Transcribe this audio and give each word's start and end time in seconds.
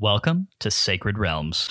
Welcome 0.00 0.46
to 0.60 0.70
Sacred 0.70 1.18
Realms. 1.18 1.66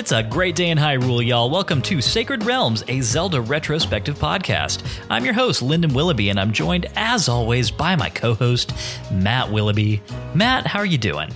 It's 0.00 0.12
a 0.12 0.22
great 0.22 0.56
day 0.56 0.70
in 0.70 0.78
Hyrule, 0.78 1.24
y'all. 1.24 1.50
Welcome 1.50 1.82
to 1.82 2.00
Sacred 2.00 2.42
Realms, 2.44 2.82
a 2.88 3.02
Zelda 3.02 3.38
retrospective 3.42 4.18
podcast. 4.18 4.82
I'm 5.10 5.26
your 5.26 5.34
host, 5.34 5.60
Lyndon 5.60 5.92
Willoughby, 5.92 6.30
and 6.30 6.40
I'm 6.40 6.52
joined, 6.52 6.86
as 6.96 7.28
always, 7.28 7.70
by 7.70 7.96
my 7.96 8.08
co 8.08 8.32
host, 8.32 8.72
Matt 9.12 9.52
Willoughby. 9.52 10.00
Matt, 10.34 10.66
how 10.66 10.78
are 10.78 10.86
you 10.86 10.96
doing? 10.96 11.28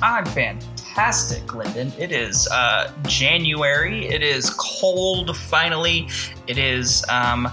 I'm 0.00 0.24
fantastic, 0.24 1.54
Lyndon. 1.54 1.92
It 1.98 2.10
is 2.10 2.48
uh, 2.50 2.90
January. 3.02 4.06
It 4.06 4.22
is 4.22 4.48
cold, 4.56 5.36
finally. 5.36 6.08
It 6.46 6.56
is, 6.56 7.04
um, 7.10 7.46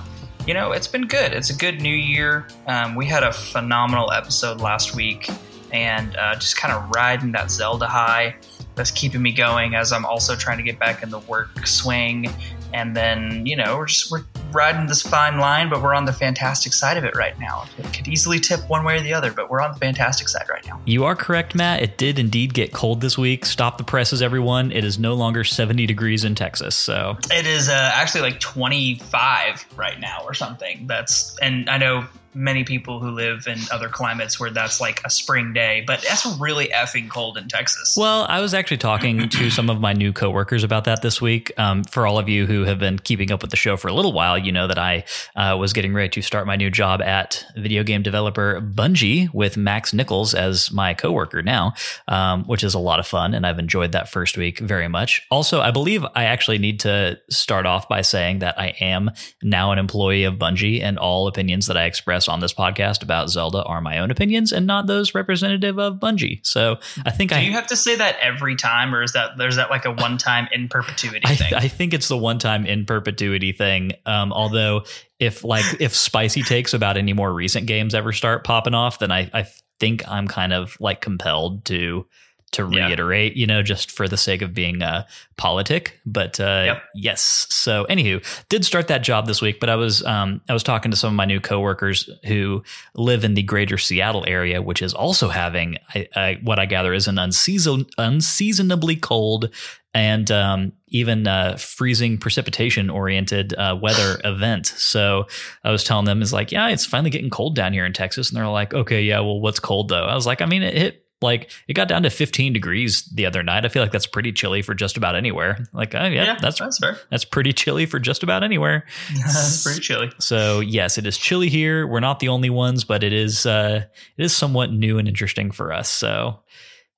you 0.47 0.53
know, 0.53 0.71
it's 0.71 0.87
been 0.87 1.05
good. 1.05 1.33
It's 1.33 1.49
a 1.49 1.57
good 1.57 1.81
new 1.81 1.93
year. 1.93 2.47
Um, 2.65 2.95
we 2.95 3.05
had 3.05 3.23
a 3.23 3.33
phenomenal 3.33 4.09
episode 4.13 4.61
last 4.61 4.95
week 4.95 5.29
and 5.73 6.15
uh, 6.15 6.35
just 6.35 6.55
kind 6.55 6.73
of 6.73 6.89
riding 6.95 7.33
that 7.33 7.51
Zelda 7.51 7.87
high 7.87 8.37
that's 8.75 8.91
keeping 8.91 9.21
me 9.21 9.31
going 9.31 9.75
as 9.75 9.91
I'm 9.91 10.05
also 10.05 10.35
trying 10.35 10.57
to 10.57 10.63
get 10.63 10.79
back 10.79 11.03
in 11.03 11.09
the 11.09 11.19
work 11.19 11.65
swing. 11.65 12.27
And 12.73 12.95
then, 12.95 13.45
you 13.45 13.55
know, 13.55 13.77
we're 13.77 13.85
just 13.85 14.11
we're 14.11 14.23
riding 14.51 14.87
this 14.87 15.01
fine 15.01 15.37
line, 15.37 15.69
but 15.69 15.81
we're 15.81 15.93
on 15.93 16.05
the 16.05 16.13
fantastic 16.13 16.73
side 16.73 16.97
of 16.97 17.05
it 17.05 17.15
right 17.15 17.37
now. 17.39 17.65
It 17.77 17.93
could 17.93 18.07
easily 18.07 18.39
tip 18.39 18.67
one 18.69 18.83
way 18.83 18.97
or 18.97 19.01
the 19.01 19.13
other, 19.13 19.31
but 19.31 19.49
we're 19.49 19.61
on 19.61 19.73
the 19.73 19.79
fantastic 19.79 20.27
side 20.27 20.45
right 20.49 20.65
now. 20.65 20.81
You 20.85 21.05
are 21.05 21.15
correct, 21.15 21.55
Matt. 21.55 21.81
It 21.81 21.97
did 21.97 22.19
indeed 22.19 22.53
get 22.53 22.73
cold 22.73 23.01
this 23.01 23.17
week. 23.17 23.45
Stop 23.45 23.77
the 23.77 23.83
presses, 23.83 24.21
everyone. 24.21 24.71
It 24.71 24.83
is 24.83 24.99
no 24.99 25.13
longer 25.13 25.43
70 25.43 25.85
degrees 25.85 26.23
in 26.23 26.35
Texas. 26.35 26.75
So 26.75 27.17
it 27.31 27.47
is 27.47 27.69
uh, 27.69 27.91
actually 27.93 28.21
like 28.21 28.39
25 28.39 29.65
right 29.75 29.99
now 29.99 30.19
or 30.25 30.33
something. 30.33 30.87
That's 30.87 31.37
and 31.39 31.69
I 31.69 31.77
know 31.77 32.05
many 32.35 32.63
people 32.63 32.99
who 32.99 33.09
live 33.11 33.47
in 33.47 33.57
other 33.71 33.87
climates 33.87 34.39
where 34.39 34.49
that's 34.49 34.81
like 34.81 35.01
a 35.05 35.09
spring 35.09 35.53
day, 35.53 35.83
but 35.87 36.01
that's 36.01 36.25
really 36.37 36.67
effing 36.67 37.09
cold 37.09 37.37
in 37.37 37.47
Texas. 37.47 37.95
Well, 37.97 38.25
I 38.27 38.41
was 38.41 38.53
actually 38.53 38.77
talking 38.77 39.29
to 39.29 39.49
some 39.49 39.69
of 39.69 39.79
my 39.79 39.93
new 39.93 40.11
coworkers 40.11 40.63
about 40.63 40.83
that 40.83 41.01
this 41.01 41.21
week. 41.21 41.51
Um, 41.57 41.83
for 41.85 42.05
all 42.05 42.19
of 42.19 42.27
you 42.27 42.45
who 42.45 42.63
have 42.63 42.77
been 42.77 42.99
keeping 42.99 43.31
up 43.31 43.41
with 43.41 43.51
the 43.51 43.57
show 43.57 43.77
for 43.77 43.87
a 43.87 43.93
little 43.93 44.11
while, 44.11 44.37
you 44.37 44.51
know 44.51 44.67
that 44.67 44.77
I 44.77 45.05
uh, 45.35 45.55
was 45.57 45.73
getting 45.73 45.93
ready 45.93 46.09
to 46.09 46.21
start 46.21 46.45
my 46.45 46.55
new 46.55 46.69
job 46.69 47.01
at 47.01 47.45
video 47.55 47.83
game 47.83 48.03
developer 48.03 48.61
Bungie 48.61 49.33
with 49.33 49.55
Max 49.55 49.93
Nichols 49.93 50.33
as 50.33 50.71
my 50.71 50.93
coworker 50.93 51.41
now, 51.41 51.73
um, 52.07 52.43
which 52.45 52.63
is 52.63 52.73
a 52.73 52.79
lot 52.79 52.99
of 52.99 53.07
fun, 53.07 53.33
and 53.33 53.45
I've 53.45 53.59
enjoyed 53.59 53.93
that 53.93 54.09
first 54.09 54.37
week 54.37 54.59
very 54.59 54.87
much. 54.87 55.21
Also, 55.31 55.61
I 55.61 55.71
believe 55.71 56.05
I 56.15 56.25
actually 56.25 56.57
need 56.57 56.81
to 56.81 57.17
start 57.29 57.65
off 57.65 57.87
by 57.87 58.01
saying 58.01 58.39
that 58.39 58.59
I 58.59 58.75
am 58.81 59.11
now 59.41 59.71
an 59.71 59.79
employee 59.79 60.25
of 60.25 60.35
Bungie, 60.35 60.81
and 60.81 60.97
all 60.97 61.27
opinions 61.27 61.67
that 61.67 61.77
I 61.77 61.85
express 61.85 62.24
on 62.27 62.39
this 62.39 62.53
podcast 62.53 63.03
about 63.03 63.29
Zelda 63.29 63.63
are 63.63 63.81
my 63.81 63.99
own 63.99 64.11
opinions 64.11 64.51
and 64.51 64.65
not 64.67 64.87
those 64.87 65.13
representative 65.15 65.79
of 65.79 65.95
Bungie. 65.95 66.45
So 66.45 66.77
I 67.05 67.11
think 67.11 67.31
I 67.31 67.39
Do 67.39 67.41
I 67.41 67.47
you 67.47 67.53
have 67.53 67.67
to 67.67 67.75
say 67.75 67.95
that 67.95 68.17
every 68.21 68.55
time, 68.55 68.93
or 68.93 69.03
is 69.03 69.13
that 69.13 69.37
there's 69.37 69.55
that 69.57 69.69
like 69.69 69.85
a 69.85 69.91
one 69.91 70.17
time 70.17 70.47
in 70.51 70.67
perpetuity 70.67 71.21
I, 71.25 71.35
thing? 71.35 71.53
I 71.53 71.67
think 71.67 71.93
it's 71.93 72.07
the 72.07 72.17
one 72.17 72.39
time 72.39 72.65
in 72.65 72.85
perpetuity 72.85 73.51
thing. 73.51 73.93
Um, 74.05 74.31
although 74.33 74.83
if 75.19 75.43
like 75.43 75.65
if 75.79 75.95
spicy 75.95 76.43
takes 76.43 76.73
about 76.73 76.97
any 76.97 77.13
more 77.13 77.33
recent 77.33 77.67
games 77.67 77.95
ever 77.95 78.11
start 78.11 78.43
popping 78.43 78.73
off, 78.73 78.99
then 78.99 79.11
I, 79.11 79.29
I 79.33 79.45
think 79.79 80.07
I'm 80.07 80.27
kind 80.27 80.53
of 80.53 80.77
like 80.79 81.01
compelled 81.01 81.65
to 81.65 82.05
to 82.51 82.69
Yeah. 82.71 82.85
reiterate, 82.87 83.35
you 83.35 83.45
know, 83.47 83.61
just 83.61 83.91
for 83.91 84.07
the 84.07 84.15
sake 84.17 84.41
of 84.41 84.53
being 84.53 84.81
uh, 84.81 85.05
politic. 85.35 85.99
But 86.05 86.39
uh, 86.39 86.63
Yep. 86.67 86.83
yes. 86.95 87.47
So, 87.49 87.85
anywho, 87.89 88.23
did 88.49 88.63
start 88.63 88.87
that 88.87 89.03
job 89.03 89.27
this 89.27 89.41
week. 89.41 89.59
But 89.59 89.69
I 89.69 89.75
was 89.75 90.03
um, 90.05 90.39
I 90.47 90.53
was 90.53 90.63
talking 90.63 90.91
to 90.91 90.97
some 90.97 91.09
of 91.09 91.15
my 91.15 91.25
new 91.25 91.39
coworkers 91.41 92.09
who 92.25 92.63
live 92.93 93.23
in 93.25 93.33
the 93.33 93.43
greater 93.43 93.77
Seattle 93.77 94.23
area, 94.27 94.61
which 94.61 94.81
is 94.81 94.93
also 94.93 95.27
having 95.29 95.77
I, 95.93 96.07
I, 96.15 96.39
what 96.43 96.59
I 96.59 96.65
gather 96.65 96.93
is 96.93 97.07
an 97.07 97.15
unseason 97.15 97.89
unseasonably 97.97 98.95
cold 98.95 99.49
and 99.93 100.29
um, 100.29 100.73
even 100.89 101.25
uh, 101.25 101.55
freezing 101.57 102.17
precipitation 102.17 102.89
oriented 102.89 103.53
uh, 103.57 103.77
weather 103.81 104.19
event. 104.25 104.67
So 104.67 105.27
I 105.63 105.71
was 105.71 105.83
telling 105.83 106.05
them 106.05 106.21
is 106.21 106.33
like, 106.33 106.51
yeah, 106.51 106.67
it's 106.69 106.85
finally 106.85 107.09
getting 107.09 107.29
cold 107.29 107.55
down 107.55 107.71
here 107.73 107.85
in 107.85 107.93
Texas, 107.93 108.29
and 108.29 108.37
they're 108.37 108.47
like, 108.47 108.73
okay, 108.73 109.01
yeah, 109.03 109.19
well, 109.21 109.39
what's 109.39 109.59
cold 109.59 109.89
though? 109.89 110.03
I 110.05 110.15
was 110.15 110.25
like, 110.25 110.41
I 110.41 110.45
mean, 110.45 110.63
it 110.63 110.73
hit 110.77 111.04
like 111.21 111.51
it 111.67 111.73
got 111.73 111.87
down 111.87 112.03
to 112.03 112.09
15 112.09 112.53
degrees 112.53 113.03
the 113.13 113.25
other 113.25 113.41
night. 113.41 113.65
I 113.65 113.69
feel 113.69 113.81
like 113.81 113.91
that's 113.91 114.07
pretty 114.07 114.31
chilly 114.31 114.61
for 114.61 114.73
just 114.73 114.97
about 114.97 115.15
anywhere. 115.15 115.65
Like, 115.73 115.95
oh 115.95 116.05
yeah, 116.05 116.37
that's 116.39 116.59
that's 116.59 116.79
fair. 116.79 116.97
that's 117.09 117.25
pretty 117.25 117.53
chilly 117.53 117.85
for 117.85 117.99
just 117.99 118.23
about 118.23 118.43
anywhere. 118.43 118.85
that's 119.15 119.63
pretty 119.63 119.81
chilly. 119.81 120.11
So 120.19 120.59
yes, 120.59 120.97
it 120.97 121.05
is 121.05 121.17
chilly 121.17 121.49
here. 121.49 121.87
We're 121.87 121.99
not 121.99 122.19
the 122.19 122.29
only 122.29 122.49
ones, 122.49 122.83
but 122.83 123.03
it 123.03 123.13
is 123.13 123.45
uh, 123.45 123.85
it 124.17 124.23
is 124.23 124.35
somewhat 124.35 124.71
new 124.71 124.97
and 124.97 125.07
interesting 125.07 125.51
for 125.51 125.73
us. 125.73 125.89
So 125.89 126.39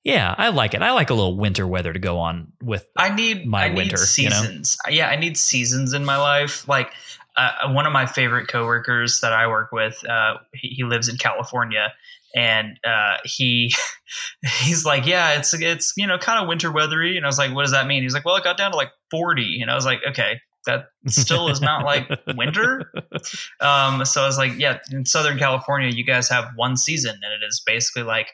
yeah, 0.04 0.34
I 0.38 0.48
like 0.48 0.74
it. 0.74 0.82
I 0.82 0.92
like 0.92 1.10
a 1.10 1.14
little 1.14 1.36
winter 1.36 1.66
weather 1.66 1.92
to 1.92 1.98
go 1.98 2.18
on 2.18 2.52
with. 2.62 2.86
I 2.96 3.14
need 3.14 3.46
my 3.46 3.64
I 3.64 3.68
need 3.68 3.76
winter, 3.76 3.98
you 4.16 4.30
know? 4.30 4.36
seasons. 4.36 4.78
Yeah, 4.88 5.08
I 5.08 5.16
need 5.16 5.36
seasons 5.36 5.92
in 5.92 6.04
my 6.04 6.16
life. 6.16 6.66
Like 6.68 6.92
uh, 7.36 7.72
one 7.72 7.86
of 7.86 7.92
my 7.92 8.06
favorite 8.06 8.48
coworkers 8.48 9.20
that 9.20 9.32
I 9.32 9.46
work 9.46 9.70
with, 9.70 10.02
uh, 10.08 10.38
he, 10.54 10.68
he 10.68 10.84
lives 10.84 11.08
in 11.08 11.16
California, 11.16 11.92
and 12.34 12.78
uh, 12.84 13.16
he 13.24 13.72
he's 14.60 14.84
like, 14.84 15.06
yeah, 15.06 15.38
it's 15.38 15.54
it's 15.54 15.92
you 15.96 16.06
know 16.06 16.18
kind 16.18 16.42
of 16.42 16.48
winter 16.48 16.70
weathery, 16.70 17.16
and 17.16 17.24
I 17.24 17.28
was 17.28 17.38
like, 17.38 17.54
what 17.54 17.62
does 17.62 17.72
that 17.72 17.86
mean? 17.86 18.02
He's 18.02 18.14
like, 18.14 18.24
well, 18.24 18.36
it 18.36 18.44
got 18.44 18.56
down 18.56 18.70
to 18.72 18.76
like 18.76 18.90
forty, 19.10 19.60
and 19.60 19.70
I 19.70 19.74
was 19.74 19.84
like, 19.86 20.00
okay. 20.08 20.40
That 20.66 20.86
still 21.06 21.48
is 21.48 21.62
not 21.62 21.84
like 21.84 22.10
winter. 22.36 22.92
Um, 23.60 24.04
so 24.04 24.22
I 24.22 24.26
was 24.26 24.36
like, 24.36 24.58
yeah, 24.58 24.80
in 24.92 25.06
Southern 25.06 25.38
California, 25.38 25.88
you 25.88 26.04
guys 26.04 26.28
have 26.28 26.48
one 26.56 26.76
season, 26.76 27.12
and 27.12 27.32
it 27.32 27.46
is 27.46 27.62
basically 27.64 28.02
like 28.02 28.32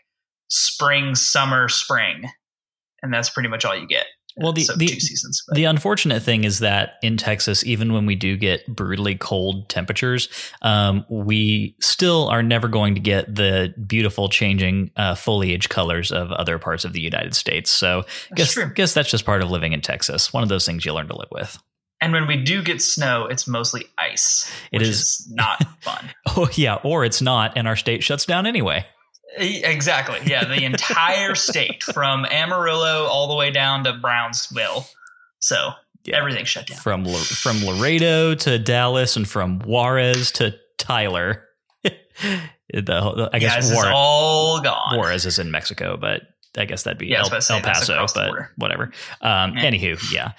spring, 0.48 1.14
summer, 1.14 1.68
spring, 1.68 2.28
and 3.02 3.12
that's 3.14 3.30
pretty 3.30 3.48
much 3.48 3.64
all 3.64 3.76
you 3.76 3.86
get. 3.86 4.06
Well, 4.36 4.52
the- 4.52 4.62
so 4.64 4.74
the- 4.74 4.86
two 4.88 5.00
seasons. 5.00 5.42
but- 5.46 5.54
The 5.54 5.64
unfortunate 5.64 6.22
thing 6.22 6.44
is 6.44 6.58
that 6.58 6.94
in 7.02 7.16
Texas, 7.16 7.64
even 7.64 7.92
when 7.92 8.04
we 8.06 8.14
do 8.16 8.36
get 8.36 8.66
brutally 8.66 9.14
cold 9.14 9.68
temperatures, 9.68 10.28
um, 10.62 11.04
we 11.08 11.76
still 11.80 12.28
are 12.28 12.42
never 12.42 12.66
going 12.68 12.94
to 12.96 13.00
get 13.00 13.32
the 13.34 13.72
beautiful 13.86 14.28
changing 14.28 14.90
uh, 14.96 15.14
foliage 15.14 15.68
colors 15.68 16.10
of 16.10 16.32
other 16.32 16.58
parts 16.58 16.84
of 16.84 16.92
the 16.92 17.00
United 17.00 17.34
States. 17.34 17.70
So, 17.70 18.04
That's 18.36 18.54
guess 18.56 18.72
guess 18.74 18.94
that's 18.94 19.10
just 19.10 19.24
part 19.24 19.42
of 19.42 19.50
living 19.50 19.72
in 19.72 19.80
Texas. 19.80 20.32
One 20.32 20.42
of 20.42 20.48
those 20.48 20.66
things 20.66 20.84
you 20.84 20.92
learn 20.92 21.08
to 21.08 21.16
live 21.16 21.28
with. 21.30 21.58
And 22.00 22.12
when 22.12 22.26
we 22.26 22.36
do 22.36 22.60
get 22.62 22.82
snow, 22.82 23.26
it's 23.26 23.46
mostly 23.46 23.84
ice. 23.98 24.50
It 24.72 24.80
which 24.80 24.88
is- 24.88 25.00
is 25.00 25.28
not 25.32 25.64
fun. 25.80 26.10
Oh 26.36 26.48
yeah, 26.54 26.74
or 26.82 27.04
it's 27.04 27.22
not, 27.22 27.52
and 27.56 27.68
our 27.68 27.76
state 27.76 28.02
shuts 28.02 28.26
down 28.26 28.46
anyway. 28.46 28.84
Exactly. 29.36 30.18
Yeah, 30.26 30.44
the 30.44 30.64
entire 30.64 31.34
state 31.36 31.82
from 31.82 32.24
Amarillo 32.26 33.04
all 33.06 33.28
the 33.28 33.34
way 33.34 33.50
down 33.50 33.84
to 33.84 33.92
Brownsville. 33.94 34.86
So 35.40 35.70
Yeah. 36.04 36.18
everything 36.18 36.44
shut 36.44 36.66
down. 36.66 36.78
From 36.78 37.04
from 37.06 37.64
Laredo 37.64 38.34
to 38.34 38.58
Dallas, 38.58 39.16
and 39.16 39.28
from 39.28 39.60
Juarez 39.60 40.30
to 40.32 40.54
Tyler. 40.78 41.48
the, 41.82 41.92
I 43.32 43.36
yeah, 43.36 43.38
guess 43.38 43.66
is 43.70 43.72
Juarez, 43.76 43.92
all 43.94 44.60
gone. 44.60 44.96
Juarez 44.98 45.26
is 45.26 45.38
in 45.38 45.50
Mexico, 45.50 45.96
but 45.96 46.22
I 46.56 46.64
guess 46.64 46.84
that'd 46.84 46.98
be 46.98 47.08
Yeah, 47.08 47.20
El, 47.20 47.26
about 47.26 47.36
to 47.36 47.42
say, 47.42 47.54
El 47.56 47.60
Paso, 47.62 48.06
but 48.14 48.30
whatever. 48.56 48.92
Um, 49.20 49.54
Yeah. 49.56 49.64
Anywho, 49.70 50.12
yeah. 50.12 50.32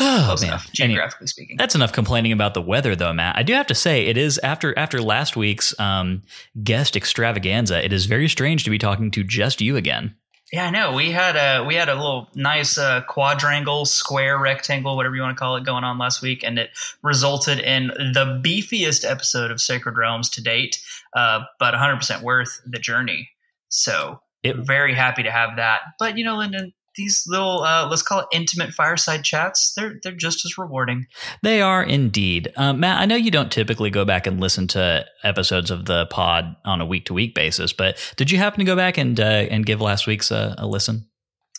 Oh 0.00 0.22
Close 0.26 0.42
man. 0.42 0.48
enough, 0.50 0.72
geographically 0.72 1.28
speaking. 1.28 1.56
that's 1.58 1.74
enough 1.76 1.92
complaining 1.92 2.32
about 2.32 2.54
the 2.54 2.62
weather, 2.62 2.96
though, 2.96 3.12
Matt. 3.12 3.36
I 3.36 3.42
do 3.44 3.52
have 3.52 3.68
to 3.68 3.74
say, 3.74 4.06
it 4.06 4.16
is 4.16 4.38
after 4.38 4.76
after 4.76 5.00
last 5.00 5.36
week's 5.36 5.78
um, 5.78 6.22
guest 6.64 6.96
extravaganza. 6.96 7.84
It 7.84 7.92
is 7.92 8.06
very 8.06 8.28
strange 8.28 8.64
to 8.64 8.70
be 8.70 8.78
talking 8.78 9.10
to 9.12 9.22
just 9.22 9.60
you 9.60 9.76
again. 9.76 10.16
Yeah, 10.52 10.66
I 10.66 10.70
know. 10.70 10.92
We 10.92 11.10
had 11.10 11.36
a 11.36 11.64
we 11.64 11.74
had 11.74 11.88
a 11.88 11.94
little 11.94 12.28
nice 12.34 12.78
uh, 12.78 13.02
quadrangle, 13.02 13.84
square, 13.84 14.38
rectangle, 14.38 14.96
whatever 14.96 15.14
you 15.14 15.22
want 15.22 15.36
to 15.36 15.38
call 15.40 15.56
it, 15.56 15.64
going 15.64 15.84
on 15.84 15.98
last 15.98 16.20
week, 16.22 16.42
and 16.44 16.58
it 16.58 16.70
resulted 17.02 17.58
in 17.60 17.88
the 17.88 18.40
beefiest 18.44 19.08
episode 19.08 19.50
of 19.50 19.60
Sacred 19.60 19.96
Realms 19.96 20.30
to 20.30 20.42
date. 20.42 20.80
Uh, 21.14 21.40
but 21.58 21.74
100 21.74 21.96
percent 21.96 22.22
worth 22.22 22.60
the 22.66 22.78
journey. 22.78 23.28
So 23.68 24.20
It 24.42 24.56
very 24.56 24.94
happy 24.94 25.22
to 25.24 25.30
have 25.30 25.56
that. 25.56 25.80
But 25.98 26.16
you 26.18 26.24
know, 26.24 26.36
Lyndon, 26.36 26.72
these 26.96 27.24
little 27.26 27.62
uh, 27.62 27.86
let's 27.88 28.02
call 28.02 28.20
it 28.20 28.26
intimate 28.32 28.72
fireside 28.72 29.24
chats. 29.24 29.72
They're 29.74 29.94
they're 30.02 30.12
just 30.12 30.44
as 30.44 30.58
rewarding. 30.58 31.06
They 31.42 31.60
are 31.60 31.82
indeed. 31.82 32.52
Um, 32.56 32.80
Matt, 32.80 33.00
I 33.00 33.06
know 33.06 33.16
you 33.16 33.30
don't 33.30 33.52
typically 33.52 33.90
go 33.90 34.04
back 34.04 34.26
and 34.26 34.40
listen 34.40 34.66
to 34.68 35.04
episodes 35.22 35.70
of 35.70 35.84
the 35.84 36.06
pod 36.06 36.56
on 36.64 36.80
a 36.80 36.86
week 36.86 37.06
to 37.06 37.14
week 37.14 37.34
basis, 37.34 37.72
but 37.72 37.98
did 38.16 38.30
you 38.30 38.38
happen 38.38 38.58
to 38.60 38.64
go 38.64 38.76
back 38.76 38.98
and 38.98 39.18
uh, 39.20 39.22
and 39.22 39.66
give 39.66 39.80
last 39.80 40.06
week's 40.06 40.32
uh, 40.32 40.54
a 40.58 40.66
listen? 40.66 41.08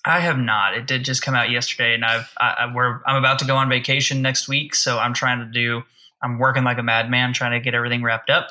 I 0.06 0.22
have 0.22 0.38
not. 0.38 0.78
It 0.78 0.88
did 0.88 1.04
just 1.04 1.22
come 1.22 1.36
out 1.36 1.50
yesterday, 1.50 1.94
and 1.94 2.06
I've 2.06 2.32
I, 2.40 2.56
I, 2.60 2.74
we're 2.74 3.02
I'm 3.06 3.18
about 3.18 3.40
to 3.40 3.46
go 3.46 3.56
on 3.56 3.70
vacation 3.70 4.22
next 4.22 4.48
week, 4.48 4.74
so 4.74 4.98
I'm 4.98 5.14
trying 5.14 5.40
to 5.40 5.46
do. 5.46 5.84
I'm 6.24 6.40
working 6.40 6.64
like 6.64 6.78
a 6.78 6.84
madman 6.84 7.34
trying 7.34 7.52
to 7.52 7.60
get 7.60 7.76
everything 7.76 8.02
wrapped 8.02 8.30
up. 8.30 8.48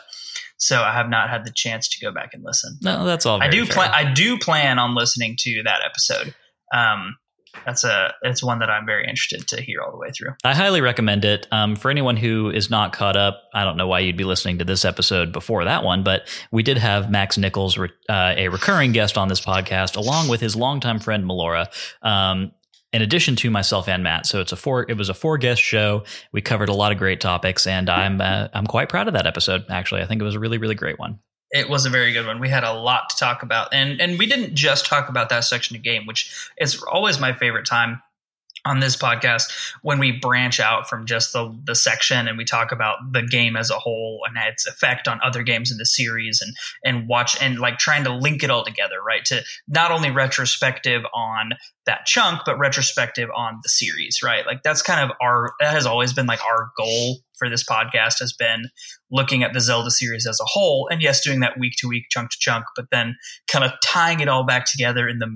so 0.57 0.83
I 0.83 0.93
have 0.93 1.09
not 1.09 1.29
had 1.31 1.45
the 1.45 1.51
chance 1.51 1.89
to 1.89 2.01
go 2.01 2.13
back 2.13 2.31
and 2.33 2.45
listen. 2.45 2.79
No, 2.83 3.05
that's 3.05 3.27
all. 3.27 3.43
I 3.43 3.49
do 3.49 3.67
plan. 3.67 3.91
I 3.93 4.13
do 4.13 4.39
plan 4.39 4.79
on 4.79 4.95
listening 4.95 5.37
to 5.41 5.63
that 5.65 5.81
episode. 5.85 6.35
Um, 6.75 7.17
that's 7.65 7.85
a 7.85 8.13
it's 8.23 8.43
one 8.43 8.59
that 8.59 8.71
I'm 8.71 8.85
very 8.87 9.05
interested 9.05 9.47
to 9.49 9.63
hear 9.63 9.81
all 9.81 9.91
the 9.91 9.97
way 9.97 10.11
through. 10.11 10.35
I 10.45 10.55
highly 10.55 10.81
recommend 10.81 11.25
it. 11.25 11.47
Um, 11.51 11.77
for 11.77 11.91
anyone 11.91 12.17
who 12.17 12.51
is 12.51 12.71
not 12.71 12.93
caught 12.93 13.17
up, 13.17 13.45
I 13.55 13.65
don't 13.65 13.77
know 13.77 13.87
why 13.87 14.01
you'd 14.01 14.17
be 14.17 14.25
listening 14.25 14.59
to 14.59 14.65
this 14.65 14.85
episode 14.85 15.33
before 15.33 15.65
that 15.65 15.85
one, 15.85 16.03
but 16.03 16.29
we 16.51 16.63
did 16.63 16.79
have 16.79 17.11
Max 17.11 17.39
Nichols, 17.39 17.79
re- 17.79 17.91
uh, 18.09 18.35
a 18.37 18.49
recurring 18.49 18.93
guest 18.93 19.17
on 19.17 19.29
this 19.29 19.41
podcast, 19.41 19.97
along 19.97 20.29
with 20.29 20.41
his 20.41 20.57
longtime 20.57 20.99
friend 20.99 21.25
Melora. 21.25 21.67
Um, 22.03 22.53
in 22.93 23.03
addition 23.03 23.37
to 23.37 23.51
myself 23.51 23.89
and 23.89 24.03
Matt, 24.03 24.27
so 24.27 24.41
it's 24.41 24.53
a 24.53 24.57
four. 24.57 24.87
It 24.89 24.97
was 24.97 25.09
a 25.09 25.15
four 25.15 25.37
guest 25.39 25.61
show. 25.61 26.05
We 26.33 26.41
covered 26.41 26.69
a 26.69 26.73
lot 26.73 26.93
of 26.93 26.99
great 26.99 27.21
topics, 27.21 27.67
and 27.67 27.91
I'm 27.91 28.21
uh, 28.21 28.49
I'm 28.55 28.67
quite 28.67 28.89
proud 28.89 29.09
of 29.09 29.15
that 29.15 29.27
episode. 29.27 29.65
Actually, 29.69 30.03
I 30.03 30.07
think 30.07 30.21
it 30.21 30.25
was 30.25 30.35
a 30.35 30.41
really 30.41 30.59
really 30.59 30.75
great 30.75 30.99
one. 30.99 31.19
It 31.53 31.69
was 31.69 31.87
a 31.87 31.91
very 31.91 32.13
good 32.13 32.27
one. 32.27 32.41
We 32.41 32.49
had 32.49 32.65
a 32.65 32.73
lot 32.73 33.11
to 33.11 33.17
talk 33.17 33.43
about, 33.43 33.73
and 33.73 34.01
and 34.01 34.19
we 34.19 34.27
didn't 34.27 34.55
just 34.55 34.87
talk 34.87 35.09
about 35.09 35.29
that 35.29 35.45
section 35.45 35.77
of 35.77 35.83
game, 35.83 36.07
which 36.07 36.51
is 36.59 36.83
always 36.83 37.21
my 37.21 37.33
favorite 37.33 37.67
time 37.67 38.03
on 38.67 38.81
this 38.81 38.97
podcast 38.97 39.53
when 39.83 39.99
we 39.99 40.11
branch 40.11 40.59
out 40.61 40.89
from 40.89 41.07
just 41.07 41.33
the 41.33 41.57
the 41.65 41.75
section 41.75 42.27
and 42.27 42.37
we 42.37 42.45
talk 42.45 42.73
about 42.73 42.99
the 43.13 43.23
game 43.23 43.57
as 43.57 43.71
a 43.71 43.79
whole 43.79 44.21
and 44.27 44.37
its 44.49 44.67
effect 44.67 45.07
on 45.07 45.21
other 45.25 45.43
games 45.43 45.71
in 45.71 45.79
the 45.79 45.87
series 45.87 46.43
and 46.43 46.55
and 46.85 47.09
watch 47.09 47.41
and 47.41 47.59
like 47.59 47.79
trying 47.79 48.05
to 48.05 48.13
link 48.13 48.43
it 48.43 48.51
all 48.51 48.65
together 48.65 48.97
right? 49.07 49.25
To 49.27 49.43
not 49.69 49.93
only 49.93 50.11
retrospective 50.11 51.03
on 51.15 51.53
that 51.87 52.07
chunk 52.07 52.41
but 52.45 52.59
retrospective 52.59 53.31
on 53.35 53.61
the 53.63 53.69
series 53.69 54.19
right? 54.23 54.45
Like 54.45 54.63
that's 54.63 54.83
kind 54.83 55.09
of 55.09 55.17
our 55.23 55.53
that 55.61 55.73
has 55.73 55.87
always 55.87 56.13
been 56.13 56.27
like 56.27 56.45
our 56.45 56.71
goal 56.77 57.19
for 57.39 57.49
this 57.49 57.65
podcast 57.65 58.19
has 58.19 58.33
been 58.33 58.65
looking 59.11 59.43
at 59.43 59.53
the 59.53 59.61
Zelda 59.61 59.91
series 59.91 60.27
as 60.27 60.39
a 60.41 60.45
whole 60.47 60.89
and 60.91 61.03
yes 61.03 61.23
doing 61.23 61.41
that 61.41 61.59
week 61.59 61.75
to 61.79 61.89
week 61.89 62.05
chunk 62.11 62.31
to 62.31 62.37
chunk 62.39 62.65
but 62.75 62.87
then 62.91 63.17
kind 63.49 63.65
of 63.65 63.73
tying 63.85 64.21
it 64.21 64.29
all 64.29 64.45
back 64.45 64.67
together 64.67 65.09
in 65.09 65.19
the 65.19 65.27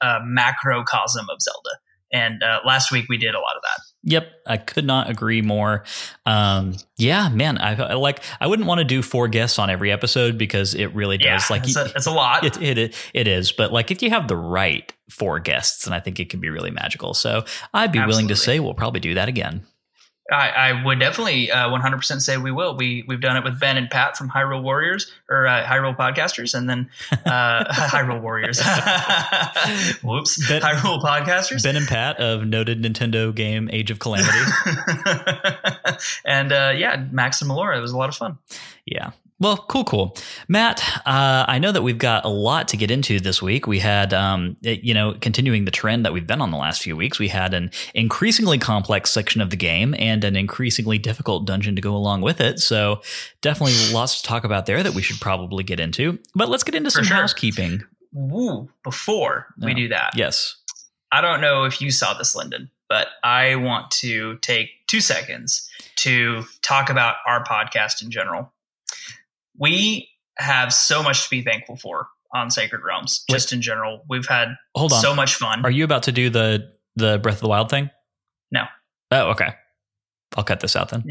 uh, 0.00 0.18
macrocosm 0.24 1.26
of 1.30 1.40
Zelda 1.40 1.78
and 2.12 2.42
uh, 2.42 2.60
last 2.64 2.92
week 2.92 3.06
we 3.08 3.16
did 3.16 3.34
a 3.34 3.38
lot 3.38 3.56
of 3.56 3.62
that. 3.62 3.80
Yep, 4.04 4.32
I 4.46 4.56
could 4.58 4.84
not 4.84 5.08
agree 5.08 5.42
more. 5.42 5.84
Um, 6.26 6.74
yeah, 6.98 7.28
man, 7.30 7.56
I, 7.56 7.74
I, 7.74 7.94
like. 7.94 8.20
I 8.40 8.48
wouldn't 8.48 8.68
want 8.68 8.80
to 8.80 8.84
do 8.84 9.00
four 9.00 9.28
guests 9.28 9.58
on 9.58 9.70
every 9.70 9.90
episode 9.90 10.36
because 10.36 10.74
it 10.74 10.94
really 10.94 11.18
does. 11.18 11.48
Yeah, 11.48 11.56
like, 11.56 11.64
it's 11.64 11.76
a, 11.76 11.92
it's 11.96 12.06
a 12.06 12.10
lot. 12.10 12.44
It, 12.44 12.60
it 12.60 12.94
it 13.14 13.28
is, 13.28 13.52
but 13.52 13.72
like 13.72 13.90
if 13.90 14.02
you 14.02 14.10
have 14.10 14.28
the 14.28 14.36
right 14.36 14.92
four 15.08 15.38
guests, 15.40 15.86
and 15.86 15.94
I 15.94 16.00
think 16.00 16.20
it 16.20 16.28
can 16.28 16.40
be 16.40 16.50
really 16.50 16.70
magical. 16.70 17.14
So 17.14 17.44
I'd 17.72 17.92
be 17.92 17.98
Absolutely. 17.98 18.06
willing 18.06 18.28
to 18.28 18.36
say 18.36 18.60
we'll 18.60 18.74
probably 18.74 19.00
do 19.00 19.14
that 19.14 19.28
again. 19.28 19.62
I, 20.30 20.48
I 20.50 20.84
would 20.84 21.00
definitely 21.00 21.50
uh, 21.50 21.68
100% 21.68 22.20
say 22.20 22.36
we 22.36 22.52
will. 22.52 22.76
We 22.76 23.04
we've 23.08 23.20
done 23.20 23.36
it 23.36 23.44
with 23.44 23.58
Ben 23.58 23.76
and 23.76 23.90
Pat 23.90 24.16
from 24.16 24.30
Hyrule 24.30 24.62
Warriors 24.62 25.10
or 25.28 25.46
uh, 25.46 25.64
Hyrule 25.64 25.96
Podcasters, 25.96 26.54
and 26.54 26.70
then 26.70 26.88
uh, 27.26 27.64
Hyrule 27.68 28.22
Warriors. 28.22 28.60
Whoops, 30.02 30.48
Ben- 30.48 30.62
Hyrule 30.62 31.02
Podcasters. 31.02 31.62
Ben 31.64 31.76
and 31.76 31.86
Pat 31.88 32.18
of 32.18 32.46
noted 32.46 32.82
Nintendo 32.82 33.34
game 33.34 33.68
Age 33.72 33.90
of 33.90 33.98
Calamity. 33.98 34.38
and 36.24 36.52
uh, 36.52 36.72
yeah, 36.76 37.04
Max 37.10 37.42
and 37.42 37.50
Melora. 37.50 37.76
It 37.76 37.80
was 37.80 37.92
a 37.92 37.96
lot 37.98 38.08
of 38.08 38.14
fun. 38.14 38.38
Yeah. 38.86 39.10
Well, 39.42 39.56
cool, 39.56 39.82
cool. 39.82 40.16
Matt, 40.46 40.80
uh, 41.04 41.44
I 41.48 41.58
know 41.58 41.72
that 41.72 41.82
we've 41.82 41.98
got 41.98 42.24
a 42.24 42.28
lot 42.28 42.68
to 42.68 42.76
get 42.76 42.92
into 42.92 43.18
this 43.18 43.42
week. 43.42 43.66
We 43.66 43.80
had, 43.80 44.14
um, 44.14 44.56
it- 44.62 44.84
you 44.84 44.94
know, 44.94 45.14
continuing 45.20 45.64
the 45.64 45.72
trend 45.72 46.04
that 46.04 46.12
we've 46.12 46.26
been 46.26 46.40
on 46.40 46.52
the 46.52 46.56
last 46.56 46.80
few 46.80 46.96
weeks, 46.96 47.18
we 47.18 47.26
had 47.26 47.52
an 47.52 47.72
increasingly 47.92 48.58
complex 48.58 49.10
section 49.10 49.40
of 49.40 49.50
the 49.50 49.56
game 49.56 49.96
and 49.98 50.22
an 50.22 50.36
increasingly 50.36 50.96
difficult 50.96 51.44
dungeon 51.44 51.74
to 51.74 51.82
go 51.82 51.96
along 51.96 52.20
with 52.20 52.40
it. 52.40 52.60
So, 52.60 53.02
definitely 53.40 53.74
lots 53.92 54.22
to 54.22 54.28
talk 54.28 54.44
about 54.44 54.66
there 54.66 54.80
that 54.82 54.94
we 54.94 55.02
should 55.02 55.20
probably 55.20 55.64
get 55.64 55.80
into. 55.80 56.20
But 56.36 56.48
let's 56.48 56.62
get 56.62 56.76
into 56.76 56.90
For 56.90 56.98
some 56.98 57.04
sure. 57.04 57.16
housekeeping. 57.16 57.82
Woo! 58.12 58.68
Before 58.84 59.48
we 59.58 59.74
do 59.74 59.88
that, 59.88 60.12
Yes. 60.16 60.54
I 61.10 61.20
don't 61.20 61.40
know 61.40 61.64
if 61.64 61.80
you 61.80 61.90
saw 61.90 62.14
this, 62.14 62.36
Lyndon, 62.36 62.70
but 62.88 63.08
I 63.24 63.56
want 63.56 63.90
to 64.02 64.38
take 64.38 64.68
two 64.86 65.00
seconds 65.00 65.68
to 65.96 66.44
talk 66.62 66.90
about 66.90 67.16
our 67.26 67.44
podcast 67.44 68.02
in 68.02 68.10
general. 68.10 68.52
We 69.62 70.08
have 70.38 70.74
so 70.74 71.04
much 71.04 71.24
to 71.24 71.30
be 71.30 71.42
thankful 71.42 71.76
for 71.76 72.08
on 72.34 72.50
Sacred 72.50 72.82
Realms, 72.84 73.24
just 73.30 73.52
in 73.52 73.62
general. 73.62 74.02
We've 74.08 74.26
had 74.26 74.48
Hold 74.74 74.92
on. 74.92 75.00
so 75.00 75.14
much 75.14 75.36
fun. 75.36 75.64
Are 75.64 75.70
you 75.70 75.84
about 75.84 76.02
to 76.04 76.12
do 76.12 76.30
the 76.30 76.72
the 76.96 77.18
Breath 77.18 77.36
of 77.36 77.42
the 77.42 77.48
Wild 77.48 77.70
thing? 77.70 77.88
No. 78.50 78.64
Oh, 79.12 79.30
okay. 79.30 79.54
I'll 80.36 80.42
cut 80.42 80.60
this 80.60 80.74
out 80.74 80.88
then. 80.88 81.04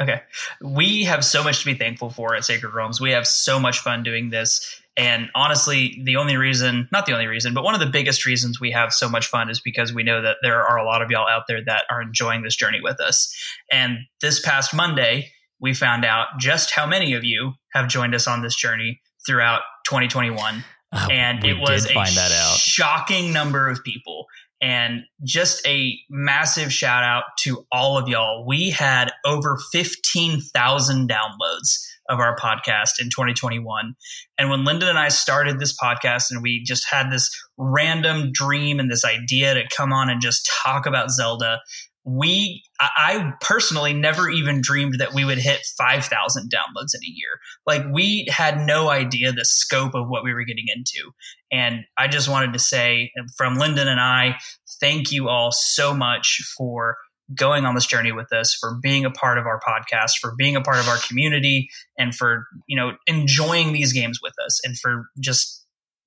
Okay. 0.00 0.20
We 0.62 1.04
have 1.04 1.24
so 1.24 1.42
much 1.42 1.60
to 1.60 1.66
be 1.66 1.74
thankful 1.74 2.10
for 2.10 2.34
at 2.34 2.44
Sacred 2.44 2.74
Realms. 2.74 3.00
We 3.00 3.12
have 3.12 3.26
so 3.26 3.58
much 3.58 3.78
fun 3.78 4.02
doing 4.02 4.30
this. 4.30 4.80
And 4.96 5.30
honestly, 5.34 6.00
the 6.04 6.16
only 6.16 6.36
reason, 6.36 6.88
not 6.92 7.06
the 7.06 7.12
only 7.12 7.26
reason, 7.26 7.54
but 7.54 7.64
one 7.64 7.74
of 7.74 7.80
the 7.80 7.86
biggest 7.86 8.26
reasons 8.26 8.60
we 8.60 8.70
have 8.72 8.92
so 8.92 9.08
much 9.08 9.26
fun 9.26 9.48
is 9.48 9.60
because 9.60 9.94
we 9.94 10.02
know 10.02 10.20
that 10.20 10.36
there 10.42 10.66
are 10.66 10.78
a 10.78 10.84
lot 10.84 11.00
of 11.00 11.10
y'all 11.10 11.28
out 11.28 11.44
there 11.48 11.64
that 11.64 11.84
are 11.90 12.02
enjoying 12.02 12.42
this 12.42 12.56
journey 12.56 12.80
with 12.82 13.00
us. 13.00 13.34
And 13.72 13.98
this 14.20 14.40
past 14.40 14.74
Monday, 14.74 15.30
we 15.60 15.74
found 15.74 16.04
out 16.04 16.28
just 16.38 16.72
how 16.72 16.86
many 16.86 17.14
of 17.14 17.24
you 17.24 17.54
have 17.72 17.88
joined 17.88 18.14
us 18.14 18.26
on 18.26 18.42
this 18.42 18.54
journey 18.54 19.00
throughout 19.26 19.60
2021 19.86 20.64
Uh, 20.92 21.08
and 21.10 21.44
it 21.44 21.58
was 21.58 21.86
a 21.86 21.94
find 21.94 22.10
that 22.16 22.32
out. 22.32 22.56
shocking 22.56 23.32
number 23.32 23.68
of 23.68 23.82
people. 23.84 24.26
And 24.62 25.04
just 25.24 25.66
a 25.66 25.96
massive 26.10 26.70
shout 26.72 27.02
out 27.02 27.24
to 27.40 27.64
all 27.72 27.96
of 27.96 28.08
y'all. 28.08 28.44
We 28.46 28.70
had 28.70 29.10
over 29.24 29.56
15,000 29.72 31.08
downloads 31.08 31.78
of 32.10 32.18
our 32.18 32.36
podcast 32.36 33.00
in 33.00 33.06
2021 33.08 33.94
and 34.36 34.50
when 34.50 34.64
Lyndon 34.64 34.88
and 34.88 34.98
I 34.98 35.08
started 35.10 35.60
this 35.60 35.76
podcast 35.80 36.30
and 36.32 36.42
we 36.42 36.60
just 36.64 36.84
had 36.90 37.08
this 37.10 37.30
random 37.56 38.32
dream 38.32 38.80
and 38.80 38.90
this 38.90 39.04
idea 39.04 39.54
to 39.54 39.62
come 39.76 39.92
on 39.92 40.10
and 40.10 40.20
just 40.20 40.50
talk 40.64 40.86
about 40.86 41.10
Zelda 41.12 41.60
we 42.10 42.62
I 42.80 43.32
personally 43.40 43.92
never 43.92 44.28
even 44.28 44.60
dreamed 44.62 44.96
that 44.98 45.12
we 45.12 45.24
would 45.24 45.38
hit 45.38 45.60
5,000 45.76 46.50
downloads 46.50 46.94
in 46.94 47.02
a 47.02 47.12
year. 47.12 47.38
Like 47.66 47.84
we 47.92 48.26
had 48.30 48.66
no 48.66 48.88
idea 48.88 49.32
the 49.32 49.44
scope 49.44 49.94
of 49.94 50.08
what 50.08 50.24
we 50.24 50.32
were 50.32 50.44
getting 50.44 50.66
into. 50.74 51.12
And 51.52 51.84
i 51.98 52.08
just 52.08 52.28
wanted 52.28 52.52
to 52.52 52.58
say 52.58 53.10
um, 53.18 53.26
from 53.36 53.56
lyndon 53.56 53.88
and 53.88 54.00
i 54.00 54.36
thank 54.80 55.10
you 55.10 55.28
all 55.28 55.50
so 55.52 55.92
much 55.94 56.40
for 56.56 56.96
going 57.34 57.64
on 57.64 57.74
this 57.74 57.86
journey 57.86 58.12
with 58.12 58.32
us 58.32 58.54
for 58.54 58.78
being 58.82 59.04
a 59.04 59.10
part 59.10 59.38
of 59.38 59.46
our 59.46 59.60
podcast 59.60 60.18
for 60.20 60.34
being 60.36 60.56
a 60.56 60.60
part 60.60 60.78
of 60.78 60.88
our 60.88 60.98
community 60.98 61.68
and 61.98 62.14
for 62.14 62.46
you 62.66 62.76
know 62.76 62.92
enjoying 63.06 63.72
these 63.72 63.92
games 63.92 64.18
with 64.22 64.34
us 64.44 64.60
and 64.64 64.78
for 64.78 65.06
just 65.20 65.59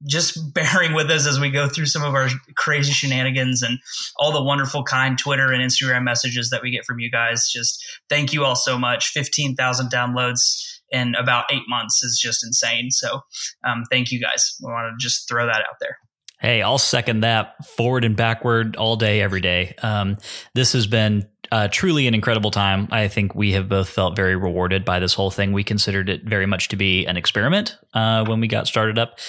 just 0.06 0.38
bearing 0.54 0.94
with 0.94 1.10
us 1.10 1.28
as 1.28 1.40
we 1.40 1.50
go 1.50 1.68
through 1.68 1.86
some 1.86 2.04
of 2.04 2.14
our 2.14 2.30
crazy 2.56 2.92
shenanigans 2.92 3.62
and 3.62 3.80
all 4.18 4.32
the 4.32 4.44
wonderful 4.44 4.84
kind 4.84 5.18
twitter 5.18 5.52
and 5.52 5.62
instagram 5.62 6.04
messages 6.04 6.50
that 6.50 6.62
we 6.62 6.72
get 6.72 6.86
from 6.86 7.00
you 7.00 7.10
guys 7.10 7.50
just 7.52 7.84
thank 8.10 8.34
you 8.34 8.44
all 8.44 8.56
so 8.56 8.78
much 8.78 9.12
15000 9.12 9.92
downloads 9.92 10.80
in 10.92 11.16
about 11.16 11.46
eight 11.52 11.64
months 11.68 12.04
is 12.04 12.20
just 12.20 12.46
insane 12.46 12.92
so 12.92 13.22
um, 13.64 13.84
thank 13.92 14.12
you 14.12 14.20
guys 14.20 14.56
we 14.62 14.72
want 14.72 14.88
to 14.92 15.04
just 15.04 15.28
throw 15.28 15.46
that 15.46 15.62
out 15.62 15.76
there 15.80 15.98
Hey, 16.44 16.62
I'll 16.62 16.78
second 16.78 17.22
that 17.22 17.66
forward 17.66 18.04
and 18.04 18.18
backward 18.18 18.76
all 18.76 18.98
day, 18.98 19.22
every 19.22 19.40
day. 19.40 19.76
Um, 19.82 20.18
this 20.54 20.74
has 20.74 20.86
been 20.86 21.26
uh, 21.54 21.70
truly 21.72 22.06
an 22.06 22.14
incredible 22.14 22.52
time. 22.52 22.90
I 22.92 23.08
think 23.08 23.34
we 23.34 23.54
have 23.54 23.70
both 23.70 23.88
felt 23.88 24.18
very 24.18 24.36
rewarded 24.36 24.84
by 24.84 25.00
this 25.00 25.14
whole 25.14 25.32
thing. 25.32 25.54
We 25.54 25.64
considered 25.64 26.10
it 26.10 26.26
very 26.26 26.46
much 26.46 26.68
to 26.70 26.76
be 26.76 27.06
an 27.06 27.16
experiment 27.16 27.78
uh, 27.94 28.26
when 28.26 28.42
we 28.42 28.50
got 28.50 28.68
started 28.68 29.00
up. 29.00 29.20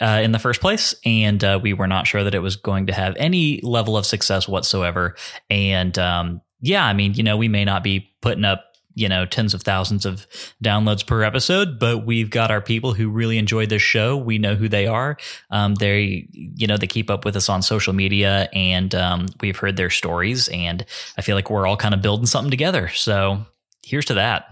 Uh, 0.00 0.20
in 0.22 0.32
the 0.32 0.38
first 0.38 0.62
place, 0.62 0.94
and 1.04 1.44
uh, 1.44 1.58
we 1.62 1.74
were 1.74 1.86
not 1.86 2.06
sure 2.06 2.24
that 2.24 2.34
it 2.34 2.38
was 2.38 2.56
going 2.56 2.86
to 2.86 2.92
have 2.92 3.14
any 3.18 3.60
level 3.62 3.98
of 3.98 4.06
success 4.06 4.48
whatsoever. 4.48 5.14
And 5.50 5.98
um, 5.98 6.40
yeah, 6.62 6.86
I 6.86 6.94
mean, 6.94 7.12
you 7.12 7.22
know, 7.22 7.36
we 7.36 7.48
may 7.48 7.66
not 7.66 7.82
be 7.82 8.10
putting 8.22 8.46
up 8.46 8.64
you 8.94 9.08
know 9.08 9.24
tens 9.24 9.54
of 9.54 9.62
thousands 9.62 10.04
of 10.04 10.26
downloads 10.62 11.06
per 11.06 11.22
episode 11.22 11.78
but 11.78 12.04
we've 12.04 12.30
got 12.30 12.50
our 12.50 12.60
people 12.60 12.92
who 12.92 13.08
really 13.08 13.38
enjoy 13.38 13.66
this 13.66 13.82
show. 13.82 14.16
We 14.16 14.38
know 14.38 14.54
who 14.54 14.68
they 14.68 14.86
are. 14.86 15.16
Um, 15.50 15.74
they 15.76 16.28
you 16.32 16.66
know 16.66 16.76
they 16.76 16.86
keep 16.86 17.10
up 17.10 17.24
with 17.24 17.36
us 17.36 17.48
on 17.48 17.62
social 17.62 17.92
media 17.92 18.48
and 18.52 18.94
um, 18.94 19.26
we've 19.40 19.56
heard 19.56 19.76
their 19.76 19.90
stories 19.90 20.48
and 20.48 20.84
i 21.16 21.22
feel 21.22 21.36
like 21.36 21.50
we're 21.50 21.66
all 21.66 21.76
kind 21.76 21.94
of 21.94 22.02
building 22.02 22.26
something 22.26 22.50
together. 22.50 22.88
So 22.88 23.46
here's 23.84 24.06
to 24.06 24.14
that. 24.14 24.46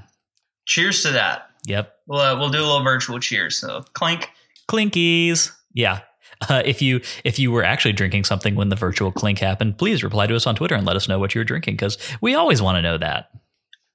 Cheers 0.66 1.02
to 1.02 1.12
that. 1.12 1.50
Yep. 1.66 1.94
We'll, 2.06 2.20
uh, 2.20 2.38
we'll 2.38 2.50
do 2.50 2.58
a 2.58 2.64
little 2.64 2.84
virtual 2.84 3.18
cheers 3.18 3.58
so 3.58 3.84
clink 3.92 4.30
clinkies 4.68 5.50
yeah 5.72 6.00
uh, 6.48 6.62
if 6.64 6.80
you 6.80 7.00
if 7.24 7.38
you 7.38 7.50
were 7.50 7.64
actually 7.64 7.92
drinking 7.92 8.24
something 8.24 8.54
when 8.54 8.68
the 8.68 8.76
virtual 8.76 9.10
clink 9.10 9.38
happened 9.38 9.76
please 9.78 10.04
reply 10.04 10.26
to 10.26 10.36
us 10.36 10.46
on 10.46 10.54
twitter 10.54 10.74
and 10.74 10.86
let 10.86 10.96
us 10.96 11.08
know 11.08 11.18
what 11.18 11.34
you 11.34 11.40
were 11.40 11.44
drinking 11.44 11.74
because 11.74 11.98
we 12.20 12.34
always 12.34 12.62
want 12.62 12.76
to 12.76 12.82
know 12.82 12.98
that 12.98 13.30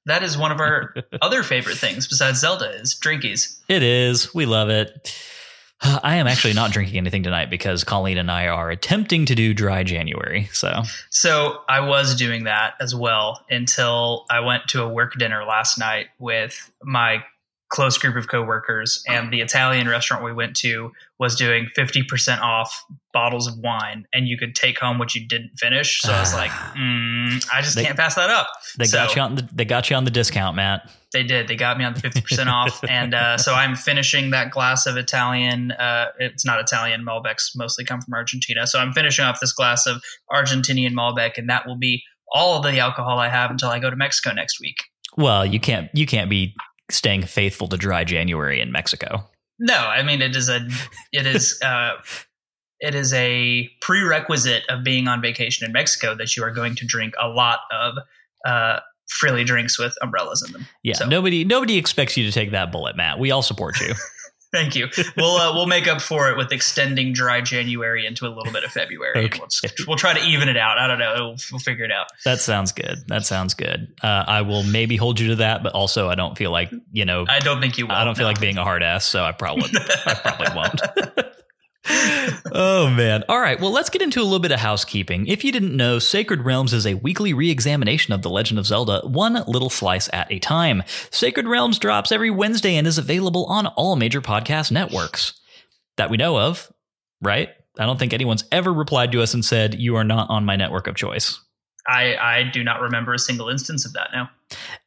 that 0.06 0.22
is 0.22 0.36
one 0.36 0.52
of 0.52 0.60
our 0.60 0.94
other 1.22 1.42
favorite 1.42 1.76
things 1.78 2.06
besides 2.06 2.38
zelda 2.40 2.70
is 2.80 2.94
drinkies 2.94 3.58
It 3.68 3.82
is. 3.82 4.34
We 4.34 4.46
love 4.46 4.68
it. 4.68 5.14
I 5.82 6.16
am 6.16 6.26
actually 6.26 6.54
not 6.54 6.70
drinking 6.72 6.96
anything 6.96 7.22
tonight 7.22 7.50
because 7.50 7.84
Colleen 7.84 8.18
and 8.18 8.30
I 8.30 8.48
are 8.48 8.70
attempting 8.70 9.26
to 9.26 9.34
do 9.34 9.54
dry 9.54 9.82
January. 9.82 10.48
So, 10.52 10.82
So 11.10 11.58
I 11.68 11.80
was 11.80 12.14
doing 12.14 12.44
that 12.44 12.74
as 12.80 12.94
well 12.94 13.44
until 13.50 14.24
I 14.30 14.40
went 14.40 14.68
to 14.68 14.82
a 14.82 14.88
work 14.88 15.14
dinner 15.18 15.44
last 15.44 15.78
night 15.78 16.06
with 16.18 16.70
my 16.82 17.22
close 17.70 17.98
group 17.98 18.14
of 18.16 18.28
coworkers, 18.28 19.02
and 19.08 19.32
the 19.32 19.40
Italian 19.40 19.88
restaurant 19.88 20.22
we 20.24 20.32
went 20.32 20.54
to 20.56 20.92
was 21.18 21.34
doing 21.34 21.68
50% 21.76 22.40
off 22.40 22.84
bottles 23.12 23.46
of 23.48 23.56
wine, 23.58 24.06
and 24.12 24.28
you 24.28 24.36
could 24.36 24.54
take 24.54 24.78
home 24.78 24.98
what 24.98 25.14
you 25.14 25.26
didn't 25.26 25.50
finish. 25.58 26.00
So 26.02 26.12
I 26.12 26.20
was 26.20 26.34
like, 26.34 26.50
mm, 26.50 27.44
I 27.52 27.62
just 27.62 27.76
They- 27.76 27.84
can't 27.84 27.96
pass 27.96 28.14
that 28.16 28.30
up. 28.30 28.48
They 28.78 28.84
So- 28.84 28.98
got 28.98 29.16
you 29.16 29.22
on 29.22 29.34
the 29.36 29.48
they 29.52 29.64
got 29.64 29.90
you 29.90 29.96
on 29.96 30.04
the 30.04 30.10
discount, 30.10 30.56
Matt. 30.56 30.90
They 31.12 31.22
did. 31.22 31.46
They 31.46 31.54
got 31.56 31.78
me 31.78 31.84
on 31.84 31.94
the 31.94 32.00
50% 32.00 32.48
off. 32.48 32.82
And 32.88 33.14
uh, 33.14 33.38
so 33.38 33.54
I'm 33.54 33.76
finishing 33.76 34.30
that 34.30 34.50
glass 34.50 34.84
of 34.86 34.96
Italian. 34.96 35.70
Uh, 35.72 36.06
it's 36.18 36.44
not 36.44 36.58
Italian. 36.60 37.04
Malbecs 37.04 37.50
mostly 37.56 37.84
come 37.84 38.00
from 38.00 38.14
Argentina. 38.14 38.66
So 38.66 38.80
I'm 38.80 38.92
finishing 38.92 39.24
off 39.24 39.38
this 39.40 39.52
glass 39.52 39.86
of 39.86 40.02
Argentinian 40.32 40.92
Malbec, 40.92 41.38
and 41.38 41.48
that 41.48 41.66
will 41.66 41.76
be 41.78 42.02
all 42.32 42.56
of 42.56 42.64
the 42.64 42.80
alcohol 42.80 43.18
I 43.20 43.28
have 43.28 43.50
until 43.50 43.68
I 43.70 43.78
go 43.78 43.90
to 43.90 43.96
Mexico 43.96 44.32
next 44.32 44.58
week. 44.60 44.78
Well, 45.16 45.46
you 45.46 45.60
can't 45.60 45.88
you 45.94 46.04
can't 46.06 46.28
be 46.28 46.54
staying 46.90 47.22
faithful 47.24 47.68
to 47.68 47.76
dry 47.76 48.04
January 48.04 48.60
in 48.60 48.72
Mexico. 48.72 49.24
No, 49.58 49.74
I 49.74 50.02
mean 50.02 50.20
it 50.22 50.34
is 50.36 50.48
a 50.48 50.66
it 51.12 51.26
is 51.26 51.60
uh, 51.64 51.92
it 52.80 52.94
is 52.94 53.12
a 53.14 53.68
prerequisite 53.80 54.64
of 54.68 54.84
being 54.84 55.08
on 55.08 55.22
vacation 55.22 55.64
in 55.66 55.72
Mexico 55.72 56.14
that 56.16 56.36
you 56.36 56.42
are 56.42 56.50
going 56.50 56.74
to 56.76 56.86
drink 56.86 57.14
a 57.20 57.28
lot 57.28 57.60
of 57.72 57.94
uh, 58.46 58.80
frilly 59.08 59.44
drinks 59.44 59.78
with 59.78 59.94
umbrellas 60.02 60.42
in 60.46 60.52
them. 60.52 60.66
Yeah, 60.82 60.94
So- 60.94 61.06
nobody 61.06 61.44
nobody 61.44 61.76
expects 61.78 62.16
you 62.16 62.24
to 62.24 62.32
take 62.32 62.50
that 62.50 62.72
bullet, 62.72 62.96
Matt. 62.96 63.18
We 63.18 63.30
all 63.30 63.42
support 63.42 63.80
you. 63.80 63.94
Thank 64.54 64.76
you. 64.76 64.88
We'll 65.16 65.36
uh, 65.36 65.52
we'll 65.52 65.66
make 65.66 65.88
up 65.88 66.00
for 66.00 66.30
it 66.30 66.36
with 66.36 66.52
extending 66.52 67.12
dry 67.12 67.40
January 67.40 68.06
into 68.06 68.24
a 68.24 68.30
little 68.30 68.52
bit 68.52 68.62
of 68.62 68.70
February. 68.70 69.24
Okay. 69.24 69.40
We'll, 69.40 69.86
we'll 69.88 69.96
try 69.96 70.14
to 70.14 70.24
even 70.24 70.48
it 70.48 70.56
out. 70.56 70.78
I 70.78 70.86
don't 70.86 71.00
know. 71.00 71.14
We'll, 71.16 71.36
we'll 71.52 71.58
figure 71.58 71.84
it 71.84 71.90
out. 71.90 72.06
that 72.24 72.40
sounds 72.40 72.70
good. 72.70 72.98
That 73.08 73.26
sounds 73.26 73.54
good. 73.54 73.92
Uh, 74.00 74.24
I 74.26 74.42
will 74.42 74.62
maybe 74.62 74.96
hold 74.96 75.18
you 75.18 75.28
to 75.28 75.36
that, 75.36 75.64
but 75.64 75.72
also 75.72 76.08
I 76.08 76.14
don't 76.14 76.38
feel 76.38 76.52
like 76.52 76.70
you 76.92 77.04
know 77.04 77.26
I 77.28 77.40
don't 77.40 77.60
think 77.60 77.78
you 77.78 77.88
will. 77.88 77.96
I 77.96 78.04
don't 78.04 78.16
feel 78.16 78.26
like 78.26 78.40
being 78.40 78.58
a 78.58 78.64
hard 78.64 78.82
ass, 78.84 79.04
so 79.04 79.24
I 79.24 79.32
probably 79.32 79.70
I 80.06 80.14
probably 80.14 80.54
won't. 80.54 81.34
oh 81.86 82.92
man. 82.94 83.24
All 83.28 83.40
right, 83.40 83.60
well 83.60 83.72
let's 83.72 83.90
get 83.90 84.02
into 84.02 84.20
a 84.20 84.24
little 84.24 84.38
bit 84.38 84.52
of 84.52 84.60
housekeeping. 84.60 85.26
If 85.26 85.44
you 85.44 85.52
didn't 85.52 85.76
know, 85.76 85.98
Sacred 85.98 86.44
Realms 86.44 86.72
is 86.72 86.86
a 86.86 86.94
weekly 86.94 87.32
re-examination 87.32 88.14
of 88.14 88.22
The 88.22 88.30
Legend 88.30 88.58
of 88.58 88.66
Zelda, 88.66 89.02
one 89.04 89.34
little 89.46 89.70
slice 89.70 90.08
at 90.12 90.30
a 90.32 90.38
time. 90.38 90.82
Sacred 91.10 91.46
Realms 91.46 91.78
drops 91.78 92.12
every 92.12 92.30
Wednesday 92.30 92.76
and 92.76 92.86
is 92.86 92.98
available 92.98 93.44
on 93.46 93.66
all 93.66 93.96
major 93.96 94.20
podcast 94.20 94.70
networks 94.70 95.34
that 95.96 96.10
we 96.10 96.16
know 96.16 96.38
of, 96.38 96.72
right? 97.20 97.50
I 97.78 97.86
don't 97.86 97.98
think 97.98 98.12
anyone's 98.12 98.44
ever 98.52 98.72
replied 98.72 99.12
to 99.12 99.22
us 99.22 99.34
and 99.34 99.44
said 99.44 99.74
you 99.74 99.96
are 99.96 100.04
not 100.04 100.30
on 100.30 100.44
my 100.44 100.56
network 100.56 100.86
of 100.86 100.94
choice. 100.94 101.40
I 101.86 102.16
I 102.16 102.42
do 102.44 102.64
not 102.64 102.80
remember 102.80 103.12
a 103.12 103.18
single 103.18 103.48
instance 103.48 103.84
of 103.84 103.92
that. 103.92 104.08
No. 104.14 104.26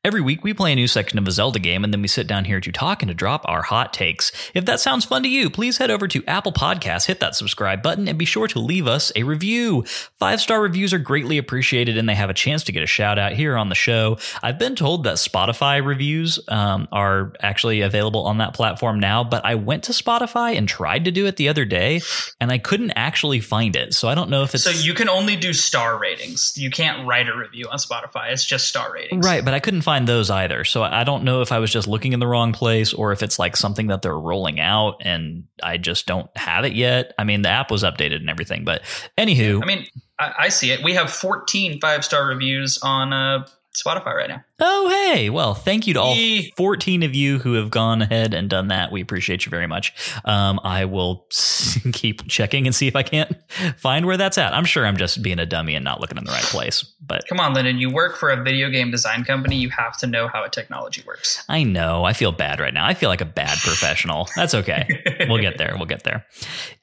Every 0.07 0.21
week, 0.21 0.41
we 0.41 0.53
play 0.53 0.71
a 0.71 0.75
new 0.75 0.87
section 0.87 1.19
of 1.19 1.27
a 1.27 1.31
Zelda 1.31 1.59
game, 1.59 1.83
and 1.83 1.91
then 1.91 2.01
we 2.01 2.07
sit 2.07 2.27
down 2.27 2.45
here 2.45 2.61
to 2.61 2.71
talk 2.71 3.01
and 3.01 3.09
to 3.09 3.13
drop 3.13 3.41
our 3.43 3.61
hot 3.61 3.91
takes. 3.91 4.31
If 4.53 4.63
that 4.63 4.79
sounds 4.79 5.03
fun 5.03 5.21
to 5.23 5.27
you, 5.27 5.49
please 5.49 5.79
head 5.79 5.91
over 5.91 6.07
to 6.07 6.23
Apple 6.25 6.53
Podcasts, 6.53 7.07
hit 7.07 7.19
that 7.19 7.35
subscribe 7.35 7.83
button, 7.83 8.07
and 8.07 8.17
be 8.17 8.23
sure 8.23 8.47
to 8.47 8.59
leave 8.59 8.87
us 8.87 9.11
a 9.17 9.23
review. 9.23 9.83
Five 10.15 10.39
star 10.39 10.61
reviews 10.61 10.93
are 10.93 10.97
greatly 10.97 11.37
appreciated, 11.37 11.97
and 11.97 12.07
they 12.07 12.15
have 12.15 12.29
a 12.29 12.33
chance 12.33 12.63
to 12.63 12.71
get 12.71 12.83
a 12.83 12.85
shout 12.85 13.19
out 13.19 13.33
here 13.33 13.57
on 13.57 13.67
the 13.67 13.75
show. 13.75 14.17
I've 14.41 14.57
been 14.57 14.77
told 14.77 15.03
that 15.03 15.15
Spotify 15.15 15.85
reviews 15.85 16.39
um, 16.47 16.87
are 16.93 17.33
actually 17.41 17.81
available 17.81 18.27
on 18.27 18.37
that 18.37 18.53
platform 18.53 19.01
now, 19.01 19.25
but 19.25 19.43
I 19.43 19.55
went 19.55 19.83
to 19.83 19.91
Spotify 19.91 20.57
and 20.57 20.69
tried 20.69 21.03
to 21.03 21.11
do 21.11 21.25
it 21.25 21.35
the 21.35 21.49
other 21.49 21.65
day, 21.65 21.99
and 22.39 22.49
I 22.49 22.59
couldn't 22.59 22.91
actually 22.91 23.41
find 23.41 23.75
it. 23.75 23.93
So 23.93 24.07
I 24.07 24.15
don't 24.15 24.29
know 24.29 24.43
if 24.43 24.55
it's 24.55 24.63
So 24.63 24.69
you 24.69 24.93
can 24.93 25.09
only 25.09 25.35
do 25.35 25.51
star 25.51 25.99
ratings. 25.99 26.57
You 26.57 26.71
can't 26.71 27.05
write 27.05 27.27
a 27.27 27.35
review 27.35 27.67
on 27.69 27.77
Spotify. 27.77 28.31
It's 28.31 28.45
just 28.45 28.69
star 28.69 28.93
ratings. 28.93 29.25
Right, 29.25 29.43
but 29.43 29.53
I 29.53 29.59
couldn't 29.59 29.81
find 29.81 29.96
those 30.05 30.29
either. 30.29 30.63
So 30.63 30.83
I 30.83 31.03
don't 31.03 31.23
know 31.23 31.41
if 31.41 31.51
I 31.51 31.59
was 31.59 31.71
just 31.71 31.87
looking 31.87 32.13
in 32.13 32.19
the 32.19 32.27
wrong 32.27 32.53
place 32.53 32.93
or 32.93 33.11
if 33.11 33.23
it's 33.23 33.39
like 33.39 33.55
something 33.55 33.87
that 33.87 34.01
they're 34.01 34.17
rolling 34.17 34.59
out 34.59 34.97
and 35.01 35.45
I 35.63 35.77
just 35.77 36.05
don't 36.05 36.29
have 36.37 36.65
it 36.65 36.73
yet. 36.73 37.13
I 37.17 37.23
mean, 37.23 37.41
the 37.41 37.49
app 37.49 37.71
was 37.71 37.83
updated 37.83 38.17
and 38.17 38.29
everything, 38.29 38.63
but 38.63 38.83
anywho, 39.17 39.61
I 39.61 39.65
mean, 39.65 39.87
I, 40.19 40.33
I 40.39 40.49
see 40.49 40.71
it. 40.71 40.83
We 40.83 40.93
have 40.93 41.11
14 41.11 41.79
five 41.79 42.03
star 42.03 42.25
reviews 42.27 42.79
on 42.81 43.13
uh, 43.13 43.47
Spotify 43.73 44.15
right 44.15 44.29
now. 44.29 44.43
Oh, 44.59 44.89
hey, 44.89 45.29
well, 45.29 45.53
thank 45.53 45.87
you 45.87 45.93
to 45.93 46.01
all 46.01 46.15
14 46.55 47.03
of 47.03 47.13
you 47.13 47.39
who 47.39 47.53
have 47.53 47.69
gone 47.69 48.01
ahead 48.01 48.33
and 48.33 48.49
done 48.49 48.69
that. 48.69 48.91
We 48.91 49.01
appreciate 49.01 49.45
you 49.45 49.49
very 49.49 49.67
much. 49.67 49.93
Um, 50.25 50.59
I 50.63 50.85
will 50.85 51.27
keep 51.93 52.27
checking 52.27 52.65
and 52.65 52.75
see 52.75 52.87
if 52.87 52.95
I 52.95 53.03
can't 53.03 53.31
find 53.77 54.05
where 54.05 54.17
that's 54.17 54.37
at. 54.37 54.53
I'm 54.53 54.65
sure 54.65 54.85
I'm 54.85 54.97
just 54.97 55.21
being 55.21 55.39
a 55.39 55.45
dummy 55.45 55.75
and 55.75 55.83
not 55.83 56.01
looking 56.01 56.17
in 56.17 56.23
the 56.23 56.31
right 56.31 56.43
place, 56.43 56.83
but 57.01 57.27
Come 57.27 57.39
on, 57.39 57.53
Lyndon. 57.53 57.77
You 57.77 57.89
work 57.89 58.15
for 58.17 58.29
a 58.29 58.41
video 58.41 58.69
game 58.69 58.91
design 58.91 59.23
company. 59.23 59.57
You 59.57 59.69
have 59.69 59.97
to 59.97 60.07
know 60.07 60.27
how 60.27 60.43
a 60.43 60.49
technology 60.49 61.03
works. 61.05 61.43
I 61.49 61.63
know. 61.63 62.03
I 62.03 62.13
feel 62.13 62.31
bad 62.31 62.59
right 62.59 62.73
now. 62.73 62.85
I 62.85 62.93
feel 62.93 63.09
like 63.09 63.21
a 63.21 63.25
bad 63.25 63.57
professional. 63.59 64.27
That's 64.35 64.53
okay. 64.53 64.87
we'll 65.27 65.41
get 65.41 65.57
there. 65.57 65.73
We'll 65.75 65.85
get 65.85 66.03
there. 66.03 66.25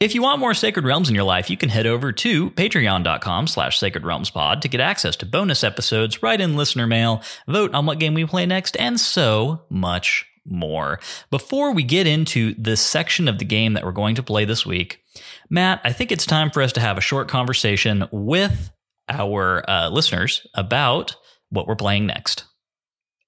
If 0.00 0.14
you 0.14 0.22
want 0.22 0.40
more 0.40 0.54
Sacred 0.54 0.84
Realms 0.84 1.08
in 1.08 1.14
your 1.14 1.24
life, 1.24 1.50
you 1.50 1.56
can 1.56 1.68
head 1.68 1.86
over 1.86 2.12
to 2.12 2.50
patreon.com 2.50 3.46
slash 3.46 3.78
sacred 3.78 4.04
realms 4.04 4.30
pod 4.30 4.62
to 4.62 4.68
get 4.68 4.80
access 4.80 5.16
to 5.16 5.26
bonus 5.26 5.64
episodes, 5.64 6.22
write 6.22 6.40
in 6.40 6.56
listener 6.56 6.86
mail, 6.86 7.22
vote 7.48 7.63
on 7.72 7.86
what 7.86 7.98
game 7.98 8.14
we 8.14 8.26
play 8.26 8.46
next, 8.46 8.76
and 8.78 8.98
so 9.00 9.62
much 9.70 10.26
more. 10.44 11.00
Before 11.30 11.72
we 11.72 11.82
get 11.82 12.06
into 12.06 12.54
this 12.58 12.80
section 12.80 13.28
of 13.28 13.38
the 13.38 13.44
game 13.44 13.72
that 13.74 13.84
we're 13.84 13.92
going 13.92 14.16
to 14.16 14.22
play 14.22 14.44
this 14.44 14.66
week, 14.66 15.00
Matt, 15.48 15.80
I 15.84 15.92
think 15.92 16.12
it's 16.12 16.26
time 16.26 16.50
for 16.50 16.62
us 16.62 16.72
to 16.72 16.80
have 16.80 16.98
a 16.98 17.02
short 17.02 17.28
conversation 17.28 18.06
with 18.10 18.70
our 19.08 19.68
uh, 19.68 19.88
listeners 19.88 20.46
about 20.54 21.16
what 21.50 21.66
we're 21.66 21.76
playing 21.76 22.06
next. 22.06 22.44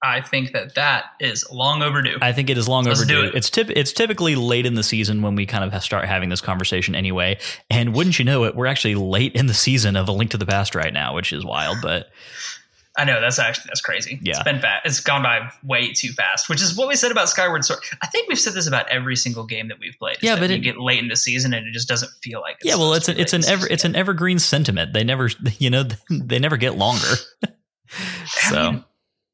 I 0.03 0.21
think 0.21 0.53
that 0.53 0.75
that 0.75 1.05
is 1.19 1.49
long 1.51 1.81
overdue. 1.81 2.17
I 2.21 2.31
think 2.31 2.51
it 2.51 2.57
is 2.57 2.67
long 2.67 2.85
Let's 2.85 3.01
overdue. 3.01 3.29
it. 3.29 3.35
It's 3.35 3.49
tip, 3.49 3.71
it's 3.71 3.91
typically 3.91 4.35
late 4.35 4.67
in 4.67 4.75
the 4.75 4.83
season 4.83 5.23
when 5.23 5.33
we 5.33 5.47
kind 5.47 5.63
of 5.63 5.83
start 5.83 6.05
having 6.05 6.29
this 6.29 6.39
conversation 6.39 6.93
anyway. 6.93 7.39
And 7.71 7.95
wouldn't 7.95 8.19
you 8.19 8.25
know 8.25 8.43
it, 8.43 8.55
we're 8.55 8.67
actually 8.67 8.93
late 8.93 9.33
in 9.33 9.47
the 9.47 9.55
season 9.55 9.95
of 9.95 10.07
A 10.07 10.11
Link 10.11 10.31
to 10.31 10.37
the 10.37 10.45
Past 10.45 10.75
right 10.75 10.93
now, 10.93 11.15
which 11.15 11.33
is 11.33 11.43
wild. 11.43 11.77
But 11.81 12.09
I 12.97 13.03
know 13.05 13.21
that's 13.21 13.37
actually 13.37 13.65
that's 13.67 13.81
crazy. 13.81 14.19
Yeah. 14.23 14.31
It's 14.35 14.43
been 14.43 14.59
fast. 14.59 14.85
It's 14.85 14.99
gone 14.99 15.21
by 15.21 15.51
way 15.63 15.93
too 15.93 16.11
fast, 16.11 16.49
which 16.49 16.61
is 16.61 16.75
what 16.75 16.87
we 16.87 16.95
said 16.95 17.11
about 17.11 17.29
Skyward 17.29 17.63
Sword. 17.63 17.79
I 18.01 18.07
think 18.07 18.27
we've 18.27 18.39
said 18.39 18.53
this 18.53 18.67
about 18.67 18.87
every 18.89 19.15
single 19.15 19.45
game 19.45 19.67
that 19.67 19.77
we've 19.79 19.97
played. 19.99 20.17
Yeah, 20.21 20.39
but 20.39 20.49
you 20.49 20.55
it- 20.55 20.59
get 20.59 20.79
late 20.79 20.99
in 20.99 21.07
the 21.07 21.15
season 21.15 21.53
and 21.53 21.67
it 21.67 21.73
just 21.73 21.87
doesn't 21.87 22.11
feel 22.21 22.41
like. 22.41 22.55
It's 22.59 22.65
yeah, 22.65 22.75
well, 22.75 22.93
it's 22.93 23.07
an 23.07 23.17
it's 23.19 23.33
an 23.33 23.45
ever 23.45 23.67
it's 23.67 23.85
an 23.85 23.95
evergreen 23.95 24.39
sentiment. 24.39 24.93
They 24.93 25.03
never 25.03 25.29
you 25.59 25.69
know 25.69 25.83
they 26.09 26.39
never 26.39 26.57
get 26.57 26.75
longer. 26.75 27.05
I 27.45 28.25
so 28.49 28.71
mean, 28.71 28.83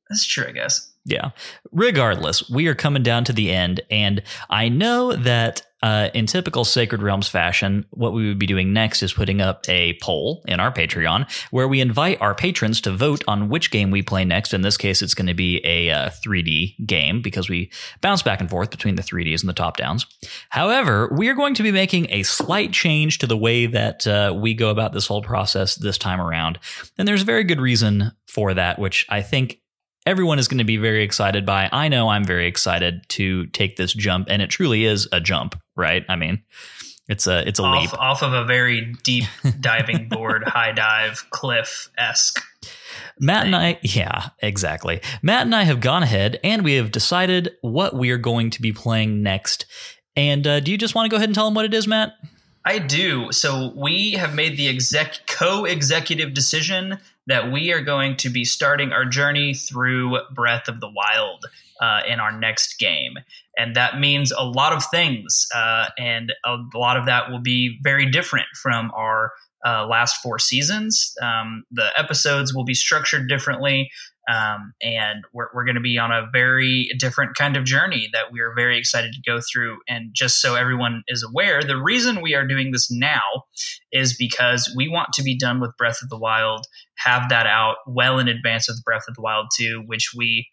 that's 0.10 0.26
true, 0.26 0.46
I 0.48 0.52
guess. 0.52 0.92
Yeah. 1.06 1.32
Regardless, 1.72 2.50
we 2.50 2.68
are 2.68 2.76
coming 2.76 3.04
down 3.04 3.24
to 3.26 3.34
the 3.34 3.52
end, 3.52 3.82
and 3.90 4.24
I 4.50 4.70
know 4.70 5.14
that 5.14 5.64
uh, 5.84 6.10
in 6.14 6.26
typical 6.26 6.64
Sacred 6.64 7.02
Realms 7.02 7.28
fashion, 7.28 7.86
what 7.90 8.14
we 8.14 8.26
would 8.30 8.40
be 8.40 8.48
doing 8.48 8.72
next 8.72 9.04
is 9.04 9.12
putting 9.12 9.42
up 9.42 9.68
a 9.68 9.98
poll 10.02 10.42
in 10.48 10.62
our 10.62 10.72
Patreon 10.72 11.30
where 11.52 11.68
we 11.68 11.82
invite 11.82 12.22
our 12.22 12.34
patrons 12.34 12.80
to 12.82 12.92
vote 12.92 13.22
on 13.28 13.50
which 13.50 13.70
game 13.70 13.92
we 13.92 14.02
play 14.02 14.24
next. 14.24 14.54
In 14.54 14.62
this 14.62 14.78
case, 14.78 15.02
it's 15.02 15.14
going 15.14 15.28
to 15.28 15.34
be 15.34 15.60
a 15.66 15.90
uh, 15.90 16.10
3D 16.26 16.88
game 16.88 17.22
because 17.22 17.50
we 17.50 17.70
bounce 18.00 18.24
back 18.24 18.40
and 18.40 18.50
forth 18.50 18.72
between 18.72 18.96
the 18.96 19.02
3Ds 19.02 19.42
and 19.42 19.50
the 19.50 19.54
top 19.54 19.76
downs. 19.76 20.06
However, 20.50 21.10
we 21.12 21.28
are 21.28 21.36
going 21.36 21.54
to 21.56 21.64
be 21.64 21.72
making 21.72 22.08
a 22.12 22.24
slight 22.24 22.72
change 22.72 23.18
to 23.18 23.28
the 23.28 23.38
way 23.38 23.66
that 23.66 24.08
uh, 24.08 24.34
we 24.34 24.54
go 24.54 24.70
about 24.70 24.94
this 24.94 25.08
whole 25.08 25.22
process 25.22 25.76
this 25.76 25.98
time 25.98 26.22
around. 26.22 26.60
And 26.98 27.06
there's 27.06 27.24
a 27.24 27.26
very 27.26 27.44
good 27.44 27.60
reason 27.60 28.14
for 28.26 28.54
that, 28.54 28.80
which 28.80 29.06
I 29.10 29.22
think 29.22 29.60
everyone 30.06 30.40
is 30.40 30.48
going 30.48 30.60
to 30.60 30.64
be 30.64 30.78
very 30.78 31.04
excited 31.04 31.46
by. 31.46 31.70
I 31.72 31.88
know 31.88 32.10
I'm 32.10 32.26
very 32.26 32.48
excited 32.48 33.08
to 33.10 33.48
take 33.48 33.76
this 33.76 33.94
jump, 33.94 34.28
and 34.30 34.42
it 34.42 34.50
truly 34.50 34.86
is 34.86 35.08
a 35.12 35.20
jump, 35.20 35.60
right? 35.76 36.06
I 36.10 36.16
mean, 36.16 36.44
it's 37.08 37.28
a 37.28 37.48
it's 37.48 37.60
a 37.60 37.64
leap. 37.64 37.94
Off, 37.94 38.00
off 38.00 38.24
of 38.24 38.34
a 38.34 38.46
very 38.46 38.94
deep 39.04 39.26
diving 39.60 40.08
board, 40.10 40.44
high 40.46 40.72
dive, 40.72 41.26
cliff 41.30 41.90
esque. 41.98 42.44
Matt 43.20 43.46
and 43.46 43.56
I, 43.56 43.80
yeah, 43.84 44.30
exactly. 44.40 45.02
Matt 45.22 45.44
and 45.44 45.56
I 45.56 45.64
have 45.64 45.82
gone 45.82 46.04
ahead 46.04 46.40
and 46.44 46.64
we 46.64 46.74
have 46.76 46.92
decided 46.92 47.52
what 47.62 47.96
we 47.96 48.10
are 48.12 48.18
going 48.18 48.50
to 48.52 48.62
be 48.62 48.74
playing 48.74 49.22
next. 49.22 49.66
And 50.16 50.46
uh, 50.48 50.60
do 50.60 50.72
you 50.72 50.78
just 50.78 50.96
want 50.96 51.06
to 51.06 51.10
go 51.10 51.18
ahead 51.18 51.30
and 51.30 51.36
tell 51.36 51.46
them 51.46 51.54
what 51.54 51.66
it 51.66 51.74
is, 51.74 51.88
Matt? 51.88 52.14
I 52.66 52.80
do. 52.80 53.32
So 53.32 53.74
we 53.76 54.12
have 54.14 54.34
made 54.34 54.58
the 54.58 54.70
exec 54.70 55.28
co-executive 55.28 56.34
decision 56.34 56.98
that 57.28 57.52
we 57.52 57.72
are 57.72 57.82
going 57.82 58.16
to 58.18 58.30
be 58.30 58.46
starting 58.46 58.92
our 58.92 59.06
journey 59.06 59.54
through 59.54 60.18
Breath 60.34 60.68
of 60.68 60.80
the 60.80 60.90
Wild 60.90 61.46
uh, 61.82 62.02
in 62.08 62.20
our 62.20 62.32
next 62.32 62.80
game, 62.80 63.16
and 63.58 63.76
that 63.76 64.00
means 64.00 64.32
a 64.32 64.44
lot 64.44 64.74
of 64.74 64.86
things, 64.86 65.48
uh, 65.54 65.88
and 65.98 66.34
a 66.46 66.58
lot 66.74 66.98
of 66.98 67.06
that 67.06 67.30
will 67.30 67.42
be 67.42 67.80
very 67.82 68.10
different 68.10 68.48
from 68.62 68.92
our 68.96 69.34
uh, 69.66 69.86
last 69.86 70.22
four 70.22 70.40
seasons. 70.40 71.14
Um, 71.22 71.64
the 71.72 71.88
episodes 71.98 72.54
will 72.54 72.66
be 72.66 72.74
structured 72.74 73.28
differently. 73.28 73.90
Um, 74.32 74.74
and 74.82 75.24
we're, 75.34 75.48
we're 75.54 75.66
going 75.66 75.76
to 75.76 75.82
be 75.82 75.98
on 75.98 76.12
a 76.12 76.28
very 76.32 76.90
different 76.98 77.36
kind 77.36 77.58
of 77.58 77.66
journey 77.66 78.10
that 78.14 78.32
we 78.32 78.40
are 78.40 78.54
very 78.56 78.78
excited 78.78 79.14
to 79.14 79.22
go 79.30 79.40
through. 79.42 79.80
And 79.88 80.12
just 80.14 80.42
so 80.42 80.56
everyone 80.56 81.04
is 81.08 81.26
aware, 81.28 81.62
the 81.62 81.82
reason 81.82 82.22
we 82.22 82.34
are 82.34 82.48
doing 82.48 82.72
this 82.72 82.90
now 82.90 83.44
is 83.92 84.16
because 84.16 84.74
we 84.76 84.88
want 84.88 85.10
to 85.14 85.24
be 85.24 85.38
done 85.38 85.60
with 85.60 85.76
Breath 85.78 86.02
of 86.02 86.10
the 86.10 86.18
Wild, 86.18 86.66
have 86.98 87.30
that 87.30 87.48
out 87.48 87.78
well 87.86 88.20
in 88.20 88.28
advance 88.28 88.70
of 88.70 88.78
Breath 88.86 89.04
of 89.10 89.16
the 89.16 89.22
Wild 89.22 89.48
2, 89.58 89.84
which 89.86 90.12
we 90.16 90.48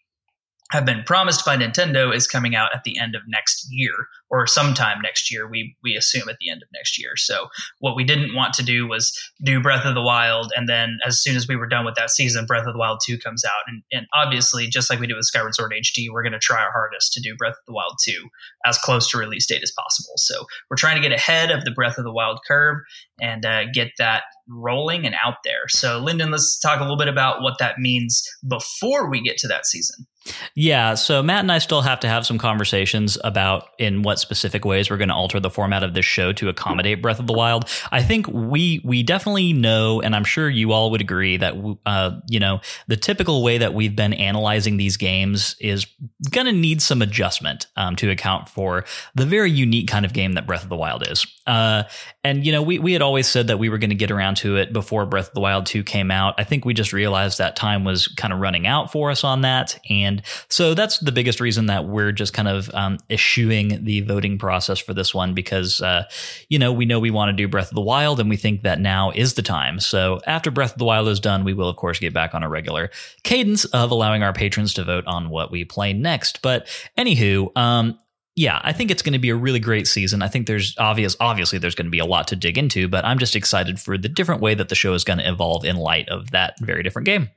have 0.71 0.85
been 0.85 1.03
promised 1.03 1.45
by 1.45 1.57
Nintendo 1.57 2.15
is 2.15 2.27
coming 2.27 2.55
out 2.55 2.69
at 2.73 2.83
the 2.83 2.97
end 2.97 3.15
of 3.15 3.21
next 3.27 3.67
year 3.69 3.91
or 4.29 4.47
sometime 4.47 5.01
next 5.03 5.31
year. 5.31 5.47
We 5.47 5.75
we 5.83 5.95
assume 5.95 6.29
at 6.29 6.37
the 6.39 6.49
end 6.49 6.63
of 6.63 6.69
next 6.73 6.97
year. 6.97 7.11
So 7.17 7.47
what 7.79 7.95
we 7.95 8.03
didn't 8.03 8.33
want 8.33 8.53
to 8.55 8.63
do 8.63 8.87
was 8.87 9.11
do 9.43 9.61
Breath 9.61 9.85
of 9.85 9.93
the 9.93 10.01
Wild, 10.01 10.51
and 10.55 10.67
then 10.67 10.99
as 11.05 11.21
soon 11.21 11.35
as 11.35 11.47
we 11.47 11.57
were 11.57 11.67
done 11.67 11.85
with 11.85 11.95
that 11.95 12.09
season, 12.09 12.45
Breath 12.45 12.65
of 12.65 12.73
the 12.73 12.79
Wild 12.79 12.99
two 13.05 13.17
comes 13.17 13.43
out, 13.43 13.63
and, 13.67 13.83
and 13.91 14.07
obviously 14.13 14.67
just 14.67 14.89
like 14.89 14.99
we 14.99 15.07
did 15.07 15.15
with 15.15 15.25
Skyward 15.25 15.53
Sword 15.53 15.73
HD, 15.73 16.07
we're 16.11 16.23
going 16.23 16.31
to 16.31 16.39
try 16.39 16.61
our 16.61 16.71
hardest 16.71 17.13
to 17.13 17.21
do 17.21 17.35
Breath 17.35 17.53
of 17.53 17.65
the 17.67 17.73
Wild 17.73 17.95
two 18.03 18.29
as 18.65 18.77
close 18.77 19.09
to 19.09 19.17
release 19.17 19.45
date 19.45 19.63
as 19.63 19.73
possible. 19.77 20.13
So 20.17 20.45
we're 20.69 20.77
trying 20.77 20.95
to 20.95 21.07
get 21.07 21.15
ahead 21.15 21.51
of 21.51 21.65
the 21.65 21.71
Breath 21.71 21.97
of 21.97 22.05
the 22.05 22.13
Wild 22.13 22.39
curve 22.47 22.77
and 23.21 23.45
uh, 23.45 23.65
get 23.73 23.91
that 23.97 24.23
rolling 24.47 25.05
and 25.05 25.15
out 25.23 25.37
there. 25.43 25.67
So 25.67 25.99
Lyndon, 25.99 26.31
let's 26.31 26.59
talk 26.59 26.79
a 26.79 26.83
little 26.83 26.97
bit 26.97 27.07
about 27.07 27.41
what 27.41 27.57
that 27.59 27.79
means 27.79 28.23
before 28.47 29.09
we 29.09 29.21
get 29.21 29.37
to 29.37 29.47
that 29.47 29.65
season. 29.65 30.05
Yeah, 30.53 30.93
so 30.93 31.23
Matt 31.23 31.39
and 31.39 31.51
I 31.51 31.57
still 31.57 31.81
have 31.81 32.01
to 32.01 32.07
have 32.07 32.27
some 32.27 32.37
conversations 32.37 33.17
about 33.23 33.69
in 33.79 34.03
what 34.03 34.19
specific 34.19 34.65
ways 34.65 34.89
we're 34.89 34.97
going 34.97 35.09
to 35.09 35.15
alter 35.15 35.39
the 35.39 35.49
format 35.49 35.81
of 35.81 35.93
this 35.93 36.05
show 36.05 36.31
to 36.33 36.49
accommodate 36.49 37.01
Breath 37.01 37.19
of 37.19 37.25
the 37.25 37.33
Wild. 37.33 37.67
I 37.91 38.03
think 38.03 38.27
we 38.27 38.81
we 38.83 39.01
definitely 39.01 39.53
know, 39.53 39.99
and 40.01 40.15
I'm 40.15 40.23
sure 40.23 40.47
you 40.47 40.73
all 40.73 40.91
would 40.91 41.01
agree 41.01 41.37
that 41.37 41.55
uh, 41.85 42.19
you 42.29 42.39
know 42.39 42.61
the 42.87 42.97
typical 42.97 43.43
way 43.43 43.57
that 43.57 43.73
we've 43.73 43.95
been 43.95 44.13
analyzing 44.13 44.77
these 44.77 44.95
games 44.95 45.55
is 45.59 45.87
going 46.29 46.45
to 46.45 46.53
need 46.53 46.81
some 46.81 47.01
adjustment 47.01 47.65
um, 47.75 47.95
to 47.95 48.11
account 48.11 48.47
for 48.47 48.85
the 49.15 49.25
very 49.25 49.49
unique 49.49 49.87
kind 49.87 50.05
of 50.05 50.13
game 50.13 50.33
that 50.33 50.45
Breath 50.45 50.63
of 50.63 50.69
the 50.69 50.77
Wild 50.77 51.07
is. 51.07 51.25
Uh, 51.51 51.83
and 52.23 52.45
you 52.45 52.51
know, 52.53 52.61
we 52.61 52.79
we 52.79 52.93
had 52.93 53.01
always 53.01 53.27
said 53.27 53.47
that 53.47 53.59
we 53.59 53.67
were 53.67 53.77
going 53.77 53.89
to 53.89 53.95
get 53.95 54.09
around 54.09 54.37
to 54.37 54.55
it 54.55 54.71
before 54.71 55.05
Breath 55.05 55.27
of 55.27 55.33
the 55.33 55.41
Wild 55.41 55.65
2 55.65 55.83
came 55.83 56.09
out. 56.09 56.33
I 56.37 56.45
think 56.45 56.63
we 56.63 56.73
just 56.73 56.93
realized 56.93 57.39
that 57.39 57.57
time 57.57 57.83
was 57.83 58.07
kind 58.07 58.31
of 58.31 58.39
running 58.39 58.65
out 58.65 58.89
for 58.89 59.11
us 59.11 59.25
on 59.25 59.41
that, 59.41 59.77
and 59.89 60.21
so 60.47 60.73
that's 60.73 60.99
the 60.99 61.11
biggest 61.11 61.41
reason 61.41 61.65
that 61.65 61.87
we're 61.89 62.13
just 62.13 62.31
kind 62.31 62.47
of 62.47 62.73
um, 62.73 62.99
eschewing 63.09 63.83
the 63.83 63.99
voting 63.99 64.37
process 64.37 64.79
for 64.79 64.93
this 64.93 65.13
one 65.13 65.33
because 65.33 65.81
uh, 65.81 66.05
you 66.47 66.57
know 66.57 66.71
we 66.71 66.85
know 66.85 67.01
we 67.01 67.11
want 67.11 67.27
to 67.27 67.33
do 67.33 67.49
Breath 67.49 67.67
of 67.67 67.75
the 67.75 67.81
Wild, 67.81 68.21
and 68.21 68.29
we 68.29 68.37
think 68.37 68.61
that 68.61 68.79
now 68.79 69.11
is 69.11 69.33
the 69.33 69.41
time. 69.41 69.81
So 69.81 70.21
after 70.25 70.51
Breath 70.51 70.71
of 70.71 70.77
the 70.77 70.85
Wild 70.85 71.09
is 71.09 71.19
done, 71.19 71.43
we 71.43 71.53
will 71.53 71.67
of 71.67 71.75
course 71.75 71.99
get 71.99 72.13
back 72.13 72.33
on 72.33 72.43
a 72.43 72.49
regular 72.49 72.91
cadence 73.23 73.65
of 73.65 73.91
allowing 73.91 74.23
our 74.23 74.31
patrons 74.31 74.73
to 74.75 74.85
vote 74.85 75.03
on 75.05 75.29
what 75.29 75.51
we 75.51 75.65
play 75.65 75.91
next. 75.91 76.41
But 76.41 76.67
anywho, 76.97 77.51
um, 77.57 77.99
yeah, 78.35 78.61
I 78.63 78.71
think 78.71 78.91
it's 78.91 79.01
going 79.01 79.13
to 79.13 79.19
be 79.19 79.29
a 79.29 79.35
really 79.35 79.59
great 79.59 79.87
season. 79.87 80.21
I 80.21 80.27
think 80.27 80.47
there's 80.47 80.77
obvious, 80.77 81.15
obviously, 81.19 81.59
there's 81.59 81.75
going 81.75 81.87
to 81.87 81.91
be 81.91 81.99
a 81.99 82.05
lot 82.05 82.27
to 82.29 82.35
dig 82.35 82.57
into, 82.57 82.87
but 82.87 83.03
I'm 83.03 83.19
just 83.19 83.35
excited 83.35 83.79
for 83.79 83.97
the 83.97 84.07
different 84.07 84.41
way 84.41 84.53
that 84.55 84.69
the 84.69 84.75
show 84.75 84.93
is 84.93 85.03
going 85.03 85.19
to 85.19 85.29
evolve 85.29 85.65
in 85.65 85.75
light 85.75 86.07
of 86.07 86.31
that 86.31 86.57
very 86.59 86.81
different 86.81 87.05
game. 87.05 87.29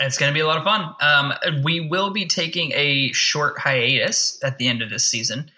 It's 0.00 0.18
going 0.18 0.30
to 0.30 0.34
be 0.34 0.40
a 0.40 0.46
lot 0.46 0.58
of 0.58 0.64
fun. 0.64 0.94
Um, 1.00 1.62
we 1.62 1.80
will 1.80 2.10
be 2.10 2.26
taking 2.26 2.72
a 2.74 3.12
short 3.12 3.58
hiatus 3.58 4.38
at 4.42 4.58
the 4.58 4.68
end 4.68 4.82
of 4.82 4.90
this 4.90 5.04
season 5.04 5.50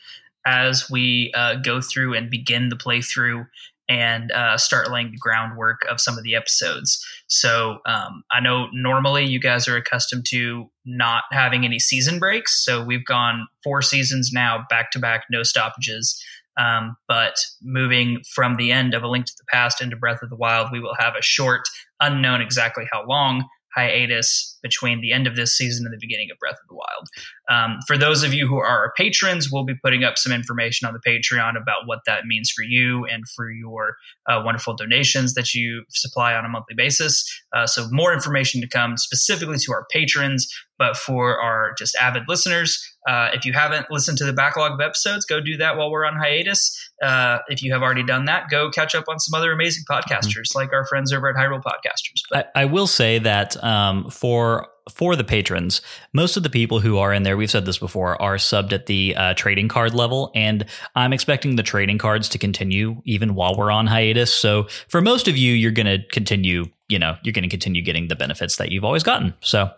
as 0.47 0.88
we 0.88 1.33
uh, 1.35 1.56
go 1.56 1.80
through 1.80 2.14
and 2.14 2.30
begin 2.30 2.68
the 2.68 2.76
playthrough 2.76 3.49
and 3.88 4.32
uh, 4.32 4.58
start 4.58 4.90
laying 4.90 5.10
the 5.12 5.18
groundwork 5.18 5.82
of 5.88 6.00
some 6.00 6.18
of 6.18 6.24
the 6.24 6.34
episodes. 6.34 7.04
So 7.28 7.78
um, 7.86 8.24
I 8.32 8.40
know 8.40 8.66
normally 8.72 9.24
you 9.24 9.40
guys 9.40 9.68
are 9.68 9.76
accustomed 9.76 10.26
to 10.30 10.70
not 10.84 11.24
having 11.30 11.64
any 11.64 11.78
season 11.78 12.18
breaks. 12.18 12.64
So 12.64 12.82
we've 12.82 13.04
gone 13.04 13.46
four 13.62 13.82
seasons 13.82 14.30
now, 14.32 14.64
back 14.68 14.90
to 14.92 14.98
back, 14.98 15.24
no 15.30 15.42
stoppages. 15.42 16.20
Um, 16.58 16.96
but 17.06 17.34
moving 17.62 18.22
from 18.34 18.56
the 18.56 18.72
end 18.72 18.94
of 18.94 19.02
A 19.02 19.08
Link 19.08 19.26
to 19.26 19.32
the 19.36 19.44
Past 19.52 19.82
into 19.82 19.94
Breath 19.94 20.22
of 20.22 20.30
the 20.30 20.36
Wild, 20.36 20.70
we 20.72 20.80
will 20.80 20.96
have 20.98 21.14
a 21.14 21.22
short, 21.22 21.62
unknown 22.00 22.40
exactly 22.40 22.84
how 22.90 23.04
long, 23.06 23.44
hiatus 23.76 24.59
between 24.62 25.00
the 25.00 25.12
end 25.12 25.26
of 25.26 25.37
this 25.37 25.56
season 25.56 25.87
and 25.87 25.92
the 25.92 25.99
beginning 26.00 26.30
of 26.30 26.38
Breath 26.38 26.56
of 26.61 26.68
the 26.68 26.75
Wild. 26.75 27.09
Um, 27.49 27.78
for 27.87 27.97
those 27.97 28.23
of 28.23 28.33
you 28.35 28.49
who 28.49 28.56
are 28.56 28.66
our 28.66 28.92
patrons, 28.97 29.50
we'll 29.52 29.64
be 29.64 29.76
putting 29.85 30.02
up 30.02 30.18
some 30.18 30.33
information 30.33 30.88
on 30.88 30.95
the 30.95 31.00
Patreon 31.06 31.61
about 31.61 31.87
what 31.87 32.00
that 32.06 32.25
means 32.25 32.50
for 32.50 32.62
you 32.62 33.04
and 33.04 33.25
for 33.28 33.50
your 33.50 33.97
uh, 34.28 34.43
wonderful 34.45 34.75
donations 34.75 35.34
that 35.34 35.54
you 35.54 35.84
supply 35.91 36.34
on 36.34 36.45
a 36.45 36.49
monthly 36.49 36.75
basis. 36.75 37.25
Uh, 37.54 37.67
so, 37.67 37.86
more 37.91 38.12
information 38.12 38.60
to 38.60 38.69
come 38.69 38.97
specifically 38.97 39.58
to 39.58 39.73
our 39.73 39.86
patrons, 39.93 40.49
but 40.78 40.97
for 40.97 41.41
our 41.41 41.73
just 41.78 41.97
avid 41.97 42.25
listeners, 42.28 42.82
uh, 43.08 43.30
if 43.32 43.45
you 43.45 43.52
haven't 43.52 43.86
listened 43.91 44.19
to 44.19 44.25
the 44.25 44.32
backlog 44.32 44.73
of 44.73 44.80
episodes, 44.80 45.25
go 45.25 45.41
do 45.41 45.56
that 45.56 45.76
while 45.76 45.91
we're 45.91 46.04
on 46.04 46.17
hiatus. 46.17 46.76
Uh, 47.02 47.39
if 47.49 47.62
you 47.62 47.73
have 47.73 47.82
already 47.82 48.04
done 48.04 48.25
that, 48.25 48.49
go 48.50 48.71
catch 48.71 48.95
up 48.95 49.04
on 49.08 49.19
some 49.19 49.39
other 49.39 49.52
amazing 49.52 49.84
podcasters 49.89 50.49
mm-hmm. 50.49 50.58
like 50.58 50.73
our 50.73 50.86
friends 50.86 51.12
over 51.12 51.28
at 51.28 51.36
Hyrule 51.36 51.62
Podcasters. 51.62 52.23
But 52.30 52.50
I, 52.54 52.62
I 52.62 52.65
will 52.65 52.86
say 52.86 53.19
that 53.21 53.62
um, 53.62 54.10
for 54.10 54.69
for 54.90 55.16
the 55.16 55.25
patrons, 55.25 55.80
most 56.12 56.36
of 56.36 56.42
the 56.42 56.50
people 56.50 56.80
who 56.80 56.99
are 56.99 57.12
in 57.12 57.25
there, 57.25 57.36
we've 57.36 57.50
said 57.50 57.66
this 57.66 57.78
before, 57.78 58.20
are 58.22 58.36
subbed 58.36 58.72
at 58.72 58.86
the 58.86 59.16
uh, 59.16 59.34
trading 59.34 59.68
card 59.68 59.94
level. 59.94 60.30
And 60.34 60.64
I'm 60.94 61.12
expecting 61.12 61.56
the 61.56 61.62
trading 61.62 61.99
cards 61.99 62.28
to 62.30 62.38
continue 62.38 63.02
even 63.04 63.34
while 63.34 63.56
we're 63.56 63.70
on 63.70 63.86
hiatus. 63.86 64.32
So 64.32 64.68
for 64.88 65.00
most 65.00 65.28
of 65.28 65.36
you, 65.36 65.52
you're 65.52 65.72
going 65.72 65.86
to 65.86 66.06
continue, 66.12 66.66
you 66.88 66.99
know, 66.99 67.16
you're 67.22 67.32
going 67.32 67.42
to 67.42 67.49
continue 67.49 67.82
getting 67.82 68.08
the 68.08 68.16
benefits 68.16 68.56
that 68.56 68.70
you've 68.70 68.84
always 68.84 69.02
gotten. 69.02 69.34
So 69.40 69.70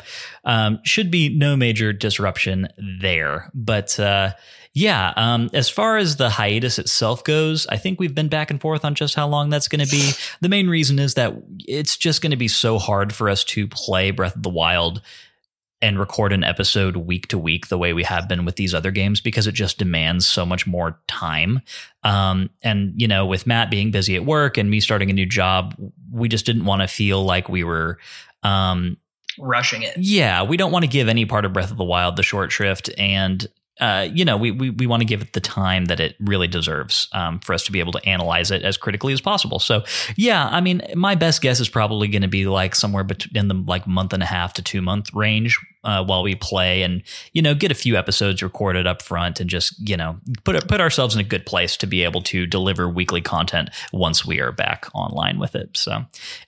um, 0.44 0.80
should 0.84 1.10
be 1.10 1.30
no 1.30 1.56
major 1.56 1.92
disruption 1.92 2.68
there. 3.00 3.50
But 3.54 3.98
uh, 3.98 4.32
yeah, 4.78 5.12
um, 5.16 5.50
as 5.52 5.68
far 5.68 5.96
as 5.96 6.16
the 6.16 6.30
hiatus 6.30 6.78
itself 6.78 7.24
goes, 7.24 7.66
I 7.66 7.78
think 7.78 7.98
we've 7.98 8.14
been 8.14 8.28
back 8.28 8.52
and 8.52 8.60
forth 8.60 8.84
on 8.84 8.94
just 8.94 9.16
how 9.16 9.26
long 9.26 9.50
that's 9.50 9.66
going 9.66 9.84
to 9.84 9.90
be. 9.90 10.12
The 10.40 10.48
main 10.48 10.68
reason 10.68 11.00
is 11.00 11.14
that 11.14 11.34
it's 11.66 11.96
just 11.96 12.22
going 12.22 12.30
to 12.30 12.36
be 12.36 12.46
so 12.46 12.78
hard 12.78 13.12
for 13.12 13.28
us 13.28 13.42
to 13.44 13.66
play 13.66 14.12
Breath 14.12 14.36
of 14.36 14.42
the 14.44 14.48
Wild 14.48 15.02
and 15.82 15.98
record 15.98 16.32
an 16.32 16.44
episode 16.44 16.96
week 16.96 17.26
to 17.28 17.38
week 17.38 17.68
the 17.68 17.78
way 17.78 17.92
we 17.92 18.04
have 18.04 18.28
been 18.28 18.44
with 18.44 18.54
these 18.54 18.72
other 18.74 18.92
games 18.92 19.20
because 19.20 19.48
it 19.48 19.52
just 19.52 19.78
demands 19.78 20.28
so 20.28 20.46
much 20.46 20.64
more 20.66 21.00
time. 21.08 21.60
Um, 22.04 22.50
and 22.62 22.92
you 22.96 23.08
know, 23.08 23.26
with 23.26 23.48
Matt 23.48 23.70
being 23.70 23.90
busy 23.90 24.14
at 24.14 24.24
work 24.24 24.58
and 24.58 24.70
me 24.70 24.78
starting 24.78 25.10
a 25.10 25.12
new 25.12 25.26
job, 25.26 25.74
we 26.12 26.28
just 26.28 26.46
didn't 26.46 26.66
want 26.66 26.82
to 26.82 26.88
feel 26.88 27.24
like 27.24 27.48
we 27.48 27.64
were 27.64 27.98
um, 28.44 28.96
rushing 29.40 29.82
it. 29.82 29.96
Yeah, 29.96 30.44
we 30.44 30.56
don't 30.56 30.72
want 30.72 30.84
to 30.84 30.90
give 30.90 31.08
any 31.08 31.26
part 31.26 31.44
of 31.44 31.52
Breath 31.52 31.72
of 31.72 31.78
the 31.78 31.84
Wild 31.84 32.14
the 32.14 32.22
short 32.22 32.52
shrift, 32.52 32.90
and 32.96 33.46
uh, 33.80 34.08
you 34.12 34.24
know, 34.24 34.36
we 34.36 34.50
we, 34.50 34.70
we 34.70 34.86
want 34.86 35.00
to 35.00 35.04
give 35.04 35.22
it 35.22 35.32
the 35.32 35.40
time 35.40 35.86
that 35.86 36.00
it 36.00 36.16
really 36.20 36.48
deserves 36.48 37.08
um, 37.12 37.38
for 37.40 37.52
us 37.52 37.62
to 37.64 37.72
be 37.72 37.80
able 37.80 37.92
to 37.92 38.04
analyze 38.08 38.50
it 38.50 38.62
as 38.62 38.76
critically 38.76 39.12
as 39.12 39.20
possible. 39.20 39.58
So, 39.58 39.84
yeah, 40.16 40.48
I 40.48 40.60
mean, 40.60 40.82
my 40.94 41.14
best 41.14 41.42
guess 41.42 41.60
is 41.60 41.68
probably 41.68 42.08
going 42.08 42.22
to 42.22 42.28
be 42.28 42.46
like 42.46 42.74
somewhere 42.74 43.06
in 43.34 43.48
the 43.48 43.54
like 43.54 43.86
month 43.86 44.12
and 44.12 44.22
a 44.22 44.26
half 44.26 44.54
to 44.54 44.62
two 44.62 44.82
month 44.82 45.12
range 45.14 45.58
uh, 45.84 46.04
while 46.04 46.22
we 46.22 46.34
play, 46.34 46.82
and 46.82 47.02
you 47.32 47.40
know, 47.40 47.54
get 47.54 47.70
a 47.70 47.74
few 47.74 47.96
episodes 47.96 48.42
recorded 48.42 48.86
up 48.86 49.00
front, 49.00 49.38
and 49.38 49.48
just 49.48 49.88
you 49.88 49.96
know, 49.96 50.18
put 50.44 50.66
put 50.66 50.80
ourselves 50.80 51.14
in 51.14 51.20
a 51.20 51.24
good 51.24 51.46
place 51.46 51.76
to 51.76 51.86
be 51.86 52.02
able 52.02 52.22
to 52.22 52.46
deliver 52.46 52.88
weekly 52.88 53.20
content 53.20 53.70
once 53.92 54.26
we 54.26 54.40
are 54.40 54.52
back 54.52 54.86
online 54.92 55.38
with 55.38 55.54
it. 55.54 55.76
So, 55.76 56.04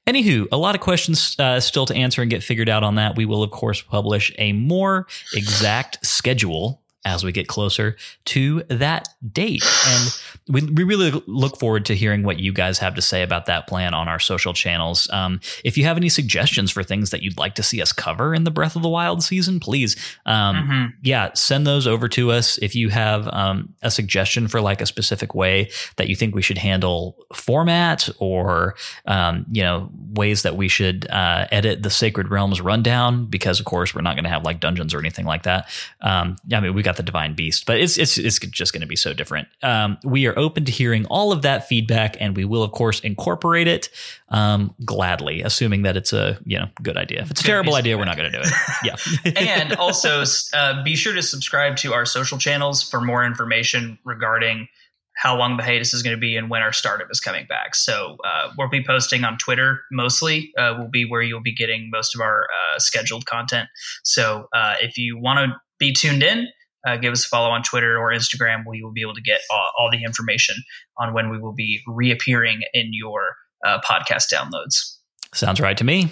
anywho, 0.07 0.47
a 0.51 0.57
lot 0.57 0.75
of 0.75 0.81
questions 0.81 1.37
uh, 1.39 1.61
still 1.61 1.87
to 1.87 1.95
answer 1.95 2.23
and 2.23 2.31
get 2.31 2.43
figured 2.43 2.69
out 2.69 2.83
on 2.83 2.97
that. 2.97 3.17
We 3.17 3.25
will 3.25 3.43
of 3.45 3.51
course 3.53 3.81
publish 3.83 4.33
a 4.39 4.53
more 4.53 5.07
exact 5.33 6.05
schedule 6.05 6.80
as 7.05 7.25
we 7.25 7.33
get 7.33 7.49
closer 7.49 7.97
to 8.27 8.63
that 8.69 9.09
date. 9.33 9.65
And 9.89 10.21
we, 10.49 10.63
we 10.71 10.85
really 10.85 11.11
look 11.27 11.59
forward 11.59 11.87
to 11.87 11.95
hearing 11.95 12.25
what 12.25 12.39
you 12.39 12.53
guys 12.53 12.79
have 12.79 12.95
to 12.95 13.03
say 13.03 13.23
about 13.23 13.47
that 13.47 13.67
plan 13.67 13.95
on 13.95 14.07
our 14.07 14.19
social 14.19 14.53
channels. 14.53 15.09
Um, 15.11 15.41
if 15.65 15.79
you 15.79 15.85
have 15.85 15.97
any 15.97 16.11
suggestions 16.11 16.71
for 16.71 16.83
things 16.83 17.11
that 17.11 17.23
you'd 17.23 17.39
like 17.39 17.55
to 17.55 17.63
see 17.63 17.81
us 17.81 17.91
cover 17.91 18.35
in 18.35 18.45
the 18.45 18.51
Breath 18.51 18.77
of 18.77 18.83
the 18.83 18.89
Wild 18.89 19.23
season, 19.23 19.61
please, 19.61 19.97
um, 20.27 20.57
mm-hmm. 20.57 20.87
yeah, 21.03 21.31
send 21.33 21.67
those 21.67 21.87
over 21.87 22.07
to 22.09 22.33
us. 22.33 22.59
If 22.59 22.75
you 22.75 22.91
have 22.91 23.29
um, 23.33 23.75
a 23.83 23.91
suggestion 23.91 24.47
for 24.47 24.61
like 24.61 24.83
a 24.83 24.87
specific 24.87 25.35
way 25.35 25.71
that 25.97 26.09
you 26.09 26.17
think 26.17 26.35
we 26.35 26.43
should 26.43 26.59
handle 26.59 27.17
format 27.33 28.09
or, 28.19 28.75
um, 29.07 29.47
you 29.51 29.63
know, 29.63 29.91
ways 30.13 30.43
that 30.43 30.57
we 30.57 30.69
should 30.69 31.09
uh, 31.11 31.47
edit 31.51 31.83
the 31.83 31.91
Sacred 31.91 32.31
Realms 32.31 32.61
rundown, 32.61 33.25
because 33.25 33.59
of 33.59 33.65
course 33.65 33.95
we're 33.95 34.03
not 34.03 34.17
going 34.17 34.25
to 34.25 34.31
have 34.31 34.45
like 34.45 34.61
dungeons 34.61 34.93
or 34.93 34.99
anything 34.99 35.25
like 35.25 35.45
that. 35.45 35.69
Um, 36.03 36.37
I 36.53 36.61
mean, 36.61 36.75
we 36.75 36.83
got 36.83 36.90
got 36.91 36.97
the 36.97 37.03
divine 37.03 37.35
beast, 37.35 37.67
but 37.67 37.81
it's 37.81 37.97
it's 37.97 38.19
it's 38.19 38.39
just 38.39 38.73
going 38.73 38.81
to 38.81 38.87
be 38.87 38.97
so 38.97 39.13
different. 39.13 39.49
Um, 39.63 39.99
we 40.05 40.27
are 40.27 40.37
open 40.39 40.65
to 40.65 40.73
hearing 40.73 41.07
all 41.07 41.31
of 41.31 41.43
that 41.43 41.69
feedback, 41.69 42.17
and 42.21 42.37
we 42.37 42.45
will 42.45 42.63
of 42.63 42.73
course 42.73 43.01
incorporate 43.01 43.69
it 43.69 43.91
um, 44.31 44.75
gladly, 44.85 45.43
assuming 45.43 45.83
that 45.83 45.97
it's 45.97 46.13
a 46.13 46.39
you 46.45 46.59
know 46.59 46.67
good 46.83 46.97
idea. 46.97 47.23
If 47.23 47.31
it's 47.31 47.41
a 47.41 47.45
terrible 47.45 47.75
idea, 47.75 47.97
we're 47.97 48.07
not 48.07 48.17
going 48.17 48.31
to 48.31 48.39
do 48.39 48.45
it. 48.45 48.53
Yeah, 48.83 48.97
and 49.37 49.75
also 49.75 50.25
uh, 50.55 50.83
be 50.83 50.97
sure 50.97 51.13
to 51.13 51.23
subscribe 51.23 51.77
to 51.79 51.93
our 51.93 52.07
social 52.07 52.39
channels 52.39 52.83
for 52.83 53.01
more 53.01 53.25
information 53.25 53.99
regarding 54.05 54.69
how 55.17 55.37
long 55.37 55.59
the 55.59 55.63
hiatus 55.63 55.93
is 55.93 56.03
going 56.03 56.17
to 56.17 56.21
be 56.21 56.35
and 56.37 56.49
when 56.49 56.63
our 56.63 56.73
startup 56.73 57.09
is 57.11 57.21
coming 57.21 57.47
back. 57.47 57.75
So 57.75 58.17
uh, 58.25 58.53
we'll 58.57 58.71
be 58.71 58.83
posting 58.83 59.23
on 59.23 59.37
Twitter 59.37 59.83
mostly. 59.93 60.51
Uh, 60.57 60.77
will 60.79 60.89
be 60.89 61.05
where 61.05 61.21
you'll 61.21 61.43
be 61.43 61.55
getting 61.55 61.91
most 61.91 62.15
of 62.15 62.23
our 62.23 62.45
uh, 62.45 62.79
scheduled 62.79 63.27
content. 63.27 63.69
So 64.03 64.49
uh, 64.55 64.77
if 64.81 64.97
you 64.97 65.19
want 65.19 65.41
to 65.41 65.61
be 65.79 65.93
tuned 65.93 66.23
in, 66.23 66.49
uh, 66.87 66.97
give 66.97 67.13
us 67.13 67.25
a 67.25 67.29
follow 67.29 67.51
on 67.51 67.63
Twitter 67.63 67.99
or 67.99 68.11
Instagram, 68.13 68.65
We 68.67 68.83
will 68.83 68.93
be 68.93 69.03
able 69.03 69.15
to 69.15 69.23
get 69.23 69.41
all, 69.51 69.71
all 69.79 69.91
the 69.91 70.03
information 70.05 70.57
on 70.99 71.13
when 71.15 71.31
we 71.31 71.39
will 71.39 71.53
be 71.55 71.81
reappearing 71.87 72.61
in 72.73 72.91
your 72.93 73.37
uh, 73.65 73.81
podcast 73.81 74.33
downloads. 74.33 74.97
Sounds 75.35 75.61
right 75.61 75.77
to 75.77 75.85
me. 75.85 76.09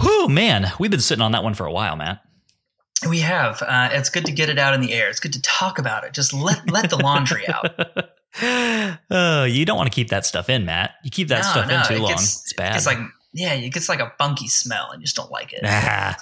Whew, 0.00 0.28
man, 0.28 0.72
we've 0.78 0.90
been 0.90 1.00
sitting 1.00 1.22
on 1.22 1.32
that 1.32 1.44
one 1.44 1.54
for 1.54 1.66
a 1.66 1.72
while, 1.72 1.94
Matt. 1.96 2.20
We 3.08 3.20
have. 3.20 3.62
Uh, 3.62 3.90
it's 3.92 4.08
good 4.10 4.24
to 4.26 4.32
get 4.32 4.48
it 4.48 4.58
out 4.58 4.74
in 4.74 4.80
the 4.80 4.92
air. 4.92 5.08
It's 5.08 5.20
good 5.20 5.34
to 5.34 5.42
talk 5.42 5.78
about 5.78 6.04
it. 6.04 6.12
Just 6.14 6.32
let 6.32 6.70
let 6.70 6.90
the 6.90 6.96
laundry 6.96 7.46
out. 7.48 7.70
oh, 9.10 9.44
you 9.44 9.64
don't 9.64 9.76
want 9.76 9.90
to 9.90 9.94
keep 9.94 10.08
that 10.08 10.24
stuff 10.26 10.48
in, 10.48 10.64
Matt. 10.64 10.92
You 11.04 11.10
keep 11.10 11.28
that 11.28 11.42
No, 11.44 11.50
stuff 11.50 11.68
no, 11.68 11.76
in 11.78 11.84
too 11.86 11.94
it 11.94 12.00
long. 12.00 12.10
gets- 12.12 12.42
it's 12.42 12.52
bad. 12.54 12.76
It's 12.76 12.86
like 12.86 12.98
yeah, 13.34 13.52
it 13.52 13.70
gets 13.70 13.88
like 13.88 13.98
a 13.98 14.12
funky 14.16 14.46
smell, 14.46 14.90
and 14.92 15.02
you 15.02 15.06
just 15.06 15.16
don't 15.16 15.30
like 15.30 15.52
it. 15.52 15.60
Ah, 15.64 16.16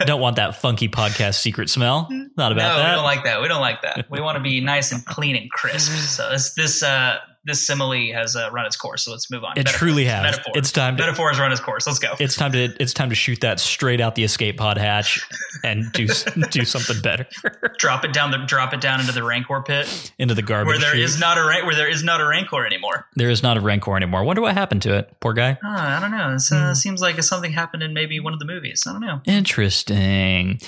don't 0.06 0.20
want 0.20 0.36
that 0.36 0.54
funky 0.54 0.88
podcast 0.88 1.40
secret 1.40 1.68
smell. 1.68 2.06
Not 2.36 2.52
about 2.52 2.76
no, 2.76 2.76
that. 2.76 2.90
we 2.90 2.94
don't 2.94 3.04
like 3.04 3.24
that. 3.24 3.42
We 3.42 3.48
don't 3.48 3.60
like 3.60 3.82
that. 3.82 4.06
We 4.08 4.20
want 4.20 4.36
to 4.36 4.42
be 4.42 4.60
nice 4.60 4.92
and 4.92 5.04
clean 5.04 5.34
and 5.34 5.50
crisp. 5.50 5.90
So 5.90 6.30
this 6.30 6.54
this 6.54 6.82
uh 6.84 7.18
this 7.44 7.66
simile 7.66 8.12
has 8.12 8.36
uh, 8.36 8.48
run 8.52 8.66
its 8.66 8.76
course. 8.76 9.04
So 9.04 9.10
let's 9.10 9.30
move 9.30 9.42
on. 9.44 9.52
it 9.52 9.64
Metaphor. 9.64 9.78
truly 9.78 10.04
has. 10.04 10.22
Metaphor. 10.22 10.52
It's 10.56 10.70
time 10.72 10.96
to 10.96 11.02
Metaphor 11.02 11.28
has 11.30 11.38
run 11.40 11.50
its 11.52 11.60
course. 11.60 11.86
Let's 11.86 11.98
go. 11.98 12.14
it's 12.20 12.36
time 12.36 12.52
to 12.52 12.74
it's 12.80 12.92
time 12.94 13.08
to 13.08 13.14
shoot 13.14 13.40
that 13.40 13.58
straight 13.60 14.00
out 14.00 14.14
the 14.14 14.24
escape 14.24 14.56
pod 14.58 14.78
hatch 14.78 15.20
and 15.64 15.90
do 15.92 16.06
do 16.50 16.64
something 16.64 17.00
better 17.02 17.26
drop 17.78 18.04
it 18.04 18.12
down 18.12 18.30
the 18.30 18.38
drop 18.46 18.72
it 18.72 18.80
down 18.80 19.00
into 19.00 19.12
the 19.12 19.22
rancor 19.22 19.60
pit 19.62 20.12
into 20.18 20.34
the 20.34 20.42
garbage. 20.42 20.68
where 20.68 20.78
there 20.78 20.96
is 20.96 21.18
not 21.18 21.36
a 21.38 21.42
where 21.64 21.74
there 21.74 21.88
is 21.88 22.02
not 22.02 22.20
a 22.20 22.26
rancor 22.26 22.64
anymore. 22.66 23.06
there 23.16 23.30
is 23.30 23.42
not 23.42 23.56
a 23.56 23.60
rancor 23.60 23.96
anymore. 23.96 24.22
Wonder 24.24 24.42
what 24.42 24.54
happened 24.54 24.82
to 24.82 24.96
it. 24.96 25.14
Poor 25.20 25.32
guy. 25.32 25.58
Oh, 25.64 25.68
I 25.68 25.98
don't 26.00 26.10
know. 26.10 26.34
It 26.34 26.52
uh, 26.52 26.74
seems 26.74 27.00
like 27.00 27.20
something 27.22 27.52
happened 27.52 27.82
in 27.82 27.92
maybe 27.94 28.20
one 28.20 28.32
of 28.32 28.38
the 28.38 28.44
movies. 28.44 28.84
I 28.86 28.92
don't 28.92 29.00
know. 29.00 29.20
Interesting. 29.26 30.60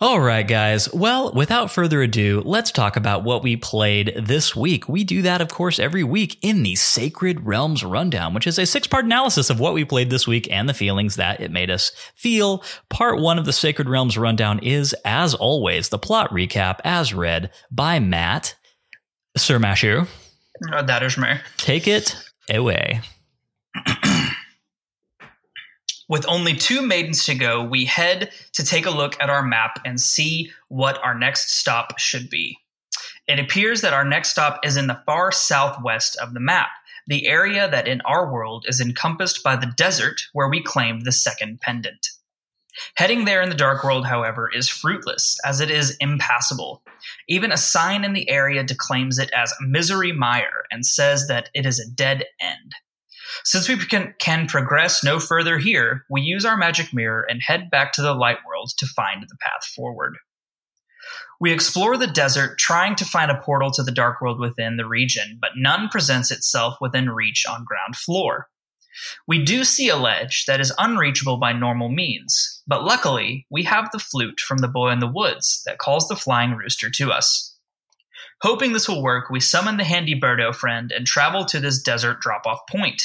All 0.00 0.20
right, 0.20 0.46
guys. 0.46 0.92
Well, 0.92 1.32
without 1.32 1.72
further 1.72 2.00
ado, 2.02 2.40
let's 2.44 2.70
talk 2.70 2.94
about 2.96 3.24
what 3.24 3.42
we 3.42 3.56
played 3.56 4.12
this 4.16 4.54
week. 4.54 4.88
We 4.88 5.02
do 5.02 5.22
that, 5.22 5.40
of 5.40 5.48
course, 5.48 5.80
every 5.80 6.04
week 6.04 6.38
in 6.40 6.62
the 6.62 6.76
Sacred 6.76 7.44
Realms 7.44 7.82
Rundown, 7.82 8.32
which 8.32 8.46
is 8.46 8.60
a 8.60 8.66
six 8.66 8.86
part 8.86 9.06
analysis 9.06 9.50
of 9.50 9.58
what 9.58 9.74
we 9.74 9.84
played 9.84 10.08
this 10.08 10.24
week 10.24 10.46
and 10.52 10.68
the 10.68 10.74
feelings 10.74 11.16
that 11.16 11.40
it 11.40 11.50
made 11.50 11.68
us 11.68 11.90
feel. 12.14 12.62
Part 12.88 13.18
one 13.18 13.40
of 13.40 13.44
the 13.44 13.52
Sacred 13.52 13.88
Realms 13.88 14.16
Rundown 14.16 14.60
is, 14.60 14.94
as 15.04 15.34
always, 15.34 15.88
the 15.88 15.98
plot 15.98 16.30
recap 16.30 16.78
as 16.84 17.12
read 17.12 17.50
by 17.72 17.98
Matt. 17.98 18.54
Sir 19.36 19.58
Mashu, 19.58 20.06
Uh, 20.72 20.82
that 20.82 21.02
is 21.02 21.18
me. 21.18 21.34
take 21.56 21.88
it 21.88 22.14
away. 22.48 23.00
With 26.08 26.26
only 26.26 26.54
two 26.54 26.80
maidens 26.80 27.26
to 27.26 27.34
go, 27.34 27.62
we 27.62 27.84
head 27.84 28.32
to 28.54 28.64
take 28.64 28.86
a 28.86 28.90
look 28.90 29.14
at 29.20 29.28
our 29.28 29.42
map 29.42 29.78
and 29.84 30.00
see 30.00 30.50
what 30.68 30.98
our 31.04 31.14
next 31.14 31.50
stop 31.50 31.98
should 31.98 32.30
be. 32.30 32.56
It 33.26 33.38
appears 33.38 33.82
that 33.82 33.92
our 33.92 34.04
next 34.04 34.30
stop 34.30 34.64
is 34.64 34.78
in 34.78 34.86
the 34.86 35.02
far 35.04 35.30
southwest 35.30 36.16
of 36.16 36.32
the 36.32 36.40
map, 36.40 36.70
the 37.06 37.26
area 37.26 37.70
that 37.70 37.86
in 37.86 38.00
our 38.02 38.32
world 38.32 38.64
is 38.66 38.80
encompassed 38.80 39.42
by 39.42 39.54
the 39.56 39.72
desert 39.76 40.22
where 40.32 40.48
we 40.48 40.62
claimed 40.62 41.04
the 41.04 41.12
second 41.12 41.60
pendant. 41.60 42.08
Heading 42.94 43.24
there 43.24 43.42
in 43.42 43.50
the 43.50 43.54
Dark 43.54 43.84
World, 43.84 44.06
however, 44.06 44.48
is 44.50 44.68
fruitless, 44.68 45.38
as 45.44 45.60
it 45.60 45.70
is 45.70 45.96
impassable. 46.00 46.82
Even 47.28 47.52
a 47.52 47.56
sign 47.56 48.04
in 48.04 48.14
the 48.14 48.30
area 48.30 48.62
declaims 48.62 49.18
it 49.18 49.30
as 49.32 49.52
Misery 49.60 50.12
Mire 50.12 50.64
and 50.70 50.86
says 50.86 51.26
that 51.28 51.50
it 51.54 51.66
is 51.66 51.78
a 51.78 51.90
dead 51.90 52.24
end. 52.40 52.74
Since 53.44 53.68
we 53.68 53.76
can, 53.76 54.14
can 54.18 54.46
progress 54.46 55.04
no 55.04 55.18
further 55.18 55.58
here, 55.58 56.04
we 56.10 56.20
use 56.20 56.44
our 56.44 56.56
magic 56.56 56.92
mirror 56.92 57.26
and 57.28 57.40
head 57.42 57.70
back 57.70 57.92
to 57.92 58.02
the 58.02 58.14
light 58.14 58.38
world 58.46 58.72
to 58.78 58.86
find 58.86 59.22
the 59.22 59.36
path 59.40 59.64
forward. 59.74 60.16
We 61.40 61.52
explore 61.52 61.96
the 61.96 62.06
desert, 62.06 62.58
trying 62.58 62.96
to 62.96 63.04
find 63.04 63.30
a 63.30 63.40
portal 63.40 63.70
to 63.72 63.82
the 63.82 63.92
dark 63.92 64.20
world 64.20 64.40
within 64.40 64.76
the 64.76 64.86
region, 64.86 65.38
but 65.40 65.52
none 65.56 65.88
presents 65.88 66.30
itself 66.30 66.76
within 66.80 67.10
reach 67.10 67.44
on 67.48 67.64
ground 67.64 67.96
floor. 67.96 68.48
We 69.28 69.44
do 69.44 69.62
see 69.62 69.88
a 69.88 69.96
ledge 69.96 70.44
that 70.46 70.60
is 70.60 70.74
unreachable 70.76 71.36
by 71.38 71.52
normal 71.52 71.88
means, 71.88 72.62
but 72.66 72.82
luckily, 72.82 73.46
we 73.50 73.62
have 73.62 73.90
the 73.92 74.00
flute 74.00 74.40
from 74.40 74.58
the 74.58 74.68
boy 74.68 74.90
in 74.90 74.98
the 74.98 75.06
woods 75.06 75.62
that 75.66 75.78
calls 75.78 76.08
the 76.08 76.16
flying 76.16 76.52
rooster 76.52 76.90
to 76.90 77.12
us. 77.12 77.56
Hoping 78.42 78.72
this 78.72 78.88
will 78.88 79.02
work, 79.02 79.30
we 79.30 79.40
summon 79.40 79.76
the 79.76 79.84
handy 79.84 80.18
birdo 80.18 80.54
friend 80.54 80.90
and 80.90 81.06
travel 81.06 81.44
to 81.44 81.60
this 81.60 81.80
desert 81.80 82.20
drop 82.20 82.46
off 82.46 82.60
point. 82.68 83.02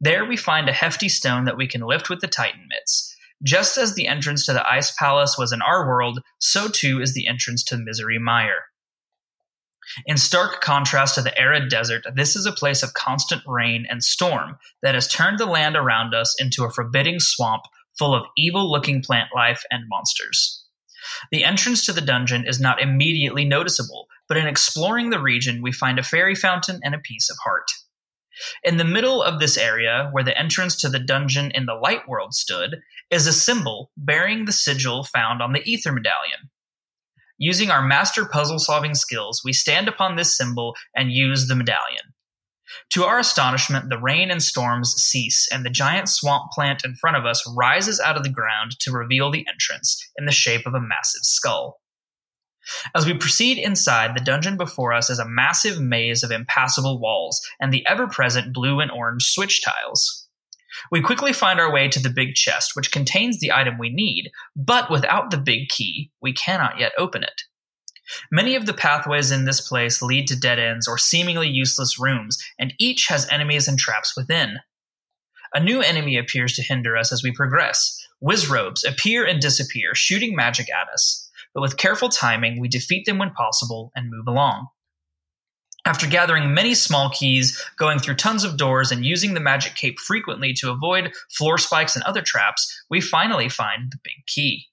There 0.00 0.24
we 0.24 0.36
find 0.36 0.68
a 0.68 0.72
hefty 0.72 1.08
stone 1.08 1.44
that 1.44 1.58
we 1.58 1.66
can 1.66 1.82
lift 1.82 2.08
with 2.08 2.20
the 2.20 2.26
Titan 2.26 2.66
mitts. 2.68 3.14
Just 3.42 3.76
as 3.76 3.94
the 3.94 4.06
entrance 4.06 4.46
to 4.46 4.52
the 4.52 4.66
Ice 4.66 4.92
Palace 4.92 5.36
was 5.38 5.52
in 5.52 5.60
our 5.62 5.86
world, 5.86 6.20
so 6.38 6.68
too 6.68 7.00
is 7.00 7.14
the 7.14 7.26
entrance 7.26 7.62
to 7.64 7.76
Misery 7.76 8.18
Mire. 8.18 8.64
In 10.06 10.16
stark 10.16 10.60
contrast 10.60 11.16
to 11.16 11.22
the 11.22 11.36
arid 11.38 11.68
desert, 11.68 12.06
this 12.14 12.36
is 12.36 12.46
a 12.46 12.52
place 12.52 12.82
of 12.82 12.94
constant 12.94 13.42
rain 13.46 13.86
and 13.90 14.04
storm 14.04 14.58
that 14.82 14.94
has 14.94 15.08
turned 15.08 15.38
the 15.38 15.46
land 15.46 15.76
around 15.76 16.14
us 16.14 16.34
into 16.38 16.64
a 16.64 16.70
forbidding 16.70 17.18
swamp 17.18 17.62
full 17.98 18.14
of 18.14 18.26
evil 18.36 18.70
looking 18.70 19.02
plant 19.02 19.30
life 19.34 19.64
and 19.70 19.84
monsters. 19.88 20.64
The 21.30 21.44
entrance 21.44 21.84
to 21.86 21.92
the 21.92 22.00
dungeon 22.00 22.46
is 22.46 22.60
not 22.60 22.80
immediately 22.80 23.44
noticeable, 23.44 24.06
but 24.28 24.36
in 24.36 24.46
exploring 24.46 25.10
the 25.10 25.20
region, 25.20 25.60
we 25.60 25.72
find 25.72 25.98
a 25.98 26.04
fairy 26.04 26.34
fountain 26.34 26.80
and 26.84 26.94
a 26.94 26.98
piece 26.98 27.28
of 27.30 27.36
heart. 27.42 27.70
In 28.62 28.76
the 28.76 28.84
middle 28.84 29.22
of 29.22 29.38
this 29.38 29.56
area, 29.56 30.08
where 30.12 30.24
the 30.24 30.38
entrance 30.38 30.76
to 30.76 30.88
the 30.88 30.98
dungeon 30.98 31.50
in 31.52 31.66
the 31.66 31.74
light 31.74 32.08
world 32.08 32.34
stood, 32.34 32.80
is 33.10 33.26
a 33.26 33.32
symbol 33.32 33.90
bearing 33.96 34.44
the 34.44 34.52
sigil 34.52 35.04
found 35.04 35.42
on 35.42 35.52
the 35.52 35.62
ether 35.64 35.92
medallion. 35.92 36.50
Using 37.38 37.70
our 37.70 37.82
master 37.82 38.26
puzzle 38.26 38.58
solving 38.58 38.94
skills, 38.94 39.40
we 39.44 39.52
stand 39.52 39.88
upon 39.88 40.16
this 40.16 40.36
symbol 40.36 40.74
and 40.94 41.10
use 41.10 41.48
the 41.48 41.56
medallion. 41.56 42.14
To 42.90 43.04
our 43.04 43.18
astonishment, 43.18 43.88
the 43.88 43.98
rain 43.98 44.30
and 44.30 44.42
storms 44.42 44.94
cease, 44.96 45.48
and 45.50 45.64
the 45.64 45.70
giant 45.70 46.08
swamp 46.08 46.52
plant 46.52 46.84
in 46.84 46.94
front 46.94 47.16
of 47.16 47.26
us 47.26 47.42
rises 47.56 47.98
out 47.98 48.16
of 48.16 48.22
the 48.22 48.28
ground 48.28 48.78
to 48.80 48.92
reveal 48.92 49.30
the 49.30 49.44
entrance 49.48 49.98
in 50.16 50.26
the 50.26 50.32
shape 50.32 50.66
of 50.66 50.74
a 50.74 50.80
massive 50.80 51.22
skull. 51.22 51.79
As 52.94 53.06
we 53.06 53.14
proceed 53.14 53.58
inside, 53.58 54.14
the 54.14 54.24
dungeon 54.24 54.56
before 54.56 54.92
us 54.92 55.10
is 55.10 55.18
a 55.18 55.28
massive 55.28 55.80
maze 55.80 56.22
of 56.22 56.30
impassable 56.30 57.00
walls 57.00 57.40
and 57.60 57.72
the 57.72 57.86
ever 57.86 58.06
present 58.06 58.52
blue 58.52 58.80
and 58.80 58.90
orange 58.90 59.24
switch 59.24 59.62
tiles. 59.62 60.28
We 60.90 61.00
quickly 61.00 61.32
find 61.32 61.58
our 61.58 61.72
way 61.72 61.88
to 61.88 62.00
the 62.00 62.10
big 62.10 62.34
chest, 62.34 62.72
which 62.74 62.92
contains 62.92 63.40
the 63.40 63.52
item 63.52 63.78
we 63.78 63.90
need, 63.90 64.30
but 64.54 64.90
without 64.90 65.30
the 65.30 65.38
big 65.38 65.68
key, 65.68 66.10
we 66.22 66.32
cannot 66.32 66.78
yet 66.78 66.92
open 66.96 67.22
it. 67.22 67.42
Many 68.30 68.56
of 68.56 68.66
the 68.66 68.74
pathways 68.74 69.30
in 69.30 69.44
this 69.44 69.60
place 69.60 70.02
lead 70.02 70.26
to 70.28 70.38
dead 70.38 70.58
ends 70.58 70.88
or 70.88 70.98
seemingly 70.98 71.48
useless 71.48 71.98
rooms, 71.98 72.42
and 72.58 72.74
each 72.78 73.06
has 73.08 73.28
enemies 73.30 73.68
and 73.68 73.78
traps 73.78 74.16
within. 74.16 74.58
A 75.54 75.60
new 75.60 75.80
enemy 75.80 76.16
appears 76.16 76.54
to 76.54 76.62
hinder 76.62 76.96
us 76.96 77.12
as 77.12 77.22
we 77.22 77.32
progress. 77.32 77.96
Wizrobes 78.20 78.84
appear 78.84 79.24
and 79.24 79.40
disappear, 79.40 79.94
shooting 79.94 80.36
magic 80.36 80.68
at 80.72 80.88
us 80.92 81.19
but 81.54 81.60
with 81.60 81.76
careful 81.76 82.08
timing, 82.08 82.60
we 82.60 82.68
defeat 82.68 83.06
them 83.06 83.18
when 83.18 83.30
possible 83.30 83.90
and 83.94 84.10
move 84.10 84.26
along. 84.26 84.68
After 85.86 86.06
gathering 86.06 86.52
many 86.52 86.74
small 86.74 87.10
keys, 87.10 87.60
going 87.78 87.98
through 87.98 88.16
tons 88.16 88.44
of 88.44 88.58
doors, 88.58 88.92
and 88.92 89.04
using 89.04 89.34
the 89.34 89.40
magic 89.40 89.74
cape 89.74 89.98
frequently 89.98 90.52
to 90.54 90.70
avoid 90.70 91.12
floor 91.30 91.56
spikes 91.56 91.96
and 91.96 92.04
other 92.04 92.20
traps, 92.20 92.84
we 92.90 93.00
finally 93.00 93.48
find 93.48 93.90
the 93.90 93.98
big 94.04 94.26
key. 94.26 94.66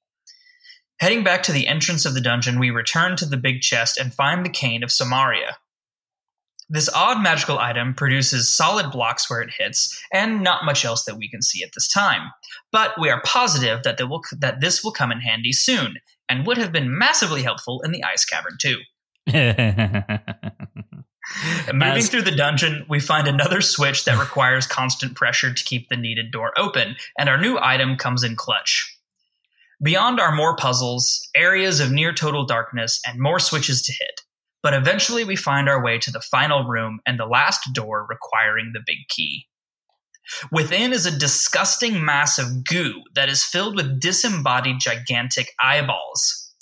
Heading 1.00 1.24
back 1.24 1.44
to 1.44 1.52
the 1.52 1.68
entrance 1.68 2.06
of 2.06 2.14
the 2.14 2.22
dungeon, 2.22 2.60
we 2.60 2.72
return 2.72 3.16
to 3.18 3.26
the 3.26 3.38
big 3.38 3.62
chest 3.62 3.98
and 3.98 4.14
find 4.14 4.46
the 4.46 4.50
cane 4.50 4.84
of 4.84 4.90
Somaria. 4.90 5.54
This 6.70 6.90
odd 6.94 7.22
magical 7.24 7.60
item 7.60 7.94
produces 7.94 8.50
solid 8.50 8.92
blocks 8.92 9.30
where 9.30 9.42
it 9.42 9.54
hits, 9.58 10.04
and 10.12 10.44
not 10.44 10.66
much 10.66 10.84
else 10.84 11.06
that 11.06 11.16
we 11.16 11.30
can 11.30 11.42
see 11.42 11.64
at 11.64 11.70
this 11.74 11.88
time. 11.88 12.32
But 12.74 13.00
we 13.00 13.10
are 13.10 13.22
positive 13.26 13.84
that, 13.84 13.98
will, 14.10 14.22
that 14.40 14.60
this 14.60 14.84
will 14.84 14.92
come 14.92 15.12
in 15.12 15.22
handy 15.22 15.54
soon, 15.54 15.96
and 16.30 16.46
would 16.46 16.58
have 16.58 16.72
been 16.72 16.98
massively 16.98 17.44
helpful 17.44 17.82
in 17.84 17.92
the 17.92 18.04
ice 18.04 18.26
cavern 18.26 18.58
too. 18.60 18.80
Moving 21.74 21.98
As- 21.98 22.10
through 22.10 22.22
the 22.22 22.36
dungeon, 22.36 22.86
we 22.88 23.00
find 23.00 23.28
another 23.28 23.62
switch 23.62 24.06
that 24.06 24.20
requires 24.20 24.66
constant 24.66 25.16
pressure 25.16 25.54
to 25.54 25.64
keep 25.64 25.90
the 25.90 25.98
needed 25.98 26.32
door 26.32 26.54
open, 26.58 26.96
and 27.18 27.28
our 27.28 27.38
new 27.38 27.58
item 27.60 27.98
comes 27.98 28.24
in 28.24 28.36
clutch. 28.36 28.98
Beyond 29.84 30.20
are 30.20 30.34
more 30.34 30.56
puzzles, 30.56 31.28
areas 31.36 31.80
of 31.80 31.92
near 31.92 32.14
total 32.14 32.46
darkness, 32.46 33.00
and 33.06 33.20
more 33.20 33.40
switches 33.40 33.82
to 33.84 33.92
hit. 33.92 34.22
But 34.64 34.74
eventually 34.74 35.24
we 35.24 35.36
find 35.36 35.70
our 35.70 35.84
way 35.84 36.00
to 36.00 36.12
the 36.12 36.22
final 36.22 36.64
room 36.64 37.00
and 37.06 37.20
the 37.20 37.26
last 37.26 37.74
door 37.74 38.08
requiring 38.10 38.72
the 38.74 38.82
big 38.86 39.08
key. 39.08 39.48
Within 40.52 40.94
is 40.94 41.06
a 41.06 41.18
disgusting 41.18 42.04
mass 42.04 42.38
of 42.38 42.64
goo 42.64 43.04
that 43.16 43.30
is 43.30 43.44
filled 43.44 43.76
with 43.76 44.00
disembodied 44.00 44.80
gigantic 44.80 45.54
eyeballs. 45.62 46.54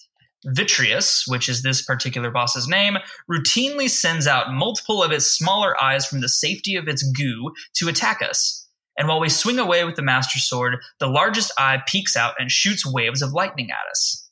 Vitreous, 0.46 1.26
which 1.28 1.50
is 1.50 1.64
this 1.64 1.82
particular 1.82 2.30
boss's 2.30 2.68
name, 2.68 2.98
routinely 3.30 3.90
sends 3.90 4.28
out 4.28 4.54
multiple 4.54 5.02
of 5.02 5.12
its 5.12 5.26
smaller 5.26 5.82
eyes 5.82 6.06
from 6.06 6.22
the 6.22 6.30
safety 6.30 6.76
of 6.76 6.88
its 6.88 7.04
goo 7.12 7.52
to 7.74 7.90
attack 7.90 8.22
us. 8.22 8.68
And 8.98 9.08
while 9.08 9.20
we 9.20 9.30
swing 9.30 9.60
away 9.60 9.84
with 9.84 9.96
the 9.96 10.04
Master 10.04 10.40
Sword, 10.40 10.78
the 11.00 11.08
largest 11.08 11.52
eye 11.58 11.82
peeks 11.88 12.16
out 12.16 12.36
and 12.40 12.52
shoots 12.52 12.86
waves 12.86 13.22
of 13.22 13.34
lightning 13.34 13.70
at 13.72 13.90
us. 13.90 14.30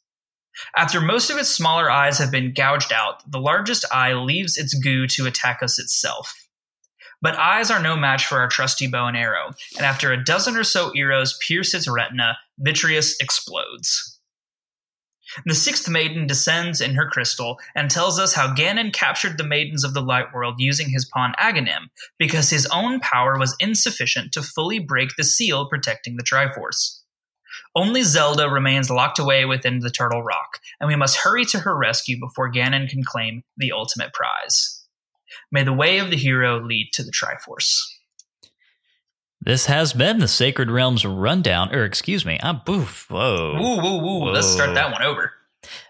After 0.78 1.02
most 1.02 1.32
of 1.32 1.38
its 1.38 1.50
smaller 1.50 1.90
eyes 1.90 2.20
have 2.20 2.32
been 2.32 2.54
gouged 2.54 2.94
out, 2.94 3.30
the 3.30 3.40
largest 3.40 3.86
eye 3.92 4.14
leaves 4.14 4.58
its 4.58 4.74
goo 4.76 5.08
to 5.08 5.26
attack 5.26 5.64
us 5.64 5.80
itself. 5.80 6.43
But 7.24 7.38
eyes 7.38 7.72
are 7.72 7.82
no 7.82 7.96
match 7.96 8.26
for 8.26 8.40
our 8.40 8.50
trusty 8.50 8.86
bow 8.86 9.08
and 9.08 9.16
arrow, 9.16 9.52
and 9.78 9.86
after 9.86 10.12
a 10.12 10.22
dozen 10.22 10.58
or 10.58 10.66
so 10.66 10.92
arrows 10.92 11.40
pierce 11.42 11.74
its 11.74 11.88
retina, 11.88 12.38
Vitreous 12.60 13.16
explodes. 13.22 14.20
The 15.46 15.56
sixth 15.56 15.90
maiden 15.90 16.28
descends 16.28 16.82
in 16.82 16.96
her 16.96 17.10
crystal 17.10 17.60
and 17.76 17.90
tells 17.90 18.20
us 18.20 18.34
how 18.34 18.54
Ganon 18.54 18.92
captured 18.92 19.38
the 19.38 19.46
maidens 19.46 19.86
of 19.86 19.94
the 19.94 20.02
light 20.02 20.34
world 20.34 20.56
using 20.58 20.90
his 20.90 21.06
pawn 21.06 21.34
Aghanim, 21.40 21.88
because 22.20 22.50
his 22.50 22.68
own 22.74 23.00
power 23.00 23.40
was 23.40 23.56
insufficient 23.58 24.34
to 24.34 24.44
fully 24.44 24.80
break 24.80 25.16
the 25.16 25.24
seal 25.24 25.70
protecting 25.70 26.18
the 26.18 26.24
Triforce. 26.24 27.00
Only 27.74 28.04
Zelda 28.04 28.50
remains 28.50 28.92
locked 28.92 29.18
away 29.18 29.46
within 29.46 29.80
the 29.80 29.90
Turtle 29.90 30.24
Rock, 30.24 30.60
and 30.82 30.90
we 30.90 30.98
must 30.98 31.18
hurry 31.18 31.46
to 31.46 31.60
her 31.60 31.76
rescue 31.76 32.20
before 32.20 32.52
Ganon 32.52 32.90
can 32.90 33.04
claim 33.06 33.44
the 33.56 33.72
ultimate 33.72 34.12
prize. 34.12 34.83
May 35.52 35.64
the 35.64 35.74
way 35.74 36.00
of 36.00 36.10
the 36.10 36.18
hero 36.18 36.60
lead 36.60 36.90
to 36.94 37.04
the 37.04 37.12
Triforce. 37.12 37.80
This 39.42 39.66
has 39.66 39.92
been 39.92 40.20
the 40.20 40.28
Sacred 40.28 40.72
Realms 40.72 41.06
rundown, 41.06 41.76
or 41.76 41.84
excuse 41.84 42.26
me, 42.26 42.40
I'm 42.42 42.62
boof. 42.66 43.08
Whoa. 43.10 43.60
Woo, 43.60 43.82
woo, 43.82 43.98
woo. 43.98 44.20
Whoa. 44.20 44.32
Let's 44.32 44.48
start 44.48 44.74
that 44.76 44.92
one 44.92 45.04
over. 45.04 45.34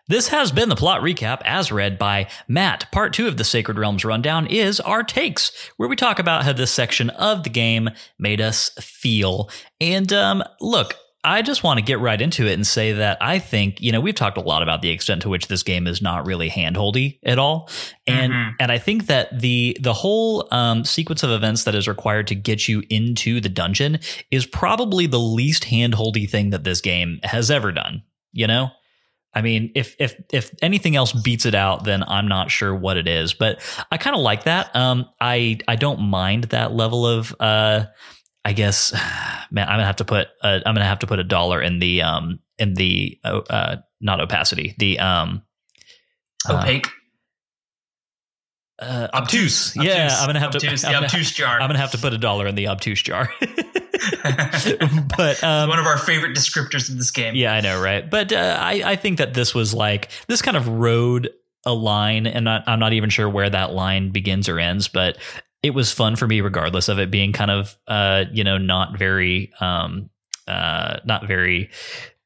This 0.08 0.28
has 0.30 0.52
been 0.52 0.70
the 0.70 0.76
plot 0.76 1.02
recap 1.02 1.42
as 1.46 1.72
read 1.72 1.98
by 1.98 2.28
Matt. 2.48 2.92
Part 2.92 3.14
two 3.14 3.28
of 3.28 3.38
the 3.38 3.44
Sacred 3.44 3.78
Realms 3.78 4.04
rundown 4.04 4.48
is 4.48 4.80
our 4.80 5.04
takes, 5.04 5.52
where 5.78 5.88
we 5.88 5.96
talk 5.96 6.20
about 6.20 6.44
how 6.44 6.54
this 6.54 6.72
section 6.72 7.10
of 7.12 7.44
the 7.44 7.50
game 7.50 7.90
made 8.20 8.42
us 8.42 8.70
feel. 8.82 9.50
And 9.80 10.12
um, 10.12 10.44
look, 10.60 10.96
I 11.26 11.42
just 11.42 11.64
want 11.64 11.78
to 11.78 11.86
get 11.86 12.00
right 12.00 12.20
into 12.20 12.46
it 12.46 12.54
and 12.54 12.68
say 12.68 12.94
that 12.94 13.18
I 13.22 13.40
think, 13.40 13.80
you 13.82 13.92
know, 13.94 14.02
we've 14.02 14.14
talked 14.14 14.38
a 14.38 14.42
lot 14.42 14.62
about 14.62 14.82
the 14.82 14.90
extent 14.90 15.22
to 15.22 15.30
which 15.30 15.48
this 15.48 15.64
game 15.64 15.88
is 15.88 16.02
not 16.02 16.26
really 16.26 16.50
handholdy 16.50 17.20
at 17.24 17.40
all. 17.40 17.70
And 18.06 18.34
Mhm. 18.34 18.52
and 18.60 18.72
I 18.72 18.78
think 18.78 19.06
that 19.08 19.40
the 19.40 19.78
the 19.80 19.94
whole 19.94 20.48
um, 20.52 20.84
sequence 20.84 21.24
of 21.24 21.32
events 21.32 21.64
that 21.64 21.76
is 21.76 21.88
required 21.88 22.28
to 22.28 22.36
get 22.36 22.68
you 22.68 22.84
into 22.90 23.40
the 23.40 23.50
dungeon 23.50 24.00
is 24.32 24.46
probably 24.46 25.06
the 25.08 25.20
least 25.20 25.64
handholdy 25.64 26.30
thing 26.30 26.50
that 26.50 26.66
this 26.66 26.82
game 26.82 27.20
has 27.24 27.50
ever 27.50 27.72
done, 27.72 28.04
you 28.34 28.46
know? 28.48 28.70
I 29.36 29.42
mean, 29.42 29.72
if 29.74 29.96
if 29.98 30.14
if 30.32 30.52
anything 30.62 30.96
else 30.96 31.12
beats 31.12 31.46
it 31.48 31.56
out, 31.56 31.86
then 31.86 32.04
I'm 32.08 32.28
not 32.28 32.52
sure 32.52 32.76
what 32.76 32.98
it 32.98 33.08
is. 33.08 33.34
But 33.34 33.62
I 33.92 33.98
kind 33.98 34.16
of 34.16 34.22
like 34.22 34.44
that. 34.44 34.76
Um, 34.76 35.10
I 35.20 35.58
I 35.68 35.76
don't 35.76 36.02
mind 36.02 36.44
that 36.46 36.74
level 36.74 37.08
of 37.08 37.34
uh, 37.40 37.86
I 38.46 38.54
guess, 38.54 38.94
man, 39.52 39.68
I'm 39.68 39.74
gonna 39.76 39.86
have 39.86 39.98
to 39.98 40.06
put 40.06 40.28
uh, 40.42 40.60
I'm 40.66 40.76
gonna 40.76 40.86
have 40.86 41.00
to 41.00 41.08
put 41.08 41.20
a 41.20 41.24
dollar 41.24 41.62
in 41.62 41.80
the 41.80 42.02
um 42.02 42.40
in 42.58 42.74
the 42.74 43.20
uh, 43.24 43.42
uh 43.50 43.76
not 44.02 44.20
opacity 44.22 44.76
the 44.78 45.00
um 45.00 45.44
uh, 46.48 46.58
Opaque. 46.60 46.88
uh, 48.80 49.08
obtuse. 49.14 49.76
Yeah, 49.76 50.06
Obtuse. 50.06 50.20
I'm 50.20 50.28
gonna 50.28 50.40
have 50.40 50.56
obtuse, 50.56 50.82
to 50.82 50.88
The 50.88 50.88
I'm 50.88 50.94
gonna, 50.94 51.06
obtuse 51.06 51.32
jar. 51.32 51.62
I'm 51.62 51.70
gonna 51.70 51.80
have 51.80 51.92
to 51.92 51.98
put 51.98 52.14
a 52.14 52.18
dollar 52.18 52.48
in 52.48 52.56
the 52.56 52.68
obtuse 52.68 53.02
jar. 53.02 53.30
but 55.18 55.44
um, 55.44 55.70
one 55.70 55.80
of 55.80 55.86
our 55.86 55.98
favorite 55.98 56.36
descriptors 56.36 56.90
of 56.90 56.98
this 56.98 57.12
game. 57.12 57.36
Yeah, 57.36 57.54
I 57.54 57.62
know, 57.62 57.82
right? 57.82 58.10
But 58.10 58.32
uh, 58.34 58.58
I, 58.60 58.82
I 58.86 58.96
think 58.96 59.18
that 59.20 59.34
this 59.34 59.54
was 59.56 59.74
like 59.74 60.10
this 60.28 60.42
kind 60.42 60.58
of 60.58 60.68
rode 60.68 61.30
a 61.66 61.74
line, 61.74 62.28
and 62.28 62.50
I, 62.50 62.64
I'm 62.68 62.80
not 62.80 62.94
even 62.94 63.10
sure 63.10 63.30
where 63.30 63.50
that 63.50 63.72
line 63.74 64.12
begins 64.12 64.50
or 64.50 64.60
ends, 64.60 64.88
but 64.88 65.18
it 65.64 65.74
was 65.74 65.92
fun 65.92 66.16
for 66.16 66.28
me, 66.28 66.42
regardless 66.42 66.90
of 66.90 67.00
it 67.00 67.10
being 67.10 67.32
kind 67.32 67.50
of, 67.50 67.78
uh, 67.88 68.26
you 68.32 68.44
know, 68.44 68.58
not 68.58 69.00
very, 69.00 69.52
um, 69.62 70.10
uh, 70.48 70.98
not 71.06 71.26
very 71.26 71.70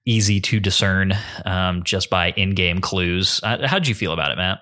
easy 0.05 0.41
to 0.41 0.59
discern 0.59 1.13
um, 1.45 1.83
just 1.83 2.09
by 2.09 2.31
in-game 2.31 2.81
clues. 2.81 3.39
Uh, 3.43 3.67
how'd 3.67 3.87
you 3.87 3.93
feel 3.93 4.11
about 4.11 4.31
it, 4.31 4.37
Matt? 4.37 4.59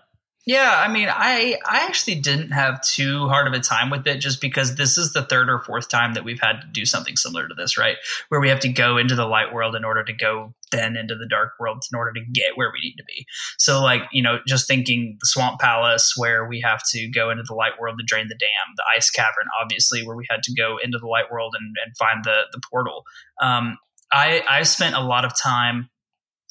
Yeah, 0.47 0.75
I 0.77 0.91
mean, 0.91 1.09
I 1.09 1.57
I 1.65 1.87
actually 1.87 2.15
didn't 2.15 2.51
have 2.51 2.79
too 2.83 3.27
hard 3.29 3.47
of 3.47 3.53
a 3.53 3.59
time 3.59 3.89
with 3.89 4.05
it 4.05 4.19
just 4.19 4.41
because 4.41 4.75
this 4.75 4.95
is 4.95 5.11
the 5.11 5.23
third 5.23 5.49
or 5.49 5.59
fourth 5.63 5.89
time 5.89 6.13
that 6.13 6.23
we've 6.23 6.39
had 6.39 6.61
to 6.61 6.67
do 6.71 6.85
something 6.85 7.15
similar 7.15 7.47
to 7.47 7.55
this, 7.55 7.79
right? 7.79 7.97
Where 8.29 8.39
we 8.39 8.49
have 8.49 8.59
to 8.59 8.69
go 8.71 8.97
into 8.97 9.15
the 9.15 9.25
light 9.25 9.51
world 9.51 9.75
in 9.75 9.83
order 9.83 10.03
to 10.03 10.13
go 10.13 10.53
then 10.71 10.97
into 10.97 11.15
the 11.15 11.27
dark 11.27 11.53
world 11.59 11.83
in 11.91 11.97
order 11.97 12.13
to 12.13 12.21
get 12.31 12.55
where 12.57 12.69
we 12.71 12.79
need 12.87 12.95
to 12.97 13.03
be. 13.07 13.25
So 13.57 13.81
like, 13.81 14.01
you 14.11 14.21
know, 14.21 14.37
just 14.47 14.67
thinking 14.67 15.17
the 15.19 15.25
swamp 15.25 15.59
palace 15.59 16.13
where 16.15 16.47
we 16.47 16.61
have 16.61 16.81
to 16.91 17.09
go 17.09 17.31
into 17.31 17.43
the 17.47 17.55
light 17.55 17.79
world 17.79 17.95
to 17.97 18.05
drain 18.05 18.27
the 18.27 18.35
dam, 18.35 18.73
the 18.77 18.83
ice 18.95 19.09
cavern 19.09 19.47
obviously 19.59 20.05
where 20.05 20.15
we 20.15 20.27
had 20.29 20.43
to 20.43 20.53
go 20.53 20.77
into 20.83 20.99
the 20.99 21.07
light 21.07 21.31
world 21.31 21.55
and, 21.59 21.73
and 21.83 21.97
find 21.97 22.23
the 22.23 22.41
the 22.51 22.61
portal. 22.71 23.03
Um 23.41 23.79
I 24.11 24.43
I 24.47 24.61
spent 24.61 24.95
a 24.95 25.01
lot 25.01 25.25
of 25.25 25.35
time 25.35 25.89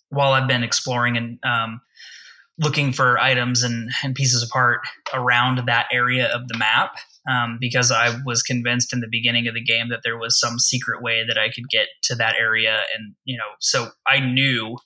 while 0.08 0.32
I've 0.32 0.48
been 0.48 0.64
exploring 0.64 1.16
and 1.16 1.38
um 1.44 1.80
looking 2.58 2.92
for 2.92 3.18
items 3.18 3.62
and, 3.62 3.90
and 4.02 4.14
pieces 4.14 4.42
of 4.42 4.50
heart 4.50 4.80
around 5.12 5.62
that 5.66 5.86
area 5.92 6.28
of 6.32 6.46
the 6.48 6.56
map 6.56 6.92
um, 7.28 7.58
because 7.60 7.90
I 7.90 8.16
was 8.24 8.42
convinced 8.42 8.92
in 8.92 9.00
the 9.00 9.08
beginning 9.10 9.48
of 9.48 9.54
the 9.54 9.62
game 9.62 9.88
that 9.88 10.00
there 10.04 10.18
was 10.18 10.38
some 10.38 10.58
secret 10.58 11.02
way 11.02 11.24
that 11.26 11.38
I 11.38 11.48
could 11.48 11.68
get 11.68 11.88
to 12.04 12.14
that 12.16 12.34
area. 12.38 12.80
And, 12.94 13.14
you 13.24 13.36
know, 13.36 13.44
so 13.60 13.88
I 14.06 14.20
knew 14.20 14.76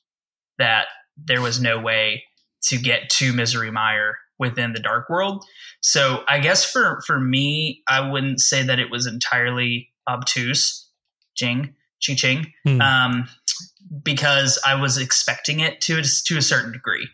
that 0.58 0.86
there 1.16 1.42
was 1.42 1.60
no 1.60 1.78
way 1.80 2.24
to 2.64 2.78
get 2.78 3.10
to 3.10 3.32
Misery 3.32 3.70
Mire 3.70 4.16
within 4.38 4.72
the 4.72 4.80
Dark 4.80 5.08
World. 5.10 5.44
So 5.80 6.22
I 6.28 6.38
guess 6.38 6.64
for, 6.64 7.00
for 7.06 7.18
me, 7.18 7.82
I 7.88 8.08
wouldn't 8.08 8.40
say 8.40 8.62
that 8.62 8.78
it 8.78 8.90
was 8.90 9.06
entirely 9.06 9.88
obtuse. 10.08 10.88
Jing, 11.36 11.74
ching, 12.00 12.16
ching. 12.16 12.52
Hmm. 12.64 12.80
Um, 12.80 13.28
because 14.02 14.60
I 14.66 14.74
was 14.80 14.98
expecting 14.98 15.60
it 15.60 15.80
to 15.82 16.02
to 16.02 16.36
a 16.36 16.42
certain 16.42 16.72
degree 16.72 17.08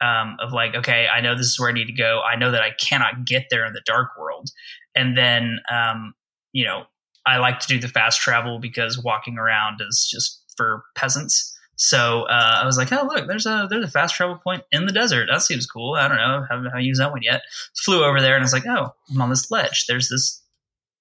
um, 0.00 0.36
of 0.40 0.52
like, 0.52 0.74
okay, 0.74 1.06
I 1.12 1.20
know 1.20 1.34
this 1.34 1.46
is 1.46 1.60
where 1.60 1.68
I 1.68 1.72
need 1.72 1.86
to 1.86 1.92
go. 1.92 2.20
I 2.20 2.36
know 2.36 2.50
that 2.50 2.62
I 2.62 2.70
cannot 2.70 3.24
get 3.24 3.46
there 3.50 3.66
in 3.66 3.72
the 3.72 3.82
dark 3.84 4.18
world. 4.18 4.50
And 4.94 5.16
then, 5.16 5.60
um, 5.70 6.14
you 6.52 6.64
know, 6.64 6.84
I 7.26 7.38
like 7.38 7.60
to 7.60 7.68
do 7.68 7.78
the 7.78 7.88
fast 7.88 8.20
travel 8.20 8.58
because 8.58 9.02
walking 9.02 9.38
around 9.38 9.80
is 9.80 10.08
just 10.10 10.42
for 10.56 10.84
peasants. 10.94 11.56
So 11.76 12.24
uh, 12.24 12.60
I 12.62 12.66
was 12.66 12.76
like, 12.76 12.92
oh 12.92 13.06
look, 13.06 13.26
there's 13.26 13.46
a 13.46 13.66
there's 13.70 13.84
a 13.84 13.90
fast 13.90 14.14
travel 14.14 14.36
point 14.36 14.62
in 14.70 14.86
the 14.86 14.92
desert. 14.92 15.28
That 15.30 15.42
seems 15.42 15.66
cool. 15.66 15.94
I 15.94 16.08
don't 16.08 16.18
know, 16.18 16.44
haven't, 16.48 16.66
haven't 16.66 16.84
used 16.84 17.00
that 17.00 17.12
one 17.12 17.22
yet. 17.22 17.42
Flew 17.74 18.04
over 18.04 18.20
there 18.20 18.34
and 18.34 18.42
I 18.42 18.44
was 18.44 18.52
like, 18.52 18.66
oh, 18.66 18.94
I'm 19.10 19.22
on 19.22 19.30
this 19.30 19.50
ledge. 19.50 19.86
There's 19.86 20.08
this 20.08 20.42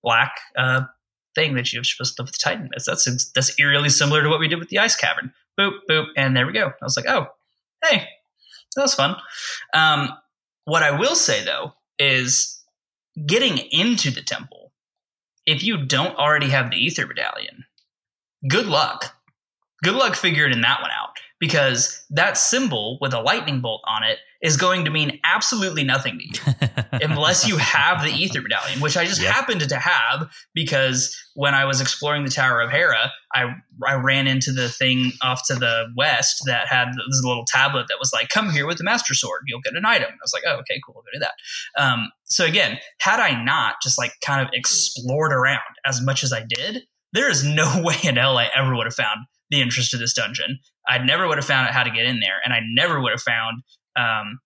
black 0.04 0.36
uh, 0.58 0.82
thing 1.36 1.56
that 1.56 1.74
you're 1.74 1.84
supposed 1.84 2.16
to 2.18 2.24
with 2.24 2.32
the 2.32 2.40
Titan. 2.42 2.70
That's, 2.72 2.86
that's 2.86 3.32
that's 3.32 3.60
eerily 3.60 3.90
similar 3.90 4.24
to 4.24 4.30
what 4.30 4.40
we 4.40 4.48
did 4.48 4.60
with 4.60 4.70
the 4.70 4.80
ice 4.80 4.96
cavern. 4.96 5.34
Boop 5.60 5.80
boop, 5.90 6.08
and 6.16 6.36
there 6.36 6.48
we 6.48 6.54
go. 6.54 6.68
I 6.68 6.86
was 6.86 6.96
like, 6.96 7.08
oh, 7.08 7.28
hey, 7.84 8.08
that 8.76 8.82
was 8.82 8.96
fun. 8.96 9.16
Um, 9.74 10.10
what 10.66 10.84
I 10.84 10.92
will 10.92 11.16
say 11.16 11.44
though 11.44 11.74
is 11.98 12.64
getting 13.26 13.58
into 13.58 14.12
the 14.12 14.22
temple. 14.22 14.72
If 15.46 15.64
you 15.64 15.86
don't 15.86 16.16
already 16.18 16.50
have 16.50 16.70
the 16.70 16.78
ether 16.78 17.08
medallion, 17.08 17.66
good 18.48 18.68
luck. 18.68 19.16
Good 19.84 19.96
luck 19.96 20.16
figuring 20.16 20.62
that 20.62 20.82
one 20.82 20.92
out 20.92 21.18
because 21.40 22.06
that 22.10 22.38
symbol 22.38 22.98
with 23.02 23.14
a 23.14 23.22
lightning 23.22 23.62
bolt 23.62 23.82
on 23.88 24.04
it 24.04 24.20
is 24.42 24.56
going 24.56 24.86
to 24.86 24.92
mean 24.92 25.20
absolutely 25.26 25.84
nothing 25.84 26.18
to 26.20 26.26
you 26.62 26.70
unless 27.02 27.48
you 27.48 27.58
have 27.58 28.02
the 28.02 28.10
ether 28.10 28.42
medallion, 28.42 28.80
which 28.80 28.96
I 28.96 29.06
just 29.06 29.22
Yep. 29.22 29.34
happened 29.34 29.62
to 29.68 29.76
have 29.78 30.30
because 30.54 31.16
when 31.34 31.54
I 31.54 31.66
was 31.66 31.82
exploring 31.82 32.24
the 32.24 32.30
Tower 32.32 32.62
of 32.62 32.72
Hera, 32.72 33.12
I 33.36 33.54
I 33.86 33.96
ran 33.96 34.28
into 34.28 34.52
the 34.52 34.70
thing 34.70 35.12
off 35.22 35.42
to 35.48 35.56
the 35.56 35.88
west 35.98 36.44
that 36.46 36.68
had 36.68 36.88
this 36.94 37.22
little 37.24 37.44
tablet 37.46 37.88
that 37.90 37.98
was 38.00 38.12
like, 38.14 38.30
"Come 38.30 38.50
here 38.50 38.66
with 38.66 38.78
the 38.78 38.84
Master 38.84 39.14
Sword, 39.14 39.42
you'll 39.48 39.62
get 39.62 39.76
an 39.76 39.86
item." 39.86 40.10
I 40.10 40.18
was 40.24 40.34
like, 40.34 40.44
"Oh, 40.48 40.56
okay, 40.60 40.80
cool, 40.86 40.96
I'll 40.98 41.04
go 41.04 41.10
do 41.14 41.20
that." 41.20 41.82
Um, 41.82 42.12
so 42.26 42.46
again, 42.46 42.80
had 43.00 43.20
I 43.20 43.44
not 43.44 43.76
just 43.84 43.98
like 43.98 44.14
kind 44.26 44.42
of 44.42 44.48
explored 44.54 45.34
around 45.34 45.60
as 45.86 46.02
much 46.02 46.24
as 46.24 46.32
I 46.32 46.44
did, 46.48 46.84
there 47.14 47.30
is 47.30 47.44
no 47.44 47.82
way 47.84 47.96
in 48.04 48.16
hell 48.16 48.38
I 48.38 48.50
ever 48.56 48.76
would 48.76 48.86
have 48.88 48.96
found 48.96 49.20
the 49.50 49.62
interest 49.62 49.94
of 49.94 50.00
this 50.00 50.14
dungeon. 50.14 50.60
I 50.88 50.98
never 51.00 51.28
would 51.28 51.38
have 51.38 51.46
found 51.46 51.68
out 51.68 51.74
how 51.74 51.84
to 51.84 51.92
get 51.92 52.06
in 52.06 52.20
there, 52.20 52.40
and 52.44 52.54
I 52.54 52.62
never 52.74 53.02
would 53.02 53.12
have 53.12 53.22
found 53.22 53.64
um, 54.00 54.40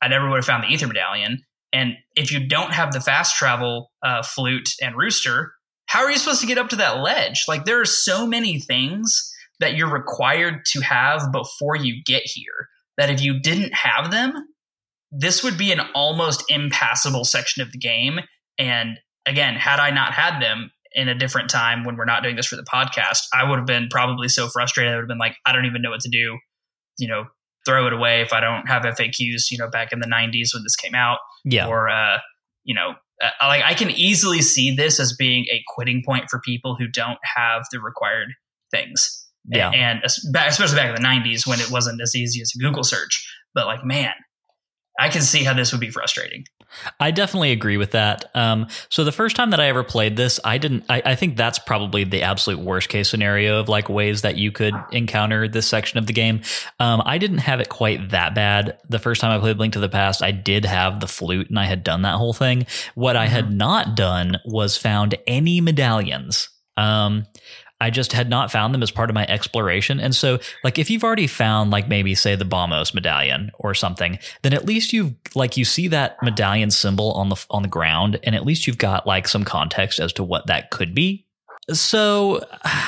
I 0.00 0.08
never 0.08 0.28
would 0.28 0.36
have 0.36 0.44
found 0.44 0.64
the 0.64 0.68
ether 0.68 0.86
medallion. 0.86 1.42
And 1.72 1.94
if 2.14 2.30
you 2.30 2.46
don't 2.46 2.74
have 2.74 2.92
the 2.92 3.00
fast 3.00 3.36
travel 3.36 3.90
uh, 4.02 4.22
flute 4.22 4.70
and 4.80 4.96
rooster, 4.96 5.52
how 5.86 6.04
are 6.04 6.10
you 6.10 6.18
supposed 6.18 6.40
to 6.42 6.46
get 6.46 6.58
up 6.58 6.68
to 6.70 6.76
that 6.76 7.00
ledge? 7.00 7.44
Like 7.48 7.64
there 7.64 7.80
are 7.80 7.86
so 7.86 8.26
many 8.26 8.60
things 8.60 9.30
that 9.60 9.74
you're 9.74 9.90
required 9.90 10.64
to 10.66 10.80
have 10.80 11.32
before 11.32 11.76
you 11.76 12.02
get 12.04 12.22
here 12.24 12.68
that 12.98 13.10
if 13.10 13.22
you 13.22 13.40
didn't 13.40 13.74
have 13.74 14.10
them, 14.10 14.32
this 15.10 15.42
would 15.42 15.56
be 15.56 15.72
an 15.72 15.80
almost 15.94 16.44
impassable 16.48 17.24
section 17.24 17.62
of 17.62 17.72
the 17.72 17.78
game. 17.78 18.20
And 18.58 18.98
again, 19.26 19.54
had 19.54 19.80
I 19.80 19.90
not 19.90 20.12
had 20.12 20.40
them 20.40 20.70
in 20.94 21.08
a 21.08 21.14
different 21.14 21.48
time 21.48 21.84
when 21.84 21.96
we're 21.96 22.04
not 22.04 22.22
doing 22.22 22.36
this 22.36 22.46
for 22.46 22.56
the 22.56 22.64
podcast, 22.64 23.20
I 23.32 23.48
would 23.48 23.58
have 23.58 23.66
been 23.66 23.88
probably 23.90 24.28
so 24.28 24.48
frustrated. 24.48 24.92
I 24.92 24.96
would 24.96 25.02
have 25.02 25.08
been 25.08 25.18
like, 25.18 25.36
I 25.46 25.52
don't 25.52 25.66
even 25.66 25.80
know 25.80 25.90
what 25.90 26.00
to 26.00 26.10
do. 26.10 26.38
You 26.98 27.08
know, 27.08 27.24
throw 27.64 27.86
it 27.86 27.92
away 27.92 28.20
if 28.20 28.32
I 28.32 28.40
don't 28.40 28.66
have 28.68 28.82
FAQs. 28.82 29.50
You 29.50 29.58
know, 29.58 29.68
back 29.68 29.92
in 29.92 30.00
the 30.00 30.06
'90s 30.06 30.54
when 30.54 30.62
this 30.62 30.76
came 30.76 30.94
out, 30.94 31.18
yeah. 31.44 31.66
or 31.66 31.88
uh, 31.88 32.18
you 32.64 32.74
know, 32.74 32.94
uh, 33.22 33.30
like 33.42 33.62
I 33.64 33.74
can 33.74 33.90
easily 33.90 34.42
see 34.42 34.74
this 34.74 34.98
as 35.00 35.14
being 35.16 35.46
a 35.52 35.62
quitting 35.68 36.02
point 36.04 36.30
for 36.30 36.40
people 36.40 36.76
who 36.76 36.88
don't 36.88 37.18
have 37.36 37.64
the 37.72 37.80
required 37.80 38.28
things. 38.70 39.18
Yeah. 39.50 39.70
and, 39.70 40.00
and 40.02 40.46
especially 40.46 40.76
back 40.76 40.96
in 40.96 41.02
the 41.02 41.08
'90s 41.08 41.46
when 41.46 41.60
it 41.60 41.70
wasn't 41.70 42.00
as 42.00 42.14
easy 42.14 42.40
as 42.40 42.52
a 42.54 42.58
Google 42.58 42.84
search. 42.84 43.28
But 43.54 43.66
like, 43.66 43.84
man, 43.84 44.12
I 44.98 45.08
can 45.08 45.22
see 45.22 45.44
how 45.44 45.54
this 45.54 45.72
would 45.72 45.80
be 45.80 45.90
frustrating. 45.90 46.44
I 46.98 47.10
definitely 47.10 47.52
agree 47.52 47.76
with 47.76 47.92
that. 47.92 48.30
Um, 48.34 48.66
so 48.88 49.04
the 49.04 49.12
first 49.12 49.36
time 49.36 49.50
that 49.50 49.60
I 49.60 49.66
ever 49.66 49.84
played 49.84 50.16
this, 50.16 50.40
I 50.44 50.58
didn't. 50.58 50.84
I, 50.88 51.02
I, 51.04 51.14
think 51.14 51.36
that's 51.36 51.58
probably 51.58 52.04
the 52.04 52.22
absolute 52.22 52.60
worst 52.60 52.88
case 52.88 53.08
scenario 53.08 53.60
of 53.60 53.68
like 53.68 53.88
ways 53.88 54.22
that 54.22 54.36
you 54.36 54.52
could 54.52 54.74
encounter 54.90 55.48
this 55.48 55.66
section 55.66 55.98
of 55.98 56.06
the 56.06 56.12
game. 56.12 56.40
Um, 56.80 57.02
I 57.04 57.18
didn't 57.18 57.38
have 57.38 57.60
it 57.60 57.68
quite 57.68 58.10
that 58.10 58.34
bad. 58.34 58.78
The 58.88 58.98
first 58.98 59.20
time 59.20 59.32
I 59.32 59.40
played 59.40 59.58
Link 59.58 59.74
to 59.74 59.80
the 59.80 59.88
Past, 59.88 60.22
I 60.22 60.30
did 60.30 60.64
have 60.64 61.00
the 61.00 61.08
flute 61.08 61.48
and 61.50 61.58
I 61.58 61.64
had 61.64 61.84
done 61.84 62.02
that 62.02 62.16
whole 62.16 62.32
thing. 62.32 62.66
What 62.94 63.16
I 63.16 63.26
had 63.26 63.46
mm-hmm. 63.46 63.56
not 63.58 63.96
done 63.96 64.38
was 64.44 64.76
found 64.76 65.14
any 65.26 65.60
medallions. 65.60 66.48
Um, 66.76 67.26
I 67.82 67.90
just 67.90 68.12
had 68.12 68.30
not 68.30 68.52
found 68.52 68.72
them 68.72 68.82
as 68.84 68.92
part 68.92 69.10
of 69.10 69.14
my 69.14 69.26
exploration. 69.26 69.98
And 69.98 70.14
so, 70.14 70.38
like, 70.62 70.78
if 70.78 70.88
you've 70.88 71.02
already 71.02 71.26
found, 71.26 71.72
like, 71.72 71.88
maybe 71.88 72.14
say 72.14 72.36
the 72.36 72.44
Bombos 72.44 72.94
medallion 72.94 73.50
or 73.58 73.74
something, 73.74 74.20
then 74.42 74.54
at 74.54 74.64
least 74.64 74.92
you've 74.92 75.14
like 75.34 75.56
you 75.56 75.64
see 75.64 75.88
that 75.88 76.16
medallion 76.22 76.70
symbol 76.70 77.10
on 77.14 77.28
the 77.28 77.44
on 77.50 77.62
the 77.62 77.68
ground, 77.68 78.20
and 78.22 78.36
at 78.36 78.46
least 78.46 78.68
you've 78.68 78.78
got 78.78 79.04
like 79.04 79.26
some 79.26 79.42
context 79.42 79.98
as 79.98 80.12
to 80.12 80.22
what 80.22 80.46
that 80.46 80.70
could 80.70 80.94
be. 80.94 81.26
So, 81.72 82.40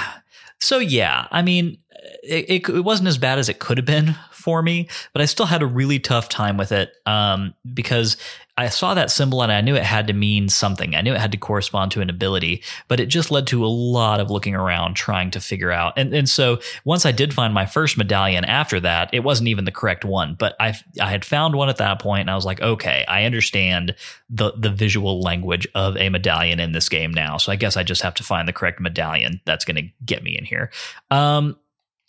so 0.60 0.78
yeah, 0.78 1.26
I 1.32 1.42
mean, 1.42 1.78
it, 2.22 2.44
it, 2.48 2.68
it 2.68 2.84
wasn't 2.84 3.08
as 3.08 3.18
bad 3.18 3.40
as 3.40 3.48
it 3.48 3.58
could 3.58 3.78
have 3.78 3.86
been 3.86 4.14
for 4.30 4.62
me, 4.62 4.88
but 5.12 5.22
I 5.22 5.24
still 5.24 5.46
had 5.46 5.62
a 5.62 5.66
really 5.66 5.98
tough 5.98 6.28
time 6.28 6.56
with 6.56 6.70
it 6.70 6.92
um, 7.04 7.54
because 7.72 8.16
I 8.56 8.68
saw 8.68 8.94
that 8.94 9.10
symbol 9.10 9.42
and 9.42 9.50
I 9.50 9.60
knew 9.62 9.74
it 9.74 9.82
had 9.82 10.06
to 10.06 10.12
mean 10.12 10.48
something. 10.48 10.94
I 10.94 11.00
knew 11.00 11.12
it 11.12 11.20
had 11.20 11.32
to 11.32 11.38
correspond 11.38 11.90
to 11.92 12.00
an 12.00 12.08
ability, 12.08 12.62
but 12.86 13.00
it 13.00 13.06
just 13.06 13.32
led 13.32 13.48
to 13.48 13.64
a 13.64 13.66
lot 13.66 14.20
of 14.20 14.30
looking 14.30 14.54
around 14.54 14.94
trying 14.94 15.32
to 15.32 15.40
figure 15.40 15.72
out. 15.72 15.94
And 15.96 16.14
and 16.14 16.28
so 16.28 16.60
once 16.84 17.04
I 17.04 17.10
did 17.10 17.34
find 17.34 17.52
my 17.52 17.66
first 17.66 17.98
medallion 17.98 18.44
after 18.44 18.78
that, 18.80 19.10
it 19.12 19.20
wasn't 19.20 19.48
even 19.48 19.64
the 19.64 19.72
correct 19.72 20.04
one, 20.04 20.36
but 20.38 20.54
I 20.60 20.74
I 21.00 21.10
had 21.10 21.24
found 21.24 21.56
one 21.56 21.68
at 21.68 21.78
that 21.78 22.00
point 22.00 22.22
and 22.22 22.30
I 22.30 22.36
was 22.36 22.44
like, 22.44 22.60
okay, 22.60 23.04
I 23.08 23.24
understand 23.24 23.96
the 24.30 24.52
the 24.56 24.70
visual 24.70 25.20
language 25.20 25.66
of 25.74 25.96
a 25.96 26.08
medallion 26.08 26.60
in 26.60 26.70
this 26.72 26.88
game 26.88 27.12
now. 27.12 27.38
So 27.38 27.50
I 27.50 27.56
guess 27.56 27.76
I 27.76 27.82
just 27.82 28.02
have 28.02 28.14
to 28.14 28.22
find 28.22 28.46
the 28.46 28.52
correct 28.52 28.78
medallion 28.78 29.40
that's 29.44 29.64
going 29.64 29.76
to 29.76 29.90
get 30.04 30.22
me 30.22 30.38
in 30.38 30.44
here. 30.44 30.70
Um, 31.10 31.58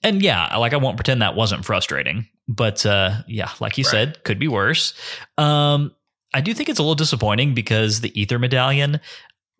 and 0.03 0.21
yeah, 0.21 0.55
like 0.57 0.73
I 0.73 0.77
won't 0.77 0.97
pretend 0.97 1.23
that 1.23 1.35
wasn't 1.35 1.65
frustrating, 1.65 2.27
but 2.47 2.85
uh, 2.85 3.23
yeah, 3.27 3.49
like 3.59 3.79
you 3.79 3.83
right. 3.85 3.91
said, 3.91 4.23
could 4.23 4.37
be 4.37 4.47
worse. 4.47 4.93
Um, 5.39 5.95
I 6.35 6.41
do 6.41 6.53
think 6.53 6.67
it's 6.67 6.79
a 6.79 6.83
little 6.83 6.95
disappointing 6.95 7.53
because 7.53 8.01
the 8.01 8.19
ether 8.19 8.37
medallion, 8.37 8.99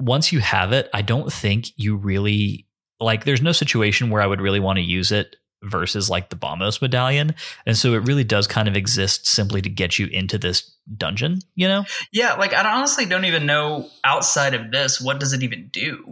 once 0.01 0.33
you 0.33 0.39
have 0.39 0.73
it, 0.73 0.89
I 0.93 1.01
don't 1.01 1.31
think 1.31 1.67
you 1.77 1.95
really 1.95 2.67
like. 2.99 3.23
There's 3.23 3.41
no 3.41 3.53
situation 3.53 4.09
where 4.09 4.21
I 4.21 4.27
would 4.27 4.41
really 4.41 4.59
want 4.59 4.75
to 4.77 4.83
use 4.83 5.09
it 5.09 5.38
versus 5.63 6.09
like 6.09 6.29
the 6.29 6.35
Bombos 6.35 6.81
medallion, 6.81 7.33
and 7.65 7.77
so 7.77 7.93
it 7.93 7.99
really 7.99 8.25
does 8.25 8.45
kind 8.45 8.67
of 8.67 8.75
exist 8.75 9.25
simply 9.25 9.61
to 9.61 9.69
get 9.69 9.97
you 9.97 10.07
into 10.07 10.38
this 10.38 10.75
dungeon. 10.97 11.39
You 11.55 11.69
know? 11.69 11.85
Yeah, 12.11 12.33
like 12.33 12.53
I 12.53 12.69
honestly 12.69 13.05
don't 13.05 13.23
even 13.23 13.45
know 13.45 13.89
outside 14.03 14.53
of 14.53 14.71
this 14.71 14.99
what 14.99 15.21
does 15.21 15.31
it 15.31 15.43
even 15.43 15.69
do. 15.71 16.11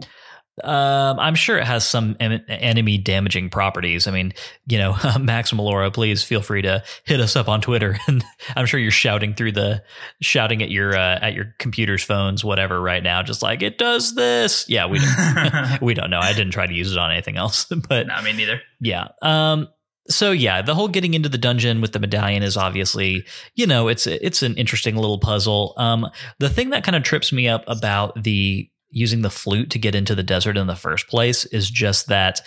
Um, 0.62 1.18
I'm 1.18 1.34
sure 1.34 1.58
it 1.58 1.64
has 1.64 1.86
some 1.86 2.16
em- 2.20 2.44
enemy 2.48 2.96
damaging 2.96 3.50
properties. 3.50 4.06
I 4.06 4.12
mean, 4.12 4.32
you 4.66 4.78
know, 4.78 4.96
Max 5.20 5.52
Malora, 5.52 5.92
please 5.92 6.22
feel 6.22 6.42
free 6.42 6.62
to 6.62 6.84
hit 7.04 7.20
us 7.20 7.34
up 7.34 7.48
on 7.48 7.60
Twitter, 7.60 7.98
and 8.06 8.24
I'm 8.54 8.66
sure 8.66 8.78
you're 8.78 8.92
shouting 8.92 9.34
through 9.34 9.52
the 9.52 9.82
shouting 10.22 10.62
at 10.62 10.70
your 10.70 10.94
uh, 10.96 11.18
at 11.20 11.34
your 11.34 11.54
computers, 11.58 12.04
phones, 12.04 12.44
whatever, 12.44 12.80
right 12.80 13.02
now, 13.02 13.22
just 13.22 13.42
like 13.42 13.62
it 13.62 13.78
does 13.78 14.14
this. 14.14 14.68
Yeah, 14.68 14.86
we 14.86 15.00
don't 15.00 15.80
we 15.82 15.94
don't 15.94 16.10
know. 16.10 16.20
I 16.20 16.32
didn't 16.32 16.52
try 16.52 16.66
to 16.66 16.74
use 16.74 16.92
it 16.92 16.98
on 16.98 17.10
anything 17.10 17.36
else, 17.36 17.64
but 17.88 18.06
no, 18.06 18.22
me 18.22 18.32
neither. 18.32 18.60
Yeah. 18.80 19.08
Um. 19.22 19.68
So 20.06 20.32
yeah, 20.32 20.60
the 20.60 20.74
whole 20.74 20.88
getting 20.88 21.14
into 21.14 21.30
the 21.30 21.38
dungeon 21.38 21.80
with 21.80 21.92
the 21.92 21.98
medallion 21.98 22.42
is 22.42 22.58
obviously, 22.58 23.24
you 23.54 23.66
know, 23.66 23.88
it's 23.88 24.06
it's 24.06 24.42
an 24.42 24.54
interesting 24.54 24.96
little 24.96 25.18
puzzle. 25.18 25.72
Um, 25.78 26.08
the 26.38 26.50
thing 26.50 26.70
that 26.70 26.84
kind 26.84 26.94
of 26.94 27.02
trips 27.02 27.32
me 27.32 27.48
up 27.48 27.64
about 27.66 28.22
the 28.22 28.70
using 28.94 29.22
the 29.22 29.30
flute 29.30 29.70
to 29.70 29.78
get 29.78 29.94
into 29.94 30.14
the 30.14 30.22
desert 30.22 30.56
in 30.56 30.66
the 30.66 30.76
first 30.76 31.08
place 31.08 31.44
is 31.46 31.68
just 31.68 32.08
that 32.08 32.40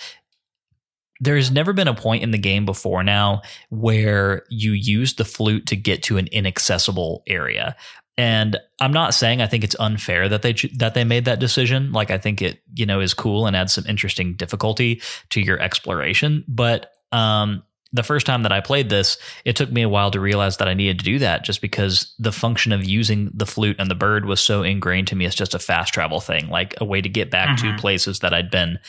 there's 1.20 1.52
never 1.52 1.74
been 1.74 1.88
a 1.88 1.96
point 1.96 2.24
in 2.24 2.32
the 2.32 2.38
game 2.38 2.66
before 2.66 3.04
now 3.04 3.42
where 3.70 4.44
you 4.50 4.72
use 4.72 5.16
the 5.16 5.26
flute 5.26 5.66
to 5.68 5.76
get 5.76 6.04
to 6.04 6.18
an 6.18 6.28
inaccessible 6.32 7.24
area. 7.28 7.76
And 8.18 8.58
I'm 8.80 8.94
not 8.94 9.14
saying 9.14 9.42
I 9.42 9.48
think 9.48 9.64
it's 9.64 9.76
unfair 9.80 10.30
that 10.30 10.42
they 10.42 10.54
that 10.78 10.94
they 10.94 11.04
made 11.04 11.26
that 11.26 11.40
decision. 11.40 11.92
Like 11.92 12.12
I 12.12 12.18
think 12.18 12.42
it 12.42 12.62
you 12.74 12.86
know 12.86 13.00
is 13.00 13.14
cool 13.14 13.46
and 13.46 13.56
adds 13.56 13.74
some 13.74 13.86
interesting 13.88 14.36
difficulty 14.36 15.02
to 15.30 15.42
your 15.42 15.60
exploration. 15.60 16.44
But 16.48 16.92
um, 17.12 17.64
the 17.98 18.04
first 18.04 18.26
time 18.26 18.44
that 18.44 18.52
I 18.52 18.62
played 18.62 18.90
this, 18.90 19.18
it 19.44 19.56
took 19.56 19.72
me 19.72 19.82
a 19.82 19.90
while 19.90 20.12
to 20.12 20.20
realize 20.20 20.58
that 20.58 20.68
I 20.68 20.74
needed 20.74 21.00
to 21.00 21.06
do 21.06 21.20
that 21.20 21.44
just 21.44 21.62
because 21.62 22.14
the 22.18 22.32
function 22.32 22.72
of 22.72 22.86
using 22.86 23.30
the 23.34 23.46
flute 23.46 23.76
and 23.80 23.92
the 23.92 23.96
bird 23.96 24.26
was 24.26 24.40
so 24.40 24.64
ingrained 24.64 25.08
to 25.10 25.16
me 25.16 25.26
as 25.26 25.36
just 25.36 25.54
a 25.54 25.60
fast 25.60 25.94
travel 25.94 26.22
thing, 26.22 26.50
like 26.50 26.76
a 26.80 26.86
way 26.86 27.02
to 27.02 27.10
get 27.10 27.30
back 27.30 27.58
mm-hmm. 27.58 27.76
to 27.76 27.82
places 27.82 28.20
that 28.20 28.34
I'd 28.34 28.50
been 28.50 28.80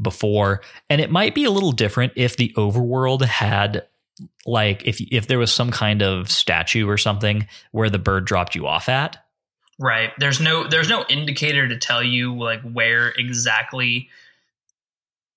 before. 0.00 0.60
And 0.90 1.00
it 1.00 1.10
might 1.10 1.34
be 1.34 1.44
a 1.44 1.50
little 1.50 1.72
different 1.72 2.12
if 2.16 2.36
the 2.36 2.52
overworld 2.56 3.22
had 3.22 3.86
like 4.46 4.84
if 4.84 5.00
if 5.00 5.26
there 5.26 5.38
was 5.38 5.52
some 5.52 5.70
kind 5.70 6.02
of 6.02 6.30
statue 6.30 6.88
or 6.88 6.98
something 6.98 7.46
where 7.70 7.90
the 7.90 7.98
bird 7.98 8.24
dropped 8.24 8.54
you 8.54 8.66
off 8.66 8.88
at. 8.88 9.24
Right. 9.78 10.12
There's 10.18 10.40
no 10.40 10.66
there's 10.66 10.88
no 10.88 11.04
indicator 11.08 11.68
to 11.68 11.78
tell 11.78 12.02
you 12.02 12.36
like 12.36 12.62
where 12.62 13.10
exactly 13.10 14.08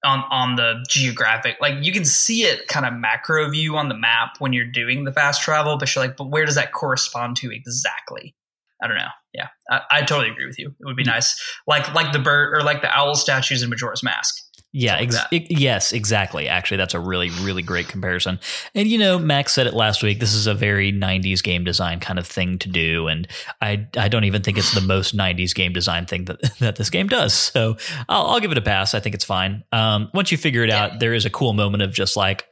on 0.04 0.24
on 0.32 0.56
the 0.56 0.84
geographic 0.88 1.58
like 1.62 1.76
you 1.82 1.92
can 1.92 2.06
see 2.06 2.44
it 2.44 2.68
kind 2.68 2.86
of 2.86 2.94
macro 2.94 3.50
view 3.50 3.78
on 3.78 3.88
the 3.88 3.96
map 3.96 4.36
when 4.40 4.52
you're 4.52 4.66
doing 4.66 5.04
the 5.04 5.12
fast 5.12 5.42
travel 5.42 5.78
but 5.78 5.94
you're 5.94 6.04
like 6.04 6.18
but 6.18 6.30
where 6.30 6.46
does 6.46 6.56
that 6.56 6.72
correspond 6.72 7.36
to 7.38 7.52
exactly? 7.54 8.36
I 8.84 8.88
don't 8.88 8.98
know. 8.98 9.10
Yeah. 9.34 9.48
I, 9.70 9.82
I 9.92 10.02
totally 10.02 10.32
agree 10.32 10.48
with 10.48 10.58
you. 10.58 10.70
It 10.70 10.86
would 10.86 10.96
be 10.96 11.04
mm. 11.04 11.08
nice. 11.08 11.40
Like 11.68 11.94
like 11.94 12.14
the 12.14 12.20
bird 12.20 12.56
or 12.56 12.64
like 12.64 12.82
the 12.82 12.90
owl 12.90 13.16
statues 13.16 13.62
in 13.62 13.70
majora's 13.70 14.04
mask 14.04 14.36
yeah, 14.74 14.98
ex- 15.00 15.18
it, 15.34 15.48
yes, 15.50 15.92
exactly. 15.92 16.48
Actually, 16.48 16.78
that's 16.78 16.94
a 16.94 17.00
really, 17.00 17.30
really 17.42 17.62
great 17.62 17.90
comparison. 17.90 18.40
And 18.74 18.88
you 18.88 18.98
know, 18.98 19.20
Max 19.20 19.54
said 19.54 19.68
it 19.68 19.74
last 19.74 20.02
week. 20.02 20.22
This 20.22 20.34
is 20.34 20.48
a 20.48 20.54
very 20.54 20.94
'90s 20.94 21.44
game 21.44 21.66
design 21.66 22.00
kind 22.00 22.18
of 22.18 22.26
thing 22.26 22.58
to 22.60 22.70
do, 22.70 23.08
and 23.08 23.28
I, 23.62 23.88
I 23.98 24.08
don't 24.08 24.24
even 24.24 24.44
think 24.44 24.58
it's 24.58 24.74
the 24.74 24.80
most 24.80 25.16
'90s 25.18 25.54
game 25.54 25.74
design 25.74 26.06
thing 26.06 26.26
that 26.26 26.42
that 26.60 26.78
this 26.78 26.90
game 26.90 27.08
does. 27.08 27.34
So 27.34 27.76
I'll, 28.08 28.28
I'll 28.28 28.40
give 28.40 28.54
it 28.54 28.58
a 28.58 28.62
pass. 28.62 28.94
I 28.94 29.02
think 29.02 29.14
it's 29.14 29.26
fine. 29.26 29.66
Um, 29.74 30.10
once 30.14 30.32
you 30.32 30.38
figure 30.38 30.64
it 30.64 30.70
yeah. 30.70 30.86
out, 30.86 31.00
there 31.02 31.14
is 31.14 31.26
a 31.26 31.30
cool 31.30 31.52
moment 31.52 31.84
of 31.84 31.92
just 31.92 32.16
like, 32.16 32.48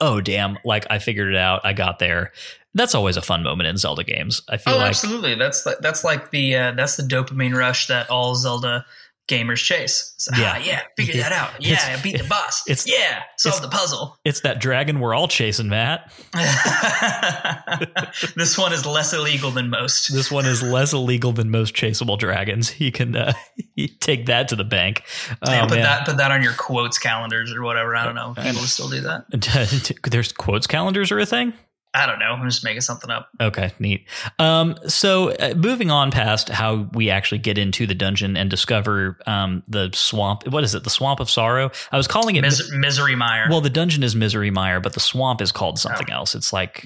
oh 0.00 0.20
damn, 0.20 0.58
like 0.64 0.86
I 0.90 1.00
figured 1.00 1.34
it 1.34 1.36
out. 1.36 1.62
I 1.64 1.72
got 1.72 1.98
there. 1.98 2.30
That's 2.74 2.94
always 2.94 3.16
a 3.16 3.22
fun 3.22 3.42
moment 3.42 3.68
in 3.68 3.76
Zelda 3.78 4.04
games. 4.04 4.42
I 4.48 4.58
feel 4.58 4.74
oh, 4.74 4.78
like 4.78 4.90
absolutely. 4.90 5.34
That's 5.34 5.66
that's 5.80 6.04
like 6.04 6.30
the 6.30 6.54
uh, 6.54 6.72
that's 6.72 6.96
the 6.96 7.02
dopamine 7.02 7.56
rush 7.56 7.88
that 7.88 8.10
all 8.10 8.36
Zelda 8.36 8.86
gamers 9.28 9.58
chase. 9.58 10.14
So, 10.18 10.32
yeah, 10.36 10.54
ah, 10.56 10.62
yeah, 10.64 10.80
figure 10.96 11.22
that 11.22 11.32
out. 11.32 11.50
Yeah, 11.60 11.78
I 11.82 12.00
beat 12.02 12.18
the 12.18 12.24
boss. 12.24 12.62
It's 12.66 12.86
yeah, 12.86 13.22
solve 13.36 13.62
the 13.62 13.68
puzzle. 13.68 14.16
It's 14.24 14.40
that 14.40 14.60
dragon 14.60 15.00
we're 15.00 15.14
all 15.14 15.28
chasing, 15.28 15.68
Matt. 15.68 16.12
this 18.36 18.58
one 18.58 18.72
is 18.72 18.86
less 18.86 19.12
illegal 19.12 19.50
than 19.50 19.70
most. 19.70 20.12
This 20.12 20.30
one 20.30 20.46
is 20.46 20.62
less 20.62 20.92
illegal 20.92 21.32
than 21.32 21.50
most 21.50 21.74
chaseable 21.74 22.18
dragons. 22.18 22.80
You 22.80 22.92
can 22.92 23.16
uh, 23.16 23.32
take 24.00 24.26
that 24.26 24.48
to 24.48 24.56
the 24.56 24.64
bank. 24.64 25.04
Oh, 25.42 25.50
yeah, 25.50 25.62
put 25.62 25.76
man. 25.76 25.82
that 25.82 26.06
put 26.06 26.16
that 26.18 26.30
on 26.30 26.42
your 26.42 26.54
quotes 26.54 26.98
calendars 26.98 27.52
or 27.52 27.62
whatever. 27.62 27.96
I 27.96 28.04
don't 28.04 28.14
know. 28.14 28.34
People 28.34 28.62
still 28.62 28.88
do 28.88 29.00
that. 29.02 29.96
There's 30.10 30.32
quotes 30.32 30.66
calendars 30.66 31.12
are 31.12 31.18
a 31.18 31.26
thing. 31.26 31.52
I 31.94 32.06
don't 32.06 32.18
know. 32.18 32.32
I'm 32.32 32.48
just 32.48 32.64
making 32.64 32.80
something 32.80 33.08
up. 33.08 33.28
Okay, 33.40 33.72
neat. 33.78 34.08
Um, 34.40 34.76
so 34.88 35.30
uh, 35.30 35.54
moving 35.56 35.92
on 35.92 36.10
past 36.10 36.48
how 36.48 36.88
we 36.92 37.08
actually 37.08 37.38
get 37.38 37.56
into 37.56 37.86
the 37.86 37.94
dungeon 37.94 38.36
and 38.36 38.50
discover 38.50 39.18
um, 39.28 39.62
the 39.68 39.90
swamp. 39.94 40.48
What 40.48 40.64
is 40.64 40.74
it? 40.74 40.82
The 40.82 40.90
swamp 40.90 41.20
of 41.20 41.30
sorrow. 41.30 41.70
I 41.92 41.96
was 41.96 42.08
calling 42.08 42.34
it 42.34 42.42
Mis- 42.42 42.68
Misery 42.72 43.14
Mire. 43.14 43.46
Well, 43.48 43.60
the 43.60 43.70
dungeon 43.70 44.02
is 44.02 44.16
Misery 44.16 44.50
Mire, 44.50 44.80
but 44.80 44.94
the 44.94 45.00
swamp 45.00 45.40
is 45.40 45.52
called 45.52 45.78
something 45.78 46.08
oh. 46.10 46.16
else. 46.16 46.34
It's 46.34 46.52
like 46.52 46.84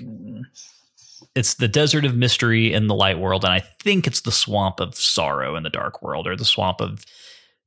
it's 1.35 1.55
the 1.55 1.69
desert 1.69 2.05
of 2.05 2.15
mystery 2.15 2.75
in 2.75 2.87
the 2.87 2.95
light 2.95 3.19
world, 3.19 3.45
and 3.45 3.53
I 3.53 3.61
think 3.61 4.07
it's 4.07 4.21
the 4.21 4.33
swamp 4.33 4.79
of 4.79 4.95
sorrow 4.95 5.57
in 5.57 5.63
the 5.63 5.71
dark 5.71 6.03
world, 6.03 6.27
or 6.27 6.37
the 6.37 6.45
swamp 6.45 6.83
of 6.83 7.07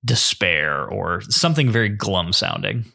despair, 0.06 0.86
or 0.86 1.22
something 1.22 1.72
very 1.72 1.90
glum 1.90 2.34
sounding. 2.34 2.86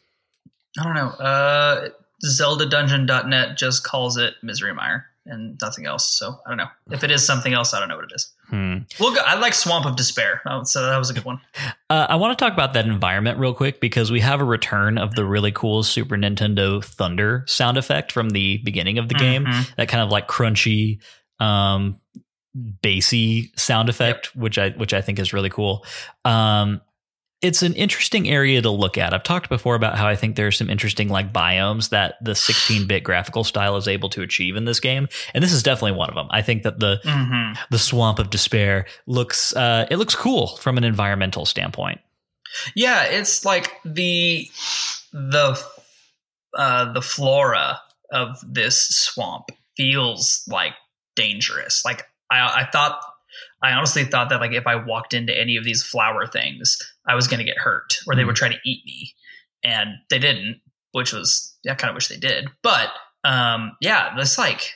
I 0.79 0.85
don't 0.85 0.95
know. 0.95 1.09
Uh, 1.09 1.89
ZeldaDungeon.net 2.25 3.57
just 3.57 3.85
calls 3.85 4.17
it 4.17 4.35
Misery 4.43 4.73
Mire 4.73 5.07
and 5.27 5.59
nothing 5.61 5.87
else. 5.87 6.09
So 6.09 6.39
I 6.47 6.51
don't 6.51 6.59
know 6.59 6.69
if 6.91 7.05
it 7.05 7.11
is 7.11 7.25
something 7.25 7.53
else. 7.53 7.75
I 7.75 7.81
don't 7.81 7.89
know 7.89 7.97
what 7.97 8.07
it 8.07 8.15
is. 8.15 8.33
Hmm. 8.49 8.79
Well, 9.01 9.17
I 9.25 9.35
like 9.37 9.55
Swamp 9.55 9.87
of 9.87 9.97
Despair, 9.97 10.41
oh, 10.47 10.63
so 10.63 10.87
that 10.87 10.97
was 10.97 11.11
a 11.11 11.15
good 11.15 11.25
one. 11.25 11.41
Uh, 11.89 12.05
I 12.09 12.17
want 12.17 12.37
to 12.37 12.45
talk 12.45 12.53
about 12.53 12.75
that 12.75 12.85
environment 12.87 13.39
real 13.39 13.55
quick 13.55 13.81
because 13.81 14.11
we 14.11 14.19
have 14.19 14.41
a 14.41 14.45
return 14.45 14.99
of 14.99 15.15
the 15.15 15.25
really 15.25 15.53
cool 15.53 15.85
Super 15.85 16.17
Nintendo 16.17 16.85
Thunder 16.85 17.45
sound 17.47 17.79
effect 17.79 18.11
from 18.11 18.31
the 18.31 18.57
beginning 18.65 18.99
of 18.99 19.09
the 19.09 19.15
game. 19.15 19.45
Mm-hmm. 19.45 19.73
That 19.77 19.89
kind 19.89 20.03
of 20.03 20.11
like 20.11 20.27
crunchy, 20.27 21.01
um, 21.39 22.01
bassy 22.83 23.53
sound 23.55 23.89
effect, 23.89 24.31
yep. 24.35 24.43
which 24.43 24.59
I 24.59 24.71
which 24.71 24.93
I 24.93 25.01
think 25.01 25.21
is 25.21 25.33
really 25.33 25.49
cool. 25.49 25.87
Um, 26.25 26.81
it's 27.43 27.63
an 27.63 27.75
interesting 27.75 28.29
area 28.29 28.63
to 28.63 28.71
look 28.71 28.97
at. 28.97 29.13
I've 29.13 29.23
talked 29.23 29.49
before 29.49 29.75
about 29.75 29.97
how 29.99 30.07
I 30.07 30.17
think 30.17 30.37
there 30.37 30.47
are 30.47 30.53
some 30.53 30.71
interesting 30.71 31.09
like 31.09 31.33
biomes 31.33 31.91
that 31.91 32.15
the 32.23 32.33
16-bit 32.33 33.05
graphical 33.05 33.45
style 33.45 33.77
is 33.77 33.87
able 33.87 34.09
to 34.11 34.23
achieve 34.23 34.57
in 34.57 34.65
this 34.65 34.81
game, 34.81 35.07
and 35.35 35.45
this 35.45 35.53
is 35.53 35.63
definitely 35.63 35.93
one 35.99 36.09
of 36.09 36.15
them. 36.15 36.29
I 36.31 36.41
think 36.43 36.63
that 36.63 36.79
the 36.81 37.01
Mhm. 37.05 37.59
the 37.71 37.79
swamp 37.79 38.19
of 38.19 38.31
despair 38.31 38.87
looks 39.07 39.55
uh, 39.55 39.87
it 39.91 39.97
looks 39.99 40.15
cool 40.15 40.57
from 40.57 40.79
an 40.79 40.85
environmental 40.85 41.45
standpoint. 41.47 42.01
Yeah, 42.75 43.05
it's 43.05 43.45
like 43.45 43.73
the 43.85 44.49
the 45.13 45.63
uh, 46.57 46.93
the 46.93 47.03
flora 47.03 47.81
of 48.13 48.39
this 48.47 48.81
swamp 48.89 49.45
feels 49.77 50.43
like 50.49 50.73
dangerous. 51.17 51.85
Like 51.85 52.05
I, 52.31 52.63
I 52.63 52.69
thought, 52.73 52.99
I 53.63 53.73
honestly 53.73 54.05
thought 54.05 54.31
that 54.31 54.41
like 54.41 54.53
if 54.53 54.67
I 54.67 54.77
walked 54.77 55.13
into 55.13 55.39
any 55.39 55.57
of 55.57 55.65
these 55.65 55.83
flower 55.83 56.27
things, 56.27 56.79
I 57.09 57.15
was 57.15 57.29
going 57.29 57.39
to 57.39 57.45
get 57.45 57.59
hurt, 57.59 57.95
or 58.07 58.15
they 58.17 58.25
would 58.25 58.37
try 58.37 58.49
to 58.49 58.59
eat 58.65 58.83
me, 58.85 59.15
and 59.63 59.91
they 60.11 60.19
didn't, 60.19 60.61
which 60.93 61.13
was 61.13 61.55
I 61.69 61.75
kind 61.75 61.91
of 61.91 61.95
wish 61.95 62.09
they 62.09 62.17
did. 62.17 62.49
But 62.63 62.91
um, 63.25 63.73
yeah, 63.81 64.15
this 64.17 64.39
like 64.39 64.73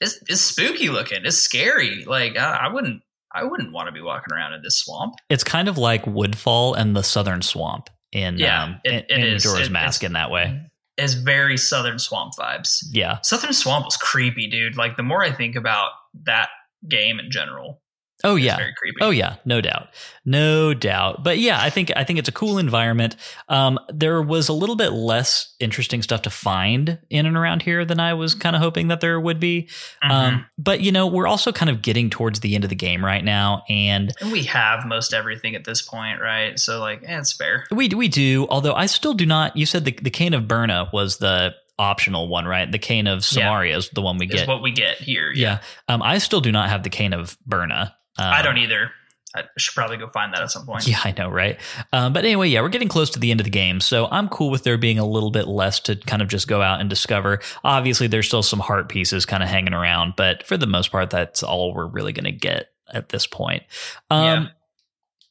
it's, 0.00 0.18
it's 0.28 0.40
spooky 0.40 0.88
looking. 0.90 1.24
It's 1.24 1.36
scary. 1.38 2.04
Like 2.04 2.36
I, 2.36 2.66
I 2.66 2.72
wouldn't. 2.72 3.02
I 3.34 3.44
wouldn't 3.44 3.72
want 3.72 3.88
to 3.88 3.92
be 3.92 4.00
walking 4.00 4.32
around 4.34 4.54
in 4.54 4.62
this 4.62 4.78
swamp. 4.78 5.14
It's 5.28 5.44
kind 5.44 5.68
of 5.68 5.76
like 5.76 6.02
Woodfall 6.06 6.72
and 6.74 6.96
the 6.96 7.02
Southern 7.02 7.42
Swamp 7.42 7.90
in 8.10 8.38
Yeah, 8.38 8.62
um, 8.64 8.80
it- 8.84 9.06
in, 9.10 9.20
it 9.20 9.26
in 9.28 9.34
is. 9.34 9.44
Majora's 9.44 9.66
It- 9.68 9.72
Mask 9.72 10.02
in 10.02 10.14
that 10.14 10.30
way. 10.30 10.62
It's 10.96 11.12
very 11.14 11.56
southern 11.56 11.98
swamp 12.00 12.32
vibes. 12.36 12.78
Yeah. 12.90 13.18
Southern 13.22 13.52
Swamp 13.52 13.84
was 13.84 13.96
creepy, 13.96 14.48
dude. 14.48 14.76
Like 14.76 14.96
the 14.96 15.04
more 15.04 15.22
I 15.22 15.30
think 15.30 15.54
about 15.54 15.90
that 16.24 16.48
game 16.88 17.20
in 17.20 17.30
general, 17.30 17.80
Oh 18.24 18.34
yeah. 18.34 18.56
very 18.56 18.74
creepy. 18.76 18.96
Oh 19.00 19.10
yeah, 19.10 19.36
no 19.44 19.60
doubt, 19.60 19.88
no 20.24 20.74
doubt. 20.74 21.22
But 21.22 21.38
yeah, 21.38 21.60
I 21.62 21.70
think 21.70 21.92
I 21.94 22.02
think 22.04 22.18
it's 22.18 22.28
a 22.28 22.32
cool 22.32 22.58
environment. 22.58 23.14
Um, 23.48 23.78
there 23.88 24.20
was 24.20 24.48
a 24.48 24.52
little 24.52 24.74
bit 24.74 24.90
less 24.92 25.54
interesting 25.60 26.02
stuff 26.02 26.22
to 26.22 26.30
find 26.30 26.98
in 27.10 27.26
and 27.26 27.36
around 27.36 27.62
here 27.62 27.84
than 27.84 28.00
I 28.00 28.14
was 28.14 28.34
kind 28.34 28.56
of 28.56 28.62
hoping 28.62 28.88
that 28.88 29.00
there 29.00 29.20
would 29.20 29.38
be. 29.38 29.68
Mhm. 30.04 30.10
Um, 30.10 30.46
but 30.58 30.80
you 30.80 30.90
know, 30.90 31.06
we're 31.06 31.28
also 31.28 31.52
kind 31.52 31.70
of 31.70 31.80
getting 31.80 32.10
towards 32.10 32.40
the 32.40 32.54
end 32.56 32.64
of 32.64 32.70
the 32.70 32.76
game 32.76 33.04
right 33.04 33.22
now, 33.24 33.62
and 33.68 34.12
we 34.32 34.42
have 34.44 34.84
most 34.86 35.14
everything 35.14 35.54
at 35.54 35.64
this 35.64 35.80
point, 35.82 36.20
right? 36.20 36.58
So 36.58 36.80
like, 36.80 37.02
eh, 37.06 37.18
it's 37.18 37.32
fair. 37.32 37.66
we 37.70 37.88
we 37.88 38.08
do. 38.08 38.46
Although 38.50 38.74
I 38.74 38.86
still 38.86 39.14
do 39.14 39.26
not. 39.26 39.56
You 39.56 39.64
said 39.64 39.84
the 39.84 39.92
the 40.02 40.10
cane 40.10 40.34
of 40.34 40.44
Byrna 40.48 40.92
was 40.92 41.18
the 41.18 41.54
optional 41.78 42.26
one, 42.26 42.44
right? 42.44 42.70
The 42.72 42.78
cane 42.80 43.06
of 43.06 43.18
Yeah. 43.30 43.44
Somaria 43.44 43.76
is 43.76 43.88
the 43.90 44.02
one 44.02 44.18
we 44.18 44.26
Is 44.26 44.32
get. 44.32 44.48
what 44.48 44.60
we 44.62 44.72
get 44.72 44.96
here. 44.98 45.30
yeah. 45.32 45.60
Um, 45.86 46.02
I 46.02 46.18
still 46.18 46.40
do 46.40 46.50
not 46.50 46.68
have 46.68 46.82
the 46.82 46.90
cane 46.90 47.12
of 47.12 47.38
Byrna. 47.48 47.92
Um, 48.18 48.32
I 48.32 48.42
don't 48.42 48.58
either. 48.58 48.90
I 49.36 49.44
should 49.58 49.74
probably 49.74 49.98
go 49.98 50.08
find 50.08 50.32
that 50.32 50.42
at 50.42 50.50
some 50.50 50.64
point. 50.64 50.86
Yeah, 50.86 51.00
I 51.04 51.14
know, 51.16 51.28
right? 51.28 51.58
Um, 51.92 52.12
but 52.12 52.24
anyway, 52.24 52.48
yeah, 52.48 52.62
we're 52.62 52.70
getting 52.70 52.88
close 52.88 53.10
to 53.10 53.18
the 53.18 53.30
end 53.30 53.40
of 53.40 53.44
the 53.44 53.50
game, 53.50 53.80
so 53.80 54.08
I'm 54.10 54.28
cool 54.28 54.50
with 54.50 54.64
there 54.64 54.78
being 54.78 54.98
a 54.98 55.06
little 55.06 55.30
bit 55.30 55.46
less 55.46 55.80
to 55.80 55.96
kind 55.96 56.22
of 56.22 56.28
just 56.28 56.48
go 56.48 56.62
out 56.62 56.80
and 56.80 56.88
discover. 56.88 57.40
Obviously, 57.62 58.06
there's 58.06 58.26
still 58.26 58.42
some 58.42 58.58
heart 58.58 58.88
pieces 58.88 59.26
kind 59.26 59.42
of 59.42 59.48
hanging 59.48 59.74
around, 59.74 60.14
but 60.16 60.46
for 60.46 60.56
the 60.56 60.66
most 60.66 60.90
part, 60.90 61.10
that's 61.10 61.42
all 61.42 61.74
we're 61.74 61.86
really 61.86 62.12
going 62.12 62.24
to 62.24 62.32
get 62.32 62.70
at 62.92 63.10
this 63.10 63.26
point. 63.26 63.64
Um, 64.10 64.48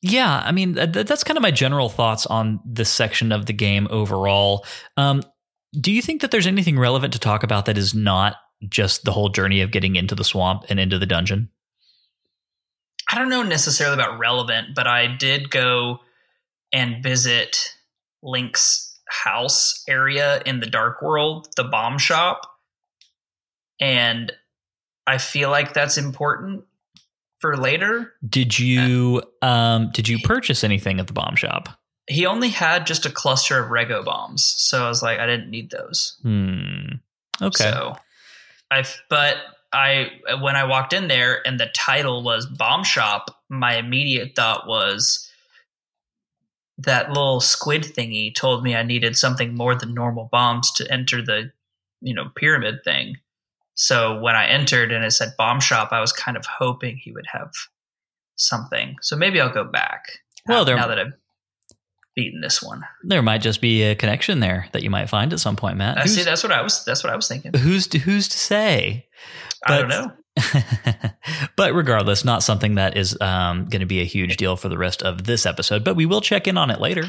yeah. 0.01 0.41
I 0.45 0.51
mean, 0.51 0.75
th- 0.75 1.07
that's 1.07 1.23
kind 1.23 1.37
of 1.37 1.41
my 1.41 1.51
general 1.51 1.89
thoughts 1.89 2.25
on 2.27 2.59
this 2.63 2.89
section 2.89 3.31
of 3.31 3.47
the 3.47 3.53
game 3.53 3.87
overall. 3.89 4.65
Um, 4.95 5.23
do 5.79 5.91
you 5.91 6.01
think 6.01 6.21
that 6.21 6.31
there's 6.31 6.47
anything 6.47 6.77
relevant 6.77 7.13
to 7.13 7.19
talk 7.19 7.43
about 7.43 7.65
that 7.65 7.77
is 7.77 7.93
not 7.93 8.35
just 8.69 9.03
the 9.03 9.11
whole 9.11 9.29
journey 9.29 9.61
of 9.61 9.71
getting 9.71 9.95
into 9.95 10.15
the 10.15 10.23
swamp 10.23 10.65
and 10.69 10.79
into 10.79 10.99
the 10.99 11.05
dungeon? 11.05 11.49
I 13.09 13.17
don't 13.17 13.29
know 13.29 13.43
necessarily 13.43 13.93
about 13.93 14.19
relevant, 14.19 14.75
but 14.75 14.87
I 14.87 15.07
did 15.07 15.49
go 15.49 15.99
and 16.73 17.01
visit 17.01 17.73
Link's 18.21 18.99
house 19.07 19.83
area 19.87 20.41
in 20.45 20.59
the 20.59 20.65
Dark 20.65 21.01
World, 21.01 21.47
the 21.55 21.63
bomb 21.63 21.97
shop. 21.97 22.41
And 23.79 24.31
I 25.05 25.17
feel 25.17 25.49
like 25.49 25.73
that's 25.73 25.97
important 25.97 26.65
for 27.39 27.55
later. 27.55 28.13
Did 28.27 28.57
you 28.57 29.21
um, 29.41 29.91
did 29.91 30.07
you 30.07 30.19
purchase 30.19 30.63
anything 30.63 30.99
at 30.99 31.07
the 31.07 31.13
bomb 31.13 31.35
shop? 31.35 31.69
He 32.09 32.25
only 32.25 32.49
had 32.49 32.87
just 32.87 33.05
a 33.05 33.09
cluster 33.09 33.61
of 33.61 33.69
Rego 33.69 34.03
bombs, 34.03 34.43
so 34.43 34.85
I 34.85 34.89
was 34.89 35.03
like, 35.03 35.19
I 35.19 35.25
didn't 35.25 35.49
need 35.49 35.71
those. 35.71 36.17
Hmm. 36.23 36.95
Okay. 37.41 37.63
So 37.65 37.95
I, 38.71 38.85
but 39.09 39.37
I, 39.73 40.11
when 40.39 40.55
I 40.55 40.63
walked 40.63 40.93
in 40.93 41.07
there 41.07 41.45
and 41.45 41.59
the 41.59 41.67
title 41.75 42.23
was 42.23 42.45
Bomb 42.45 42.83
Shop, 42.83 43.43
my 43.49 43.75
immediate 43.77 44.35
thought 44.35 44.67
was 44.67 45.29
that 46.77 47.09
little 47.09 47.41
squid 47.41 47.83
thingy 47.83 48.33
told 48.33 48.63
me 48.63 48.75
I 48.75 48.83
needed 48.83 49.17
something 49.17 49.55
more 49.55 49.75
than 49.75 49.93
normal 49.93 50.29
bombs 50.31 50.71
to 50.73 50.91
enter 50.91 51.21
the, 51.23 51.51
you 52.01 52.13
know, 52.13 52.29
pyramid 52.35 52.83
thing. 52.83 53.17
So 53.75 54.19
when 54.19 54.35
I 54.35 54.47
entered 54.47 54.91
and 54.91 55.03
it 55.03 55.11
said 55.11 55.33
Bomb 55.37 55.59
Shop, 55.59 55.89
I 55.91 55.99
was 55.99 56.13
kind 56.13 56.37
of 56.37 56.45
hoping 56.45 56.97
he 56.97 57.11
would 57.11 57.27
have 57.31 57.51
something. 58.35 58.95
So 59.01 59.15
maybe 59.15 59.41
I'll 59.41 59.53
go 59.53 59.63
back. 59.63 60.19
Well, 60.47 60.59
now, 60.59 60.63
there- 60.63 60.75
now 60.77 60.87
that 60.87 60.99
I've 60.99 61.13
beaten 62.17 62.41
this 62.41 62.61
one. 62.61 62.81
there 63.03 63.21
might 63.21 63.41
just 63.41 63.61
be 63.61 63.83
a 63.83 63.95
connection 63.95 64.41
there 64.41 64.67
that 64.73 64.81
you 64.81 64.89
might 64.89 65.07
find 65.07 65.31
at 65.31 65.39
some 65.39 65.55
point, 65.55 65.77
Matt. 65.77 65.99
I 65.99 66.01
Who's, 66.01 66.15
see. 66.15 66.23
That's 66.23 66.43
what 66.43 66.51
I 66.51 66.61
was. 66.61 66.83
That's 66.83 67.03
what 67.03 67.13
I 67.13 67.15
was 67.15 67.27
thinking. 67.27 67.53
who's 67.53 67.87
to, 67.87 67.99
who's 67.99 68.27
to 68.27 68.37
say? 68.37 69.07
I 69.65 69.77
don't 69.77 69.87
know. 69.87 70.11
but 71.55 71.73
regardless, 71.73 72.25
not 72.25 72.43
something 72.43 72.75
that 72.75 72.97
is 72.97 73.15
um, 73.21 73.65
going 73.65 73.81
to 73.81 73.85
be 73.85 74.01
a 74.01 74.05
huge 74.05 74.37
deal 74.37 74.55
for 74.55 74.67
the 74.67 74.77
rest 74.77 75.03
of 75.03 75.25
this 75.25 75.45
episode. 75.45 75.83
But 75.83 75.95
we 75.95 76.05
will 76.05 76.21
check 76.21 76.47
in 76.47 76.57
on 76.57 76.71
it 76.71 76.81
later. 76.81 77.03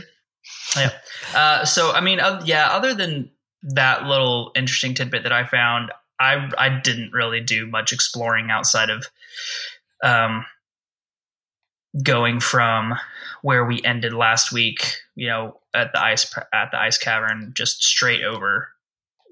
Uh, 1.35 1.65
so 1.65 1.91
I 1.93 2.01
mean, 2.01 2.21
uh, 2.21 2.43
yeah. 2.45 2.69
Other 2.71 2.95
than 2.95 3.31
that 3.63 4.05
little 4.05 4.53
interesting 4.55 4.95
tidbit 4.95 5.23
that 5.23 5.33
I 5.33 5.45
found, 5.45 5.91
I 6.21 6.51
I 6.59 6.69
didn't 6.69 7.13
really 7.13 7.41
do 7.41 7.67
much 7.67 7.93
exploring 7.93 8.51
outside 8.51 8.91
of 8.91 9.07
um, 10.03 10.45
going 12.03 12.41
from 12.41 12.95
where 13.43 13.65
we 13.65 13.83
ended 13.83 14.13
last 14.13 14.53
week. 14.53 14.93
You 15.15 15.29
know, 15.29 15.61
at 15.75 15.93
the 15.93 16.01
ice 16.03 16.33
at 16.53 16.71
the 16.71 16.79
ice 16.81 16.99
cavern, 16.99 17.53
just 17.57 17.83
straight 17.83 18.25
over, 18.25 18.69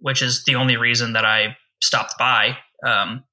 which 0.01 0.23
is 0.23 0.45
the 0.45 0.55
only 0.57 0.77
reason 0.77 1.13
that 1.15 1.25
I 1.25 1.57
stopped 1.83 2.15
by 2.19 2.57
um, 2.85 3.25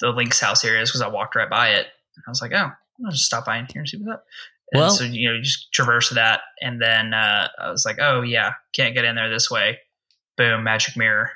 the 0.00 0.10
Link's 0.10 0.40
house 0.40 0.64
areas 0.64 0.90
because 0.90 1.02
I 1.02 1.08
walked 1.08 1.36
right 1.36 1.50
by 1.50 1.70
it. 1.70 1.86
I 2.26 2.30
was 2.30 2.40
like, 2.40 2.52
oh, 2.52 2.70
I'll 3.04 3.10
just 3.10 3.24
stop 3.24 3.44
by 3.46 3.58
in 3.58 3.66
here 3.72 3.80
and 3.80 3.88
see 3.88 3.98
what's 3.98 4.14
up. 4.14 4.24
And 4.72 4.80
Well- 4.80 4.90
so 4.90 5.04
you 5.04 5.28
know, 5.28 5.36
you 5.36 5.42
just 5.42 5.72
traverse 5.72 6.10
that, 6.10 6.40
and 6.60 6.80
then 6.80 7.14
uh, 7.14 7.48
I 7.60 7.70
was 7.70 7.84
like, 7.84 7.98
"Oh 8.00 8.22
yeah, 8.22 8.54
can't 8.74 8.94
get 8.94 9.04
in 9.04 9.14
there 9.16 9.30
this 9.30 9.50
way." 9.50 9.78
Boom, 10.36 10.64
magic 10.64 10.96
mirror, 10.96 11.30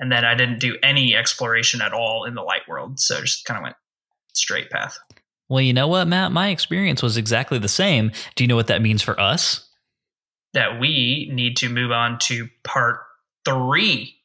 and 0.00 0.10
then 0.10 0.24
I 0.24 0.34
didn't 0.34 0.58
do 0.58 0.76
any 0.82 1.14
exploration 1.14 1.80
at 1.80 1.92
all 1.92 2.24
in 2.24 2.34
the 2.34 2.42
light 2.42 2.66
world, 2.68 2.98
so 2.98 3.20
just 3.20 3.44
kind 3.44 3.56
of 3.56 3.62
went 3.62 3.76
straight 4.34 4.68
path. 4.70 4.98
Well, 5.48 5.60
you 5.60 5.72
know 5.72 5.88
what, 5.88 6.08
Matt? 6.08 6.32
My 6.32 6.48
experience 6.48 7.02
was 7.02 7.16
exactly 7.16 7.58
the 7.58 7.68
same. 7.68 8.12
Do 8.34 8.44
you 8.44 8.48
know 8.48 8.56
what 8.56 8.68
that 8.68 8.82
means 8.82 9.02
for 9.02 9.18
us? 9.20 9.68
That 10.54 10.80
we 10.80 11.30
need 11.32 11.56
to 11.58 11.68
move 11.68 11.90
on 11.90 12.18
to 12.20 12.48
part 12.64 13.00
three. 13.44 14.16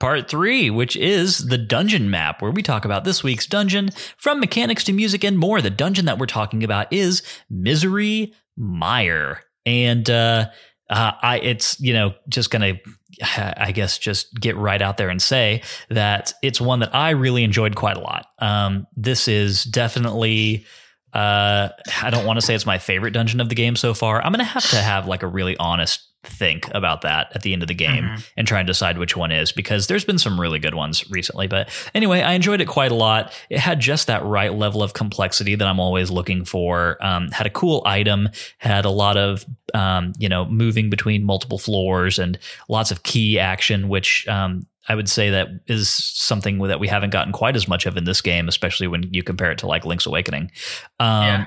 Part 0.00 0.30
three, 0.30 0.70
which 0.70 0.94
is 0.94 1.48
the 1.48 1.58
dungeon 1.58 2.08
map, 2.10 2.40
where 2.40 2.52
we 2.52 2.62
talk 2.62 2.84
about 2.84 3.04
this 3.04 3.24
week's 3.24 3.46
dungeon 3.46 3.90
from 4.16 4.38
mechanics 4.38 4.84
to 4.84 4.92
music 4.92 5.24
and 5.24 5.38
more. 5.38 5.60
The 5.60 5.70
dungeon 5.70 6.04
that 6.04 6.18
we're 6.18 6.26
talking 6.26 6.62
about 6.62 6.92
is 6.92 7.22
Misery 7.50 8.32
Mire. 8.56 9.40
And 9.66 10.08
uh, 10.08 10.50
uh, 10.90 11.12
I, 11.22 11.38
it's, 11.38 11.78
you 11.80 11.92
know, 11.92 12.14
just 12.28 12.50
to, 12.74 12.90
I 13.62 13.72
guess, 13.72 13.98
just 13.98 14.34
get 14.34 14.56
right 14.56 14.80
out 14.80 14.96
there 14.96 15.08
and 15.08 15.20
say 15.20 15.62
that 15.90 16.32
it's 16.42 16.60
one 16.60 16.80
that 16.80 16.94
I 16.94 17.10
really 17.10 17.44
enjoyed 17.44 17.76
quite 17.76 17.96
a 17.96 18.00
lot. 18.00 18.26
Um, 18.38 18.86
this 18.96 19.28
is 19.28 19.64
definitely. 19.64 20.64
Uh, 21.12 21.68
I 22.02 22.10
don't 22.10 22.26
want 22.26 22.38
to 22.38 22.44
say 22.44 22.54
it's 22.54 22.66
my 22.66 22.78
favorite 22.78 23.12
dungeon 23.12 23.40
of 23.40 23.48
the 23.48 23.54
game 23.54 23.76
so 23.76 23.94
far. 23.94 24.22
I'm 24.22 24.32
going 24.32 24.44
to 24.44 24.44
have 24.44 24.68
to 24.70 24.76
have 24.76 25.06
like 25.06 25.22
a 25.22 25.26
really 25.26 25.56
honest 25.58 26.04
think 26.24 26.68
about 26.74 27.02
that 27.02 27.28
at 27.34 27.42
the 27.42 27.52
end 27.52 27.62
of 27.62 27.68
the 27.68 27.74
game 27.74 28.02
Mhm. 28.04 28.24
and 28.36 28.46
try 28.46 28.58
and 28.58 28.66
decide 28.66 28.98
which 28.98 29.16
one 29.16 29.30
is 29.30 29.52
because 29.52 29.86
there's 29.86 30.04
been 30.04 30.18
some 30.18 30.38
really 30.38 30.58
good 30.58 30.74
ones 30.74 31.08
recently. 31.10 31.46
But 31.46 31.70
anyway, 31.94 32.22
I 32.22 32.32
enjoyed 32.32 32.60
it 32.60 32.66
quite 32.66 32.90
a 32.90 32.94
lot. 32.96 33.32
It 33.48 33.60
had 33.60 33.78
just 33.78 34.08
that 34.08 34.24
right 34.24 34.52
level 34.52 34.82
of 34.82 34.92
complexity 34.94 35.54
that 35.54 35.66
I'm 35.66 35.78
always 35.78 36.10
looking 36.10 36.44
for. 36.44 36.98
Um, 37.00 37.30
had 37.30 37.46
a 37.46 37.50
cool 37.50 37.82
item, 37.86 38.28
had 38.58 38.84
a 38.84 38.90
lot 38.90 39.16
of 39.16 39.46
um, 39.74 40.12
you 40.18 40.28
know 40.28 40.44
moving 40.46 40.90
between 40.90 41.24
multiple 41.24 41.58
floors 41.58 42.18
and 42.18 42.36
lots 42.68 42.90
of 42.90 43.04
key 43.04 43.38
action, 43.38 43.88
which 43.88 44.26
um, 44.28 44.66
I 44.88 44.94
would 44.94 45.08
say 45.08 45.30
that 45.30 45.48
is 45.66 45.90
something 45.90 46.58
that 46.58 46.80
we 46.80 46.88
haven't 46.88 47.10
gotten 47.10 47.32
quite 47.32 47.56
as 47.56 47.68
much 47.68 47.86
of 47.86 47.96
in 47.96 48.04
this 48.04 48.20
game, 48.20 48.48
especially 48.48 48.86
when 48.86 49.12
you 49.12 49.22
compare 49.22 49.50
it 49.50 49.58
to 49.58 49.66
like 49.66 49.84
Link's 49.84 50.06
Awakening. 50.06 50.50
Um, 50.98 51.22
Yeah. 51.22 51.46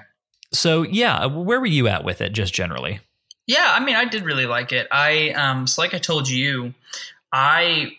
So 0.53 0.83
yeah, 0.83 1.25
where 1.25 1.59
were 1.59 1.65
you 1.65 1.87
at 1.87 2.03
with 2.03 2.21
it, 2.21 2.33
just 2.33 2.53
generally? 2.53 2.99
Yeah, 3.47 3.67
I 3.69 3.83
mean, 3.83 3.95
I 3.95 4.05
did 4.05 4.23
really 4.23 4.45
like 4.45 4.71
it. 4.71 4.87
I 4.91 5.29
um, 5.31 5.65
so 5.65 5.81
like 5.81 5.93
I 5.93 5.97
told 5.97 6.29
you, 6.29 6.73
I 7.31 7.93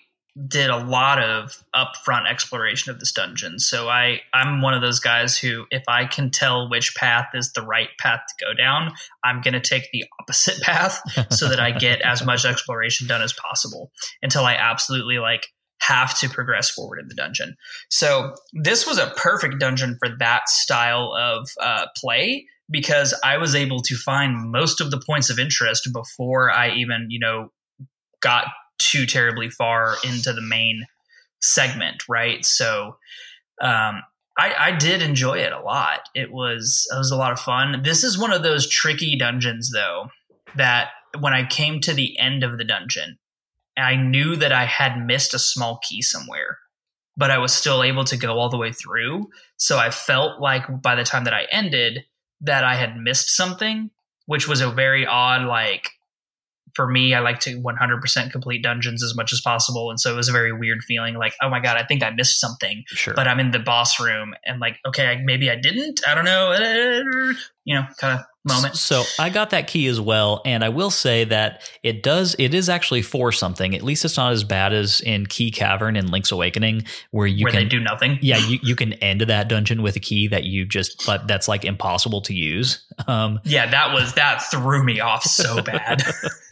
did 0.49 0.71
a 0.71 0.79
lot 0.79 1.23
of 1.23 1.63
upfront 1.75 2.31
exploration 2.31 2.91
of 2.91 2.99
this 2.99 3.13
dungeon. 3.13 3.59
So 3.59 3.89
I 3.89 4.21
I'm 4.33 4.63
one 4.63 4.73
of 4.73 4.81
those 4.81 4.99
guys 4.99 5.37
who 5.37 5.67
if 5.71 5.83
I 5.89 6.07
can 6.07 6.31
tell 6.31 6.71
which 6.71 6.95
path 6.95 7.29
is 7.35 7.53
the 7.53 7.63
right 7.63 7.91
path 7.99 8.21
to 8.29 8.45
go 8.45 8.55
down, 8.55 8.93
I'm 9.25 9.43
going 9.43 9.55
to 9.55 9.61
take 9.61 9.91
the 9.93 10.05
opposite 10.21 10.61
path 10.63 11.01
so 11.31 11.49
that 11.49 11.61
I 11.61 11.71
get 11.71 12.01
as 12.01 12.25
much 12.25 12.45
exploration 12.45 13.07
done 13.07 13.23
as 13.23 13.35
possible 13.35 13.91
until 14.23 14.45
I 14.45 14.55
absolutely 14.55 15.19
like 15.19 15.49
have 15.83 16.19
to 16.21 16.29
progress 16.29 16.71
forward 16.71 17.01
in 17.01 17.09
the 17.09 17.15
dungeon. 17.15 17.57
So 17.91 18.35
this 18.53 18.87
was 18.87 18.99
a 18.99 19.13
perfect 19.17 19.59
dungeon 19.59 19.99
for 19.99 20.15
that 20.19 20.49
style 20.49 21.13
of 21.19 21.51
uh, 21.61 21.87
play 21.97 22.47
because 22.71 23.13
I 23.25 23.37
was 23.37 23.55
able 23.55 23.83
to 23.83 23.97
find 23.97 24.51
most 24.51 24.81
of 24.81 24.91
the 24.91 25.03
points 25.05 25.29
of 25.29 25.39
interest 25.39 25.91
before 25.93 26.51
I 26.51 26.71
even, 26.71 27.09
you 27.11 27.19
know, 27.19 27.51
got 28.21 28.47
too 28.79 29.07
terribly 29.07 29.51
far 29.51 29.97
into 30.05 30.33
the 30.33 30.43
main 30.43 30.87
segment, 31.41 32.03
right? 32.09 32.45
So 32.45 32.97
um, 33.61 34.03
I, 34.39 34.55
I 34.59 34.73
did 34.73 35.03
enjoy 35.03 35.39
it 35.39 35.53
a 35.53 35.61
lot. 35.61 36.01
It 36.15 36.33
was 36.33 36.87
it 36.93 36.97
was 36.97 37.11
a 37.11 37.17
lot 37.17 37.33
of 37.33 37.41
fun. 37.41 37.83
This 37.83 38.05
is 38.05 38.19
one 38.19 38.33
of 38.33 38.43
those 38.43 38.69
tricky 38.69 39.17
dungeons 39.17 39.71
though 39.73 40.09
that 40.57 40.91
when 41.19 41.35
I 41.35 41.45
came 41.45 41.81
to 41.81 41.93
the 41.93 42.19
end 42.19 42.43
of 42.43 42.59
the 42.59 42.65
dungeon, 42.65 43.19
I 43.77 43.97
knew 43.97 44.37
that 44.37 44.53
I 44.53 44.65
had 44.65 45.05
missed 45.05 45.35
a 45.35 45.39
small 45.39 45.81
key 45.89 46.03
somewhere, 46.03 46.59
but 47.17 47.31
I 47.31 47.39
was 47.39 47.53
still 47.53 47.83
able 47.83 48.05
to 48.05 48.17
go 48.17 48.39
all 48.39 48.49
the 48.49 48.59
way 48.59 48.73
through. 48.73 49.29
So 49.57 49.79
I 49.79 49.91
felt 49.91 50.41
like 50.41 50.83
by 50.83 50.95
the 50.95 51.05
time 51.05 51.25
that 51.25 51.35
I 51.35 51.47
ended 51.51 52.05
that 52.41 52.65
I 52.65 52.75
had 52.75 52.97
missed 52.97 53.31
something, 53.31 53.91
which 54.27 54.49
was 54.49 54.61
a 54.61 54.71
very 54.71 55.07
odd 55.07 55.47
like 55.47 55.91
for 56.75 56.89
me, 56.89 57.15
I 57.15 57.21
like 57.21 57.41
to 57.41 57.61
100% 57.61 58.31
complete 58.31 58.63
dungeons 58.63 59.03
as 59.03 59.15
much 59.15 59.33
as 59.33 59.41
possible. 59.41 59.91
And 59.91 60.01
so 60.01 60.13
it 60.13 60.17
was 60.17 60.29
a 60.29 60.33
very 60.33 60.53
weird 60.53 60.83
feeling 60.85 61.15
like, 61.15 61.35
oh 61.43 61.49
my 61.49 61.61
God, 61.61 61.77
I 61.77 61.85
think 61.85 62.03
I 62.03 62.11
missed 62.11 62.41
something. 62.41 62.85
Sure. 62.87 63.15
But 63.15 63.29
I'm 63.29 63.41
in 63.41 63.51
the 63.51 63.59
boss 63.59 64.01
room 64.01 64.35
and 64.45 64.61
like, 64.61 64.79
okay, 64.87 65.21
maybe 65.25 65.51
I 65.51 65.57
didn't. 65.57 66.01
I 66.07 66.15
don't 66.15 66.25
know. 66.25 66.53
Eh, 66.53 67.03
you 67.65 67.75
know, 67.75 67.85
kind 67.99 68.19
of 68.19 68.25
moment. 68.45 68.77
So 68.77 69.03
I 69.19 69.31
got 69.31 69.51
that 69.51 69.67
key 69.67 69.87
as 69.87 70.01
well, 70.01 70.43
and 70.45 70.65
I 70.65 70.69
will 70.69 70.91
say 70.91 71.25
that 71.25 71.63
it 71.83 72.03
does. 72.03 72.35
It 72.39 72.55
is 72.55 72.69
actually 72.69 73.03
for 73.03 73.33
something. 73.33 73.75
At 73.75 73.83
least 73.83 74.05
it's 74.05 74.17
not 74.17 74.33
as 74.33 74.45
bad 74.45 74.73
as 74.73 75.01
in 75.01 75.27
Key 75.27 75.51
Cavern 75.51 75.97
in 75.97 76.11
Link's 76.11 76.33
Awakening, 76.33 76.85
where 77.11 77.27
you 77.27 77.45
where 77.45 77.53
can 77.53 77.63
they 77.63 77.69
do 77.69 77.81
nothing. 77.81 78.19
Yeah, 78.21 78.39
you, 78.39 78.59
you 78.63 78.77
can 78.77 78.95
end 78.95 79.23
that 79.23 79.49
dungeon 79.49 79.83
with 79.83 79.97
a 79.97 80.01
key 80.01 80.29
that 80.29 80.45
you 80.45 80.65
just, 80.65 81.07
but 81.07 81.27
that's 81.29 81.49
like 81.49 81.65
impossible 81.65 82.21
to 82.23 82.35
use. 82.35 82.85
Um, 83.07 83.41
yeah, 83.45 83.71
that 83.71 83.93
was 83.93 84.15
that 84.15 84.43
threw 84.51 84.83
me 84.83 85.01
off 85.01 85.25
so 85.25 85.63
bad. 85.63 86.03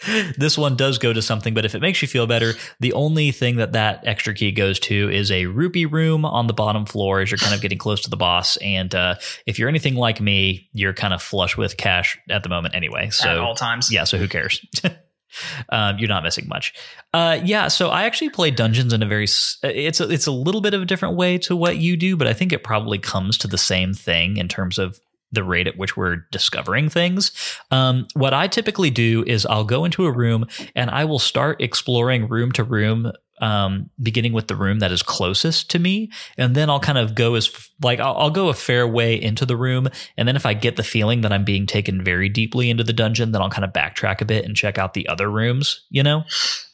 this 0.39 0.57
one 0.57 0.77
does 0.77 0.99
go 0.99 1.13
to 1.13 1.23
something, 1.23 1.55
but 1.55 1.65
if 1.65 1.75
it 1.75 1.81
makes 1.81 2.01
you 2.03 2.09
feel 2.09 2.27
better, 2.27 2.55
the 2.79 2.93
only 2.93 3.31
thing 3.33 3.57
that 3.57 3.73
that 3.73 4.07
extra 4.07 4.35
key 4.35 4.53
goes 4.53 4.79
to 4.81 5.11
is 5.11 5.31
a 5.31 5.47
rupee 5.47 5.87
room 5.87 6.25
on 6.25 6.47
the 6.47 6.53
bottom 6.53 6.87
floor 6.87 7.21
as 7.21 7.31
you're 7.31 7.39
kind 7.39 7.55
of 7.55 7.61
getting 7.61 7.79
close 7.79 8.01
to 8.03 8.11
the 8.11 8.17
boss. 8.17 8.57
And 8.59 8.95
uh, 8.95 9.17
if 9.47 9.59
you're 9.59 9.69
anything 9.69 9.97
like 9.97 10.21
me, 10.21 10.69
you're 10.73 10.95
kind 10.95 11.13
of 11.13 11.23
flush 11.23 11.57
with 11.57 11.77
cash 11.81 12.19
at 12.29 12.43
the 12.43 12.49
moment 12.49 12.75
anyway. 12.75 13.11
So 13.11 13.29
At 13.29 13.39
all 13.39 13.55
times. 13.55 13.93
Yeah, 13.93 14.05
so 14.05 14.19
who 14.19 14.29
cares? 14.29 14.65
um, 15.69 15.99
you're 15.99 16.09
not 16.09 16.23
missing 16.23 16.49
much. 16.49 16.75
Uh, 17.13 17.39
yeah, 17.43 17.69
so 17.69 17.89
I 17.89 18.05
actually 18.05 18.31
play 18.31 18.51
dungeons 18.51 18.93
in 18.93 19.03
a 19.03 19.07
very 19.07 19.25
it's 19.25 20.01
a, 20.01 20.09
it's 20.09 20.27
a 20.27 20.33
little 20.33 20.61
bit 20.61 20.75
of 20.75 20.83
a 20.83 20.85
different 20.85 21.17
way 21.17 21.39
to 21.39 21.57
what 21.57 21.77
you 21.79 21.97
do, 21.97 22.17
but 22.17 22.27
I 22.27 22.33
think 22.33 22.53
it 22.53 22.63
probably 22.63 22.99
comes 22.99 23.39
to 23.39 23.49
the 23.49 23.59
same 23.59 23.95
thing 23.95 24.37
in 24.37 24.49
terms 24.49 24.79
of 24.79 25.01
the 25.33 25.45
rate 25.45 25.69
at 25.69 25.77
which 25.77 25.97
we're 25.97 26.25
discovering 26.33 26.89
things. 26.89 27.33
Um, 27.71 28.09
what 28.15 28.35
I 28.35 28.49
typically 28.49 28.91
do 28.91 29.23
is 29.27 29.47
I'll 29.47 29.65
go 29.65 29.85
into 29.85 30.07
a 30.07 30.13
room 30.13 30.47
and 30.75 30.91
I 30.91 31.05
will 31.05 31.21
start 31.21 31.61
exploring 31.61 32.29
room 32.29 32.51
to 32.53 32.65
room 32.65 33.13
um, 33.41 33.91
beginning 34.01 34.33
with 34.33 34.49
the 34.49 34.57
room 34.57 34.81
that 34.81 34.93
is 34.93 35.03
closest 35.03 35.71
to 35.71 35.79
me, 35.79 36.11
and 36.37 36.55
then 36.55 36.69
I'll 36.69 36.81
kind 36.81 36.99
of 36.99 37.15
go 37.15 37.35
as 37.35 37.51
like 37.83 37.99
I'll, 37.99 38.17
I'll, 38.17 38.31
go 38.31 38.49
a 38.49 38.55
fair 38.55 38.87
way 38.87 39.21
into 39.21 39.47
the 39.47 39.57
room, 39.57 39.89
and 40.17 40.29
then 40.29 40.37
if 40.37 40.45
I 40.45 40.55
get 40.55 40.77
the 40.77 40.83
feeling 40.83 41.23
that 41.23 41.33
I'm 41.33 41.45
being 41.45 41.67
taken 41.67 42.05
very 42.05 42.29
deeply 42.29 42.71
into 42.71 42.85
the 42.85 42.93
dungeon, 42.93 43.33
then 43.33 43.41
I'll 43.41 43.51
kind 43.51 43.65
of 43.65 43.73
backtrack 43.73 44.21
a 44.21 44.25
bit 44.25 44.45
and 44.45 44.55
check 44.55 44.79
out 44.79 44.95
the 44.95 45.09
other 45.09 45.31
rooms. 45.31 45.87
You 45.91 46.03
know, 46.03 46.25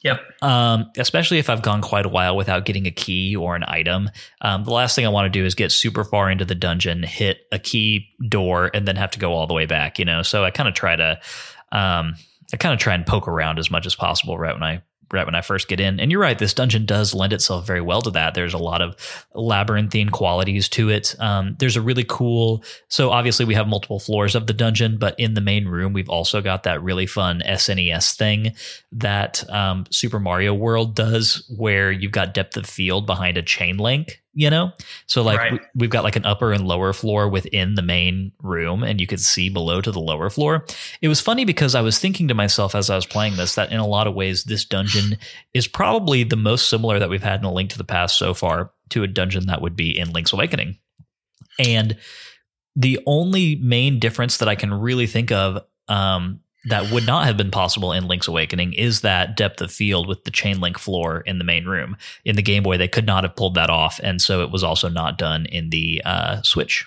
yep. 0.03 0.21
Um, 0.43 0.91
especially 0.97 1.39
if 1.39 1.49
I've 1.49 1.63
gone 1.63 1.83
quite 1.83 2.07
a 2.07 2.11
while 2.11 2.37
without 2.37 2.65
getting 2.65 2.87
a 2.87 2.91
key 2.91 3.37
or 3.37 3.55
an 3.55 3.65
item. 3.67 4.11
Um, 4.41 4.65
the 4.65 4.73
last 4.73 4.97
thing 4.97 5.07
I 5.07 5.11
want 5.11 5.33
to 5.33 5.39
do 5.39 5.47
is 5.47 5.55
get 5.55 5.73
super 5.73 6.05
far 6.05 6.31
into 6.31 6.45
the 6.45 6.55
dungeon, 6.55 7.03
hit 7.03 7.39
a 7.53 7.59
key 7.59 8.09
door, 8.29 8.71
and 8.75 8.87
then 8.87 8.97
have 8.97 9.13
to 9.13 9.19
go 9.19 9.33
all 9.33 9.47
the 9.47 9.55
way 9.55 9.67
back. 9.67 9.99
You 9.99 10.05
know, 10.05 10.23
so 10.23 10.45
I 10.45 10.51
kind 10.51 10.69
of 10.69 10.75
try 10.75 10.97
to. 10.97 11.21
Um, 11.73 12.17
I 12.53 12.57
kind 12.57 12.73
of 12.73 12.79
try 12.79 12.95
and 12.95 13.05
poke 13.05 13.27
around 13.27 13.59
as 13.59 13.71
much 13.73 13.87
as 13.87 13.97
possible 13.97 14.39
right 14.39 14.55
when 14.55 14.63
I 14.63 14.83
right 15.13 15.27
when 15.27 15.35
I 15.35 15.41
first 15.41 15.69
get 15.69 15.81
in. 15.81 16.01
And 16.01 16.11
you're 16.11 16.21
right, 16.21 16.39
this 16.39 16.55
dungeon 16.55 16.87
does 16.87 17.15
lend 17.15 17.33
itself 17.33 17.67
very 17.67 17.81
well 17.81 18.03
to 18.03 18.11
that. 18.11 18.35
There's 18.35 18.55
a 18.55 18.59
lot 18.59 18.83
of 18.83 18.97
labyrinthine 19.35 20.11
qualities 20.11 20.69
to 20.71 20.91
it. 20.91 21.15
Um, 21.21 21.57
there's 21.59 21.77
a 21.77 21.83
really 21.83 22.05
cool. 22.05 22.65
So 22.89 23.11
obviously 23.11 23.45
we 23.45 23.55
have 23.55 23.69
multiple 23.69 24.01
floors 24.01 24.35
of 24.35 24.47
the 24.47 24.53
dungeon, 24.53 24.99
but 24.99 25.19
in 25.19 25.35
the 25.35 25.41
main 25.41 25.67
room 25.69 25.93
we've 25.93 26.11
also 26.11 26.41
got 26.41 26.65
that 26.65 26.83
really 26.83 27.07
fun 27.07 27.43
SNES 27.47 28.17
thing 28.17 28.55
that 28.93 29.49
um, 29.51 29.87
Super 29.91 30.19
Mario 30.19 30.55
World 30.55 30.95
does, 30.95 31.51
where 31.57 31.91
you've 31.91 32.13
got 32.13 32.35
depth 32.35 32.57
of 32.57 32.67
field 32.67 33.07
behind 33.07 33.37
a 33.37 33.43
chain 33.43 33.77
link 33.77 34.23
you 34.37 34.51
know? 34.51 34.71
So 35.07 35.23
like 35.23 35.39
right. 35.39 35.61
we, 35.75 35.87
have 35.87 35.91
got 35.91 36.05
like 36.05 36.15
an 36.15 36.27
upper 36.27 36.53
and 36.53 36.69
lower 36.69 36.93
floor 36.93 37.27
within 37.27 37.75
the 37.75 37.83
main 37.83 38.33
room 38.43 38.85
and 38.85 39.01
you 39.01 39.07
could 39.07 39.19
see 39.19 39.49
below 39.49 39.81
to 39.81 39.91
the 39.91 39.99
lower 39.99 40.29
floor. 40.31 40.67
It 41.01 41.09
was 41.09 41.21
funny 41.21 41.45
because 41.45 41.75
i 41.75 41.81
was 41.81 41.99
thinking 41.99 42.29
to 42.29 42.35
myself 42.35 42.75
as 42.75 42.91
i 42.91 42.95
was 42.95 43.07
playing 43.07 43.37
this 43.37 43.55
that 43.55 43.73
in 43.73 43.81
a 43.81 43.87
lot 43.87 44.07
of 44.07 44.15
ways 44.15 44.45
this 44.45 44.65
dungeon 44.65 45.17
is 45.55 45.67
probably 45.67 46.23
the 46.23 46.37
most 46.37 46.69
similar 46.69 46.99
that 46.99 47.09
we've 47.09 47.23
had 47.23 47.41
in 47.41 47.47
a 47.47 47.53
link 47.53 47.71
to 47.71 47.79
the 47.79 47.85
past 47.85 48.19
so 48.19 48.35
far 48.35 48.71
to 48.91 49.03
a 49.03 49.09
dungeon 49.09 49.47
that 49.47 49.63
would 49.63 49.75
be 49.75 49.99
in 49.99 50.13
link's 50.13 50.33
awakening. 50.33 50.77
And 51.59 51.97
the 52.77 53.01
only 53.07 53.57
main 53.57 53.99
difference 53.99 54.37
that 54.37 54.49
i 54.49 54.55
can 54.55 54.73
really 54.73 55.07
think 55.07 55.33
of 55.33 55.65
um, 55.89 56.41
that 56.69 56.91
would 56.91 57.07
not 57.07 57.27
have 57.27 57.37
been 57.37 57.51
possible 57.51 57.93
in 57.93 58.09
Link's 58.09 58.29
Awakening 58.29 58.73
is 58.73 59.01
that 59.03 59.37
depth 59.37 59.61
of 59.61 59.71
field 59.71 60.09
with 60.09 60.25
the 60.25 60.31
chain 60.31 60.61
link 60.61 60.79
floor 60.79 61.21
in 61.21 61.39
the 61.39 61.45
main 61.45 61.65
room. 61.65 61.97
In 62.25 62.37
the 62.37 62.43
Game 62.43 62.63
Boy, 62.63 62.77
they 62.77 62.89
could 62.89 63.07
not 63.07 63.25
have 63.25 63.37
pulled 63.37 63.55
that 63.55 63.71
off, 63.71 64.01
and 64.03 64.21
so 64.21 64.43
it 64.43 64.51
was 64.51 64.65
also 64.65 64.89
not 64.89 65.19
done 65.19 65.47
in 65.47 65.71
the 65.71 66.03
uh, 66.05 66.43
Switch. 66.43 66.87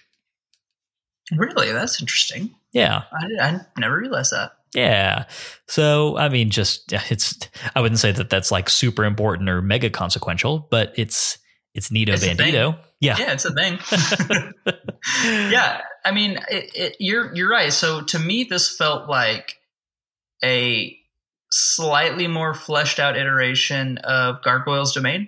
Really, 1.32 1.72
that's 1.72 2.02
interesting. 2.02 2.56
Yeah, 2.74 3.04
I, 3.12 3.48
I 3.48 3.60
never 3.78 3.98
realized 3.98 4.34
that. 4.34 4.52
Yeah. 4.74 5.26
So, 5.68 6.18
I 6.18 6.30
mean, 6.30 6.50
just 6.50 6.94
it's, 7.12 7.38
I 7.76 7.82
wouldn't 7.82 8.00
say 8.00 8.12
that 8.12 8.30
that's 8.30 8.52
like 8.52 8.70
super 8.70 9.06
important 9.06 9.50
or 9.50 9.62
mega 9.62 9.90
consequential, 9.90 10.68
but 10.70 10.94
it's, 10.96 11.38
it's 11.74 11.92
Nito 11.92 12.14
it's 12.14 12.26
Bandito. 12.26 12.78
Yeah. 13.00 13.16
Yeah, 13.18 13.34
it's 13.34 13.46
a 13.46 13.54
thing. 13.54 13.80
yeah. 15.52 15.82
I 16.04 16.12
mean, 16.12 16.40
it, 16.50 16.72
it, 16.76 16.96
you're, 17.00 17.34
you're 17.36 17.50
right. 17.50 17.72
So 17.72 18.02
to 18.02 18.20
me, 18.20 18.44
this 18.44 18.76
felt 18.76 19.10
like 19.10 19.59
a 20.44 20.98
slightly 21.52 22.28
more 22.28 22.54
fleshed 22.54 23.00
out 23.00 23.18
iteration 23.18 23.98
of 24.00 24.42
Gargoyle's 24.44 24.94
Domain 24.94 25.28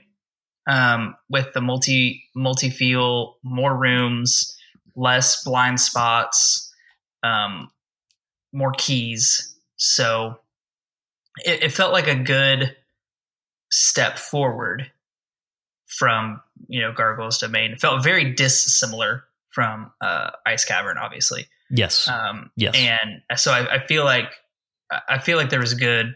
um, 0.68 1.16
with 1.30 1.54
the 1.54 1.62
multi 1.62 2.24
multi 2.36 2.70
feel, 2.70 3.38
more 3.44 3.76
rooms, 3.76 4.58
less 4.96 5.44
blind 5.44 5.80
spots, 5.80 6.74
um, 7.24 7.72
more 8.54 8.74
keys. 8.78 9.56
So 9.78 10.40
it, 11.46 11.64
it 11.64 11.72
felt 11.72 11.94
like 11.94 12.08
a 12.08 12.16
good 12.16 12.76
step 13.72 14.20
forward 14.20 14.92
from 15.88 16.42
you 16.68 16.82
know 16.82 16.94
Gargoyle's 16.94 17.38
Domain. 17.38 17.72
It 17.72 17.82
felt 17.82 18.04
very 18.04 18.34
dissimilar 18.34 19.24
from 19.50 19.92
uh, 20.02 20.32
Ice 20.46 20.66
Cavern, 20.66 20.98
obviously. 20.98 21.48
Yes. 21.70 22.08
Um, 22.08 22.52
yes. 22.56 22.76
And 22.78 23.22
so 23.40 23.52
I, 23.52 23.76
I 23.76 23.88
feel 23.88 24.06
like 24.06 24.32
I 25.08 25.20
feel 25.20 25.38
like 25.38 25.50
there 25.50 25.60
was 25.60 25.74
good 25.74 26.16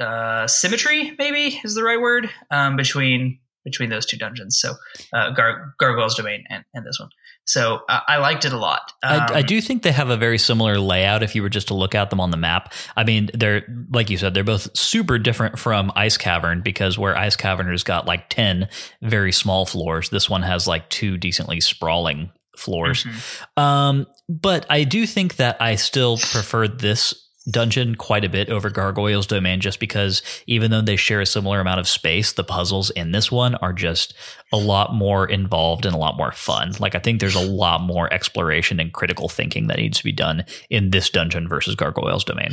uh, 0.00 0.46
symmetry, 0.46 1.14
maybe 1.18 1.60
is 1.64 1.74
the 1.74 1.84
right 1.84 2.00
word, 2.00 2.30
um, 2.50 2.76
between 2.76 3.38
between 3.64 3.88
those 3.88 4.04
two 4.04 4.18
dungeons. 4.18 4.58
So 4.60 4.74
uh, 5.14 5.30
Gar- 5.30 5.74
Gargoyle's 5.78 6.14
Domain 6.14 6.44
and, 6.50 6.64
and 6.74 6.86
this 6.86 7.00
one. 7.00 7.08
So 7.46 7.80
uh, 7.88 8.00
I 8.06 8.18
liked 8.18 8.44
it 8.44 8.52
a 8.52 8.58
lot. 8.58 8.92
Um, 9.02 9.20
I, 9.20 9.34
I, 9.36 9.42
do 9.42 9.60
think 9.60 9.82
they 9.82 9.92
have 9.92 10.10
a 10.10 10.16
very 10.16 10.38
similar 10.38 10.78
layout 10.78 11.22
if 11.22 11.34
you 11.34 11.42
were 11.42 11.48
just 11.48 11.68
to 11.68 11.74
look 11.74 11.94
at 11.94 12.10
them 12.10 12.20
on 12.20 12.30
the 12.30 12.36
map. 12.36 12.74
I 12.96 13.04
mean, 13.04 13.30
they're 13.34 13.66
like 13.90 14.10
you 14.10 14.18
said, 14.18 14.34
they're 14.34 14.44
both 14.44 14.76
super 14.76 15.18
different 15.18 15.58
from 15.58 15.92
Ice 15.96 16.16
Cavern 16.16 16.62
because 16.62 16.98
where 16.98 17.16
Ice 17.16 17.36
Cavern 17.36 17.70
has 17.70 17.84
got 17.84 18.06
like 18.06 18.28
ten 18.28 18.68
very 19.02 19.32
small 19.32 19.66
floors, 19.66 20.10
this 20.10 20.28
one 20.28 20.42
has 20.42 20.66
like 20.66 20.88
two 20.90 21.16
decently 21.16 21.60
sprawling 21.60 22.30
floors. 22.56 23.04
Mm-hmm. 23.04 23.62
Um, 23.62 24.06
but 24.28 24.66
I 24.70 24.84
do 24.84 25.06
think 25.06 25.36
that 25.36 25.60
I 25.60 25.76
still 25.76 26.16
prefer 26.18 26.68
this 26.68 27.23
dungeon 27.50 27.94
quite 27.94 28.24
a 28.24 28.28
bit 28.28 28.48
over 28.48 28.70
Gargoyle's 28.70 29.26
Domain 29.26 29.60
just 29.60 29.78
because 29.78 30.22
even 30.46 30.70
though 30.70 30.80
they 30.80 30.96
share 30.96 31.20
a 31.20 31.26
similar 31.26 31.60
amount 31.60 31.80
of 31.80 31.88
space, 31.88 32.32
the 32.32 32.44
puzzles 32.44 32.90
in 32.90 33.12
this 33.12 33.30
one 33.30 33.54
are 33.56 33.72
just 33.72 34.14
a 34.52 34.56
lot 34.56 34.94
more 34.94 35.26
involved 35.28 35.84
and 35.84 35.94
a 35.94 35.98
lot 35.98 36.16
more 36.16 36.32
fun. 36.32 36.72
Like 36.78 36.94
I 36.94 36.98
think 36.98 37.20
there's 37.20 37.34
a 37.34 37.40
lot 37.40 37.82
more 37.82 38.12
exploration 38.12 38.80
and 38.80 38.92
critical 38.92 39.28
thinking 39.28 39.66
that 39.66 39.78
needs 39.78 39.98
to 39.98 40.04
be 40.04 40.12
done 40.12 40.44
in 40.70 40.90
this 40.90 41.10
dungeon 41.10 41.48
versus 41.48 41.74
Gargoyle's 41.74 42.24
Domain. 42.24 42.52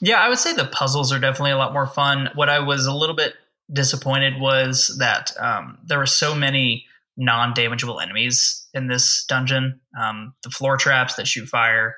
Yeah, 0.00 0.20
I 0.20 0.28
would 0.28 0.38
say 0.38 0.54
the 0.54 0.66
puzzles 0.66 1.12
are 1.12 1.18
definitely 1.18 1.52
a 1.52 1.58
lot 1.58 1.72
more 1.72 1.86
fun. 1.86 2.28
What 2.34 2.48
I 2.48 2.60
was 2.60 2.86
a 2.86 2.94
little 2.94 3.16
bit 3.16 3.34
disappointed 3.72 4.40
was 4.40 4.96
that 4.98 5.32
um, 5.38 5.78
there 5.84 5.98
were 5.98 6.06
so 6.06 6.34
many 6.34 6.86
non-damageable 7.16 8.00
enemies 8.00 8.66
in 8.72 8.86
this 8.86 9.24
dungeon. 9.28 9.80
Um, 10.00 10.34
the 10.44 10.50
floor 10.50 10.76
traps 10.76 11.16
that 11.16 11.26
shoot 11.26 11.48
fire, 11.48 11.96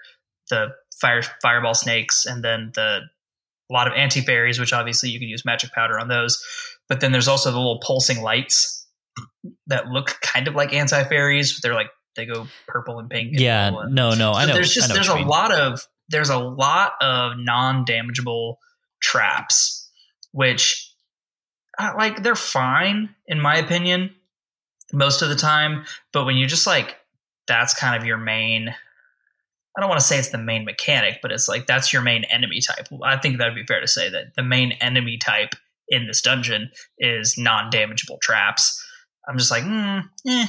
the 0.48 0.68
fire 1.00 1.22
fireball 1.42 1.74
snakes, 1.74 2.26
and 2.26 2.44
then 2.44 2.72
the 2.74 3.00
a 3.70 3.72
lot 3.72 3.86
of 3.86 3.92
anti 3.94 4.20
fairies, 4.20 4.58
which 4.58 4.72
obviously 4.72 5.10
you 5.10 5.18
can 5.18 5.28
use 5.28 5.44
magic 5.44 5.72
powder 5.72 5.98
on 5.98 6.08
those. 6.08 6.42
But 6.88 7.00
then 7.00 7.12
there's 7.12 7.28
also 7.28 7.50
the 7.52 7.56
little 7.58 7.80
pulsing 7.80 8.20
lights 8.22 8.84
that 9.68 9.86
look 9.86 10.18
kind 10.22 10.48
of 10.48 10.54
like 10.54 10.72
anti 10.72 11.04
fairies. 11.04 11.60
They're 11.60 11.74
like 11.74 11.90
they 12.16 12.26
go 12.26 12.46
purple 12.66 12.98
and 12.98 13.08
pink. 13.08 13.32
And 13.32 13.40
Yeah, 13.40 13.70
blue. 13.70 13.88
no, 13.88 14.10
no, 14.14 14.32
I 14.32 14.42
So 14.42 14.48
know. 14.48 14.54
there's 14.54 14.74
just 14.74 14.88
know 14.88 14.94
there's 14.94 15.08
a 15.08 15.14
mean. 15.16 15.28
lot 15.28 15.52
of 15.52 15.80
there's 16.08 16.30
a 16.30 16.38
lot 16.38 16.94
of 17.00 17.34
non-damageable 17.36 18.56
traps, 19.00 19.88
which 20.32 20.92
uh, 21.78 21.92
like 21.96 22.22
they're 22.22 22.34
fine 22.34 23.14
in 23.28 23.40
my 23.40 23.56
opinion 23.56 24.10
most 24.92 25.22
of 25.22 25.28
the 25.28 25.36
time. 25.36 25.84
But 26.12 26.24
when 26.24 26.36
you 26.36 26.46
just 26.46 26.66
like 26.66 26.96
that's 27.46 27.74
kind 27.74 28.00
of 28.00 28.06
your 28.06 28.18
main. 28.18 28.74
I 29.80 29.82
don't 29.82 29.88
want 29.88 30.00
to 30.00 30.06
say 30.06 30.18
it's 30.18 30.28
the 30.28 30.36
main 30.36 30.66
mechanic, 30.66 31.20
but 31.22 31.32
it's 31.32 31.48
like 31.48 31.66
that's 31.66 31.90
your 31.90 32.02
main 32.02 32.24
enemy 32.24 32.60
type. 32.60 32.86
I 33.02 33.16
think 33.16 33.38
that'd 33.38 33.54
be 33.54 33.64
fair 33.64 33.80
to 33.80 33.88
say 33.88 34.10
that 34.10 34.34
the 34.36 34.42
main 34.42 34.72
enemy 34.72 35.16
type 35.16 35.54
in 35.88 36.06
this 36.06 36.20
dungeon 36.20 36.70
is 36.98 37.38
non-damageable 37.38 38.18
traps. 38.20 38.78
I'm 39.26 39.38
just 39.38 39.50
like, 39.50 39.62
mm, 39.62 40.02
eh, 40.28 40.46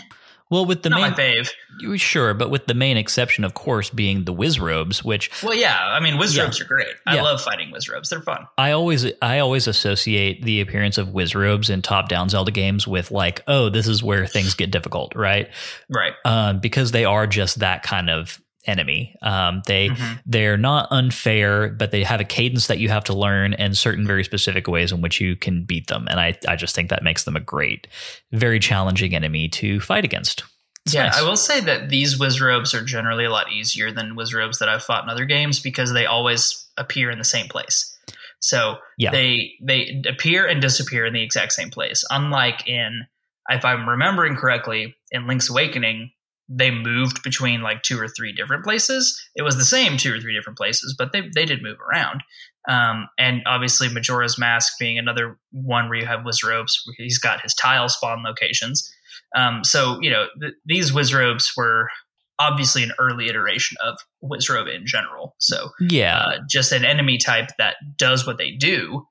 Well, 0.50 0.66
with 0.66 0.84
the 0.84 0.90
not 0.90 1.18
main, 1.18 1.46
you- 1.80 1.98
sure, 1.98 2.34
but 2.34 2.50
with 2.50 2.68
the 2.68 2.74
main 2.74 2.98
exception, 2.98 3.46
of 3.46 3.54
course, 3.54 3.90
being 3.90 4.26
the 4.26 4.34
Wizrobes, 4.34 5.02
which 5.02 5.32
Well, 5.42 5.56
yeah, 5.56 5.78
I 5.82 6.02
mean, 6.02 6.18
whiz 6.18 6.36
Yeah. 6.36 6.44
robes 6.44 6.60
are 6.60 6.66
great. 6.66 6.94
I 7.08 7.16
Yeah. 7.16 7.22
love 7.22 7.42
fighting 7.42 7.72
Wizrobes; 7.72 8.10
they're 8.10 8.22
fun. 8.22 8.46
I 8.58 8.72
always 8.72 9.06
I 9.22 9.40
always 9.40 9.66
associate 9.68 10.44
the 10.44 10.60
appearance 10.60 10.98
of 10.98 11.08
Wizrobes 11.14 11.70
in 11.70 11.82
top 11.82 12.10
down 12.10 12.28
Zelda 12.28 12.52
games 12.52 12.86
with 12.86 13.12
like, 13.12 13.42
oh, 13.48 13.70
this 13.70 13.88
is 13.88 14.04
where 14.04 14.28
things 14.28 14.54
get 14.56 14.72
difficult, 14.72 15.16
right? 15.16 15.50
Right. 15.90 16.14
Um, 16.26 16.60
because 16.60 16.92
they 16.92 17.06
are 17.06 17.28
just 17.28 17.60
that 17.60 17.84
kind 17.84 18.10
of 18.10 18.42
enemy. 18.68 19.16
Um, 19.22 19.62
they 19.66 19.90
Mhm. 19.90 20.20
they're 20.26 20.58
not 20.58 20.88
unfair, 20.92 21.70
but 21.70 21.92
they 21.92 22.04
have 22.04 22.20
a 22.22 22.24
cadence 22.26 22.68
that 22.68 22.80
you 22.80 22.90
have 22.90 23.04
to 23.06 23.14
learn 23.14 23.54
and 23.56 23.78
certain 23.78 24.06
very 24.06 24.24
specific 24.24 24.68
ways 24.68 24.92
in 24.92 25.02
which 25.02 25.20
you 25.20 25.36
can 25.36 25.64
beat 25.64 25.88
them. 25.88 26.08
And 26.10 26.20
I 26.20 26.38
I 26.48 26.56
just 26.56 26.76
think 26.76 26.90
that 26.90 27.04
makes 27.04 27.24
them 27.24 27.36
a 27.36 27.40
great, 27.40 27.88
very 28.32 28.60
challenging 28.60 29.16
enemy 29.16 29.48
to 29.50 29.80
fight 29.80 30.06
against. 30.06 30.44
It's 30.86 30.96
yeah, 30.96 31.06
nice. 31.06 31.20
I 31.20 31.24
will 31.24 31.38
say 31.38 31.60
that 31.60 31.90
these 31.90 32.18
Wizrobes 32.20 32.74
are 32.74 32.84
generally 32.84 33.26
a 33.26 33.30
lot 33.30 33.52
easier 33.52 33.92
than 33.92 34.16
Wizrobes 34.16 34.58
that 34.60 34.70
I've 34.70 34.84
fought 34.84 35.04
in 35.04 35.10
other 35.10 35.26
games 35.26 35.60
because 35.60 35.94
they 35.94 36.08
always 36.08 36.68
appear 36.78 37.12
in 37.12 37.20
the 37.20 37.24
same 37.24 37.48
place. 37.48 37.96
So 38.40 38.78
Yeah. 38.98 39.12
they 39.12 39.54
they 39.64 40.02
appear 40.08 40.48
and 40.48 40.60
disappear 40.62 41.06
in 41.06 41.14
the 41.14 41.22
exact 41.22 41.54
same 41.54 41.70
place. 41.70 42.04
Unlike 42.10 42.68
in, 42.68 43.06
if 43.50 43.64
I'm 43.64 43.88
remembering 43.88 44.36
correctly, 44.36 44.96
in 45.12 45.28
Link's 45.28 45.50
Awakening, 45.50 46.12
they 46.54 46.70
moved 46.70 47.24
between 47.24 47.62
like 47.62 47.82
two 47.82 48.00
or 48.00 48.08
three 48.08 48.34
different 48.34 48.64
places. 48.64 49.20
It 49.36 49.44
was 49.44 49.58
the 49.58 49.66
same 49.66 49.98
two 49.98 50.14
or 50.14 50.20
three 50.20 50.36
different 50.36 50.58
places, 50.58 50.94
but 50.98 51.14
they 51.14 51.30
they 51.34 51.46
did 51.46 51.64
move 51.64 51.78
around. 51.80 52.22
Um, 52.70 53.08
and 53.18 53.42
obviously, 53.46 53.90
Majora's 53.90 54.38
Mask 54.38 54.74
being 54.80 55.00
another 55.00 55.40
one 55.52 55.90
where 55.90 56.00
you 56.00 56.06
have 56.06 56.22
Wizrobes. 56.22 56.74
He's 56.98 57.18
got 57.18 57.42
his 57.42 57.56
tile 57.56 57.90
spawn 57.90 58.24
locations. 58.24 58.92
Um, 59.36 59.64
so 59.64 59.98
you 60.02 60.10
know 60.10 60.28
th- 60.40 60.54
these 60.66 60.92
Wizrobes 60.92 61.56
were 61.56 61.90
obviously 62.38 62.84
an 62.84 62.92
early 63.00 63.30
iteration 63.30 63.78
of 63.84 63.98
Wizrobe 64.24 64.74
in 64.74 64.86
general. 64.86 65.36
So 65.38 65.70
yeah. 65.80 66.18
uh, 66.18 66.38
just 66.50 66.72
an 66.72 66.84
enemy 66.84 67.18
type 67.18 67.50
that 67.60 67.76
does 67.98 68.26
what 68.26 68.40
they 68.40 68.52
do 68.52 69.06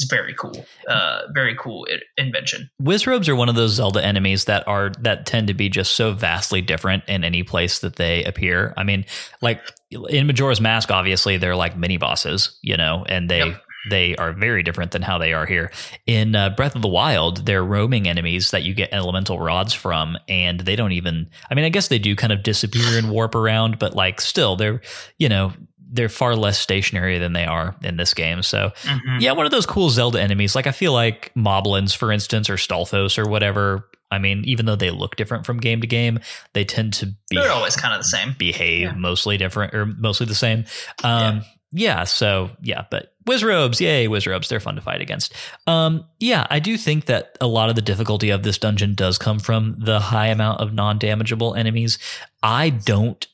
is 0.00 0.06
very 0.08 0.34
cool. 0.34 0.64
Uh, 0.88 1.22
very 1.34 1.54
cool 1.58 1.86
I- 1.90 2.00
invention. 2.20 2.70
Wizrobes 2.82 3.28
are 3.28 3.36
one 3.36 3.48
of 3.48 3.54
those 3.54 3.72
Zelda 3.72 4.04
enemies 4.04 4.44
that 4.46 4.66
are 4.68 4.90
that 5.00 5.26
tend 5.26 5.48
to 5.48 5.54
be 5.54 5.68
just 5.68 5.94
so 5.96 6.12
vastly 6.12 6.60
different 6.60 7.04
in 7.08 7.24
any 7.24 7.42
place 7.42 7.80
that 7.80 7.96
they 7.96 8.24
appear. 8.24 8.74
I 8.76 8.84
mean, 8.84 9.04
like 9.42 9.60
in 9.90 10.26
Majora's 10.26 10.60
Mask, 10.60 10.90
obviously 10.90 11.36
they're 11.36 11.56
like 11.56 11.76
mini 11.76 11.96
bosses, 11.96 12.58
you 12.62 12.76
know, 12.76 13.04
and 13.08 13.28
they 13.30 13.38
Yep. 13.38 13.62
they 13.88 14.16
are 14.16 14.32
very 14.32 14.62
different 14.64 14.90
than 14.90 15.02
how 15.02 15.18
they 15.18 15.32
are 15.32 15.46
here. 15.46 15.70
In 16.06 16.34
uh, 16.34 16.50
Breath 16.50 16.74
of 16.74 16.82
the 16.82 16.88
Wild, 16.88 17.46
they're 17.46 17.64
roaming 17.64 18.08
enemies 18.08 18.50
that 18.50 18.64
you 18.64 18.74
get 18.74 18.88
elemental 18.92 19.38
rods 19.38 19.72
from, 19.74 20.16
and 20.28 20.58
they 20.60 20.74
don't 20.74 20.90
even. 20.92 21.30
I 21.50 21.54
mean, 21.54 21.64
I 21.64 21.68
guess 21.68 21.86
they 21.88 22.00
do 22.00 22.16
kind 22.16 22.32
of 22.32 22.42
disappear 22.42 22.98
and 22.98 23.10
warp 23.10 23.34
around, 23.36 23.78
but 23.78 23.94
like 23.94 24.20
still, 24.20 24.56
they're 24.56 24.80
you 25.18 25.28
know 25.28 25.52
they're 25.96 26.08
far 26.08 26.36
less 26.36 26.58
stationary 26.58 27.18
than 27.18 27.32
they 27.32 27.44
are 27.44 27.74
in 27.82 27.96
this 27.96 28.14
game. 28.14 28.42
So 28.42 28.72
Mhm. 28.84 29.20
yeah, 29.20 29.32
one 29.32 29.46
of 29.46 29.52
those 29.52 29.66
cool 29.66 29.90
Zelda 29.90 30.20
enemies. 30.20 30.54
Like 30.54 30.66
I 30.66 30.72
feel 30.72 30.92
like 30.92 31.32
Moblins, 31.36 31.96
for 31.96 32.12
instance, 32.12 32.48
or 32.48 32.54
Stalfos 32.56 33.18
or 33.18 33.28
whatever. 33.28 33.88
I 34.10 34.18
mean, 34.18 34.44
even 34.44 34.66
though 34.66 34.76
they 34.76 34.90
look 34.90 35.16
different 35.16 35.44
from 35.46 35.58
game 35.58 35.80
to 35.80 35.86
game, 35.88 36.20
they 36.52 36.64
tend 36.64 36.92
to 36.94 37.06
be 37.28 37.36
They're 37.36 37.50
always 37.50 37.74
kind 37.74 37.92
of 37.92 38.00
the 38.00 38.08
same. 38.08 38.36
behave 38.38 38.82
Yeah. 38.82 38.92
mostly 38.92 39.36
different 39.36 39.74
or 39.74 39.84
mostly 39.86 40.26
the 40.26 40.34
same. 40.36 40.64
Um, 41.02 41.42
yeah. 41.72 42.04
so 42.04 42.50
yeah, 42.62 42.84
but 42.88 43.12
Wizrobes, 43.26 43.80
yay, 43.80 44.06
Wizrobes, 44.06 44.46
they're 44.46 44.60
fun 44.60 44.76
to 44.76 44.80
fight 44.80 45.00
against. 45.00 45.32
Um, 45.66 46.04
yeah, 46.20 46.46
I 46.48 46.60
do 46.60 46.76
think 46.78 47.06
that 47.06 47.36
a 47.40 47.48
lot 47.48 47.68
of 47.68 47.74
the 47.74 47.82
difficulty 47.82 48.30
of 48.30 48.44
this 48.44 48.56
dungeon 48.58 48.94
does 48.94 49.18
come 49.18 49.40
from 49.40 49.74
the 49.76 49.98
high 49.98 50.28
amount 50.28 50.60
of 50.60 50.72
non-damageable 50.72 51.58
enemies. 51.58 51.98
I 52.44 52.70
don't 52.70 53.26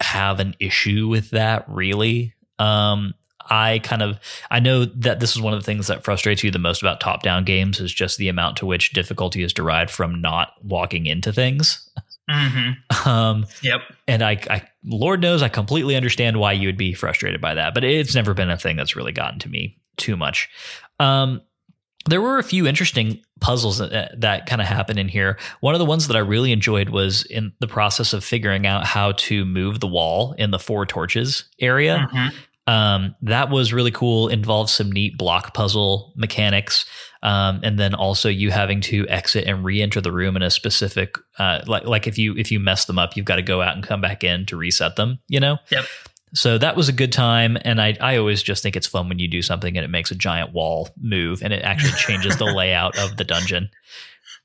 have 0.00 0.40
an 0.40 0.54
issue 0.60 1.08
with 1.08 1.30
that 1.30 1.64
really. 1.68 2.34
Um, 2.58 3.14
I 3.48 3.80
kind 3.80 4.02
of 4.02 4.18
I 4.50 4.60
know 4.60 4.84
that 4.84 5.18
this 5.20 5.34
is 5.34 5.42
one 5.42 5.52
of 5.52 5.60
the 5.60 5.64
things 5.64 5.86
that 5.88 6.04
frustrates 6.04 6.44
you 6.44 6.50
the 6.50 6.58
most 6.58 6.82
about 6.82 7.00
top-down 7.00 7.44
games 7.44 7.80
is 7.80 7.92
just 7.92 8.16
the 8.18 8.28
amount 8.28 8.56
to 8.58 8.66
which 8.66 8.92
difficulty 8.92 9.42
is 9.42 9.52
derived 9.52 9.90
from 9.90 10.20
not 10.20 10.52
walking 10.62 11.06
into 11.06 11.32
things. 11.32 11.88
hmm 12.30 12.70
Um, 13.06 13.46
Yep. 13.62 13.80
and 14.06 14.22
I, 14.22 14.32
I, 14.50 14.62
Lord 14.84 15.20
knows, 15.20 15.42
I 15.42 15.48
completely 15.48 15.96
understand 15.96 16.38
why 16.38 16.52
you 16.52 16.68
would 16.68 16.76
be 16.76 16.94
frustrated 16.94 17.40
by 17.40 17.54
that, 17.54 17.74
but 17.74 17.82
it's 17.82 18.14
never 18.14 18.34
been 18.34 18.50
a 18.50 18.58
thing 18.58 18.76
that's 18.76 18.94
really 18.94 19.12
gotten 19.12 19.38
to 19.40 19.48
me 19.48 19.78
too 19.96 20.16
much. 20.16 20.48
Um, 21.00 21.40
there 22.08 22.20
were 22.20 22.38
a 22.38 22.42
few 22.42 22.66
interesting 22.66 23.20
puzzles 23.40 23.78
that, 23.78 24.18
that 24.20 24.46
kind 24.46 24.60
of 24.60 24.66
happened 24.66 24.98
in 24.98 25.08
here. 25.08 25.38
One 25.60 25.74
of 25.74 25.78
the 25.78 25.84
ones 25.84 26.08
that 26.08 26.16
I 26.16 26.20
really 26.20 26.52
enjoyed 26.52 26.88
was 26.88 27.24
in 27.24 27.52
the 27.60 27.68
process 27.68 28.12
of 28.12 28.24
figuring 28.24 28.66
out 28.66 28.86
how 28.86 29.12
to 29.12 29.44
move 29.44 29.80
the 29.80 29.86
wall 29.86 30.34
in 30.38 30.50
the 30.50 30.58
four 30.58 30.86
torches 30.86 31.44
area. 31.60 32.08
Mhm. 32.12 32.32
Um, 32.66 33.16
that 33.22 33.50
was 33.50 33.72
really 33.72 33.90
cool. 33.90 34.28
Involved 34.28 34.70
some 34.70 34.92
neat 34.92 35.18
block 35.18 35.54
puzzle 35.54 36.12
mechanics, 36.14 36.86
um, 37.22 37.60
and 37.64 37.78
then 37.78 37.94
also 37.94 38.28
you 38.28 38.50
having 38.50 38.80
to 38.82 39.08
exit 39.08 39.44
and 39.46 39.64
re-enter 39.64 40.00
the 40.00 40.12
room 40.12 40.36
in 40.36 40.42
a 40.42 40.50
specific, 40.50 41.16
uh, 41.38 41.62
like 41.66 41.84
like 41.84 42.06
if 42.06 42.16
you 42.16 42.36
if 42.36 42.52
you 42.52 42.60
mess 42.60 42.84
them 42.84 42.98
up, 42.98 43.16
you've 43.16 43.26
got 43.26 43.36
to 43.36 43.42
go 43.42 43.60
out 43.60 43.74
and 43.74 43.82
come 43.82 44.00
back 44.00 44.22
in 44.22 44.46
to 44.46 44.56
reset 44.56 44.94
them. 44.96 45.18
You 45.26 45.40
know. 45.40 45.58
Yep. 45.72 45.84
So 46.32 46.58
that 46.58 46.76
was 46.76 46.88
a 46.88 46.92
good 46.92 47.12
time, 47.12 47.58
and 47.64 47.80
I 47.80 47.96
I 48.00 48.16
always 48.16 48.42
just 48.42 48.62
think 48.62 48.76
it's 48.76 48.86
fun 48.86 49.08
when 49.08 49.18
you 49.18 49.28
do 49.28 49.42
something 49.42 49.76
and 49.76 49.84
it 49.84 49.88
makes 49.88 50.10
a 50.10 50.14
giant 50.14 50.52
wall 50.52 50.88
move 51.00 51.42
and 51.42 51.52
it 51.52 51.62
actually 51.62 51.92
changes 51.92 52.36
the 52.36 52.44
layout 52.54 52.96
of 52.98 53.16
the 53.16 53.24
dungeon. 53.24 53.70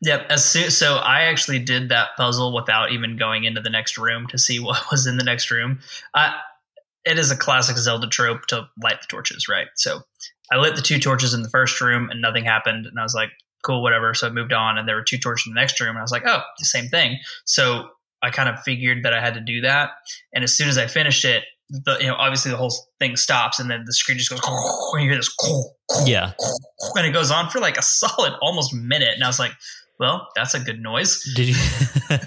Yep. 0.02 0.28
As 0.30 0.44
soon, 0.44 0.72
so 0.72 0.98
I 0.98 1.22
actually 1.22 1.60
did 1.60 1.90
that 1.90 2.10
puzzle 2.18 2.54
without 2.54 2.92
even 2.92 3.18
going 3.18 3.46
into 3.46 3.62
the 3.62 3.70
next 3.70 3.98
room 3.98 4.28
to 4.28 4.38
see 4.38 4.60
what 4.60 4.84
was 4.92 5.08
in 5.08 5.18
the 5.18 5.24
next 5.24 5.50
room. 5.52 5.80
I, 6.14 6.36
it 7.06 7.20
is 7.20 7.32
a 7.32 7.38
classic 7.38 7.78
Zelda 7.78 8.08
trope 8.08 8.48
to 8.48 8.68
light 8.82 9.02
the 9.02 9.08
torches, 9.08 9.48
right? 9.48 9.68
So 9.76 10.02
I 10.52 10.58
lit 10.58 10.76
the 10.76 10.82
two 10.82 11.00
torches 11.00 11.34
in 11.34 11.44
the 11.44 11.50
first 11.50 11.80
room 11.82 12.10
and 12.10 12.22
nothing 12.22 12.46
happened, 12.46 12.88
and 12.88 13.00
I 13.00 13.04
was 13.04 13.14
like, 13.14 13.30
"Cool, 13.64 13.82
whatever." 13.82 14.14
So 14.14 14.28
I 14.28 14.32
moved 14.32 14.54
on, 14.54 14.78
and 14.78 14.88
there 14.88 14.96
were 14.96 15.04
two 15.04 15.18
torches 15.18 15.48
in 15.48 15.54
the 15.54 15.60
next 15.60 15.80
room, 15.80 15.90
and 15.90 16.00
I 16.00 16.02
was 16.02 16.12
like, 16.12 16.24
"Oh, 16.26 16.42
the 16.60 16.66
same 16.66 16.88
thing." 16.88 17.20
So 17.46 17.90
I 18.22 18.32
kind 18.32 18.50
of 18.50 18.60
figured 18.62 19.04
that 19.04 19.14
I 19.14 19.22
had 19.22 19.36
to 19.36 19.42
do 19.42 19.62
that, 19.62 19.92
and 20.34 20.44
as 20.44 20.54
soon 20.54 20.68
as 20.68 20.78
I 20.78 20.88
finished 20.88 21.26
it, 21.26 21.44
the 21.70 21.98
you 22.00 22.08
know 22.08 22.16
obviously 22.16 22.52
the 22.52 22.58
whole 22.58 22.74
thing 23.00 23.16
stops, 23.16 23.60
and 23.60 23.70
then 23.70 23.84
the 23.86 23.94
screen 23.94 24.18
just 24.18 24.30
goes, 24.30 24.40
and 24.94 25.04
you 25.04 25.10
hear 25.10 25.18
this, 25.18 25.36
Yeah. 26.06 26.34
and 26.96 27.06
it 27.06 27.12
goes 27.12 27.32
on 27.32 27.50
for 27.50 27.60
like 27.60 27.78
a 27.78 27.82
solid 27.82 28.34
almost 28.42 28.74
minute, 28.74 29.14
and 29.14 29.24
I 29.24 29.28
was 29.28 29.40
like, 29.40 29.52
"Well, 30.00 30.28
that's 30.36 30.54
a 30.54 30.60
good 30.60 30.82
noise." 30.82 31.22
Did 31.36 31.50
you 31.50 31.56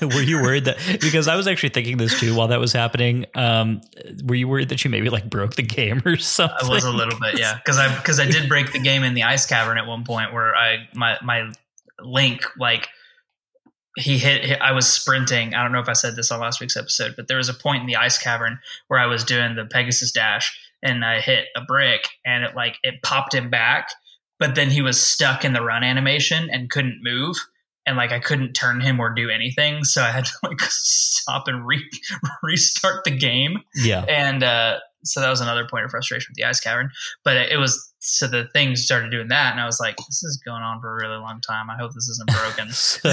were 0.09 0.23
you 0.23 0.41
worried 0.41 0.65
that 0.65 0.79
because 1.01 1.29
I 1.29 1.37
was 1.37 1.47
actually 1.47 1.71
thinking 1.71 1.97
this 1.97 2.19
too 2.19 2.35
while 2.35 2.49
that 2.49 2.61
was 2.61 2.73
happening? 2.73 3.27
Um, 3.35 3.81
were 4.25 4.35
you 4.35 4.49
worried 4.49 4.71
that 4.71 4.85
you 4.85 4.91
maybe 4.91 5.11
like 5.11 5.29
broke 5.31 5.55
the 5.55 5.63
game 5.63 6.03
or 6.05 6.17
something? 6.17 6.69
I 6.69 6.69
was 6.69 6.85
a 6.85 6.93
little 6.93 7.19
bit, 7.19 7.39
yeah, 7.39 7.55
because 7.57 7.79
I 7.79 7.95
because 7.97 8.19
I 8.19 8.27
did 8.27 8.49
break 8.49 8.73
the 8.73 8.81
game 8.81 9.05
in 9.05 9.15
the 9.15 9.23
ice 9.23 9.47
cavern 9.47 9.79
at 9.79 9.87
one 9.87 10.05
point 10.05 10.33
where 10.33 10.55
I 10.55 10.89
my 10.95 11.17
my 11.23 11.53
link 12.01 12.43
like 12.59 12.89
he 13.99 14.19
hit, 14.19 14.45
hit 14.45 14.61
I 14.61 14.73
was 14.73 14.87
sprinting. 14.87 15.55
I 15.55 15.63
don't 15.63 15.73
know 15.73 15.81
if 15.81 15.89
I 15.89 15.93
said 15.95 16.17
this 16.17 16.31
on 16.31 16.41
last 16.41 16.61
week's 16.61 16.77
episode, 16.77 17.15
but 17.17 17.29
there 17.29 17.37
was 17.39 17.49
a 17.49 17.55
point 17.55 17.81
in 17.83 17.87
the 17.87 17.97
ice 17.97 18.19
cavern 18.19 18.59
where 18.89 19.01
I 19.01 19.07
was 19.07 19.25
doing 19.25 19.55
the 19.57 19.65
Pegasus 19.67 20.13
dash 20.13 20.59
and 20.83 21.05
I 21.05 21.21
hit 21.21 21.47
a 21.57 21.63
brick 21.63 22.09
and 22.25 22.45
it 22.45 22.55
like 22.55 22.77
it 22.83 23.03
popped 23.03 23.35
him 23.35 23.51
back, 23.51 23.89
but 24.39 24.55
then 24.55 24.71
he 24.71 24.83
was 24.83 25.01
stuck 25.01 25.45
in 25.45 25.53
the 25.53 25.63
run 25.63 25.83
animation 25.85 26.49
and 26.51 26.71
couldn't 26.71 27.01
move. 27.03 27.37
And 27.87 27.97
like 27.97 28.13
I 28.13 28.19
couldn't 28.21 28.53
turn 28.53 28.81
him 28.83 29.01
or 29.01 29.15
do 29.15 29.31
anything, 29.31 29.83
so 29.83 30.03
I 30.03 30.11
had 30.11 30.27
to 30.27 30.33
like 30.45 30.61
stop 30.69 31.49
and 31.49 31.67
re- 31.67 31.91
restart 32.43 33.05
the 33.05 33.11
game 33.17 33.59
Yeah. 33.75 34.03
and 34.07 34.43
uh, 34.43 34.79
so 35.09 35.21
that 35.21 35.31
was 35.31 35.41
another 35.41 35.67
point 35.69 35.85
of 35.85 35.91
frustration 35.91 36.31
with 36.31 36.37
the 36.37 36.45
ice 36.45 36.61
cavern. 36.61 36.91
But 37.25 37.37
it 37.37 37.59
was 37.59 37.89
so 38.01 38.29
the 38.29 38.47
thing 38.53 38.77
started 38.77 39.11
doing 39.11 39.29
that, 39.29 39.53
and 39.53 39.61
I 39.61 39.67
was 39.67 39.81
like, 39.81 39.97
"This 39.97 40.23
is 40.23 40.41
going 40.45 40.63
on 40.63 40.81
for 40.81 40.97
a 40.97 41.03
really 41.03 41.17
long 41.17 41.41
time. 41.41 41.69
I 41.69 41.77
hope 41.77 41.93
this 41.95 42.09
isn't 42.09 42.31
broken." 42.31 42.73
so 42.73 43.09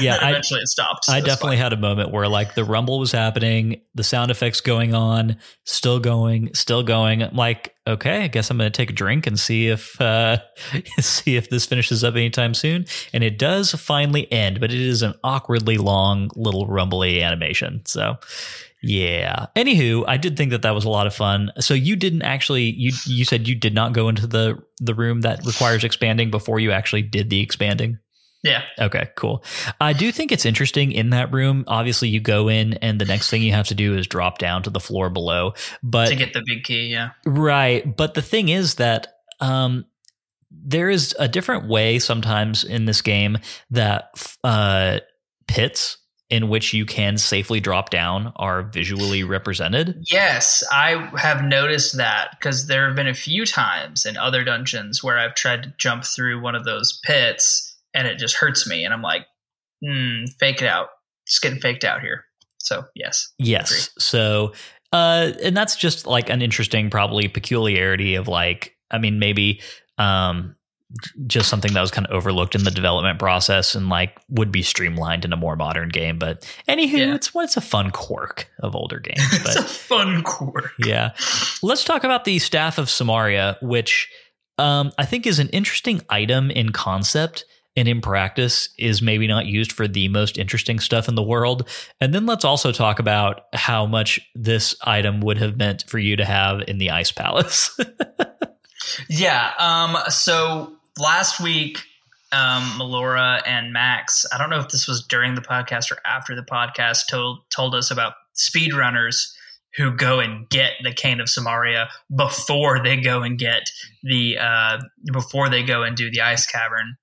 yeah, 0.00 0.16
I, 0.20 0.30
eventually 0.30 0.60
it 0.60 0.68
stopped. 0.68 1.04
so 1.04 1.12
I 1.12 1.20
definitely 1.20 1.58
had 1.58 1.72
a 1.72 1.76
moment 1.76 2.10
where 2.10 2.28
like 2.28 2.54
the 2.54 2.64
rumble 2.64 2.98
was 2.98 3.12
happening, 3.12 3.82
the 3.94 4.02
sound 4.02 4.30
effects 4.30 4.60
going 4.60 4.94
on, 4.94 5.36
still 5.64 6.00
going, 6.00 6.52
still 6.54 6.82
going. 6.82 7.22
I'm 7.22 7.36
like, 7.36 7.74
okay, 7.86 8.24
I 8.24 8.28
guess 8.28 8.50
I'm 8.50 8.58
going 8.58 8.70
to 8.70 8.76
take 8.76 8.90
a 8.90 8.94
drink 8.94 9.26
and 9.26 9.38
see 9.38 9.68
if 9.68 10.00
uh, 10.00 10.38
see 11.00 11.36
if 11.36 11.48
this 11.48 11.66
finishes 11.66 12.02
up 12.02 12.14
anytime 12.14 12.54
soon. 12.54 12.86
And 13.12 13.22
it 13.22 13.38
does 13.38 13.72
finally 13.72 14.30
end, 14.32 14.60
but 14.60 14.72
it 14.72 14.80
is 14.80 15.02
an 15.02 15.14
awkwardly 15.22 15.78
long 15.78 16.30
little 16.34 16.66
rumbly 16.66 17.22
animation. 17.22 17.82
So. 17.86 18.16
Yeah. 18.82 19.46
Anywho, 19.56 20.04
I 20.08 20.16
did 20.16 20.36
think 20.36 20.50
that 20.52 20.62
that 20.62 20.74
was 20.74 20.84
a 20.84 20.88
lot 20.90 21.06
of 21.06 21.14
fun. 21.14 21.52
So 21.60 21.74
you 21.74 21.96
didn't 21.96 22.22
actually 22.22 22.64
you 22.64 22.92
you 23.06 23.24
said 23.24 23.46
you 23.46 23.54
did 23.54 23.74
not 23.74 23.92
go 23.92 24.08
into 24.08 24.26
the 24.26 24.58
the 24.78 24.94
room 24.94 25.20
that 25.22 25.44
requires 25.44 25.84
expanding 25.84 26.30
before 26.30 26.60
you 26.60 26.72
actually 26.72 27.02
did 27.02 27.28
the 27.30 27.40
expanding. 27.40 27.98
yeah, 28.42 28.62
Okay, 28.78 29.10
cool. 29.16 29.44
I 29.80 29.92
do 29.92 30.10
think 30.10 30.32
it's 30.32 30.46
interesting 30.46 30.92
in 30.92 31.10
that 31.10 31.30
room. 31.30 31.64
Obviously, 31.66 32.08
you 32.08 32.20
go 32.20 32.48
in, 32.48 32.74
and 32.74 32.98
the 32.98 33.04
next 33.04 33.28
thing 33.28 33.42
you 33.42 33.52
have 33.52 33.68
to 33.68 33.74
do 33.74 33.96
is 33.98 34.06
drop 34.06 34.38
down 34.38 34.62
to 34.62 34.70
the 34.70 34.80
floor 34.80 35.10
below. 35.10 35.52
But 35.82 36.08
to 36.08 36.16
get 36.16 36.32
the 36.32 36.42
big 36.46 36.64
key. 36.64 36.86
Yeah, 36.86 37.10
right, 37.26 37.96
but 37.96 38.14
the 38.14 38.22
thing 38.22 38.48
is 38.48 38.76
that 38.76 39.08
um, 39.40 39.84
there 40.50 40.88
is 40.88 41.14
a 41.18 41.28
different 41.28 41.68
way 41.68 41.98
sometimes 41.98 42.64
in 42.64 42.86
this 42.86 43.02
game 43.02 43.38
that 43.70 44.10
uh, 44.42 45.00
pits 45.46 45.98
in 46.30 46.48
which 46.48 46.72
you 46.72 46.86
can 46.86 47.18
safely 47.18 47.58
drop 47.60 47.90
down 47.90 48.32
are 48.36 48.62
visually 48.62 49.24
represented. 49.24 50.04
Yes, 50.10 50.62
I 50.72 51.10
have 51.18 51.42
noticed 51.42 51.96
that 51.96 52.36
because 52.38 52.66
there 52.66 52.86
have 52.86 52.96
been 52.96 53.08
a 53.08 53.14
few 53.14 53.44
times 53.44 54.06
in 54.06 54.16
other 54.16 54.44
dungeons 54.44 55.02
where 55.02 55.18
I've 55.18 55.34
tried 55.34 55.64
to 55.64 55.74
jump 55.76 56.04
through 56.04 56.40
one 56.40 56.54
of 56.54 56.64
those 56.64 57.00
pits 57.04 57.76
and 57.92 58.06
it 58.06 58.18
just 58.18 58.36
hurts 58.36 58.68
me, 58.68 58.84
and 58.84 58.94
I'm 58.94 59.02
like, 59.02 59.26
hmm, 59.84 60.26
fake 60.38 60.62
it 60.62 60.68
out. 60.68 60.90
Just 61.26 61.42
getting 61.42 61.60
faked 61.60 61.84
out 61.84 62.00
here. 62.00 62.24
So 62.58 62.84
yes, 62.94 63.32
Yes. 63.38 63.90
So, 63.98 64.52
uh, 64.92 65.32
and 65.42 65.56
that's 65.56 65.74
just 65.74 66.06
like 66.06 66.30
an 66.30 66.42
interesting, 66.42 66.90
probably 66.90 67.26
peculiarity 67.26 68.14
of 68.14 68.28
like, 68.28 68.76
I 68.90 68.98
mean, 68.98 69.18
maybe, 69.18 69.60
um, 69.98 70.54
just 71.26 71.48
something 71.48 71.72
that 71.72 71.80
was 71.80 71.90
kind 71.90 72.06
of 72.06 72.12
overlooked 72.12 72.54
in 72.54 72.64
the 72.64 72.70
development 72.70 73.18
process 73.18 73.74
and 73.74 73.88
like 73.88 74.18
would 74.28 74.50
be 74.50 74.62
streamlined 74.62 75.24
in 75.24 75.32
a 75.32 75.36
more 75.36 75.54
modern 75.56 75.88
game. 75.88 76.18
But 76.18 76.42
anywho, 76.68 76.92
Yeah. 76.98 77.14
it's 77.14 77.30
it's 77.34 77.56
a 77.56 77.60
fun 77.60 77.90
quirk 77.90 78.48
of 78.60 78.74
older 78.74 78.98
games. 79.04 79.18
it's 79.32 79.56
a 79.56 79.60
But 79.62 79.70
fun 79.70 80.22
quirk. 80.22 80.72
yeah, 80.84 81.10
let's 81.62 81.84
talk 81.84 82.04
about 82.04 82.24
the 82.24 82.38
staff 82.40 82.78
of 82.78 82.86
Somaria, 82.86 83.56
which 83.62 84.08
um, 84.58 84.90
I 84.98 85.04
think 85.06 85.26
is 85.26 85.38
an 85.38 85.48
interesting 85.50 86.02
item 86.10 86.50
in 86.50 86.70
concept 86.72 87.44
and 87.76 87.86
in 87.86 88.00
practice 88.00 88.68
is 88.78 89.00
maybe 89.00 89.28
not 89.28 89.46
used 89.46 89.70
for 89.70 89.86
the 89.86 90.08
most 90.08 90.36
interesting 90.36 90.80
stuff 90.80 91.08
in 91.08 91.14
the 91.14 91.22
world. 91.22 91.68
And 92.00 92.12
then 92.12 92.26
let's 92.26 92.44
also 92.44 92.72
talk 92.72 92.98
about 92.98 93.42
how 93.54 93.86
much 93.86 94.18
this 94.34 94.74
item 94.82 95.20
would 95.20 95.38
have 95.38 95.56
meant 95.56 95.84
for 95.86 95.98
you 96.00 96.16
to 96.16 96.24
have 96.24 96.62
in 96.66 96.78
the 96.78 96.90
Ice 96.90 97.12
Palace. 97.12 97.78
Yeah. 99.08 99.52
Um. 99.58 99.96
So 100.08 100.72
last 100.98 101.40
week, 101.40 101.78
um, 102.32 102.62
Melora 102.78 103.42
and 103.46 103.72
Max. 103.72 104.24
I 104.32 104.38
don't 104.38 104.50
know 104.50 104.60
if 104.60 104.68
this 104.68 104.86
was 104.86 105.04
during 105.06 105.34
the 105.34 105.40
podcast 105.40 105.90
or 105.90 105.98
after 106.06 106.34
the 106.36 106.42
podcast. 106.42 107.08
Told 107.10 107.40
told 107.54 107.74
us 107.74 107.90
about 107.90 108.14
speedrunners 108.36 109.32
who 109.76 109.90
go 109.92 110.18
and 110.20 110.48
get 110.48 110.72
the 110.82 110.92
cane 110.92 111.20
of 111.20 111.28
Somaria 111.28 111.88
before 112.16 112.82
they 112.82 112.96
go 112.96 113.22
and 113.22 113.38
get 113.38 113.70
the 114.02 114.38
uh, 114.38 114.78
before 115.12 115.48
they 115.48 115.62
go 115.62 115.82
and 115.82 115.96
do 115.96 116.10
the 116.10 116.20
ice 116.20 116.46
cavern. 116.46 116.96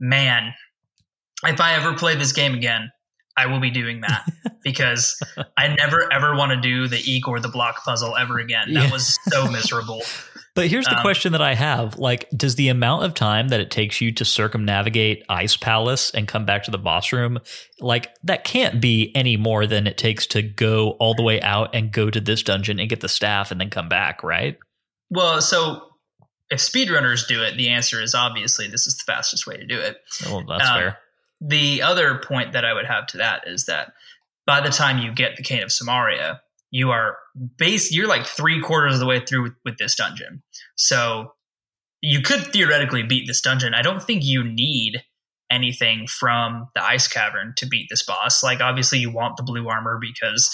Man, 0.00 0.52
if 1.44 1.60
I 1.60 1.74
ever 1.74 1.94
play 1.94 2.14
this 2.16 2.32
game 2.32 2.54
again, 2.54 2.90
I 3.36 3.46
will 3.46 3.60
be 3.60 3.70
doing 3.70 4.00
that 4.02 4.24
because 4.64 5.18
I 5.56 5.68
never 5.68 6.10
ever 6.12 6.34
want 6.36 6.52
to 6.52 6.60
do 6.60 6.88
the 6.88 6.98
Igor 7.10 7.40
the 7.40 7.48
block 7.48 7.84
puzzle 7.84 8.16
ever 8.16 8.38
again. 8.38 8.72
That 8.74 8.84
Yeah. 8.84 8.92
was 8.92 9.18
so 9.28 9.50
miserable. 9.50 10.02
But 10.54 10.68
here's 10.68 10.86
the 10.86 10.96
Um, 10.96 11.02
question 11.02 11.32
that 11.32 11.42
I 11.42 11.54
have: 11.54 11.98
like, 11.98 12.28
does 12.30 12.54
the 12.54 12.68
amount 12.68 13.04
of 13.04 13.14
time 13.14 13.48
that 13.48 13.58
it 13.60 13.70
takes 13.70 14.00
you 14.00 14.12
to 14.12 14.24
circumnavigate 14.24 15.24
Ice 15.28 15.56
Palace 15.56 16.10
and 16.10 16.28
come 16.28 16.44
back 16.44 16.62
to 16.64 16.70
the 16.70 16.78
boss 16.78 17.12
room, 17.12 17.40
like 17.80 18.14
that 18.22 18.44
can't 18.44 18.80
be 18.80 19.10
any 19.16 19.36
more 19.36 19.66
than 19.66 19.86
it 19.86 19.98
takes 19.98 20.26
to 20.28 20.42
go 20.42 20.90
all 21.00 21.14
the 21.14 21.22
way 21.24 21.40
out 21.40 21.74
and 21.74 21.90
go 21.92 22.08
to 22.08 22.20
this 22.20 22.42
dungeon 22.42 22.78
and 22.78 22.88
get 22.88 23.00
the 23.00 23.08
staff 23.08 23.50
and 23.50 23.60
then 23.60 23.68
come 23.70 23.88
back, 23.88 24.22
right? 24.22 24.56
Well, 25.10 25.40
so 25.40 25.88
if 26.50 26.60
speedrunners 26.60 27.26
do 27.26 27.42
it, 27.42 27.56
the 27.56 27.70
answer 27.70 28.00
is 28.00 28.14
obviously 28.14 28.68
this 28.68 28.86
is 28.86 28.96
the 28.96 29.12
fastest 29.12 29.46
way 29.46 29.56
to 29.56 29.66
do 29.66 29.80
it. 29.80 29.96
Well, 30.26 30.44
that's 30.46 30.68
Um, 30.68 30.78
fair. 30.78 30.98
The 31.40 31.82
other 31.82 32.18
point 32.24 32.52
that 32.52 32.64
I 32.64 32.72
would 32.72 32.86
have 32.86 33.06
to 33.08 33.18
that 33.18 33.42
is 33.48 33.64
that 33.64 33.92
by 34.46 34.60
the 34.60 34.70
time 34.70 34.98
you 34.98 35.10
get 35.12 35.36
the 35.36 35.42
Cane 35.42 35.62
of 35.62 35.70
Somaria, 35.70 36.40
you 36.74 36.90
are 36.90 37.16
base 37.56 37.92
you're 37.92 38.08
like 38.08 38.26
three 38.26 38.60
quarters 38.60 38.94
of 38.94 39.00
the 39.00 39.06
way 39.06 39.24
through 39.24 39.44
with, 39.44 39.52
with 39.64 39.78
this 39.78 39.94
dungeon. 39.94 40.42
So 40.74 41.32
you 42.00 42.20
could 42.20 42.52
theoretically 42.52 43.04
beat 43.04 43.28
this 43.28 43.40
dungeon. 43.40 43.74
I 43.74 43.82
don't 43.82 44.02
think 44.02 44.24
you 44.24 44.42
need 44.42 45.00
anything 45.52 46.08
from 46.08 46.66
the 46.74 46.84
ice 46.84 47.06
cavern 47.06 47.54
to 47.58 47.66
beat 47.66 47.86
this 47.90 48.02
boss. 48.02 48.42
Like 48.42 48.60
obviously 48.60 48.98
you 48.98 49.08
want 49.08 49.36
the 49.36 49.44
blue 49.44 49.68
armor 49.68 50.00
because 50.00 50.52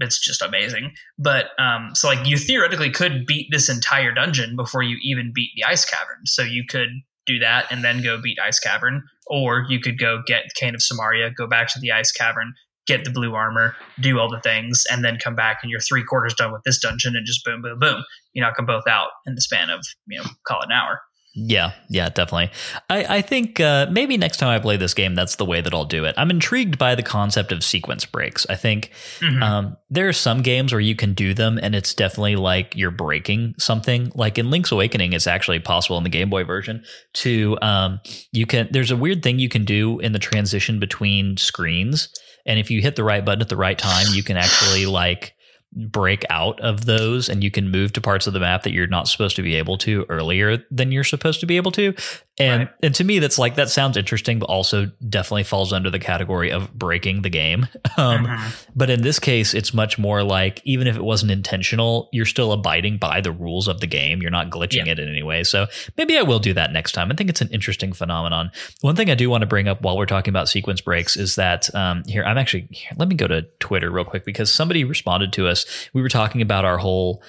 it's 0.00 0.18
just 0.18 0.40
amazing. 0.40 0.92
But 1.18 1.50
um 1.58 1.90
so 1.92 2.08
like 2.08 2.26
you 2.26 2.38
theoretically 2.38 2.90
could 2.90 3.26
beat 3.26 3.48
this 3.50 3.68
entire 3.68 4.12
dungeon 4.12 4.56
before 4.56 4.82
you 4.82 4.96
even 5.02 5.32
beat 5.34 5.50
the 5.54 5.64
ice 5.64 5.84
cavern. 5.84 6.24
So 6.24 6.42
you 6.42 6.64
could 6.66 6.88
do 7.26 7.38
that 7.40 7.66
and 7.70 7.84
then 7.84 8.02
go 8.02 8.18
beat 8.18 8.38
ice 8.42 8.58
cavern 8.58 9.02
or 9.26 9.66
you 9.68 9.80
could 9.80 9.98
go 9.98 10.22
get 10.26 10.54
Cane 10.54 10.74
of 10.74 10.80
Somaria, 10.80 11.30
go 11.36 11.46
back 11.46 11.68
to 11.74 11.78
the 11.78 11.92
ice 11.92 12.10
cavern, 12.10 12.54
get 12.86 13.04
the 13.04 13.10
blue 13.10 13.34
armor, 13.34 13.76
do 14.00 14.18
all 14.18 14.28
the 14.28 14.40
things, 14.40 14.84
and 14.90 15.04
then 15.04 15.18
come 15.22 15.34
back 15.34 15.58
and 15.62 15.70
you're 15.70 15.80
three 15.80 16.04
quarters 16.04 16.34
done 16.34 16.52
with 16.52 16.62
this 16.64 16.78
dungeon 16.80 17.14
and 17.16 17.26
just 17.26 17.44
boom, 17.44 17.62
boom, 17.62 17.78
boom. 17.78 18.04
You 18.32 18.42
knock 18.42 18.56
them 18.56 18.66
both 18.66 18.86
out 18.88 19.08
in 19.26 19.34
the 19.34 19.40
span 19.40 19.70
of, 19.70 19.84
you 20.06 20.18
know, 20.18 20.28
call 20.46 20.60
it 20.62 20.66
an 20.66 20.72
hour. 20.72 21.00
Yeah, 21.34 21.72
yeah, 21.88 22.10
definitely. 22.10 22.50
I, 22.90 23.16
I 23.16 23.22
think 23.22 23.58
uh, 23.58 23.86
maybe 23.90 24.18
next 24.18 24.36
time 24.36 24.50
I 24.50 24.58
play 24.58 24.76
this 24.76 24.92
game, 24.92 25.14
that's 25.14 25.36
the 25.36 25.46
way 25.46 25.62
that 25.62 25.72
I'll 25.72 25.86
do 25.86 26.04
it. 26.04 26.14
I'm 26.18 26.28
intrigued 26.28 26.76
by 26.76 26.94
the 26.94 27.02
concept 27.02 27.52
of 27.52 27.64
sequence 27.64 28.04
breaks. 28.04 28.46
I 28.50 28.54
think 28.56 28.90
Mhm. 29.20 29.42
Um, 29.42 29.76
there 29.88 30.06
are 30.08 30.12
some 30.12 30.42
games 30.42 30.72
where 30.72 30.80
you 30.80 30.94
can 30.94 31.14
do 31.14 31.32
them, 31.32 31.58
and 31.62 31.74
it's 31.74 31.94
definitely 31.94 32.36
like 32.36 32.76
you're 32.76 32.90
breaking 32.90 33.54
something. 33.58 34.12
Like 34.14 34.36
in 34.36 34.50
Link's 34.50 34.72
Awakening, 34.72 35.14
it's 35.14 35.26
actually 35.26 35.60
possible 35.60 35.96
in 35.96 36.04
the 36.04 36.10
Game 36.10 36.28
Boy 36.28 36.44
version 36.44 36.84
to 37.14 37.56
um, 37.62 38.00
you 38.32 38.44
can. 38.44 38.68
There's 38.70 38.90
a 38.90 38.96
weird 38.96 39.22
thing 39.22 39.38
you 39.38 39.48
can 39.48 39.64
do 39.64 40.00
in 40.00 40.12
the 40.12 40.18
transition 40.18 40.78
between 40.80 41.38
screens, 41.38 42.10
and 42.46 42.58
if 42.58 42.70
you 42.70 42.80
hit 42.80 42.96
the 42.96 43.04
right 43.04 43.24
button 43.24 43.42
at 43.42 43.48
the 43.48 43.56
right 43.56 43.78
time, 43.78 44.06
you 44.10 44.22
can 44.22 44.36
actually 44.36 44.86
like 44.86 45.34
break 45.74 46.24
out 46.28 46.60
of 46.60 46.84
those 46.84 47.28
and 47.28 47.42
you 47.42 47.50
can 47.50 47.70
move 47.70 47.92
to 47.94 48.00
parts 48.00 48.26
of 48.26 48.34
the 48.34 48.40
map 48.40 48.62
that 48.62 48.72
you're 48.72 48.86
not 48.86 49.08
supposed 49.08 49.36
to 49.36 49.42
be 49.42 49.54
able 49.54 49.78
to 49.78 50.04
earlier 50.10 50.58
than 50.70 50.92
you're 50.92 51.02
supposed 51.02 51.40
to 51.40 51.46
be 51.46 51.56
able 51.56 51.72
to 51.72 51.94
and 52.38 52.60
Right. 52.60 52.68
and 52.82 52.94
to 52.94 53.04
me 53.04 53.18
that's 53.18 53.38
like 53.38 53.56
that 53.56 53.68
sounds 53.68 53.96
interesting 53.96 54.38
but 54.38 54.46
also 54.46 54.90
definitely 55.08 55.42
falls 55.42 55.70
under 55.72 55.90
the 55.90 55.98
category 55.98 56.50
of 56.50 56.72
breaking 56.72 57.22
the 57.22 57.28
game 57.28 57.66
um 57.98 58.26
Mhm. 58.26 58.66
but 58.74 58.88
in 58.88 59.02
this 59.02 59.18
case, 59.18 59.52
it's 59.52 59.74
much 59.74 59.98
more 59.98 60.22
like 60.22 60.60
even 60.64 60.86
if 60.86 60.96
it 60.96 61.04
wasn't 61.04 61.30
intentional, 61.30 62.08
you're 62.12 62.24
still 62.26 62.52
abiding 62.52 62.96
by 62.96 63.20
the 63.20 63.32
rules 63.32 63.68
of 63.68 63.80
the 63.80 63.86
game. 63.86 64.22
You're 64.22 64.30
not 64.30 64.48
glitching 64.50 64.86
Yeah. 64.86 64.92
it 64.92 64.98
in 64.98 65.08
any 65.08 65.22
way. 65.22 65.44
So 65.44 65.66
maybe 65.98 66.16
I 66.16 66.22
will 66.22 66.38
do 66.38 66.54
that 66.54 66.72
next 66.72 66.92
time. 66.92 67.12
I 67.12 67.14
think 67.14 67.28
it's 67.28 67.40
an 67.42 67.48
interesting 67.50 67.92
phenomenon. 67.92 68.50
One 68.80 68.96
thing 68.96 69.10
I 69.10 69.14
do 69.14 69.28
want 69.28 69.42
to 69.42 69.46
bring 69.46 69.68
up 69.68 69.82
while 69.82 69.96
we're 69.98 70.06
talking 70.06 70.30
about 70.32 70.48
sequence 70.48 70.80
breaks 70.80 71.16
is 71.16 71.34
that 71.36 71.72
um, 71.74 72.02
here, 72.06 72.24
I'm 72.24 72.38
actually, 72.38 72.66
here, 72.70 72.92
let 72.96 73.08
me 73.08 73.14
go 73.14 73.26
to 73.26 73.42
Twitter 73.60 73.90
real 73.90 74.04
quick 74.04 74.24
because 74.24 74.50
somebody 74.52 74.84
responded 74.84 75.32
to 75.34 75.48
us. 75.48 75.66
We 75.92 76.00
were 76.02 76.08
talking 76.08 76.40
about 76.40 76.64
our 76.64 76.78
whole 76.78 77.22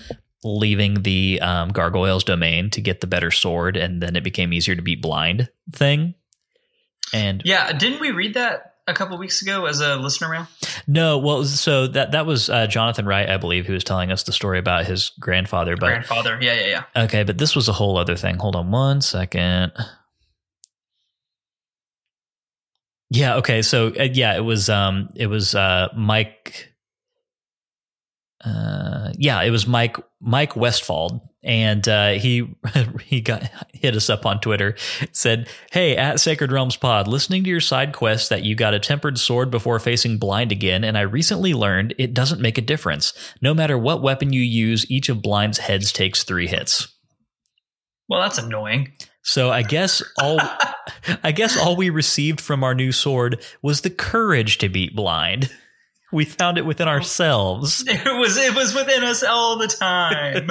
leaving 0.43 1.03
the 1.03 1.39
um, 1.41 1.69
gargoyles 1.69 2.23
domain 2.23 2.69
to 2.71 2.81
get 2.81 3.01
the 3.01 3.07
better 3.07 3.31
sword 3.31 3.77
and 3.77 4.01
then 4.01 4.15
it 4.15 4.23
became 4.23 4.53
easier 4.53 4.75
to 4.75 4.81
beat 4.81 5.01
blind 5.01 5.49
thing. 5.71 6.15
And 7.13 7.41
Yeah, 7.45 7.71
didn't 7.73 8.01
we 8.01 8.11
read 8.11 8.33
that 8.33 8.75
a 8.87 8.93
couple 8.93 9.17
weeks 9.17 9.41
ago 9.41 9.65
as 9.65 9.79
a 9.79 9.95
listener 9.95 10.29
mail? 10.29 10.47
No, 10.87 11.17
well, 11.17 11.45
so 11.45 11.87
that 11.87 12.11
that 12.11 12.25
was 12.25 12.49
uh, 12.49 12.67
Jonathan 12.67 13.05
Wright, 13.05 13.29
I 13.29 13.37
believe, 13.37 13.65
who 13.65 13.73
was 13.73 13.83
telling 13.83 14.11
us 14.11 14.23
the 14.23 14.31
story 14.31 14.59
about 14.59 14.85
his 14.85 15.11
grandfather. 15.19 15.75
But 15.77 15.87
Grandfather. 15.87 16.37
Yeah, 16.41 16.53
yeah, 16.53 16.83
yeah. 16.95 17.03
okay, 17.03 17.23
but 17.23 17.37
this 17.37 17.55
was 17.55 17.69
a 17.69 17.73
whole 17.73 17.97
other 17.97 18.15
thing. 18.15 18.37
Hold 18.37 18.55
on 18.55 18.71
one 18.71 19.01
second. 19.01 19.71
Yeah. 23.09 23.35
Okay. 23.37 23.61
So 23.61 23.93
uh, 23.99 24.03
yeah, 24.11 24.35
it 24.35 24.41
was 24.41 24.69
um, 24.69 25.09
it 25.15 25.27
was 25.27 25.53
uh, 25.55 25.89
Mike. 25.95 26.72
Uh, 28.45 29.11
yeah, 29.17 29.41
it 29.41 29.51
was 29.51 29.65
Mike 29.65 29.95
Mike 30.19 30.55
Westfald, 30.55 31.21
and 31.43 31.87
uh, 31.87 32.11
he 32.11 32.55
he 33.05 33.21
got 33.21 33.49
hit 33.73 33.95
us 33.95 34.09
up 34.09 34.25
on 34.25 34.41
Twitter. 34.41 34.75
Said, 35.13 35.47
"Hey, 35.71 35.95
at 35.95 36.19
Sacred 36.19 36.51
Realms 36.51 36.75
Pod, 36.75 37.07
listening 37.07 37.43
to 37.45 37.49
your 37.49 37.61
side 37.61 37.93
quest 37.93 38.29
that 38.29 38.43
you 38.43 38.55
got 38.55 38.73
a 38.73 38.79
tempered 38.79 39.17
sword 39.17 39.49
before 39.49 39.79
facing 39.79 40.17
blind 40.17 40.51
again, 40.51 40.83
and 40.83 40.97
I 40.97 41.01
recently 41.01 41.53
learned 41.53 41.95
it 41.97 42.13
doesn't 42.13 42.41
make 42.41 42.57
a 42.57 42.61
difference. 42.61 43.13
No 43.41 43.53
matter 43.53 43.77
what 43.77 44.01
weapon 44.01 44.33
you 44.33 44.41
use, 44.41 44.89
each 44.91 45.07
of 45.07 45.21
blind's 45.21 45.59
heads 45.59 45.93
takes 45.93 46.23
three 46.23 46.47
hits." 46.47 46.89
Well, 48.09 48.21
that's 48.21 48.37
annoying. 48.37 48.91
So 49.23 49.51
I 49.51 49.61
guess 49.61 50.03
all 50.21 50.39
I 51.23 51.31
guess 51.31 51.57
all 51.57 51.77
we 51.77 51.89
received 51.89 52.41
from 52.41 52.63
our 52.63 52.75
new 52.75 52.91
sword 52.91 53.41
was 53.61 53.81
the 53.81 53.89
courage 53.89 54.57
to 54.59 54.69
beat 54.69 54.95
blind. 54.95 55.49
We 56.13 56.23
found 56.25 56.57
it 56.57 56.65
within 56.65 56.87
ourselves. 56.87 57.83
It 57.89 58.17
was 58.19 58.37
it 58.37 58.55
was 58.55 58.73
within 58.73 59.03
us 59.03 59.23
all 59.23 59.57
the 59.57 59.67
time. 59.67 60.49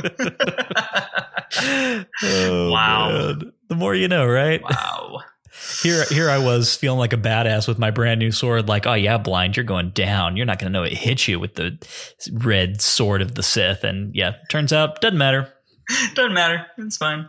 Oh, 2.24 2.70
Wow. 2.72 3.08
man. 3.10 3.52
The 3.68 3.74
more 3.76 3.94
you 3.94 4.08
know, 4.08 4.26
right? 4.26 4.62
wow. 4.62 5.20
Here 5.82 6.04
here 6.06 6.28
I 6.30 6.38
was 6.38 6.74
feeling 6.76 6.98
like 6.98 7.12
a 7.12 7.16
badass 7.18 7.68
with 7.68 7.78
my 7.78 7.90
brand 7.90 8.18
new 8.18 8.32
sword 8.32 8.68
like, 8.68 8.86
"Oh 8.86 8.94
yeah, 8.94 9.16
blind, 9.18 9.56
you're 9.56 9.64
going 9.64 9.90
down. 9.90 10.36
You're 10.36 10.46
not 10.46 10.58
going 10.58 10.72
to 10.72 10.78
know 10.78 10.84
it 10.84 10.92
hit 10.92 11.28
you 11.28 11.38
with 11.38 11.54
the 11.54 11.78
red 12.32 12.80
sword 12.80 13.22
of 13.22 13.34
the 13.34 13.42
Sith." 13.42 13.84
And 13.84 14.14
yeah, 14.14 14.34
turns 14.50 14.72
out 14.72 15.00
doesn't 15.00 15.18
matter. 15.18 15.52
Doesn't 16.14 16.34
matter. 16.34 16.66
It's 16.78 16.96
fine. 16.96 17.28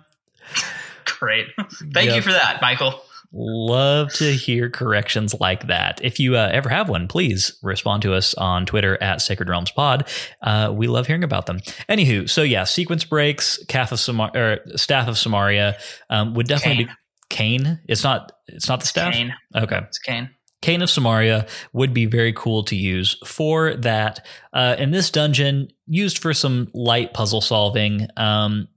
Great. 1.05 1.47
Thank 1.93 2.13
you 2.15 2.21
for 2.21 2.31
that, 2.31 2.59
Michael. 2.61 3.01
Love 3.35 4.13
to 4.13 4.31
hear 4.31 4.69
corrections 4.69 5.33
like 5.39 5.65
that. 5.65 5.99
If 6.03 6.19
you 6.19 6.37
uh, 6.37 6.51
ever 6.53 6.69
have 6.69 6.87
one, 6.87 7.07
please 7.07 7.57
respond 7.63 8.03
to 8.03 8.13
us 8.13 8.35
on 8.35 8.67
Twitter 8.67 9.01
at 9.01 9.21
Sacred 9.21 9.49
Realms 9.49 9.71
Pod. 9.71 10.07
Uh, 10.43 10.71
we 10.71 10.85
love 10.85 11.07
hearing 11.07 11.23
about 11.23 11.47
them. 11.47 11.59
Anywho, 11.89 12.29
so 12.29 12.43
yeah, 12.43 12.63
sequence 12.63 13.03
breaks, 13.05 13.63
Calf 13.67 13.91
of 13.91 13.99
Samar- 13.99 14.31
or 14.35 14.59
Staff 14.75 15.07
of 15.07 15.15
Somaria 15.15 15.75
um, 16.11 16.35
would 16.35 16.47
definitely 16.47 16.85
be 16.85 16.91
Cane. 17.29 17.79
It's 17.87 18.03
not. 18.03 18.31
It's 18.47 18.69
not 18.69 18.81
the 18.81 18.85
staff. 18.85 19.13
Cane. 19.13 19.33
Okay. 19.55 19.79
It's 19.79 19.97
Cane. 19.97 20.29
Cane 20.61 20.83
of 20.83 20.89
Somaria 20.89 21.49
would 21.73 21.93
be 21.93 22.05
very 22.05 22.33
cool 22.33 22.63
to 22.65 22.75
use 22.75 23.17
for 23.25 23.73
that. 23.77 24.25
Uh, 24.53 24.75
in 24.77 24.91
this 24.91 25.09
dungeon, 25.09 25.69
used 25.87 26.19
for 26.19 26.33
some 26.33 26.69
light 26.73 27.13
puzzle 27.13 27.41
solving. 27.41 28.07
Um, 28.15 28.67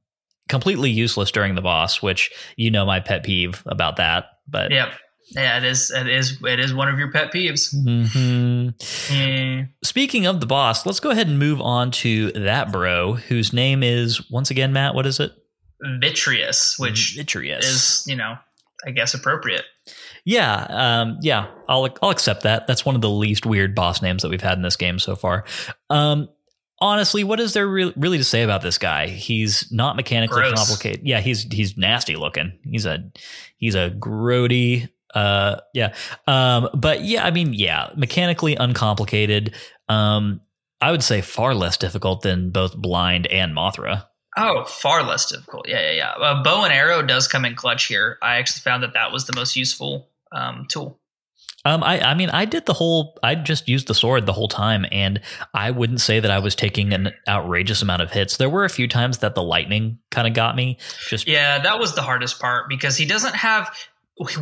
completely 0.48 0.90
useless 0.90 1.30
during 1.30 1.54
the 1.56 1.60
boss, 1.60 2.00
which 2.00 2.30
you 2.56 2.70
know 2.70 2.86
my 2.86 3.00
pet 3.00 3.24
peeve 3.24 3.62
about 3.66 3.96
that. 3.96 4.26
But 4.48 4.70
Yep. 4.70 4.88
Yeah, 5.30 5.58
it 5.58 5.64
is. 5.64 5.90
It 5.90 6.06
is. 6.08 6.38
It 6.44 6.60
is 6.60 6.72
one 6.72 6.88
of 6.88 7.00
your 7.00 7.10
pet 7.10 7.32
peeves. 7.32 7.74
Mhm. 7.74 8.74
Yeah. 9.10 9.64
Speaking 9.82 10.24
of 10.26 10.38
the 10.40 10.46
boss, 10.46 10.86
let's 10.86 11.00
go 11.00 11.10
ahead 11.10 11.26
and 11.26 11.36
move 11.38 11.60
on 11.60 11.90
to 11.92 12.30
that 12.32 12.70
bro, 12.70 13.14
whose 13.14 13.52
name 13.52 13.82
is 13.82 14.30
once 14.30 14.50
again 14.52 14.72
Matt. 14.72 14.94
What 14.94 15.04
is 15.04 15.18
it? 15.18 15.32
Vitreous, 16.00 16.78
which 16.78 17.14
Vitreous. 17.16 17.64
is 17.66 18.04
you 18.06 18.14
know, 18.16 18.36
I 18.86 18.90
guess 18.92 19.14
appropriate. 19.14 19.64
Yeah, 20.24 20.66
um, 20.70 21.18
yeah, 21.22 21.46
I'll 21.68 21.88
I'll 22.02 22.10
accept 22.10 22.42
that. 22.44 22.66
That's 22.66 22.84
one 22.84 22.94
of 22.94 23.00
the 23.00 23.10
least 23.10 23.46
weird 23.46 23.74
boss 23.74 24.02
names 24.02 24.22
that 24.22 24.28
we've 24.30 24.40
had 24.40 24.58
in 24.58 24.62
this 24.62 24.76
game 24.76 24.98
so 24.98 25.16
far. 25.16 25.44
Um, 25.90 26.28
honestly, 26.78 27.24
what 27.24 27.40
is 27.40 27.52
there 27.52 27.66
re- 27.66 27.92
really 27.96 28.18
to 28.18 28.24
say 28.24 28.42
about 28.42 28.62
this 28.62 28.78
guy? 28.78 29.06
He's 29.08 29.70
not 29.72 29.96
mechanically 29.96 30.42
Gross. 30.42 30.54
complicated. 30.54 31.06
Yeah, 31.06 31.20
he's 31.20 31.42
he's 31.42 31.76
nasty 31.76 32.16
looking. 32.16 32.58
He's 32.62 32.86
a 32.86 33.10
he's 33.56 33.74
a 33.74 33.90
grody. 33.90 34.88
Uh, 35.14 35.60
yeah. 35.72 35.94
Um, 36.26 36.68
but 36.74 37.02
yeah, 37.02 37.24
I 37.24 37.30
mean, 37.30 37.52
yeah, 37.54 37.90
mechanically 37.96 38.54
uncomplicated. 38.56 39.54
Um, 39.88 40.40
I 40.80 40.90
would 40.90 41.02
say 41.02 41.22
far 41.22 41.54
less 41.54 41.76
difficult 41.76 42.22
than 42.22 42.50
both 42.50 42.76
Blind 42.76 43.26
and 43.28 43.56
Mothula. 43.56 44.06
Oh, 44.36 44.64
far 44.64 45.02
less 45.02 45.24
difficult. 45.24 45.66
Yeah, 45.66 45.80
yeah, 45.80 45.92
yeah. 45.92 46.10
Uh, 46.10 46.42
bow 46.42 46.64
and 46.64 46.72
arrow 46.72 47.00
does 47.00 47.26
come 47.26 47.46
in 47.46 47.54
clutch 47.54 47.86
here. 47.86 48.18
I 48.20 48.36
actually 48.36 48.60
found 48.60 48.82
that 48.82 48.92
that 48.92 49.10
was 49.10 49.26
the 49.26 49.34
most 49.34 49.56
useful 49.56 50.10
um, 50.32 50.66
tool. 50.68 51.00
Um, 51.66 51.82
I, 51.82 52.00
I 52.00 52.14
mean, 52.14 52.30
I 52.30 52.44
did 52.44 52.64
the 52.64 52.72
whole. 52.72 53.18
I 53.24 53.34
just 53.34 53.68
used 53.68 53.88
the 53.88 53.94
sword 53.94 54.24
the 54.24 54.32
whole 54.32 54.46
time, 54.46 54.86
and 54.92 55.20
I 55.52 55.72
wouldn't 55.72 56.00
say 56.00 56.20
that 56.20 56.30
I 56.30 56.38
was 56.38 56.54
taking 56.54 56.92
an 56.92 57.12
outrageous 57.26 57.82
amount 57.82 58.02
of 58.02 58.12
hits. 58.12 58.36
There 58.36 58.48
were 58.48 58.64
a 58.64 58.70
few 58.70 58.86
times 58.86 59.18
that 59.18 59.34
the 59.34 59.42
lightning 59.42 59.98
kind 60.12 60.28
of 60.28 60.34
got 60.34 60.54
me. 60.54 60.78
Just 61.08 61.26
Yeah, 61.26 61.58
that 61.58 61.80
was 61.80 61.96
the 61.96 62.02
hardest 62.02 62.38
part 62.38 62.68
because 62.68 62.96
he 62.96 63.04
doesn't 63.04 63.34
have 63.34 63.76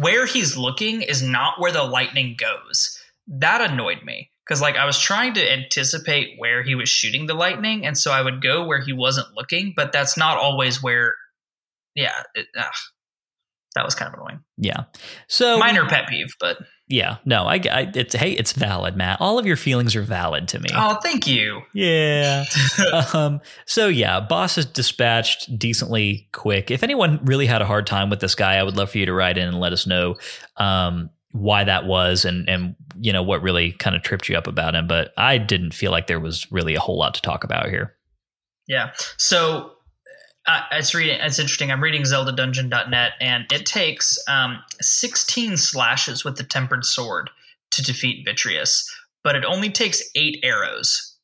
where 0.00 0.26
he's 0.26 0.58
looking 0.58 1.00
is 1.00 1.22
not 1.22 1.58
where 1.58 1.72
the 1.72 1.82
lightning 1.82 2.36
goes. 2.38 3.02
That 3.26 3.70
annoyed 3.70 4.02
me 4.04 4.30
because 4.44 4.60
like 4.60 4.76
I 4.76 4.84
was 4.84 4.98
trying 4.98 5.32
to 5.34 5.52
anticipate 5.52 6.34
where 6.36 6.62
he 6.62 6.74
was 6.74 6.90
shooting 6.90 7.24
the 7.24 7.32
lightning, 7.32 7.86
and 7.86 7.96
so 7.96 8.12
I 8.12 8.20
would 8.20 8.42
go 8.42 8.66
where 8.66 8.82
he 8.82 8.92
wasn't 8.92 9.34
looking, 9.34 9.72
but 9.74 9.92
that's 9.92 10.18
not 10.18 10.36
always 10.36 10.82
where. 10.82 11.14
Yeah, 11.94 12.22
it, 12.34 12.48
ugh, 12.58 12.66
that 13.76 13.84
was 13.84 13.94
kind 13.94 14.12
of 14.12 14.20
annoying. 14.20 14.40
yeah. 14.58 14.84
So 15.28 15.58
Minor 15.58 15.86
pet 15.86 16.06
peeve, 16.08 16.34
but 16.38 16.58
Yeah. 16.86 17.16
No. 17.24 17.44
I, 17.44 17.60
I. 17.70 17.90
It's 17.94 18.14
hey. 18.14 18.32
It's 18.32 18.52
valid, 18.52 18.96
Matt. 18.96 19.20
All 19.20 19.38
of 19.38 19.46
your 19.46 19.56
feelings 19.56 19.96
are 19.96 20.02
valid 20.02 20.48
to 20.48 20.58
me. 20.58 20.68
oh, 20.74 20.98
thank 21.02 21.26
you. 21.26 21.62
Yeah. 21.72 22.44
um, 23.14 23.40
so 23.64 23.88
yeah, 23.88 24.20
boss 24.20 24.58
is 24.58 24.66
dispatched 24.66 25.58
decently 25.58 26.28
quick. 26.32 26.70
If 26.70 26.82
anyone 26.82 27.20
really 27.24 27.46
had 27.46 27.62
a 27.62 27.66
hard 27.66 27.86
time 27.86 28.10
with 28.10 28.20
this 28.20 28.34
guy, 28.34 28.56
I 28.56 28.62
would 28.62 28.76
love 28.76 28.90
for 28.90 28.98
you 28.98 29.06
to 29.06 29.14
write 29.14 29.38
in 29.38 29.48
and 29.48 29.58
let 29.58 29.72
us 29.72 29.86
know 29.86 30.16
um, 30.58 31.10
why 31.32 31.64
that 31.64 31.86
was 31.86 32.24
and 32.24 32.48
and 32.48 32.76
you 33.00 33.12
know 33.12 33.22
what 33.22 33.42
really 33.42 33.72
kind 33.72 33.96
of 33.96 34.02
tripped 34.02 34.28
you 34.28 34.36
up 34.36 34.46
about 34.46 34.74
him. 34.74 34.86
But 34.86 35.12
I 35.16 35.38
didn't 35.38 35.72
feel 35.72 35.90
like 35.90 36.06
there 36.06 36.20
was 36.20 36.50
really 36.52 36.74
a 36.74 36.80
whole 36.80 36.98
lot 36.98 37.14
to 37.14 37.22
talk 37.22 37.44
about 37.44 37.70
here. 37.70 37.94
Yeah. 38.66 38.92
So 39.16 39.73
uh, 40.46 40.60
it's 40.72 40.94
reading. 40.94 41.18
It's 41.20 41.38
interesting. 41.38 41.70
I'm 41.70 41.82
reading 41.82 42.02
ZeldaDungeon.net, 42.02 43.12
and 43.20 43.44
it 43.52 43.64
takes 43.66 44.18
um, 44.28 44.58
16 44.80 45.56
slashes 45.56 46.24
with 46.24 46.36
the 46.36 46.44
tempered 46.44 46.84
sword 46.84 47.30
to 47.70 47.82
defeat 47.82 48.24
Vitreous, 48.26 48.88
but 49.22 49.36
it 49.36 49.44
only 49.44 49.70
takes 49.70 50.02
eight 50.14 50.38
arrows. 50.42 51.16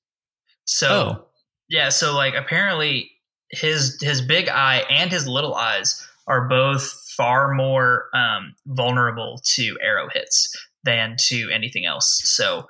So 0.65 0.89
Oh. 0.89 1.25
yeah. 1.69 1.89
So 1.91 2.15
like 2.15 2.35
apparently 2.35 3.11
his 3.51 3.99
his 4.01 4.23
big 4.23 4.49
eye 4.49 4.85
and 4.89 5.11
his 5.11 5.27
little 5.27 5.55
eyes 5.55 6.07
are 6.27 6.49
both 6.49 6.83
far 7.17 7.53
more 7.55 8.07
um, 8.15 8.55
vulnerable 8.67 9.41
to 9.55 9.77
arrow 9.83 10.09
hits 10.13 10.51
than 10.85 11.17
to 11.29 11.51
anything 11.53 11.85
else. 11.85 12.21
So. 12.25 12.67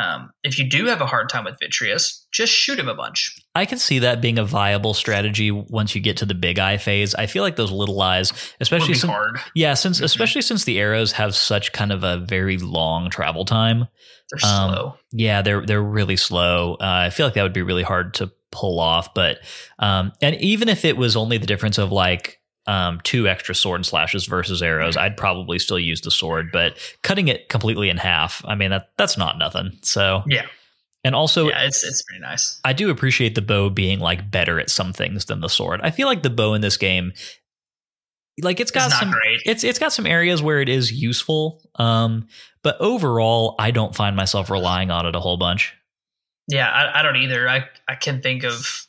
Um, 0.00 0.30
if 0.42 0.58
you 0.58 0.68
do 0.68 0.86
have 0.86 1.00
a 1.00 1.06
hard 1.06 1.28
time 1.28 1.44
with 1.44 1.58
Vitreous, 1.60 2.26
just 2.32 2.52
shoot 2.52 2.78
him 2.78 2.88
a 2.88 2.94
bunch. 2.94 3.34
I 3.54 3.66
can 3.66 3.78
see 3.78 3.98
that 4.00 4.20
being 4.20 4.38
a 4.38 4.44
viable 4.44 4.94
strategy 4.94 5.50
once 5.50 5.94
you 5.94 6.00
get 6.00 6.16
to 6.18 6.24
the 6.26 6.34
big 6.34 6.58
eye 6.58 6.76
phase. 6.78 7.14
I 7.14 7.26
feel 7.26 7.42
like 7.42 7.56
those 7.56 7.72
little 7.72 8.00
eyes, 8.00 8.32
especially 8.60 8.94
since, 8.94 9.10
hard. 9.12 9.38
yeah, 9.54 9.74
since 9.74 10.00
Mhm. 10.00 10.04
especially 10.04 10.42
since 10.42 10.64
the 10.64 10.78
arrows 10.78 11.12
have 11.12 11.34
such 11.34 11.72
kind 11.72 11.92
of 11.92 12.02
a 12.04 12.18
very 12.18 12.56
long 12.58 13.10
travel 13.10 13.44
time. 13.44 13.88
They're 14.30 14.50
Um, 14.50 14.72
slow. 14.72 14.96
Yeah, 15.12 15.42
they're 15.42 15.66
they're 15.66 15.82
really 15.82 16.16
slow. 16.16 16.74
Uh, 16.80 16.84
I 17.06 17.10
feel 17.10 17.26
like 17.26 17.34
that 17.34 17.42
would 17.42 17.52
be 17.52 17.62
really 17.62 17.82
hard 17.82 18.14
to 18.14 18.30
pull 18.52 18.80
off. 18.80 19.12
But 19.14 19.38
um, 19.78 20.12
and 20.22 20.36
even 20.36 20.68
if 20.68 20.84
it 20.84 20.96
was 20.96 21.16
only 21.16 21.38
the 21.38 21.46
difference 21.46 21.78
of 21.78 21.90
like 21.92 22.39
um, 22.66 23.00
two 23.02 23.26
extra 23.28 23.54
sword 23.54 23.84
slashes 23.86 24.26
versus 24.26 24.62
arrows, 24.62 24.96
I'd 24.96 25.16
probably 25.16 25.58
still 25.58 25.78
use 25.78 26.00
the 26.02 26.10
sword. 26.10 26.50
But 26.52 26.76
cutting 27.02 27.28
it 27.28 27.48
completely 27.48 27.88
in 27.88 27.96
half, 27.96 28.42
I 28.46 28.54
mean 28.54 28.70
that 28.70 28.90
that's 28.96 29.16
not 29.18 29.38
nothing. 29.38 29.78
So 29.82 30.22
Yeah. 30.26 30.46
and 31.02 31.14
also 31.14 31.48
yeah, 31.48 31.64
it's 31.64 31.82
it's 31.82 32.02
pretty 32.02 32.20
nice. 32.20 32.60
I 32.64 32.72
do 32.72 32.90
appreciate 32.90 33.34
the 33.34 33.42
bow 33.42 33.70
being 33.70 33.98
like 33.98 34.30
better 34.30 34.60
at 34.60 34.70
some 34.70 34.92
things 34.92 35.24
than 35.24 35.40
the 35.40 35.48
sword. 35.48 35.80
I 35.82 35.90
feel 35.90 36.06
like 36.06 36.22
the 36.22 36.30
bow 36.30 36.54
in 36.54 36.60
this 36.60 36.76
game, 36.76 37.12
like 38.42 38.60
it's 38.60 38.70
got 38.70 38.86
It's 38.88 38.98
some 38.98 39.10
great. 39.10 39.40
it's 39.46 39.64
it's 39.64 39.78
got 39.78 39.92
some 39.92 40.06
areas 40.06 40.42
where 40.42 40.60
it 40.60 40.68
is 40.68 40.92
useful. 40.92 41.62
Um, 41.76 42.28
but 42.62 42.76
overall, 42.80 43.54
I 43.58 43.70
don't 43.70 43.94
find 43.96 44.14
myself 44.16 44.50
relying 44.50 44.90
on 44.90 45.06
it 45.06 45.14
a 45.16 45.20
whole 45.20 45.36
bunch. 45.38 45.74
Yeah, 46.46 46.68
I, 46.70 47.00
I 47.00 47.02
don't 47.02 47.16
either. 47.16 47.48
I 47.48 47.64
I 47.88 47.94
can 47.94 48.20
think 48.22 48.44
of 48.44 48.86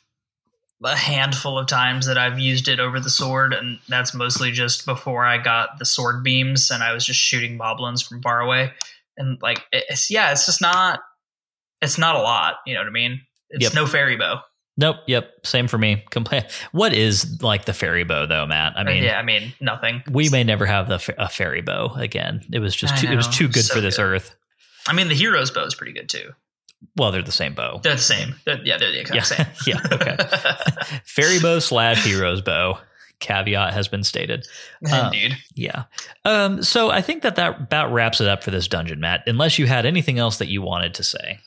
a 0.84 0.96
handful 0.96 1.58
of 1.58 1.66
times 1.66 2.06
that 2.06 2.18
I've 2.18 2.38
used 2.38 2.68
it 2.68 2.80
over 2.80 2.98
the 3.00 3.10
sword, 3.10 3.52
and 3.54 3.78
that's 3.88 4.14
mostly 4.14 4.50
just 4.50 4.84
before 4.86 5.24
I 5.24 5.38
got 5.38 5.78
the 5.78 5.84
sword 5.84 6.22
beams 6.24 6.70
and 6.70 6.82
I 6.82 6.92
was 6.92 7.04
just 7.06 7.20
shooting 7.20 7.56
moblins 7.58 8.06
from 8.06 8.20
far 8.22 8.40
away. 8.40 8.72
And 9.16 9.40
like, 9.42 9.62
it's 9.72 10.10
yeah, 10.10 10.32
it's 10.32 10.46
just 10.46 10.60
not. 10.60 11.00
It's 11.80 11.98
not 11.98 12.14
a 12.16 12.20
lot. 12.20 12.56
You 12.66 12.74
know 12.74 12.80
what 12.80 12.86
I 12.88 12.92
mean? 12.92 13.20
It's 13.50 13.64
Yep. 13.64 13.74
no 13.74 13.86
fairy 13.86 14.16
bow. 14.16 14.40
Nope. 14.78 14.96
Yep. 15.06 15.30
Same 15.44 15.68
for 15.68 15.76
me. 15.76 16.02
Compla- 16.10 16.50
what 16.72 16.92
is 16.94 17.42
like 17.42 17.66
the 17.66 17.74
fairy 17.74 18.04
bow 18.04 18.24
though, 18.26 18.46
Matt? 18.46 18.72
I 18.76 18.80
I 18.80 18.84
mean, 18.84 19.02
yeah, 19.04 19.18
I 19.18 19.22
mean 19.22 19.52
nothing. 19.60 20.02
we 20.10 20.28
may 20.30 20.44
never 20.44 20.64
have 20.64 20.88
the 20.88 21.14
a 21.18 21.28
fairy 21.28 21.60
bow 21.60 21.92
again. 21.96 22.40
It 22.52 22.60
was 22.60 22.74
just 22.74 22.96
too, 22.98 23.08
it 23.08 23.16
was 23.16 23.28
too 23.28 23.48
good 23.48 23.64
So 23.64 23.74
for 23.74 23.80
this 23.80 23.96
good. 23.98 24.04
earth. 24.04 24.34
I 24.86 24.94
mean, 24.94 25.08
the 25.08 25.14
hero's 25.14 25.50
bow 25.50 25.64
is 25.64 25.74
pretty 25.74 25.92
good 25.92 26.08
too. 26.08 26.30
Well, 26.96 27.12
they're 27.12 27.22
the 27.22 27.32
same 27.32 27.54
bow. 27.54 27.80
They're 27.82 27.94
the 27.94 28.00
same. 28.00 28.34
They're, 28.44 28.60
yeah, 28.64 28.78
they're 28.78 28.92
the 28.92 29.00
exact 29.00 29.26
same. 29.26 29.46
Yeah, 29.66 29.80
okay. 29.92 30.16
Fairy 31.04 31.40
bow 31.40 31.58
slash 31.58 32.04
hero's 32.04 32.40
bow. 32.40 32.78
Caveat 33.20 33.72
has 33.72 33.86
been 33.88 34.02
stated. 34.02 34.46
Uh, 34.90 35.10
Indeed. 35.12 35.38
Yeah. 35.54 35.84
Um, 36.24 36.62
so 36.62 36.90
I 36.90 37.00
think 37.00 37.22
that 37.22 37.36
that 37.36 37.60
about 37.60 37.92
wraps 37.92 38.20
it 38.20 38.26
up 38.26 38.42
for 38.42 38.50
this 38.50 38.66
dungeon, 38.66 38.98
Matt. 39.00 39.22
Unless 39.26 39.58
you 39.58 39.66
had 39.66 39.86
anything 39.86 40.18
else 40.18 40.38
that 40.38 40.48
you 40.48 40.60
wanted 40.60 40.94
to 40.94 41.04
say. 41.04 41.38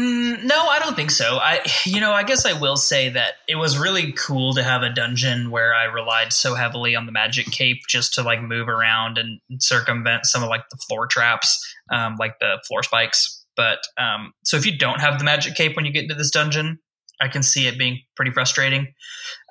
Mm, 0.00 0.44
no, 0.44 0.66
I 0.66 0.78
don't 0.78 0.96
think 0.96 1.10
so. 1.10 1.36
I, 1.36 1.60
you 1.84 2.00
know, 2.00 2.12
I 2.12 2.22
guess 2.22 2.46
I 2.46 2.58
will 2.58 2.76
say 2.76 3.10
that 3.10 3.34
it 3.48 3.56
was 3.56 3.78
really 3.78 4.12
cool 4.12 4.54
to 4.54 4.62
have 4.62 4.82
a 4.82 4.90
dungeon 4.90 5.50
where 5.50 5.74
I 5.74 5.84
relied 5.84 6.32
so 6.32 6.54
heavily 6.54 6.96
on 6.96 7.06
the 7.06 7.12
magic 7.12 7.46
cape 7.46 7.82
just 7.88 8.14
to 8.14 8.22
like 8.22 8.42
move 8.42 8.68
around 8.68 9.18
and 9.18 9.40
circumvent 9.58 10.26
some 10.26 10.42
of 10.42 10.48
like 10.48 10.68
the 10.70 10.78
floor 10.88 11.06
traps, 11.06 11.60
um, 11.90 12.16
like 12.18 12.38
the 12.40 12.62
floor 12.66 12.82
spikes. 12.82 13.44
But 13.56 13.80
um, 13.98 14.32
so 14.44 14.56
if 14.56 14.64
you 14.64 14.78
don't 14.78 15.00
have 15.00 15.18
the 15.18 15.24
magic 15.24 15.54
cape 15.54 15.76
when 15.76 15.84
you 15.84 15.92
get 15.92 16.04
into 16.04 16.14
this 16.14 16.30
dungeon, 16.30 16.78
I 17.20 17.28
can 17.28 17.42
see 17.42 17.66
it 17.66 17.78
being 17.78 18.00
pretty 18.16 18.30
frustrating, 18.30 18.94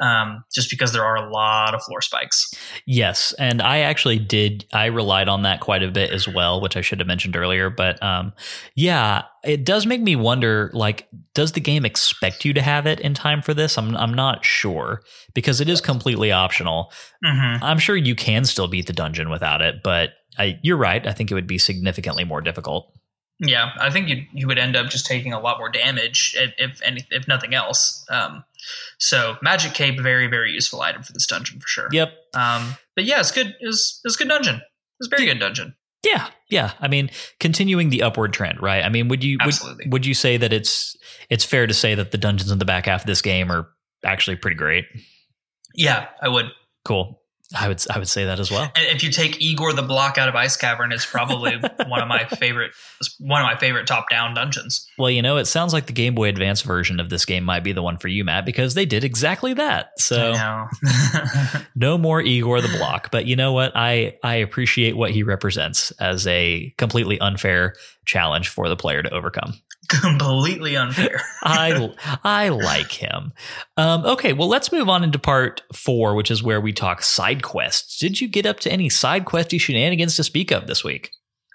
um, 0.01 0.43
just 0.53 0.69
because 0.69 0.91
there 0.91 1.05
are 1.05 1.15
a 1.15 1.31
lot 1.31 1.75
of 1.75 1.83
floor 1.83 2.01
spikes. 2.01 2.51
Yes, 2.85 3.33
and 3.33 3.61
I 3.61 3.79
actually 3.79 4.19
did. 4.19 4.65
I 4.73 4.85
relied 4.85 5.29
on 5.29 5.43
that 5.43 5.59
quite 5.59 5.83
a 5.83 5.91
bit 5.91 6.11
as 6.11 6.27
well, 6.27 6.61
which 6.61 6.75
I 6.75 6.81
should 6.81 6.99
have 6.99 7.07
mentioned 7.07 7.35
earlier. 7.35 7.69
But 7.69 8.01
um, 8.01 8.33
yeah, 8.75 9.23
it 9.43 9.63
does 9.65 9.85
make 9.85 10.01
me 10.01 10.15
wonder. 10.15 10.71
Like, 10.73 11.07
does 11.33 11.51
the 11.51 11.61
game 11.61 11.85
expect 11.85 12.45
you 12.45 12.53
to 12.53 12.61
have 12.61 12.87
it 12.87 12.99
in 12.99 13.13
time 13.13 13.41
for 13.41 13.53
this? 13.53 13.77
I'm 13.77 13.95
I'm 13.95 14.13
not 14.13 14.43
sure 14.43 15.01
because 15.33 15.61
it 15.61 15.69
is 15.69 15.81
completely 15.81 16.31
optional. 16.31 16.91
Mm-hmm. 17.23 17.63
I'm 17.63 17.79
sure 17.79 17.95
you 17.95 18.15
can 18.15 18.45
still 18.45 18.67
beat 18.67 18.87
the 18.87 18.93
dungeon 18.93 19.29
without 19.29 19.61
it, 19.61 19.83
but 19.83 20.11
I, 20.37 20.57
you're 20.63 20.77
right. 20.77 21.05
I 21.05 21.11
think 21.11 21.29
it 21.29 21.33
would 21.33 21.47
be 21.47 21.57
significantly 21.57 22.23
more 22.23 22.41
difficult. 22.41 22.93
Yeah, 23.39 23.71
I 23.79 23.89
think 23.89 24.09
you 24.09 24.25
you 24.33 24.47
would 24.47 24.59
end 24.59 24.75
up 24.75 24.89
just 24.89 25.05
taking 25.05 25.31
a 25.31 25.39
lot 25.39 25.59
more 25.59 25.69
damage 25.69 26.35
if 26.37 26.53
if, 26.57 26.81
any, 26.83 27.05
if 27.09 27.27
nothing 27.27 27.53
else. 27.53 28.05
Um, 28.09 28.43
so 28.97 29.37
magic 29.41 29.73
cape, 29.73 29.99
very 29.99 30.27
very 30.27 30.51
useful 30.51 30.81
item 30.81 31.03
for 31.03 31.13
this 31.13 31.25
dungeon 31.25 31.59
for 31.59 31.67
sure. 31.67 31.87
Yep. 31.91 32.11
Um, 32.33 32.75
but 32.95 33.05
yeah, 33.05 33.19
it's 33.19 33.31
good. 33.31 33.55
It's 33.61 34.01
it's 34.03 34.17
good 34.17 34.27
dungeon. 34.27 34.61
It's 34.99 35.07
a 35.07 35.15
very 35.15 35.25
good 35.25 35.39
dungeon. 35.39 35.75
Yeah, 36.03 36.27
yeah. 36.49 36.73
I 36.79 36.87
mean, 36.87 37.09
continuing 37.39 37.89
the 37.89 38.03
upward 38.03 38.33
trend, 38.33 38.61
right? 38.61 38.83
I 38.83 38.89
mean, 38.89 39.07
would 39.09 39.23
you 39.23 39.37
Absolutely. 39.41 39.85
would, 39.85 39.93
would 39.93 40.05
you 40.05 40.13
say 40.13 40.37
that 40.37 40.53
it's 40.53 40.95
it's 41.29 41.43
fair 41.43 41.67
to 41.67 41.73
say 41.73 41.95
that 41.95 42.11
the 42.11 42.17
dungeons 42.17 42.51
in 42.51 42.59
the 42.59 42.65
back 42.65 42.85
half 42.85 43.01
of 43.01 43.07
this 43.07 43.21
game 43.21 43.51
are 43.51 43.69
actually 44.05 44.37
pretty 44.37 44.55
great? 44.55 44.85
Yeah, 45.75 46.07
I 46.21 46.27
would. 46.29 46.47
Cool. 46.85 47.18
I 47.57 47.67
would 47.67 47.83
I 47.89 47.97
would 47.97 48.07
say 48.07 48.25
that 48.25 48.39
as 48.39 48.51
well. 48.51 48.71
And 48.75 48.95
if 48.95 49.03
you 49.03 49.09
take 49.09 49.41
Igor 49.41 49.73
the 49.73 49.81
Block 49.81 50.19
out 50.19 50.29
of 50.29 50.35
Ice 50.35 50.55
Cavern, 50.55 50.91
it's 50.91 51.05
probably 51.05 51.55
one 51.87 51.99
of 51.99 52.07
my 52.07 52.25
favorite 52.25 52.71
one 53.17 53.41
of 53.41 53.45
my 53.45 53.57
favorite 53.57 53.87
top 53.87 54.07
down 54.09 54.35
dungeons. 54.35 54.85
Well, 54.99 55.09
you 55.09 55.23
know, 55.23 55.37
it 55.37 55.45
sounds 55.45 55.73
like 55.73 55.87
the 55.87 55.93
Game 55.93 56.13
Boy 56.13 56.29
Advance 56.29 56.61
version 56.61 56.99
of 56.99 57.09
this 57.09 57.25
game 57.25 57.43
might 57.43 57.63
be 57.63 57.71
the 57.71 57.81
one 57.81 57.97
for 57.97 58.07
you, 58.07 58.23
Matt, 58.23 58.45
because 58.45 58.75
they 58.75 58.85
did 58.85 59.03
exactly 59.03 59.55
that. 59.55 59.99
So 59.99 60.35
no 61.75 61.97
more 61.97 62.21
Igor 62.21 62.61
the 62.61 62.77
Block. 62.77 63.09
But 63.09 63.25
you 63.25 63.35
know 63.35 63.51
what? 63.51 63.71
I 63.75 64.17
I 64.23 64.35
appreciate 64.35 64.95
what 64.95 65.09
he 65.09 65.23
represents 65.23 65.89
as 65.99 66.27
a 66.27 66.73
completely 66.77 67.19
unfair 67.19 67.73
challenge 68.05 68.49
for 68.49 68.69
the 68.69 68.75
player 68.75 69.01
to 69.01 69.09
overcome. 69.09 69.53
Completely 69.89 70.77
unfair. 70.77 71.21
I 71.43 71.91
I 72.23 72.49
like 72.49 72.91
him. 72.91 73.33
Um, 73.75 74.05
okay, 74.05 74.33
well, 74.33 74.47
let's 74.47 74.71
move 74.71 74.87
on 74.87 75.03
into 75.03 75.17
part 75.17 75.63
four, 75.73 76.13
which 76.13 76.29
is 76.29 76.43
where 76.43 76.61
we 76.61 76.73
talk 76.73 77.01
side 77.01 77.41
quests. 77.41 77.97
Did 77.97 78.21
you 78.21 78.27
get 78.27 78.45
up 78.45 78.59
to 78.61 78.71
any 78.71 78.89
side 78.89 79.25
questy 79.25 79.59
shenanigans 79.59 80.15
to 80.17 80.23
speak 80.23 80.51
of 80.51 80.67
this 80.67 80.83
week? 80.83 81.09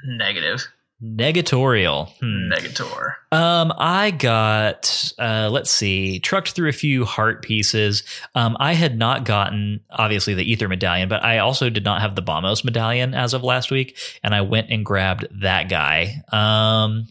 Negative. 0.05 0.67
Negatorial. 1.03 2.09
Hmm. 2.19 2.51
Negator. 2.53 3.15
Um, 3.31 3.73
I 3.79 4.11
got 4.11 5.13
uh, 5.19 5.49
let's 5.53 5.71
see, 5.71 6.19
trucked 6.19 6.53
through 6.53 6.71
a 6.71 6.73
few 6.73 7.05
heart 7.05 7.43
pieces. 7.43 8.03
Um, 8.35 8.57
I 8.59 8.73
had 8.73 8.99
not 8.99 9.25
gotten 9.25 9.81
obviously 9.91 10.35
the 10.35 10.51
ether 10.51 10.69
medallion, 10.69 11.09
but 11.09 11.23
I 11.25 11.39
also 11.39 11.71
did 11.71 11.85
not 11.85 12.01
have 12.01 12.17
the 12.17 12.23
Bombos 12.23 12.65
medallion 12.65 13.15
as 13.15 13.33
of 13.33 13.45
last 13.45 13.71
week, 13.71 13.97
and 14.25 14.35
I 14.35 14.41
went 14.41 14.71
and 14.71 14.85
grabbed 14.85 15.27
that 15.43 15.69
guy. 15.69 16.23
Um, 16.33 17.07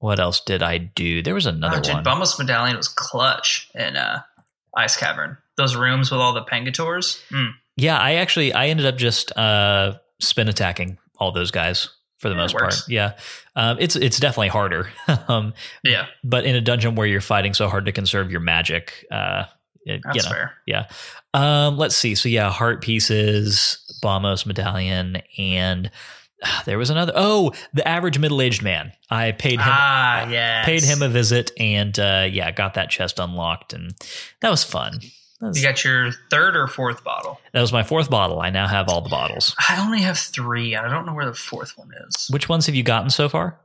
what 0.00 0.18
else 0.20 0.40
did 0.40 0.62
I 0.62 0.78
do? 0.78 1.22
There 1.22 1.34
was 1.34 1.46
another 1.46 1.78
oh, 1.78 1.80
dude, 1.80 1.94
one. 1.94 2.04
Bombos 2.04 2.38
medallion 2.38 2.76
was 2.76 2.88
clutch 2.88 3.70
in 3.74 3.96
uh, 3.96 4.20
Ice 4.76 4.96
Cavern. 4.96 5.36
Those 5.56 5.76
rooms 5.76 6.10
with 6.10 6.20
all 6.20 6.32
the 6.34 6.42
Pengators. 6.42 7.20
Mm. 7.30 7.52
Yeah, 7.76 7.98
I 7.98 8.14
actually 8.14 8.52
I 8.52 8.66
ended 8.68 8.86
up 8.86 8.96
just 8.96 9.34
uh, 9.36 9.94
spin 10.20 10.48
attacking 10.48 10.98
all 11.18 11.32
those 11.32 11.50
guys 11.50 11.88
for 12.18 12.28
the 12.28 12.34
Yeah, 12.34 12.40
most 12.40 12.56
part. 12.56 12.74
Yeah, 12.88 13.12
um, 13.56 13.76
it's 13.80 13.96
it's 13.96 14.18
definitely 14.18 14.48
harder. 14.48 14.90
um, 15.28 15.54
Yeah, 15.84 16.06
but 16.24 16.44
in 16.44 16.54
a 16.56 16.60
dungeon 16.60 16.94
where 16.94 17.06
you're 17.06 17.20
fighting 17.20 17.54
so 17.54 17.68
hard 17.68 17.86
to 17.86 17.92
conserve 17.92 18.30
your 18.30 18.40
magic, 18.40 19.06
uh, 19.10 19.44
it- 19.86 20.00
that's 20.04 20.16
you 20.16 20.22
know, 20.22 20.28
fair. 20.34 20.54
yeah. 20.66 20.86
Um, 21.32 21.76
let's 21.78 21.94
see. 21.96 22.14
So 22.14 22.28
yeah, 22.28 22.50
heart 22.50 22.82
pieces, 22.82 23.78
Bombos 24.02 24.44
medallion, 24.46 25.22
and 25.38 25.90
there 26.66 26.78
was 26.78 26.90
another. 26.90 27.12
Oh, 27.14 27.52
the 27.74 27.86
average 27.86 28.18
middle 28.18 28.40
aged 28.42 28.62
man. 28.62 28.92
I 29.10 29.32
paid 29.32 29.60
him. 29.60 29.68
Ah, 29.68 30.28
yeah. 30.28 30.64
Paid 30.64 30.82
him 30.84 31.02
a 31.02 31.08
visit 31.08 31.50
and 31.58 31.98
uh, 31.98 32.26
yeah, 32.30 32.50
got 32.50 32.74
that 32.74 32.90
chest 32.90 33.18
unlocked, 33.18 33.72
and 33.72 33.94
that 34.40 34.50
was 34.50 34.64
fun. 34.64 35.00
That 35.40 35.48
was, 35.48 35.58
You 35.60 35.66
got 35.66 35.82
your 35.84 36.10
third 36.30 36.54
or 36.56 36.66
fourth 36.66 37.02
bottle. 37.02 37.40
that 37.52 37.60
was 37.60 37.72
my 37.72 37.82
fourth 37.82 38.10
bottle. 38.10 38.40
I 38.40 38.50
now 38.50 38.66
have 38.68 38.88
all 38.88 39.00
the 39.00 39.08
bottles. 39.08 39.54
I 39.68 39.80
only 39.80 40.00
have 40.02 40.18
three. 40.18 40.76
I 40.76 40.86
don't 40.88 41.06
know 41.06 41.14
where 41.14 41.24
the 41.26 41.32
fourth 41.34 41.78
one 41.78 41.90
is. 42.08 42.28
Which 42.30 42.48
ones 42.48 42.66
have 42.66 42.74
you 42.74 42.82
gotten 42.82 43.08
so 43.10 43.28
far? 43.28 43.58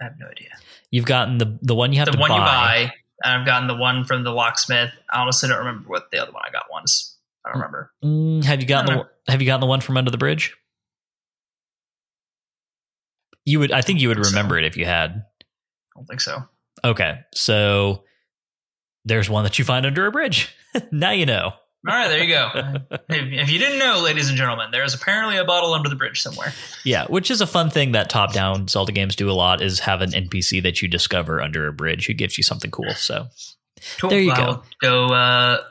I 0.00 0.04
have 0.04 0.14
no 0.18 0.26
idea. 0.28 0.50
You've 0.90 1.06
gotten 1.06 1.38
the 1.38 1.58
the 1.62 1.74
one 1.74 1.92
you 1.92 1.98
have 1.98 2.10
the 2.10 2.18
one 2.18 2.30
buy. 2.30 2.36
you 2.36 2.40
buy. 2.86 2.94
And 3.22 3.40
I've 3.40 3.46
gotten 3.46 3.68
the 3.68 3.76
one 3.76 4.04
from 4.04 4.24
the 4.24 4.30
locksmith. 4.30 4.90
I 5.12 5.20
honestly 5.20 5.48
don't 5.48 5.58
remember 5.58 5.88
what 5.88 6.10
the 6.10 6.18
other 6.22 6.32
one 6.32 6.42
I 6.46 6.50
got 6.50 6.64
was. 6.70 7.16
I 7.44 7.50
don't 7.50 7.58
remember. 7.60 7.92
Mm, 8.04 8.44
have 8.44 8.60
you 8.60 8.66
gotten 8.66 8.96
the 8.96 9.08
Have 9.30 9.42
you 9.42 9.46
gotten 9.46 9.60
the 9.60 9.66
one 9.66 9.80
from 9.80 9.96
under 9.96 10.10
the 10.10 10.18
bridge? 10.18 10.56
You 13.50 13.60
would. 13.60 13.72
I 13.72 13.82
think 13.82 14.00
you 14.00 14.08
would 14.08 14.16
think 14.16 14.26
so. 14.26 14.30
remember 14.30 14.58
it 14.58 14.64
if 14.64 14.76
you 14.76 14.84
had. 14.84 15.10
I 15.10 15.98
don't 15.98 16.06
think 16.06 16.20
so. 16.20 16.42
Okay, 16.84 17.20
so 17.34 18.04
there's 19.04 19.28
one 19.28 19.44
that 19.44 19.58
you 19.58 19.64
find 19.64 19.84
under 19.86 20.06
a 20.06 20.12
bridge. 20.12 20.54
now 20.92 21.10
you 21.10 21.26
know. 21.26 21.52
All 21.88 21.94
right, 21.94 22.08
there 22.08 22.22
you 22.22 22.28
go. 22.28 22.50
if, 23.08 23.50
you 23.50 23.58
didn't 23.58 23.78
know, 23.78 24.02
ladies 24.04 24.28
and 24.28 24.36
gentlemen, 24.36 24.70
there 24.70 24.84
is 24.84 24.92
apparently 24.92 25.38
a 25.38 25.44
bottle 25.44 25.72
under 25.72 25.88
the 25.88 25.96
bridge 25.96 26.20
somewhere. 26.20 26.52
Yeah, 26.84 27.06
which 27.06 27.30
is 27.30 27.40
a 27.40 27.46
fun 27.46 27.70
thing 27.70 27.92
that 27.92 28.10
top-down 28.10 28.68
Zelda 28.68 28.92
games 28.92 29.16
do 29.16 29.30
a 29.30 29.32
lot 29.32 29.62
is 29.62 29.80
have 29.80 30.02
an 30.02 30.10
NPC 30.10 30.62
that 30.62 30.82
you 30.82 30.88
discover 30.88 31.40
under 31.40 31.66
a 31.66 31.72
bridge 31.72 32.06
who 32.06 32.12
gives 32.12 32.36
you 32.36 32.44
something 32.44 32.70
cool. 32.70 32.92
So 32.96 33.28
Cool. 33.98 34.10
There 34.10 34.20
you 34.20 34.32
I'll 34.32 34.64
go. 34.80 35.06
uh, 35.08 35.62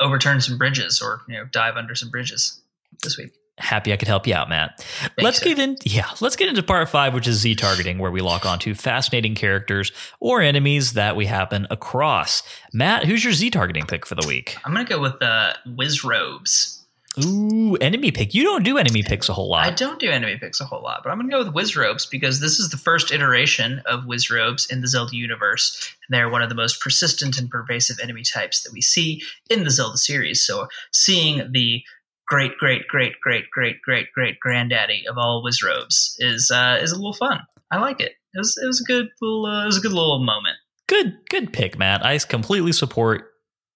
overturn 0.00 0.40
some 0.40 0.58
bridges 0.58 1.02
or 1.02 1.22
you 1.28 1.36
know 1.36 1.44
dive 1.50 1.76
under 1.76 1.94
some 1.94 2.10
bridges 2.10 2.60
this 3.02 3.18
week. 3.18 3.32
Happy 3.58 3.92
I 3.92 3.96
could 3.96 4.08
help 4.08 4.26
you 4.26 4.34
out, 4.34 4.48
Matt. 4.48 4.80
Thanks, 4.80 5.12
let's 5.22 5.40
get 5.40 5.58
in. 5.58 5.76
Yeah, 5.84 6.08
let's 6.20 6.36
get 6.36 6.48
into 6.48 6.62
part 6.62 6.88
five, 6.88 7.14
which 7.14 7.26
is 7.26 7.38
Z 7.38 7.56
targeting, 7.56 7.98
where 7.98 8.10
we 8.10 8.20
lock 8.20 8.46
onto 8.46 8.74
fascinating 8.74 9.34
characters 9.34 9.92
or 10.20 10.40
enemies 10.40 10.94
that 10.94 11.16
we 11.16 11.26
happen 11.26 11.66
across. 11.70 12.42
Matt, 12.72 13.04
who's 13.04 13.24
your 13.24 13.32
Z 13.32 13.50
targeting 13.50 13.86
pick 13.86 14.06
for 14.06 14.14
the 14.14 14.26
week? 14.26 14.56
I'm 14.64 14.72
gonna 14.72 14.84
go 14.84 15.00
with 15.00 15.20
uh, 15.22 15.54
Wizrobes. 15.66 16.78
Ooh, 17.24 17.76
enemy 17.80 18.12
pick. 18.12 18.34
You 18.34 18.44
don't 18.44 18.62
do 18.62 18.78
enemy 18.78 19.02
picks 19.02 19.28
a 19.28 19.32
whole 19.32 19.50
lot. 19.50 19.66
I 19.66 19.70
don't 19.70 19.98
do 19.98 20.08
enemy 20.10 20.36
picks 20.36 20.60
a 20.60 20.64
whole 20.64 20.82
lot, 20.82 21.00
but 21.02 21.10
I'm 21.10 21.18
gonna 21.18 21.30
go 21.30 21.38
with 21.38 21.54
Wizrobes 21.54 22.08
because 22.08 22.40
this 22.40 22.58
is 22.58 22.68
the 22.68 22.76
first 22.76 23.10
iteration 23.10 23.82
of 23.86 24.04
Wizrobes 24.04 24.70
in 24.70 24.82
the 24.82 24.88
Zelda 24.88 25.16
universe. 25.16 25.94
And 26.08 26.16
they're 26.16 26.28
one 26.28 26.42
of 26.42 26.48
the 26.48 26.54
most 26.54 26.80
persistent 26.80 27.38
and 27.38 27.50
pervasive 27.50 27.96
enemy 28.00 28.22
types 28.22 28.62
that 28.62 28.72
we 28.72 28.80
see 28.80 29.22
in 29.50 29.64
the 29.64 29.70
Zelda 29.70 29.98
series. 29.98 30.44
So 30.46 30.68
seeing 30.92 31.50
the 31.50 31.82
great, 32.28 32.56
great, 32.58 32.86
great, 32.86 33.14
great, 33.20 33.50
great, 33.50 33.82
great, 33.82 34.12
great 34.12 34.40
granddaddy 34.40 35.04
of 35.08 35.18
all 35.18 35.42
Wizrobes 35.44 36.14
is 36.18 36.50
uh, 36.54 36.78
is 36.80 36.92
a 36.92 36.96
little 36.96 37.14
fun. 37.14 37.40
I 37.70 37.78
like 37.78 38.00
it. 38.00 38.12
It 38.34 38.38
was 38.38 38.58
it 38.62 38.66
was 38.66 38.80
a 38.80 38.84
good 38.84 39.08
little 39.20 39.46
uh, 39.46 39.64
it 39.64 39.66
was 39.66 39.78
a 39.78 39.80
good 39.80 39.92
little 39.92 40.20
moment. 40.20 40.56
Good, 40.86 41.18
good 41.28 41.52
pick, 41.52 41.78
Matt. 41.78 42.04
I 42.04 42.16
completely 42.18 42.72
support 42.72 43.27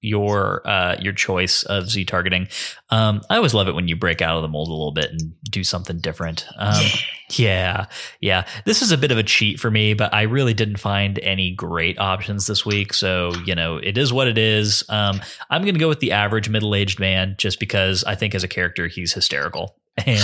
your 0.02 0.66
uh 0.68 0.96
your 1.00 1.12
choice 1.12 1.62
of 1.62 1.88
Z 1.88 2.04
targeting. 2.04 2.48
Um, 2.90 3.22
I 3.30 3.36
always 3.36 3.54
love 3.54 3.68
it 3.68 3.74
when 3.74 3.88
you 3.88 3.96
break 3.96 4.20
out 4.20 4.36
of 4.36 4.42
the 4.42 4.48
mold 4.48 4.68
a 4.68 4.72
little 4.72 4.92
bit 4.92 5.10
and 5.10 5.32
do 5.44 5.64
something 5.64 5.98
different. 6.00 6.46
Um, 6.58 6.74
yeah. 6.82 6.88
Yeah, 7.34 7.86
yeah. 8.20 8.46
This 8.66 8.82
is 8.82 8.92
a 8.92 8.98
bit 8.98 9.10
of 9.10 9.16
a 9.16 9.22
cheat 9.22 9.58
for 9.58 9.70
me, 9.70 9.94
but 9.94 10.12
I 10.12 10.22
really 10.22 10.52
didn't 10.52 10.76
find 10.76 11.18
any 11.20 11.50
great 11.52 11.98
options 11.98 12.46
this 12.46 12.66
week. 12.66 12.92
So, 12.92 13.32
you 13.46 13.54
know, 13.54 13.78
it 13.78 13.96
is 13.96 14.12
what 14.12 14.28
it 14.28 14.36
is. 14.36 14.84
Um, 14.90 15.20
I'm 15.48 15.62
going 15.62 15.72
to 15.74 15.80
go 15.80 15.88
with 15.88 16.00
the 16.00 16.12
average 16.12 16.50
middle 16.50 16.74
aged 16.74 17.00
man 17.00 17.36
just 17.38 17.58
because 17.58 18.04
I 18.04 18.16
think 18.16 18.34
as 18.34 18.44
a 18.44 18.48
character, 18.48 18.86
he's 18.86 19.12
hysterical. 19.14 19.76
And 20.06 20.20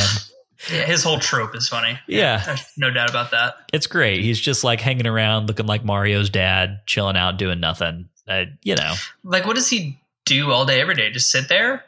Yeah, 0.71 0.85
his 0.85 1.03
whole 1.03 1.19
trope 1.19 1.55
is 1.55 1.69
funny. 1.69 1.99
Yeah. 2.09 2.43
There's 2.45 2.67
no 2.77 2.91
doubt 2.91 3.09
about 3.11 3.31
that. 3.31 3.55
it's 3.73 3.87
great. 3.87 4.21
He's 4.23 4.41
just 4.41 4.65
like 4.65 4.81
hanging 4.81 5.07
around 5.07 5.47
looking 5.47 5.67
like 5.67 5.85
Mario's 5.85 6.29
dad, 6.31 6.81
chilling 6.87 7.17
out, 7.17 7.39
doing 7.39 7.61
nothing. 7.61 8.09
Uh, 8.29 8.45
you 8.63 8.75
know, 8.75 8.95
Like, 9.25 9.47
what 9.47 9.57
does 9.57 9.69
he 9.71 9.99
do 10.27 10.51
all 10.53 10.67
day, 10.67 10.81
every 10.81 10.95
day? 10.95 11.11
Just 11.11 11.31
sit 11.31 11.49
there? 11.49 11.85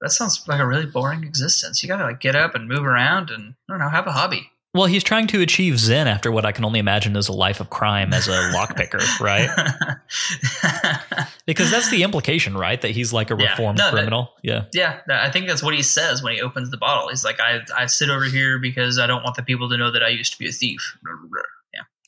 That 0.00 0.10
sounds 0.10 0.42
like 0.48 0.60
a 0.60 0.66
really 0.66 0.86
boring 0.86 1.22
existence. 1.24 1.82
You 1.82 1.88
gotta 1.88 2.04
like 2.04 2.20
get 2.20 2.34
up 2.36 2.54
and 2.54 2.68
move 2.68 2.84
around 2.84 3.30
and 3.30 3.54
I 3.68 3.72
don't 3.72 3.78
know, 3.78 3.88
have 3.88 4.06
a 4.06 4.12
hobby. 4.12 4.50
well, 4.74 4.86
he's 4.86 5.04
trying 5.04 5.28
to 5.28 5.40
achieve 5.40 5.78
Zen 5.78 6.08
after 6.08 6.32
what 6.32 6.44
I 6.44 6.50
can 6.52 6.64
only 6.64 6.80
imagine 6.80 7.14
is 7.16 7.28
a 7.28 7.32
life 7.32 7.60
of 7.60 7.70
crime 7.70 8.12
as 8.12 8.26
a 8.28 8.32
lockpicker, 8.52 9.20
right? 9.20 9.48
Because 11.46 11.70
that's 11.70 11.90
the 11.90 12.02
implication, 12.02 12.56
right? 12.56 12.80
That 12.80 12.92
he's 12.92 13.12
like 13.12 13.30
a 13.30 13.36
Yeah. 13.38 13.50
reformed 13.50 13.78
No, 13.78 13.84
that- 13.84 13.92
criminal. 13.92 14.32
yeah. 14.42 14.64
yeah, 14.72 15.00
that- 15.06 15.22
I 15.24 15.30
think 15.30 15.46
that's 15.46 15.62
what 15.62 15.74
he 15.74 15.82
says 15.82 16.22
when 16.22 16.34
he 16.34 16.40
opens 16.40 16.70
the 16.70 16.78
bottle. 16.78 17.08
He's 17.10 17.22
like, 17.24 17.38
I, 17.38 17.60
I 17.76 17.84
sit 17.86 18.08
over 18.10 18.24
here 18.24 18.58
because 18.58 18.98
I 18.98 19.06
don't 19.06 19.22
want 19.22 19.36
the 19.36 19.42
people 19.42 19.68
to 19.68 19.76
know 19.76 19.90
that 19.90 20.02
I 20.02 20.08
used 20.08 20.32
to 20.32 20.38
be 20.38 20.48
a 20.48 20.52
thief. 20.52 20.96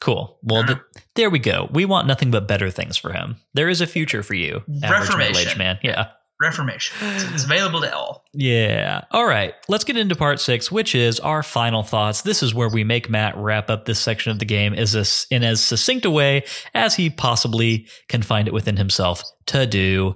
Cool. 0.00 0.38
Well, 0.42 0.60
Uh-huh. 0.62 0.74
th- 0.94 1.04
there 1.14 1.30
we 1.30 1.38
go. 1.38 1.68
We 1.72 1.84
want 1.86 2.06
nothing 2.06 2.30
but 2.30 2.46
better 2.46 2.70
things 2.70 2.96
for 2.96 3.12
him. 3.12 3.36
There 3.54 3.68
is 3.68 3.80
a 3.80 3.86
future 3.86 4.22
for 4.22 4.34
you, 4.34 4.62
Reformation. 4.82 5.56
man. 5.58 5.78
Yeah. 5.82 6.08
Reformation. 6.38 6.94
It's, 7.14 7.24
it's 7.32 7.44
available 7.44 7.80
to 7.80 7.96
all. 7.96 8.22
Yeah. 8.34 9.04
All 9.10 9.24
right. 9.26 9.54
Let's 9.68 9.84
get 9.84 9.96
into 9.96 10.14
part 10.14 10.38
six, 10.38 10.70
which 10.70 10.94
is 10.94 11.18
our 11.20 11.42
final 11.42 11.82
thoughts. 11.82 12.20
This 12.20 12.42
is 12.42 12.54
where 12.54 12.68
we 12.68 12.84
make 12.84 13.08
Matt 13.08 13.38
wrap 13.38 13.70
up 13.70 13.86
this 13.86 13.98
section 13.98 14.32
of 14.32 14.38
the 14.38 14.44
game 14.44 14.74
as 14.74 14.94
a, 14.94 15.34
in 15.34 15.42
as 15.42 15.62
succinct 15.64 16.04
a 16.04 16.10
way 16.10 16.44
as 16.74 16.94
he 16.94 17.08
possibly 17.08 17.86
can 18.08 18.20
find 18.20 18.48
it 18.48 18.52
within 18.54 18.76
himself 18.76 19.22
to 19.46 19.66
do. 19.66 20.14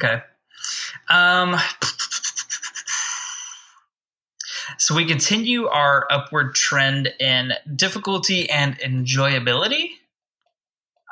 Okay. 0.00 0.22
Um. 1.08 1.56
So 4.78 4.94
we 4.94 5.04
continue 5.04 5.66
our 5.66 6.06
upward 6.08 6.54
trend 6.54 7.12
in 7.18 7.52
difficulty 7.74 8.48
and 8.48 8.78
enjoyability. 8.78 9.90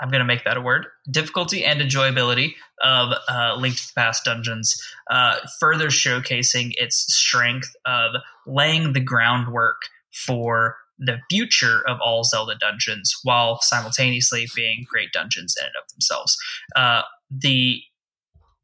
I'm 0.01 0.09
going 0.11 0.21
to 0.21 0.27
make 0.27 0.45
that 0.45 0.57
a 0.57 0.61
word. 0.61 0.87
Difficulty 1.11 1.65
and 1.65 1.81
enjoyability 1.81 2.53
of 2.85 3.13
uh, 3.29 3.57
to 3.57 3.61
the 3.61 3.93
Past 3.97 4.25
dungeons, 4.25 4.81
uh, 5.11 5.39
further 5.59 5.89
showcasing 5.89 6.75
its 6.77 7.13
strength 7.13 7.75
of 7.87 8.13
laying 8.47 8.93
the 8.93 9.01
groundwork 9.01 9.83
for 10.13 10.77
the 10.99 11.19
future 11.29 11.83
of 11.89 11.99
all 12.01 12.23
Zelda 12.23 12.55
dungeons, 12.61 13.17
while 13.25 13.61
simultaneously 13.63 14.47
being 14.55 14.87
great 14.89 15.13
dungeons 15.13 15.57
in 15.59 15.67
and 15.67 15.75
of 15.83 15.89
themselves. 15.93 16.39
Uh, 16.77 17.03
the 17.31 17.83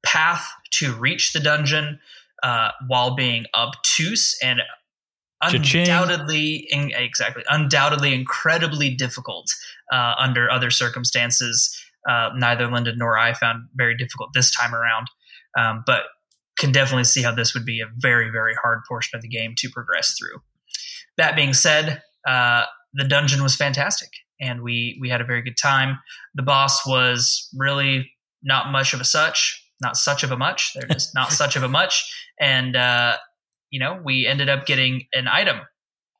path 0.04 0.46
to 0.70 0.94
reach 0.94 1.32
the 1.32 1.40
dungeon, 1.40 1.98
uh, 2.44 2.70
while 2.86 3.16
being 3.16 3.46
obtuse 3.52 4.38
and. 4.40 4.60
Undoubtedly 5.42 6.66
in, 6.70 6.92
exactly 6.94 7.42
undoubtedly 7.48 8.14
incredibly 8.14 8.94
difficult 8.94 9.46
uh, 9.92 10.14
under 10.18 10.50
other 10.50 10.70
circumstances. 10.70 11.76
Uh, 12.08 12.30
neither 12.36 12.66
Lyndon 12.66 12.96
nor 12.98 13.16
I 13.18 13.32
found 13.32 13.68
very 13.74 13.96
difficult 13.96 14.30
this 14.34 14.54
time 14.54 14.74
around. 14.74 15.06
Um, 15.56 15.84
but 15.86 16.02
can 16.58 16.72
definitely 16.72 17.04
see 17.04 17.22
how 17.22 17.34
this 17.34 17.54
would 17.54 17.64
be 17.64 17.80
a 17.80 17.86
very 17.98 18.30
very 18.30 18.54
hard 18.62 18.80
portion 18.88 19.16
of 19.16 19.22
the 19.22 19.28
game 19.28 19.54
to 19.58 19.70
progress 19.70 20.16
through. 20.18 20.40
That 21.16 21.36
being 21.36 21.54
said 21.54 22.02
uh, 22.26 22.64
the 22.94 23.04
dungeon 23.04 23.42
was 23.42 23.56
fantastic 23.56 24.10
and 24.40 24.62
we 24.62 24.98
we 25.00 25.08
had 25.08 25.20
a 25.20 25.24
very 25.24 25.42
good 25.42 25.56
time. 25.60 25.98
The 26.34 26.42
boss 26.42 26.86
was 26.86 27.48
really 27.56 28.10
not 28.42 28.70
much 28.70 28.94
of 28.94 29.00
a 29.00 29.04
such 29.04 29.62
not 29.82 29.96
such 29.96 30.22
of 30.22 30.30
a 30.30 30.36
much. 30.36 30.72
They're 30.74 30.88
just 30.88 31.14
not 31.14 31.32
such 31.42 31.56
of 31.56 31.62
a 31.62 31.68
much. 31.68 32.10
And 32.40 32.76
uh, 32.76 33.16
you 33.72 33.80
know, 33.80 34.00
we 34.04 34.26
ended 34.26 34.48
up 34.48 34.66
getting 34.66 35.06
an 35.12 35.26
item. 35.26 35.58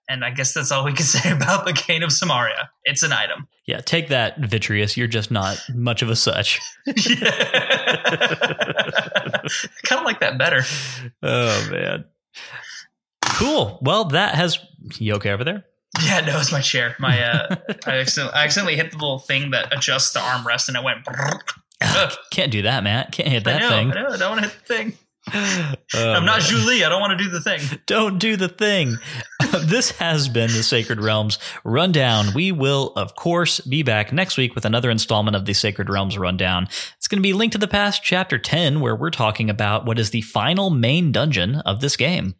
And 0.09 0.24
I 0.24 0.30
guess 0.30 0.53
that's 0.53 0.72
all 0.72 0.84
we 0.84 0.92
can 0.92 1.05
say 1.07 1.30
about 1.30 1.64
the 1.64 1.72
Cane 1.72 2.03
of 2.03 2.11
Somaria. 2.11 2.68
It's 2.84 3.05
an 3.05 3.12
item. 3.12 3.46
Yeah. 3.66 3.80
Take 3.80 4.09
that, 4.09 4.40
Vitreous. 4.40 4.96
You're 4.96 5.07
just 5.07 5.30
not 5.30 5.62
much 5.72 6.03
of 6.03 6.11
a 6.11 6.16
such. 6.16 6.59
kind 6.86 6.96
of 9.92 10.05
like 10.05 10.18
that 10.18 10.36
better. 10.38 10.62
Oh, 11.22 11.68
man. 11.70 12.07
Cool. 13.24 13.78
Well, 13.82 14.07
that 14.07 14.34
has. 14.34 14.59
You 14.98 15.14
okay 15.14 15.30
over 15.30 15.44
there? 15.44 15.64
Yeah, 16.03 16.20
no, 16.20 16.40
it's 16.40 16.50
my 16.50 16.61
chair. 16.61 16.96
My 16.98 17.22
uh, 17.22 17.57
I, 17.86 17.98
accidentally, 17.98 18.34
I 18.34 18.44
accidentally 18.44 18.76
hit 18.76 18.90
the 18.92 18.96
little 18.96 19.18
thing 19.18 19.50
that 19.50 19.72
adjusts 19.76 20.12
the 20.14 20.20
armrest, 20.20 20.68
and 20.68 20.76
it 20.76 20.82
went. 20.82 21.07
Can't 22.30 22.50
do 22.50 22.62
that, 22.62 22.82
Matt. 22.82 23.12
Can't 23.12 23.28
hit 23.28 23.46
I 23.46 23.53
that 23.53 23.61
know, 23.61 23.68
thing. 23.68 23.92
I 23.92 24.03
know. 24.03 24.09
I 24.09 24.16
don't 24.16 24.30
want 24.30 24.42
to 24.42 24.48
hit 24.48 24.59
the 24.59 24.74
thing. 24.74 24.92
Oh, 25.32 25.74
I'm 25.94 26.24
not 26.24 26.40
man. 26.40 26.48
Julie. 26.48 26.84
I 26.84 26.88
don't 26.88 27.00
want 27.00 27.16
to 27.18 27.24
do 27.24 27.30
the 27.30 27.40
thing. 27.40 27.60
Don't 27.86 28.18
do 28.18 28.36
the 28.36 28.48
thing. 28.48 28.96
this 29.60 29.92
has 29.92 30.28
been 30.28 30.50
the 30.50 30.62
Sacred 30.62 31.00
Realms 31.00 31.38
Rundown. 31.64 32.34
We 32.34 32.50
will, 32.50 32.92
of 32.96 33.14
course, 33.14 33.60
be 33.60 33.82
back 33.82 34.12
next 34.12 34.36
week 34.36 34.54
with 34.54 34.64
another 34.64 34.90
installment 34.90 35.36
of 35.36 35.44
the 35.44 35.54
Sacred 35.54 35.88
Realms 35.88 36.18
Rundown. 36.18 36.64
It's 36.96 37.08
going 37.08 37.18
to 37.18 37.22
be 37.22 37.32
Link 37.32 37.52
to 37.52 37.58
the 37.58 37.68
Past, 37.68 38.02
Chapter 38.02 38.38
10, 38.38 38.80
where 38.80 38.96
we're 38.96 39.10
talking 39.10 39.48
about 39.48 39.86
what 39.86 39.98
is 39.98 40.10
the 40.10 40.22
final 40.22 40.70
main 40.70 41.12
dungeon 41.12 41.56
of 41.56 41.80
this 41.80 41.96
game 41.96 42.34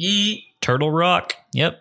Yeet. 0.00 0.42
Turtle 0.60 0.90
Rock. 0.90 1.34
Yep. 1.52 1.80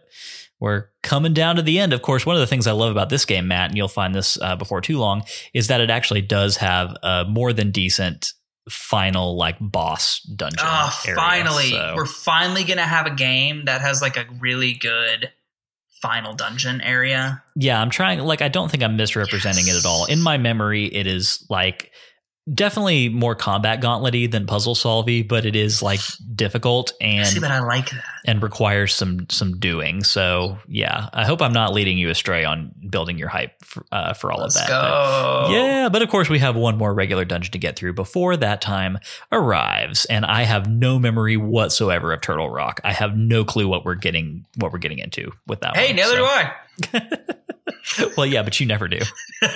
We're 0.59 0.89
coming 1.01 1.33
down 1.33 1.57
to 1.57 1.61
the 1.61 1.79
end. 1.79 1.93
Of 1.93 2.01
course, 2.01 2.25
one 2.25 2.35
of 2.35 2.39
the 2.39 2.47
things 2.47 2.67
I 2.67 2.71
love 2.71 2.91
about 2.91 3.09
this 3.09 3.25
game, 3.25 3.47
Matt, 3.47 3.71
and 3.71 3.77
you'll 3.77 3.87
find 3.87 4.13
this 4.15 4.37
uh, 4.41 4.55
before 4.55 4.81
too 4.81 4.97
long, 4.97 5.23
is 5.53 5.67
that 5.67 5.81
it 5.81 5.89
actually 5.89 6.21
does 6.21 6.57
have 6.57 6.95
a 7.03 7.25
more 7.27 7.51
than 7.51 7.71
decent 7.71 8.33
final 8.69 9.35
like 9.37 9.57
boss 9.59 10.21
dungeon. 10.21 10.59
Oh, 10.61 11.01
area. 11.05 11.15
finally. 11.17 11.69
So- 11.71 11.93
We're 11.95 12.05
finally 12.05 12.63
going 12.63 12.77
to 12.77 12.83
have 12.83 13.05
a 13.05 13.13
game 13.15 13.65
that 13.65 13.81
has 13.81 14.01
like 14.01 14.17
a 14.17 14.25
really 14.39 14.73
good 14.73 15.31
final 16.01 16.33
dungeon 16.33 16.81
area. 16.81 17.41
Yeah, 17.55 17.81
I'm 17.81 17.89
trying. 17.89 18.19
Like, 18.19 18.41
I 18.41 18.49
don't 18.49 18.69
think 18.69 18.83
I'm 18.83 18.97
misrepresenting 18.97 19.67
it 19.67 19.75
at 19.77 19.85
all. 19.85 20.05
In 20.05 20.21
my 20.21 20.37
memory, 20.37 20.85
it 20.85 21.07
is 21.07 21.45
like 21.49 21.91
definitely 22.51 23.07
more 23.09 23.35
combat 23.35 23.79
gauntlety 23.81 24.29
than 24.29 24.45
puzzle 24.45 24.75
solvy, 24.75 25.25
but 25.27 25.45
it 25.45 25.55
is 25.55 25.81
like 25.81 25.99
difficult 26.35 26.91
and 26.99 27.27
See, 27.27 27.39
but 27.39 27.51
I 27.51 27.59
like 27.59 27.89
that. 27.91 28.03
and 28.25 28.41
requires 28.43 28.93
some 28.93 29.27
some 29.29 29.59
doing. 29.59 30.03
So 30.03 30.57
yeah, 30.67 31.07
I 31.13 31.25
hope 31.25 31.41
I'm 31.41 31.53
not 31.53 31.73
leading 31.73 31.97
you 31.97 32.09
astray 32.09 32.43
on 32.43 32.71
building 32.89 33.17
your 33.17 33.29
hype 33.29 33.53
for, 33.63 33.85
uh, 33.91 34.13
for 34.13 34.31
all 34.31 34.41
Let's 34.41 34.55
of 34.57 34.63
that. 34.63 34.69
go. 34.69 35.45
But- 35.47 35.51
yeah, 35.53 35.89
but 35.89 36.01
of 36.01 36.09
course 36.09 36.27
we 36.29 36.39
have 36.39 36.55
one 36.55 36.77
more 36.77 36.93
regular 36.93 37.23
dungeon 37.25 37.51
to 37.53 37.57
get 37.57 37.75
through 37.77 37.93
before 37.93 38.35
that 38.37 38.59
time 38.61 38.97
arrives, 39.31 40.05
and 40.05 40.25
I 40.25 40.43
have 40.43 40.67
no 40.69 40.99
memory 40.99 41.37
whatsoever 41.37 42.11
of 42.11 42.21
Turtle 42.21 42.49
Rock. 42.49 42.81
I 42.83 42.91
have 42.93 43.15
no 43.17 43.45
clue 43.45 43.67
what 43.67 43.85
we're 43.85 43.95
getting 43.95 44.45
what 44.57 44.71
we're 44.73 44.79
getting 44.79 44.99
into 44.99 45.31
with 45.47 45.61
that. 45.61 45.75
Hey, 45.77 45.87
one, 45.87 45.95
neither 45.95 46.15
so- 46.15 46.17
do 46.17 46.25
I. 46.25 46.51
well, 48.17 48.25
yeah, 48.25 48.43
but 48.43 48.59
you 48.59 48.65
never 48.65 48.87
do. 48.87 48.99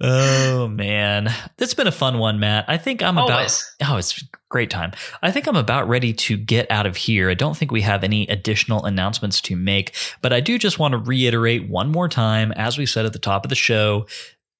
Oh 0.00 0.68
man, 0.72 1.32
it's 1.58 1.74
been 1.74 1.86
a 1.86 1.92
fun 1.92 2.18
one, 2.18 2.40
Matt. 2.40 2.64
I 2.68 2.78
think 2.78 3.02
I'm 3.02 3.18
about. 3.18 3.30
Always. 3.30 3.76
Oh, 3.82 3.96
it's 3.96 4.22
great 4.48 4.70
time. 4.70 4.92
I 5.22 5.30
think 5.30 5.46
I'm 5.46 5.56
about 5.56 5.88
ready 5.88 6.12
to 6.12 6.36
get 6.36 6.70
out 6.70 6.86
of 6.86 6.96
here. 6.96 7.30
I 7.30 7.34
don't 7.34 7.56
think 7.56 7.70
we 7.70 7.82
have 7.82 8.02
any 8.02 8.26
additional 8.28 8.84
announcements 8.84 9.40
to 9.42 9.56
make, 9.56 9.94
but 10.22 10.32
I 10.32 10.40
do 10.40 10.58
just 10.58 10.78
want 10.78 10.92
to 10.92 10.98
reiterate 10.98 11.68
one 11.68 11.90
more 11.90 12.08
time, 12.08 12.52
as 12.52 12.78
we 12.78 12.86
said 12.86 13.06
at 13.06 13.12
the 13.12 13.18
top 13.18 13.44
of 13.44 13.50
the 13.50 13.54
show, 13.54 14.06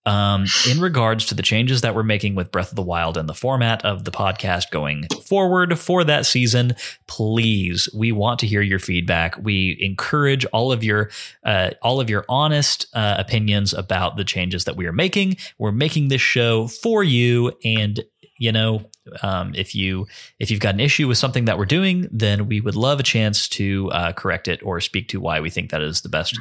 um, 0.07 0.47
in 0.69 0.81
regards 0.81 1.27
to 1.27 1.35
the 1.35 1.43
changes 1.43 1.83
that 1.83 1.95
we're 1.95 2.03
making 2.03 2.35
with 2.35 2.51
Breath 2.51 2.71
of 2.71 2.77
the 2.77 2.83
Wild 2.83 3.17
and 3.17 3.29
the 3.29 3.35
format 3.35 3.85
of 3.85 4.05
the 4.05 4.11
podcast 4.11 4.71
going 4.71 5.05
forward 5.27 5.79
for 5.79 6.05
that 6.05 6.27
season. 6.27 6.75
Please, 7.07 7.89
we 7.95 8.13
want 8.13 8.41
to 8.41 8.47
hear 8.47 8.63
your 8.63 8.79
feedback. 8.79 9.37
We 9.37 9.77
encourage 9.81 10.45
all 10.47 10.73
of 10.73 10.83
your 10.83 11.11
uh, 11.45 11.71
all 11.83 12.01
of 12.01 12.09
your 12.09 12.25
honest 12.29 12.87
uh, 12.95 13.17
opinions 13.19 13.75
about 13.75 14.17
the 14.17 14.25
changes 14.25 14.65
that 14.65 14.77
we 14.77 14.87
are 14.87 14.93
making. 14.93 15.37
We're 15.59 15.73
making 15.73 16.09
this 16.09 16.23
show 16.23 16.67
for 16.67 17.05
you, 17.05 17.53
and 17.65 18.01
you 18.39 18.53
know, 18.53 18.87
um, 19.23 19.55
if 19.55 19.75
you 19.75 20.07
if 20.39 20.51
you've 20.51 20.61
got 20.61 20.75
an 20.75 20.81
issue 20.81 21.07
with 21.07 21.19
something 21.19 21.45
that 21.45 21.59
we're 21.59 21.67
doing, 21.67 22.09
then 22.11 22.49
we 22.49 22.63
would 22.63 22.75
love 22.75 23.01
a 23.01 23.05
chance 23.05 23.49
to 23.51 23.91
uh, 23.93 24.13
correct 24.13 24.49
it 24.49 24.61
or 24.63 24.81
speak 24.81 25.09
to 25.09 25.21
why 25.21 25.41
we 25.41 25.51
think 25.51 25.71
that 25.71 25.83
is 25.83 26.01
the 26.01 26.09
best 26.09 26.41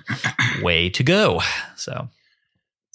way 0.61 0.89
to 0.89 1.03
go. 1.03 1.41
So. 1.75 2.09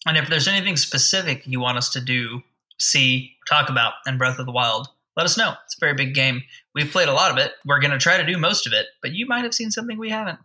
And 0.06 0.16
if 0.16 0.28
there's 0.28 0.48
anything 0.48 0.76
specific 0.76 1.46
you 1.46 1.60
want 1.60 1.78
us 1.78 1.90
to 1.90 2.00
do, 2.00 2.42
see, 2.78 3.32
talk 3.48 3.68
about 3.68 3.94
in 4.06 4.18
Breath 4.18 4.38
of 4.38 4.46
the 4.46 4.52
Wild, 4.52 4.88
let 5.16 5.24
us 5.26 5.36
know. 5.38 5.54
It's 5.64 5.76
a 5.76 5.80
very 5.80 5.94
big 5.94 6.14
game. 6.14 6.42
We've 6.74 6.90
played 6.90 7.08
a 7.08 7.12
lot 7.12 7.30
of 7.30 7.38
it. 7.38 7.52
We're 7.64 7.80
going 7.80 7.92
to 7.92 7.98
try 7.98 8.16
to 8.16 8.26
do 8.26 8.36
most 8.36 8.66
of 8.66 8.72
it, 8.72 8.86
but 9.00 9.12
you 9.12 9.26
might 9.26 9.44
have 9.44 9.54
seen 9.54 9.70
something 9.70 9.98
we 9.98 10.10
haven't. 10.10 10.38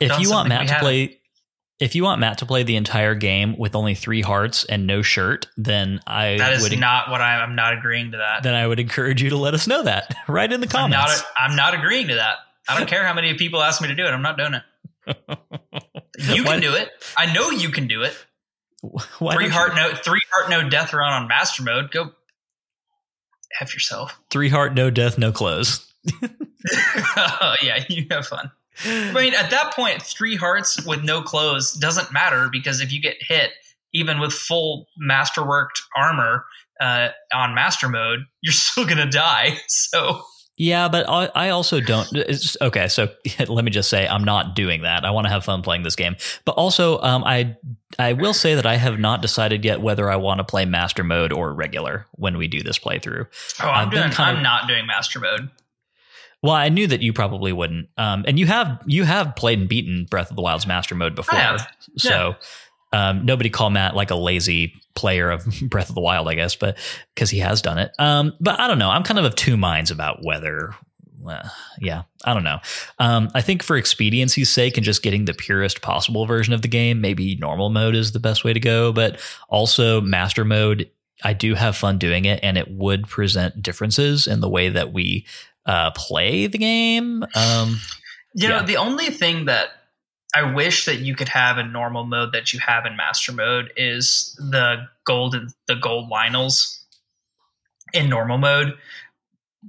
if 0.00 0.08
done 0.10 0.20
you 0.20 0.30
want 0.30 0.48
Matt 0.48 0.66
to 0.68 0.74
haven't. 0.74 0.84
play 0.86 1.14
if 1.80 1.94
you 1.94 2.02
want 2.02 2.18
Matt 2.20 2.38
to 2.38 2.46
play 2.46 2.64
the 2.64 2.74
entire 2.74 3.14
game 3.14 3.56
with 3.56 3.76
only 3.76 3.94
three 3.94 4.20
hearts 4.20 4.64
and 4.64 4.84
no 4.84 5.00
shirt, 5.00 5.46
then 5.56 6.00
I 6.08 6.36
That 6.36 6.52
is 6.54 6.68
would 6.68 6.76
not 6.80 7.08
what 7.08 7.20
I, 7.20 7.40
I'm 7.40 7.54
not 7.54 7.72
agreeing 7.78 8.10
to 8.10 8.16
that. 8.16 8.42
then 8.42 8.54
I 8.56 8.66
would 8.66 8.80
encourage 8.80 9.22
you 9.22 9.30
to 9.30 9.36
let 9.36 9.54
us 9.54 9.68
know 9.68 9.84
that 9.84 10.12
right 10.28 10.52
in 10.52 10.60
the 10.60 10.66
I'm 10.76 10.90
not, 10.90 11.04
comments. 11.06 11.24
I'm 11.36 11.54
not 11.54 11.74
agreeing 11.74 12.08
to 12.08 12.16
that. 12.16 12.38
I 12.68 12.76
don't 12.76 12.88
care 12.88 13.06
how 13.06 13.14
many 13.14 13.34
people 13.34 13.62
ask 13.62 13.80
me 13.80 13.86
to 13.86 13.94
do 13.94 14.04
it. 14.04 14.08
I'm 14.10 14.22
not 14.22 14.36
doing 14.36 14.54
it. 14.54 14.62
You 16.20 16.42
can 16.42 16.60
do 16.60 16.74
it. 16.74 16.90
I 17.16 17.32
know 17.32 17.50
you 17.50 17.68
can 17.70 17.86
do 17.86 18.02
it. 18.02 18.12
Why 19.18 19.34
three 19.34 19.48
heart 19.48 19.70
you- 19.70 19.82
no 19.82 19.94
three 19.94 20.20
heart 20.32 20.50
no 20.50 20.68
death 20.68 20.92
run 20.92 21.12
on 21.12 21.28
master 21.28 21.62
mode. 21.62 21.90
Go 21.90 22.12
have 23.58 23.72
yourself. 23.72 24.18
three 24.30 24.48
heart, 24.48 24.74
no 24.74 24.90
death, 24.90 25.18
no 25.18 25.32
clothes. 25.32 25.84
yeah, 27.62 27.84
you 27.88 28.06
have 28.10 28.26
fun. 28.26 28.50
I 28.84 29.12
mean, 29.12 29.34
at 29.34 29.50
that 29.50 29.72
point, 29.74 30.02
three 30.02 30.36
hearts 30.36 30.84
with 30.86 31.02
no 31.02 31.20
clothes 31.22 31.72
doesn't 31.72 32.12
matter 32.12 32.48
because 32.50 32.80
if 32.80 32.92
you 32.92 33.00
get 33.02 33.16
hit, 33.20 33.50
even 33.92 34.20
with 34.20 34.32
full 34.32 34.86
masterworked 35.02 35.80
armor 35.96 36.44
uh, 36.80 37.08
on 37.34 37.54
master 37.54 37.88
mode, 37.88 38.20
you're 38.40 38.52
still 38.52 38.86
gonna 38.86 39.10
die. 39.10 39.58
So 39.66 40.20
Yeah, 40.60 40.88
but 40.88 41.08
I, 41.08 41.30
I 41.34 41.48
also 41.50 41.80
don't. 41.80 42.08
It's, 42.12 42.56
okay, 42.60 42.88
so 42.88 43.08
let 43.48 43.64
me 43.64 43.70
just 43.70 43.88
say 43.88 44.08
I'm 44.08 44.24
not 44.24 44.56
doing 44.56 44.82
that. 44.82 45.04
I 45.04 45.10
want 45.12 45.26
to 45.26 45.30
have 45.30 45.44
fun 45.44 45.62
playing 45.62 45.84
this 45.84 45.94
game, 45.94 46.16
but 46.44 46.52
also 46.52 47.00
um, 47.00 47.22
I 47.24 47.56
I 47.98 48.14
will 48.14 48.34
say 48.34 48.56
that 48.56 48.66
I 48.66 48.74
have 48.76 48.98
not 48.98 49.22
decided 49.22 49.64
yet 49.64 49.80
whether 49.80 50.10
I 50.10 50.16
want 50.16 50.38
to 50.38 50.44
play 50.44 50.64
master 50.64 51.04
mode 51.04 51.32
or 51.32 51.54
regular 51.54 52.06
when 52.12 52.36
we 52.36 52.48
do 52.48 52.62
this 52.62 52.78
playthrough. 52.78 53.26
oh, 53.62 53.68
I'm 53.68 53.86
I've 53.86 53.92
doing. 53.92 54.10
kind 54.10 54.30
of- 54.32 54.36
I'm 54.38 54.42
not 54.42 54.66
doing 54.66 54.84
master 54.86 55.20
mode. 55.20 55.48
Well, 56.42 56.54
I 56.54 56.68
knew 56.68 56.86
that 56.88 57.02
you 57.02 57.12
probably 57.12 57.52
wouldn't, 57.52 57.88
um, 57.96 58.24
and 58.26 58.38
you 58.38 58.46
have 58.46 58.80
you 58.84 59.04
have 59.04 59.36
played 59.36 59.60
and 59.60 59.68
beaten 59.68 60.06
Breath 60.10 60.30
of 60.30 60.36
the 60.36 60.42
Wild's 60.42 60.66
master 60.66 60.94
mode 60.96 61.14
before, 61.14 61.38
have, 61.38 61.66
so 61.96 62.34
Um, 62.92 63.26
nobody 63.26 63.50
call 63.50 63.70
Matt 63.70 63.94
like 63.94 64.10
a 64.10 64.14
lazy 64.16 64.74
player 64.98 65.30
of 65.30 65.46
Breath 65.62 65.88
of 65.88 65.94
the 65.94 66.00
Wild, 66.00 66.28
I 66.28 66.34
guess, 66.34 66.56
but 66.56 66.76
because 67.14 67.30
he 67.30 67.38
has 67.38 67.62
done 67.62 67.78
it. 67.78 67.92
Um, 67.98 68.34
but 68.40 68.58
I 68.58 68.66
don't 68.66 68.78
know. 68.78 68.90
I'm 68.90 69.04
kind 69.04 69.18
of 69.18 69.24
of 69.24 69.34
two 69.34 69.56
minds 69.56 69.90
about 69.90 70.18
whether. 70.22 70.74
Uh, 71.26 71.48
yeah, 71.80 72.02
I 72.24 72.32
don't 72.32 72.44
know. 72.44 72.58
Um, 72.98 73.28
I 73.34 73.42
think 73.42 73.62
for 73.62 73.76
expediency's 73.76 74.50
sake 74.50 74.76
and 74.76 74.84
just 74.84 75.02
getting 75.02 75.24
the 75.24 75.34
purest 75.34 75.82
possible 75.82 76.26
version 76.26 76.54
of 76.54 76.62
the 76.62 76.68
game, 76.68 77.00
maybe 77.00 77.36
normal 77.36 77.70
mode 77.70 77.94
is 77.94 78.12
the 78.12 78.20
best 78.20 78.44
way 78.44 78.52
to 78.52 78.60
go. 78.60 78.92
But 78.92 79.20
also 79.48 80.00
master 80.00 80.44
mode, 80.44 80.90
I 81.24 81.32
do 81.32 81.54
have 81.54 81.76
fun 81.76 81.98
doing 81.98 82.24
it, 82.24 82.40
and 82.42 82.56
it 82.56 82.70
would 82.70 83.08
present 83.08 83.62
differences 83.62 84.26
in 84.26 84.40
the 84.40 84.48
way 84.48 84.68
that 84.68 84.92
we 84.92 85.26
uh, 85.66 85.90
play 85.90 86.46
the 86.46 86.58
game. 86.58 87.24
Um, 87.34 87.78
you 88.34 88.48
know, 88.48 88.64
the 88.64 88.76
only 88.76 89.06
thing 89.06 89.46
that 89.46 89.68
I 90.34 90.42
wish 90.52 90.84
that 90.84 90.98
you 90.98 91.14
could 91.14 91.28
have 91.28 91.56
a 91.56 91.62
normal 91.62 92.04
mode 92.04 92.32
that 92.32 92.52
you 92.52 92.60
have 92.60 92.84
in 92.84 92.96
master 92.96 93.32
mode 93.32 93.72
is 93.76 94.36
the 94.38 94.86
gold 95.04 95.36
the 95.66 95.74
gold 95.74 96.10
Lynels 96.10 96.80
in 97.94 98.10
normal 98.10 98.38
mode 98.38 98.74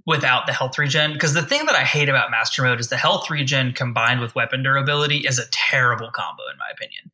without 0.06 0.46
the 0.46 0.54
health 0.54 0.78
regen. 0.78 1.14
Because 1.14 1.34
the 1.34 1.42
thing 1.42 1.66
that 1.66 1.76
I 1.76 1.84
hate 1.84 2.10
about 2.10 2.30
master 2.30 2.64
mode 2.64 2.80
is 2.80 2.90
the 2.90 2.98
health 2.98 3.30
regen 3.30 3.74
combined 3.74 4.20
with 4.20 4.36
weapon 4.36 4.64
durability 4.64 5.20
is 5.20 5.40
a 5.40 5.50
terrible 5.52 6.12
combo 6.12 6.44
in 6.52 6.58
my 6.58 6.70
opinion. 6.72 7.12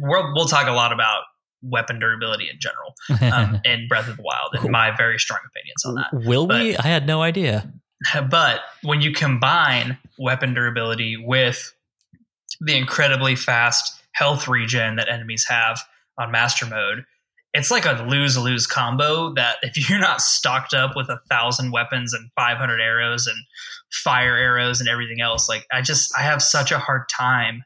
We'll, 0.00 0.32
we'll 0.34 0.46
talk 0.46 0.66
a 0.66 0.72
lot 0.72 0.92
about 0.92 1.24
weapon 1.62 1.98
durability 1.98 2.48
in 2.48 2.58
general 2.58 2.94
um, 3.32 3.60
in 3.64 3.88
Breath 3.88 4.08
of 4.08 4.16
the 4.16 4.22
Wild 4.22 4.54
and 4.54 4.70
my 4.70 4.94
very 4.96 5.18
strong 5.18 5.40
opinions 5.46 5.84
on 5.84 5.94
that. 5.96 6.26
Will 6.26 6.46
but, 6.46 6.60
we? 6.60 6.76
I 6.76 6.86
had 6.86 7.06
no 7.06 7.22
idea. 7.22 7.72
But 8.28 8.60
when 8.82 9.00
you 9.00 9.12
combine 9.12 9.96
weapon 10.18 10.52
durability 10.52 11.16
with 11.16 11.73
the 12.60 12.76
incredibly 12.76 13.34
fast 13.34 14.00
health 14.12 14.48
regen 14.48 14.96
that 14.96 15.08
enemies 15.08 15.46
have 15.48 15.80
on 16.18 16.30
master 16.30 16.66
mode, 16.66 17.04
it's 17.52 17.70
like 17.70 17.86
a 17.86 18.04
lose 18.08 18.36
lose 18.36 18.66
combo 18.66 19.32
that 19.34 19.56
if 19.62 19.76
you're 19.88 20.00
not 20.00 20.20
stocked 20.20 20.74
up 20.74 20.96
with 20.96 21.08
a 21.08 21.20
thousand 21.30 21.72
weapons 21.72 22.12
and 22.12 22.30
500 22.36 22.80
arrows 22.80 23.26
and 23.26 23.36
fire 23.92 24.36
arrows 24.36 24.80
and 24.80 24.88
everything 24.88 25.20
else, 25.20 25.48
like 25.48 25.66
I 25.72 25.82
just 25.82 26.12
I 26.18 26.22
have 26.22 26.42
such 26.42 26.72
a 26.72 26.78
hard 26.78 27.08
time 27.08 27.64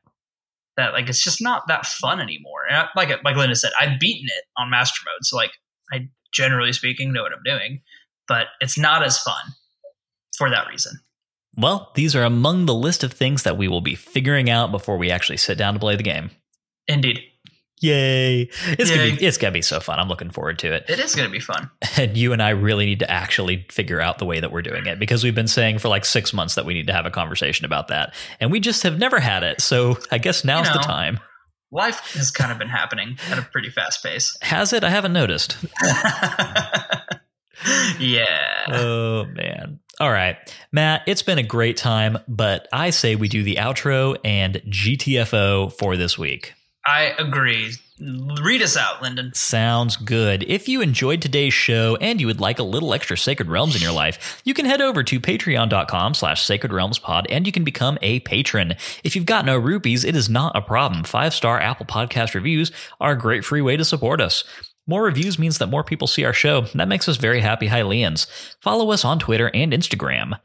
that 0.77 0.93
like 0.93 1.09
it's 1.09 1.23
just 1.23 1.43
not 1.43 1.67
that 1.69 1.87
fun 1.87 2.21
anymore. 2.21 2.61
And 2.69 2.77
I, 2.77 2.89
like 2.95 3.09
like 3.25 3.37
Lyndon 3.37 3.57
said, 3.57 3.73
I've 3.81 3.99
beaten 3.99 4.27
it 4.27 4.45
on 4.57 4.71
master 4.71 5.01
mode, 5.05 5.25
so 5.25 5.37
like 5.37 5.53
I 5.93 6.09
generally 6.33 6.73
speaking 6.73 7.13
know 7.13 7.23
what 7.23 7.33
I'm 7.33 7.43
doing, 7.45 7.81
but 8.29 8.47
it's 8.61 8.79
not 8.79 9.03
as 9.03 9.19
fun 9.19 9.43
for 10.37 10.51
that 10.51 10.69
reason. 10.69 10.93
Well, 11.59 11.91
these 11.95 12.15
are 12.15 12.23
among 12.23 12.67
the 12.67 12.75
list 12.75 13.03
of 13.03 13.13
things 13.13 13.43
that 13.43 13.59
we 13.59 13.67
will 13.67 13.81
be 13.81 13.97
figuring 13.97 14.49
out 14.49 14.71
before 14.71 14.97
we 14.97 15.11
actually 15.11 15.39
sit 15.39 15.59
down 15.59 15.75
to 15.75 15.81
play 15.81 15.97
the 15.97 16.05
game. 16.05 16.31
Indeed. 16.87 17.21
Yay. 17.81 18.43
It's 18.67 18.91
Yay. 18.91 18.97
gonna 18.97 19.17
be 19.17 19.27
it's 19.27 19.39
gonna 19.39 19.53
be 19.53 19.63
so 19.63 19.81
fun. 19.81 19.99
I'm 19.99 20.09
looking 20.09 20.31
forward 20.31 20.59
to 20.61 20.73
it. 20.73 20.85
It 20.89 20.99
is 20.99 21.15
gonna 21.15 21.29
be 21.29 21.41
fun. 21.41 21.71
And 21.97 22.17
you 22.17 22.33
and 22.33 22.41
I 22.41 22.51
really 22.51 22.87
need 22.87 23.01
to 23.01 23.11
actually 23.11 23.67
figure 23.73 24.01
out 24.01 24.19
the 24.19 24.25
way 24.25 24.39
that 24.39 24.53
we're 24.53 24.63
doing 24.63 24.87
it 24.87 25.01
because 25.01 25.25
we've 25.25 25.35
been 25.35 25.49
saying 25.49 25.79
for 25.79 25.89
like 25.89 26.05
six 26.05 26.33
months 26.33 26.55
that 26.55 26.65
we 26.65 26.75
need 26.75 26.87
to 26.87 26.93
have 26.93 27.07
a 27.07 27.11
conversation 27.11 27.65
about 27.65 27.89
that. 27.89 28.15
And 28.39 28.53
we 28.53 28.61
just 28.61 28.85
have 28.85 28.99
never 28.99 29.19
had 29.19 29.43
it. 29.43 29.61
So 29.61 29.99
I 30.13 30.19
guess 30.19 30.45
now's 30.45 30.69
you 30.69 30.75
know, 30.75 30.79
the 30.81 30.85
time. 30.85 31.19
Life 31.73 31.99
has 32.15 32.31
kind 32.31 32.53
of 32.53 32.59
been 32.59 32.69
happening 32.69 33.19
at 33.31 33.39
a 33.39 33.43
pretty 33.43 33.71
fast 33.71 34.03
pace. 34.05 34.37
Has 34.43 34.73
it? 34.73 34.85
I 34.85 34.91
haven't 34.91 35.13
noticed. 35.13 35.57
yeah. 37.99 38.65
Oh 38.69 39.25
man. 39.35 39.81
All 40.01 40.11
right. 40.13 40.37
Matt, 40.71 41.03
it's 41.07 41.23
been 41.23 41.39
a 41.39 41.43
great 41.43 41.77
time, 41.77 42.19
but 42.29 42.69
I 42.73 42.91
say 42.91 43.17
we 43.17 43.29
do 43.29 43.43
the 43.43 43.57
outro 43.57 44.17
and 44.25 44.57
GTFO 44.69 45.73
for 45.73 45.97
this 45.97 46.17
week. 46.17 46.55
I 46.87 47.15
agree. 47.19 47.73
Read 48.01 48.63
us 48.63 48.77
out, 48.77 49.03
Lyndon. 49.03 49.33
Sounds 49.35 49.97
good. 49.97 50.45
If 50.45 50.69
you 50.69 50.81
enjoyed 50.81 51.21
today's 51.21 51.53
show 51.53 51.97
and 52.01 52.21
you 52.21 52.29
would 52.29 52.41
like 52.41 52.61
a 52.61 52.63
little 52.63 52.95
extra 52.95 53.19
Sacred 53.19 53.49
Realms 53.49 53.75
in 53.75 53.83
your 53.83 53.93
life, 53.93 54.41
you 54.45 54.55
can 54.55 54.67
head 54.67 54.81
over 54.81 55.03
to 55.03 55.19
patreon.com 55.19 56.15
slash 56.15 56.45
sacred 56.45 56.73
realms 56.73 57.01
pod 57.01 57.27
and 57.29 57.45
you 57.45 57.53
can 57.53 57.65
become 57.65 57.99
a 58.01 58.21
patron. 58.21 58.77
If 59.03 59.17
you've 59.17 59.27
got 59.27 59.45
no 59.45 59.59
rupees, 59.59 60.05
it 60.05 60.15
is 60.15 60.31
not 60.31 60.57
a 60.57 60.63
problem. 60.63 61.03
Five 61.03 61.35
star 61.35 61.61
Apple 61.61 61.87
Podcast 61.87 62.35
reviews 62.35 62.71
are 63.01 63.13
a 63.13 63.19
great 63.19 63.45
free 63.45 63.63
way 63.63 63.77
to 63.77 63.85
support 63.85 64.21
us. 64.21 64.45
More 64.89 65.05
reviews 65.05 65.39
means 65.39 65.59
that 65.59 65.69
more 65.69 65.85
people 65.85 66.09
see 66.09 66.25
our 66.25 66.33
show. 66.33 66.61
and 66.61 66.81
That 66.81 66.89
makes 66.89 67.09
us 67.09 67.19
very 67.19 67.41
happy 67.41 67.69
Hylians. 67.69 68.27
Follow 68.61 68.91
us 68.91 69.05
on 69.05 69.19
Twitter 69.19 69.51
and 69.55 69.73
Instagram 69.73 70.41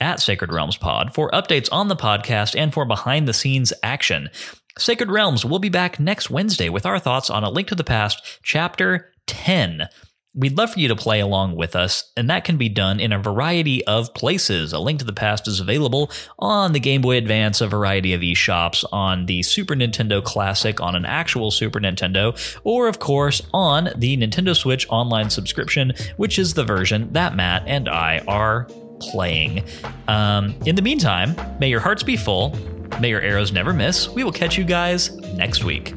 at 0.00 0.20
Sacred 0.20 0.52
Realms 0.52 0.76
Pod 0.76 1.12
for 1.12 1.28
updates 1.32 1.68
on 1.70 1.88
the 1.88 1.96
podcast 1.96 2.58
and 2.58 2.72
for 2.72 2.84
behind 2.84 3.28
the 3.28 3.34
scenes 3.34 3.72
action. 3.82 4.30
Sacred 4.78 5.10
Realms 5.10 5.44
will 5.44 5.58
be 5.58 5.68
back 5.68 5.98
next 5.98 6.30
Wednesday 6.30 6.68
with 6.68 6.86
our 6.86 7.00
thoughts 7.00 7.28
on 7.28 7.44
A 7.44 7.50
Link 7.50 7.68
to 7.68 7.74
the 7.74 7.84
Past, 7.84 8.22
Chapter 8.42 9.12
10. 9.26 9.88
We'd 10.32 10.56
love 10.56 10.72
for 10.72 10.78
you 10.78 10.86
to 10.86 10.94
play 10.94 11.18
along 11.18 11.56
with 11.56 11.74
us, 11.74 12.12
and 12.16 12.30
that 12.30 12.44
can 12.44 12.56
be 12.56 12.68
done 12.68 13.00
in 13.00 13.12
a 13.12 13.18
variety 13.18 13.84
of 13.86 14.14
places. 14.14 14.72
A 14.72 14.78
Link 14.78 15.00
to 15.00 15.04
the 15.04 15.12
Past 15.12 15.48
is 15.48 15.58
available 15.58 16.08
on 16.38 16.72
the 16.72 16.78
Game 16.78 17.00
Boy 17.00 17.16
Advance, 17.16 17.60
a 17.60 17.66
variety 17.66 18.14
of 18.14 18.20
eShops, 18.20 18.84
on 18.92 19.26
the 19.26 19.42
Super 19.42 19.74
Nintendo 19.74 20.22
Classic, 20.22 20.80
on 20.80 20.94
an 20.94 21.04
actual 21.04 21.50
Super 21.50 21.80
Nintendo, 21.80 22.60
or 22.62 22.86
of 22.86 23.00
course 23.00 23.42
on 23.52 23.90
the 23.96 24.16
Nintendo 24.16 24.56
Switch 24.56 24.86
online 24.88 25.30
subscription, 25.30 25.92
which 26.16 26.38
is 26.38 26.54
the 26.54 26.64
version 26.64 27.12
that 27.12 27.34
Matt 27.34 27.64
and 27.66 27.88
I 27.88 28.22
are 28.28 28.68
playing. 29.00 29.64
Um, 30.06 30.54
in 30.64 30.76
the 30.76 30.82
meantime, 30.82 31.34
may 31.58 31.68
your 31.68 31.80
hearts 31.80 32.04
be 32.04 32.16
full, 32.16 32.56
may 33.00 33.08
your 33.08 33.20
arrows 33.20 33.50
never 33.50 33.72
miss. 33.72 34.08
We 34.08 34.22
will 34.22 34.32
catch 34.32 34.56
you 34.56 34.62
guys 34.62 35.10
next 35.34 35.64
week. 35.64 35.92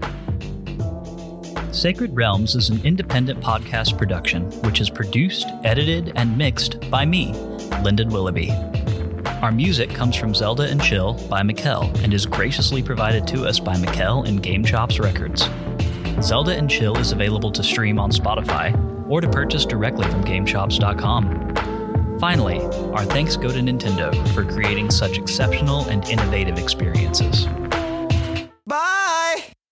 Sacred 1.73 2.15
Realms 2.15 2.53
is 2.53 2.69
an 2.69 2.79
independent 2.85 3.41
podcast 3.41 3.97
production 3.97 4.43
which 4.61 4.79
is 4.79 4.91
produced, 4.91 5.47
edited, 5.63 6.11
and 6.15 6.37
mixed 6.37 6.79
by 6.91 7.03
me, 7.03 7.33
Lyndon 7.81 8.09
Willoughby. 8.09 8.51
Our 9.41 9.51
music 9.51 9.89
comes 9.89 10.15
from 10.15 10.35
Zelda 10.35 10.69
and 10.69 10.79
Chill 10.79 11.15
by 11.29 11.41
Mikel 11.41 11.91
and 12.03 12.13
is 12.13 12.27
graciously 12.27 12.83
provided 12.83 13.25
to 13.29 13.47
us 13.47 13.59
by 13.59 13.75
Mikel 13.75 14.21
and 14.21 14.43
GameChops 14.43 15.03
Records. 15.03 15.49
Zelda 16.23 16.55
and 16.55 16.69
Chill 16.69 16.95
is 16.99 17.11
available 17.11 17.51
to 17.51 17.63
stream 17.63 17.97
on 17.97 18.11
Spotify 18.11 19.09
or 19.09 19.19
to 19.19 19.27
purchase 19.27 19.65
directly 19.65 20.07
from 20.09 20.23
GameChops.com. 20.23 22.19
Finally, 22.19 22.61
our 22.93 23.03
thanks 23.03 23.35
go 23.35 23.49
to 23.51 23.59
Nintendo 23.59 24.15
for 24.35 24.45
creating 24.45 24.91
such 24.91 25.17
exceptional 25.17 25.85
and 25.89 26.07
innovative 26.07 26.59
experiences. 26.59 27.47